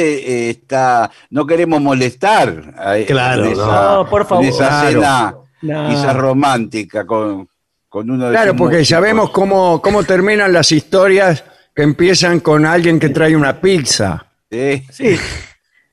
eh, 0.47 0.49
está, 0.49 1.09
no 1.29 1.45
queremos 1.47 1.81
molestar 1.81 2.73
a- 2.77 2.95
Claro, 3.05 3.45
en 3.45 3.51
esa, 3.53 3.95
no, 3.95 4.09
por 4.09 4.25
favor. 4.25 4.43
en 4.43 4.49
esa 4.51 4.67
Claro. 4.67 4.89
cena 4.91 5.35
No. 5.61 5.89
quizás 5.89 6.15
romántica 6.15 7.05
con, 7.05 7.47
con 7.93 8.09
uno 8.09 8.25
de 8.25 8.31
Claro, 8.31 8.55
porque 8.55 8.77
músicos. 8.77 8.87
sabemos 8.89 9.29
cómo, 9.29 9.79
cómo 9.79 10.03
terminan 10.03 10.51
las 10.51 10.71
historias 10.71 11.43
que 11.75 11.83
empiezan 11.83 12.39
con 12.39 12.65
alguien 12.65 12.99
que 12.99 13.09
trae 13.09 13.35
una 13.35 13.61
pizza. 13.61 14.25
Sí. 14.49 14.83
Sí, 14.89 15.15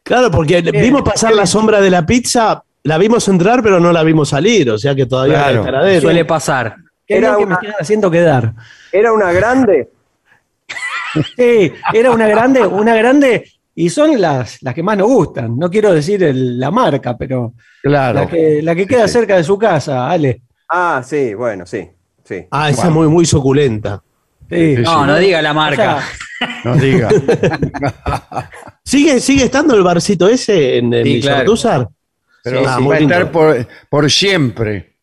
claro, 0.02 0.31
porque 0.31 0.62
vimos 0.62 1.02
pasar 1.02 1.35
la 1.35 1.44
sombra 1.44 1.78
de 1.78 1.90
la 1.90 2.06
pizza, 2.06 2.64
la 2.85 2.97
vimos 2.97 3.28
entrar, 3.28 3.62
pero 3.62 3.78
no 3.81 3.93
la 3.93 4.02
vimos 4.02 4.31
salir, 4.31 4.70
o 4.70 4.78
sea 4.78 4.94
que 4.94 5.05
todavía 5.05 5.44
Claro. 5.62 6.01
Suele 6.01 6.24
pasar. 6.24 6.74
qué 7.06 7.18
Era 7.18 7.36
que 7.36 7.43
una- 7.44 7.59
me 7.60 7.66
están 7.66 7.81
haciendo 7.82 8.10
quedar. 8.10 8.55
Era 8.93 9.12
una 9.12 9.31
grande. 9.32 9.90
Sí, 11.36 11.70
era 11.93 12.12
una 12.12 12.28
grande, 12.28 12.66
una 12.66 12.94
grande, 12.94 13.44
y 13.74 13.90
son 13.90 14.18
las, 14.18 14.62
las 14.62 14.72
que 14.74 14.82
más 14.82 14.97
nos 14.97 15.09
gustan. 15.09 15.59
No 15.59 15.68
quiero 15.70 15.93
decir 15.93 16.22
el- 16.22 16.59
la 16.59 16.70
marca, 16.70 17.14
pero 17.18 17.52
Claro. 17.82 18.20
la 18.20 18.27
que, 18.27 18.62
la 18.62 18.74
que 18.74 18.86
queda 18.86 19.06
cerca 19.06 19.36
de 19.36 19.44
su 19.44 19.59
casa, 19.59 20.09
Ale. 20.09 20.40
Ah, 20.72 21.02
sí, 21.05 21.34
bueno, 21.34 21.66
sí. 21.66 21.88
sí. 22.24 22.47
Ah, 22.51 22.70
esa 22.70 22.86
es 22.88 22.92
muy, 22.92 23.09
muy 23.09 23.26
suculenta. 23.26 24.02
Sí. 24.48 24.76
No, 24.78 25.06
no 25.06 25.16
diga 25.16 25.40
la 25.42 25.52
marca. 25.52 25.97
O 25.97 26.01
sea, 26.01 26.09
No 26.64 26.76
diga. 26.76 27.09
¿Sigue, 28.84 29.20
¿Sigue 29.20 29.44
estando 29.44 29.74
el 29.74 29.82
barcito 29.82 30.28
ese 30.28 30.78
en 30.78 30.92
el 30.92 31.05
Sí, 31.05 31.20
claro. 31.20 31.55
Pero 32.42 32.60
Ah, 32.66 32.78
va 32.80 32.94
a 32.94 32.98
estar 32.98 33.30
por, 33.30 33.66
por 33.88 34.10
siempre. 34.10 34.97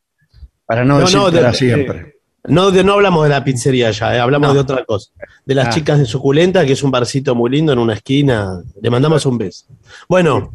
Para 0.65 0.83
no, 0.83 0.95
No, 0.95 0.99
decir 1.01 1.17
no, 1.17 1.31
de- 1.31 1.39
para 1.39 1.53
siempre. 1.53 2.15
No, 2.45 2.71
de- 2.71 2.83
no 2.83 2.93
hablamos 2.93 3.23
de 3.23 3.29
la 3.29 3.43
pizzería 3.43 3.91
ya, 3.91 4.15
eh, 4.15 4.19
hablamos 4.19 4.47
No. 4.49 4.53
de 4.55 4.59
otra 4.61 4.83
cosa. 4.85 5.11
De 5.45 5.53
las 5.53 5.67
Ah. 5.67 5.69
chicas 5.69 5.99
de 5.99 6.05
Suculenta, 6.05 6.65
que 6.65 6.73
es 6.73 6.81
un 6.83 6.91
barcito 6.91 7.35
muy 7.35 7.49
lindo 7.51 7.71
en 7.73 7.79
una 7.79 7.93
esquina. 7.93 8.61
Le 8.81 8.89
mandamos 8.89 9.25
un 9.25 9.37
beso. 9.37 9.65
Bueno, 10.09 10.51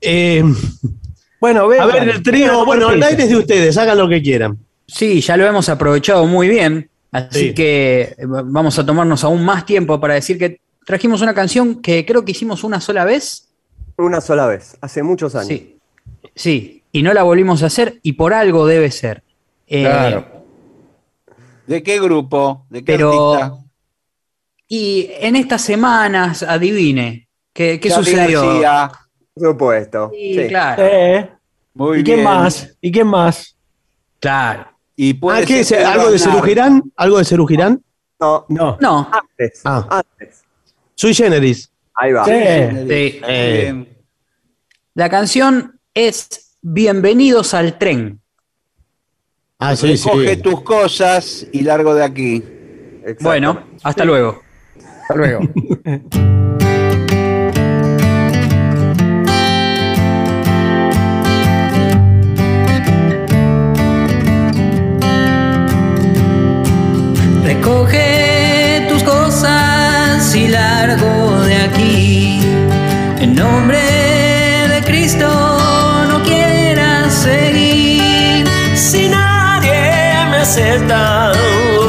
eh, 0.00 0.42
Bueno, 1.44 1.60
a 1.64 1.66
vengan, 1.66 1.88
ver, 1.92 2.02
el 2.08 2.16
a 2.16 2.22
trío, 2.22 2.64
bueno, 2.64 2.90
el 2.90 3.02
aire 3.02 3.24
es 3.24 3.28
de 3.28 3.36
ustedes, 3.36 3.76
hagan 3.76 3.98
lo 3.98 4.08
que 4.08 4.22
quieran. 4.22 4.58
Sí, 4.86 5.20
ya 5.20 5.36
lo 5.36 5.46
hemos 5.46 5.68
aprovechado 5.68 6.26
muy 6.26 6.48
bien, 6.48 6.88
así 7.12 7.48
Sí. 7.48 7.54
que 7.54 8.00
eh, 8.16 8.16
vamos 8.26 8.78
a 8.78 8.86
tomarnos 8.86 9.24
aún 9.24 9.44
más 9.44 9.66
tiempo 9.66 10.00
para 10.00 10.14
decir 10.14 10.38
que 10.38 10.60
trajimos 10.86 11.20
una 11.22 11.34
canción 11.34 11.82
que 11.82 12.06
creo 12.06 12.24
que 12.24 12.32
hicimos 12.32 12.64
una 12.64 12.80
sola 12.80 13.04
vez. 13.04 13.48
Una 13.98 14.20
sola 14.22 14.46
vez, 14.46 14.76
hace 14.80 15.02
muchos 15.02 15.34
años. 15.34 15.48
Sí, 15.48 15.78
sí, 16.34 16.82
y 16.92 17.02
no 17.02 17.12
la 17.12 17.22
volvimos 17.24 17.62
a 17.62 17.66
hacer 17.66 17.98
y 18.02 18.12
por 18.14 18.32
algo 18.32 18.66
debe 18.66 18.90
ser. 18.90 19.22
Eh, 19.66 19.82
Claro. 19.82 20.26
¿De 21.66 21.82
qué 21.82 22.00
grupo? 22.00 22.64
¿De 22.70 22.80
qué 22.84 22.92
Pero- 22.92 23.34
artista? 23.34 23.58
Y 24.68 25.10
en 25.20 25.36
estas 25.36 25.60
semanas, 25.62 26.42
adivine, 26.42 27.28
¿qué, 27.52 27.78
qué 27.80 27.90
sucedió? 27.90 28.40
García. 28.42 28.90
Por 29.34 29.48
supuesto. 29.50 30.10
Sí, 30.14 30.34
sí. 30.42 30.48
claro, 30.48 30.82
Eh, 30.86 31.30
Muy 31.74 32.00
¿Y 32.00 32.04
quién 32.04 32.16
bien. 32.18 32.24
más? 32.28 32.76
¿Y 32.80 32.92
quién 32.92 33.06
más? 33.06 33.56
claro. 34.20 34.70
Y 34.96 35.12
puede 35.14 35.44
Ah, 35.84 35.90
¿Algo 35.92 36.12
de. 36.12 36.18
Cerugirán? 36.20 36.82
¿Algo 36.96 37.18
de 37.18 37.24
Cerugirán? 37.24 37.82
No, 38.20 38.46
No. 38.48 38.78
No, 38.80 39.10
antes. 39.12 39.60
Ah. 39.64 39.84
Antes. 39.90 40.44
Sui 40.94 41.12
Generis. 41.12 41.68
Ahí 41.94 42.12
va. 42.12 42.24
Sí. 42.24 42.30
sí. 42.30 43.20
Eh. 43.26 43.86
La 44.94 45.08
canción 45.10 45.80
es 45.92 46.56
Bienvenidos 46.62 47.54
al 47.54 47.76
tren. 47.76 48.20
Ah, 49.58 49.74
sí, 49.74 49.96
sí. 49.96 50.08
Coge 50.08 50.36
tus 50.36 50.62
cosas 50.62 51.44
y 51.52 51.62
largo 51.62 51.94
de 51.94 52.04
aquí. 52.04 52.42
Bueno, 53.20 53.64
hasta 53.82 54.04
luego. 54.04 54.40
Hasta 55.02 55.14
luego. 55.16 55.40
Recoge 67.64 68.84
tus 68.90 69.02
cosas 69.02 70.36
y 70.36 70.48
largo 70.48 71.40
de 71.46 71.56
aquí. 71.56 72.38
En 73.20 73.34
nombre 73.34 73.80
de 74.68 74.82
Cristo 74.84 75.26
no 76.10 76.22
quieras 76.24 77.14
seguir. 77.14 78.46
Si 78.74 79.08
nadie 79.08 79.80
me 80.30 80.36
acepta, 80.42 81.32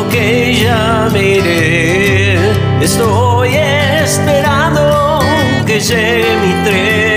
que 0.10 0.64
ya 0.64 1.10
me 1.12 1.40
iré. 1.40 2.40
Estoy 2.82 3.56
esperando 3.56 5.20
que 5.66 5.82
llegue 5.82 6.38
mi 6.38 6.54
tren. 6.64 7.15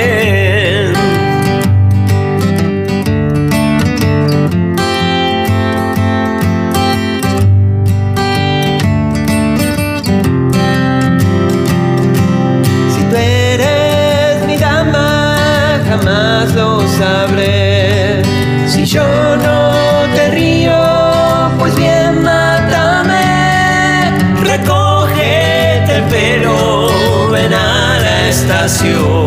Estación. 28.49 29.18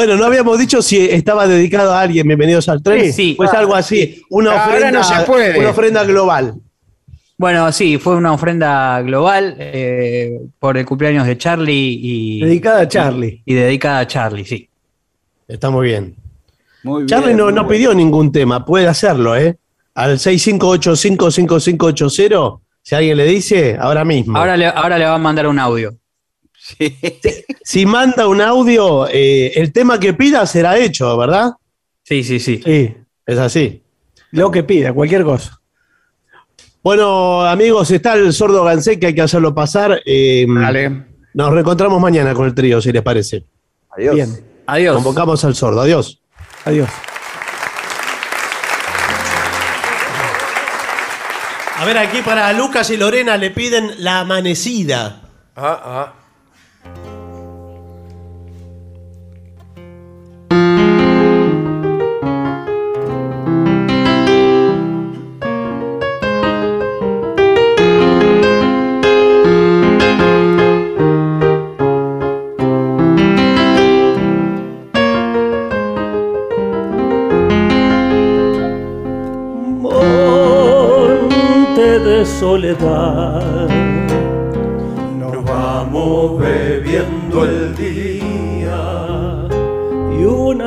Bueno, 0.00 0.16
no 0.16 0.24
habíamos 0.24 0.58
dicho 0.58 0.80
si 0.80 0.96
estaba 0.96 1.46
dedicado 1.46 1.92
a 1.92 2.00
alguien. 2.00 2.26
Bienvenidos 2.26 2.70
al 2.70 2.82
tren. 2.82 3.04
Sí, 3.04 3.12
sí. 3.12 3.34
Pues 3.36 3.52
algo 3.52 3.74
así. 3.74 4.22
Una 4.30 4.52
Ahora 4.52 4.64
ofrenda, 4.64 4.90
no 4.92 5.04
se 5.04 5.14
puede. 5.26 5.58
una 5.58 5.68
ofrenda 5.68 6.04
global. 6.04 6.54
Bueno, 7.36 7.70
sí, 7.70 7.98
fue 7.98 8.16
una 8.16 8.32
ofrenda 8.32 9.02
global 9.02 9.56
eh, 9.58 10.40
por 10.58 10.78
el 10.78 10.86
cumpleaños 10.86 11.26
de 11.26 11.36
Charlie 11.36 11.98
y. 12.00 12.40
Dedicada 12.40 12.80
a 12.80 12.88
Charlie. 12.88 13.42
Y, 13.44 13.52
dedicada 13.52 13.98
a 13.98 14.06
Charlie, 14.06 14.46
sí. 14.46 14.70
Está 15.46 15.68
muy 15.68 15.88
bien. 15.88 16.16
Muy 16.82 17.04
Charlie 17.04 17.34
bien, 17.34 17.36
no, 17.36 17.44
muy 17.44 17.52
no 17.52 17.68
pidió 17.68 17.92
ningún 17.92 18.32
tema. 18.32 18.64
Puede 18.64 18.86
hacerlo, 18.86 19.36
¿eh? 19.36 19.58
Al 19.92 20.18
65855580. 20.18 22.58
Si 22.80 22.94
alguien 22.94 23.18
le 23.18 23.26
dice, 23.26 23.76
ahora 23.78 24.06
mismo. 24.06 24.38
Ahora 24.38 24.56
le, 24.56 24.64
ahora 24.64 24.96
le 24.96 25.04
va 25.04 25.16
a 25.16 25.18
mandar 25.18 25.46
un 25.46 25.58
audio. 25.58 25.94
Si 27.62 27.86
manda 27.86 28.26
un 28.26 28.40
audio, 28.40 29.06
eh, 29.08 29.52
el 29.54 29.72
tema 29.72 30.00
que 30.00 30.14
pida 30.14 30.46
será 30.46 30.78
hecho, 30.78 31.16
¿verdad? 31.16 31.52
Sí, 32.02 32.24
sí, 32.24 32.40
sí. 32.40 32.60
Sí, 32.64 32.94
es 33.26 33.38
así. 33.38 33.82
Lo 34.32 34.50
que 34.50 34.62
pida, 34.62 34.92
cualquier 34.92 35.24
cosa. 35.24 35.60
Bueno, 36.82 37.42
amigos, 37.42 37.90
está 37.90 38.14
el 38.14 38.32
sordo 38.32 38.64
Gansé 38.64 38.98
que 38.98 39.08
hay 39.08 39.14
que 39.14 39.22
hacerlo 39.22 39.54
pasar. 39.54 40.00
Eh, 40.06 40.46
Nos 41.34 41.52
reencontramos 41.52 42.00
mañana 42.00 42.32
con 42.34 42.46
el 42.46 42.54
trío, 42.54 42.80
si 42.80 42.90
les 42.90 43.02
parece. 43.02 43.44
Adiós. 43.90 44.14
Bien. 44.14 44.44
Adiós. 44.66 44.94
Convocamos 44.94 45.44
al 45.44 45.54
sordo. 45.54 45.82
Adiós. 45.82 46.20
Adiós. 46.64 46.88
A 51.76 51.84
ver, 51.84 51.96
aquí 51.98 52.20
para 52.22 52.52
Lucas 52.52 52.90
y 52.90 52.96
Lorena 52.96 53.36
le 53.36 53.50
piden 53.50 54.04
la 54.04 54.20
amanecida. 54.20 55.22
Ah, 55.56 55.80
ah. 55.82 56.19
Soledad. 82.40 83.89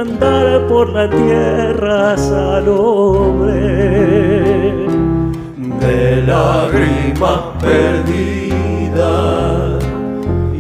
Andar 0.04 0.68
por 0.68 0.90
la 0.92 1.10
tierra 1.10 2.18
salobre 2.18 3.62
de 5.80 6.24
lágrimas 6.28 7.40
perdidas 7.62 9.02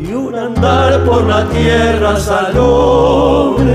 y 0.01 0.13
un 0.13 0.33
andar 0.33 1.03
por 1.03 1.23
la 1.27 1.43
tierra 1.49 2.17
salobre 2.17 3.73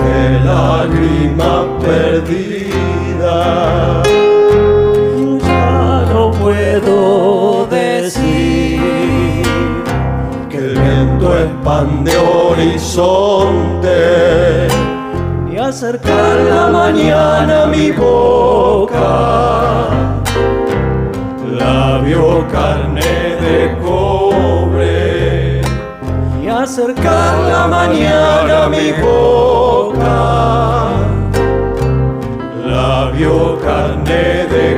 de 0.00 0.40
lágrima 0.44 1.52
perdida. 1.78 3.36
Viento 11.66 11.72
expande 11.72 12.16
horizonte 12.16 13.98
ni 15.44 15.58
acercar 15.58 16.36
la 16.48 16.68
mañana 16.68 17.64
a 17.64 17.66
mi 17.66 17.90
boca. 17.90 19.88
Labio 21.58 22.46
carne 22.52 23.36
de 23.40 23.76
cobre 23.82 25.62
y 26.42 26.48
acercar 26.48 27.38
la 27.50 27.66
mañana 27.66 28.64
a 28.64 28.68
mi 28.68 28.92
boca. 28.92 30.18
Labio 32.64 33.58
carne 33.58 34.46
de 34.54 34.66
cobre. 34.68 34.75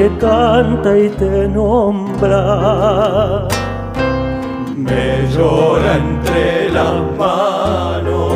Que 0.00 0.08
canta 0.16 0.96
y 0.96 1.10
te 1.10 1.46
nombra. 1.46 2.32
Me 4.74 5.28
llora 5.28 5.96
entre 5.96 6.70
las 6.70 7.02
manos 7.18 8.32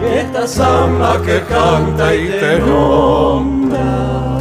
y 0.00 0.04
esta 0.20 0.46
samba 0.46 1.20
que 1.26 1.42
canta 1.42 2.14
y 2.14 2.28
te 2.40 2.58
nombra 2.58 4.33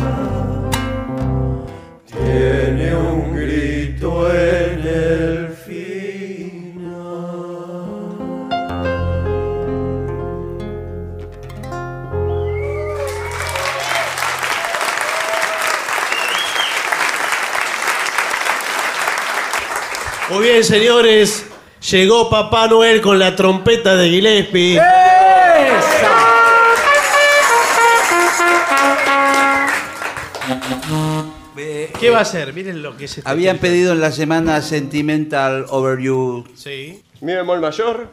Señores. 20.63 21.45
Llegó 21.91 22.29
Papá 22.29 22.67
Noel 22.67 23.01
con 23.01 23.19
la 23.19 23.35
trompeta 23.35 23.95
de 23.95 24.09
Gillespie. 24.09 24.79
¿Qué 31.99 32.09
va 32.09 32.19
a 32.19 32.21
hacer? 32.21 32.53
Miren 32.53 32.81
lo 32.81 32.97
que 32.97 33.05
es 33.05 33.17
este 33.17 33.29
Habían 33.29 33.59
pedido 33.59 33.93
en 33.93 34.01
la 34.01 34.11
semana 34.11 34.61
Sentimental 34.61 35.65
Over 35.69 35.99
You. 35.99 36.45
Sí. 36.53 37.01
Mi 37.21 37.33
bemol 37.33 37.61
mayor. 37.61 38.09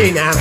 Comprado 0.00 0.39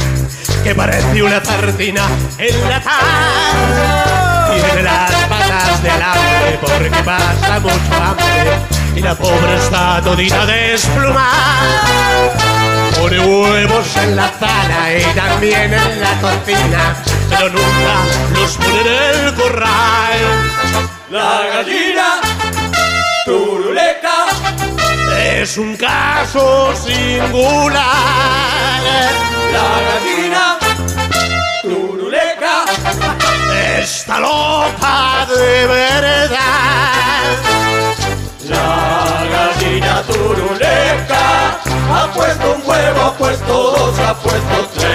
puesto 44.24 44.58
tres. 44.76 44.88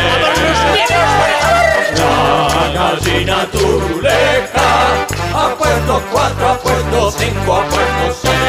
La 1.99 2.69
gallina 2.75 3.39
turuleca 3.51 4.71
ha 5.35 5.55
puesto 5.59 5.95
cuatro, 6.13 6.49
ha 6.49 6.55
puesto 6.59 7.11
cinco, 7.19 7.55
ha 7.55 7.63
puesto 7.65 8.07
seis. 8.23 8.43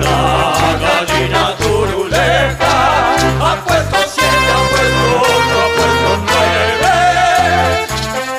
La 0.00 0.20
gallina 0.80 1.44
turuleca 1.58 2.74
ha 3.40 3.52
puesto 3.66 3.96
siete, 4.14 4.50
ha 4.54 4.60
puesto 4.72 5.04
ocho, 5.20 5.56
ha 5.60 5.68
puesto 5.76 6.10
nueve. 6.30 6.94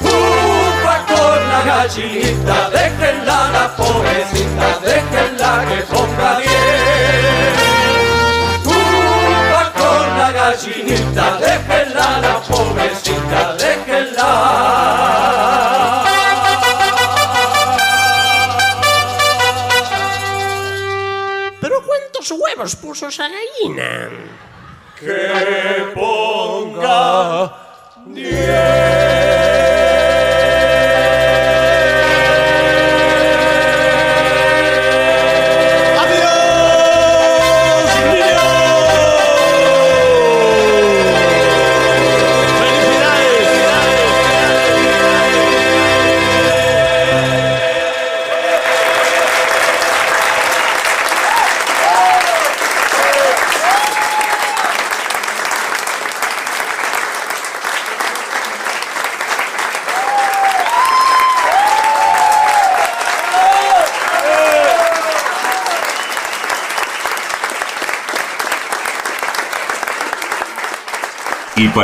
Upa 0.01 0.95
con 1.07 1.37
la 1.51 1.59
gallinita, 1.65 2.57
déjenla 2.69 3.39
la 3.51 3.65
pobrecita, 3.75 4.67
déjenla 4.83 5.51
que 5.69 5.79
ponga 5.93 6.31
puso 23.01 23.07
esa 23.07 23.27
gallina? 23.27 24.09
Que 24.99 25.11
ponga 25.95 26.30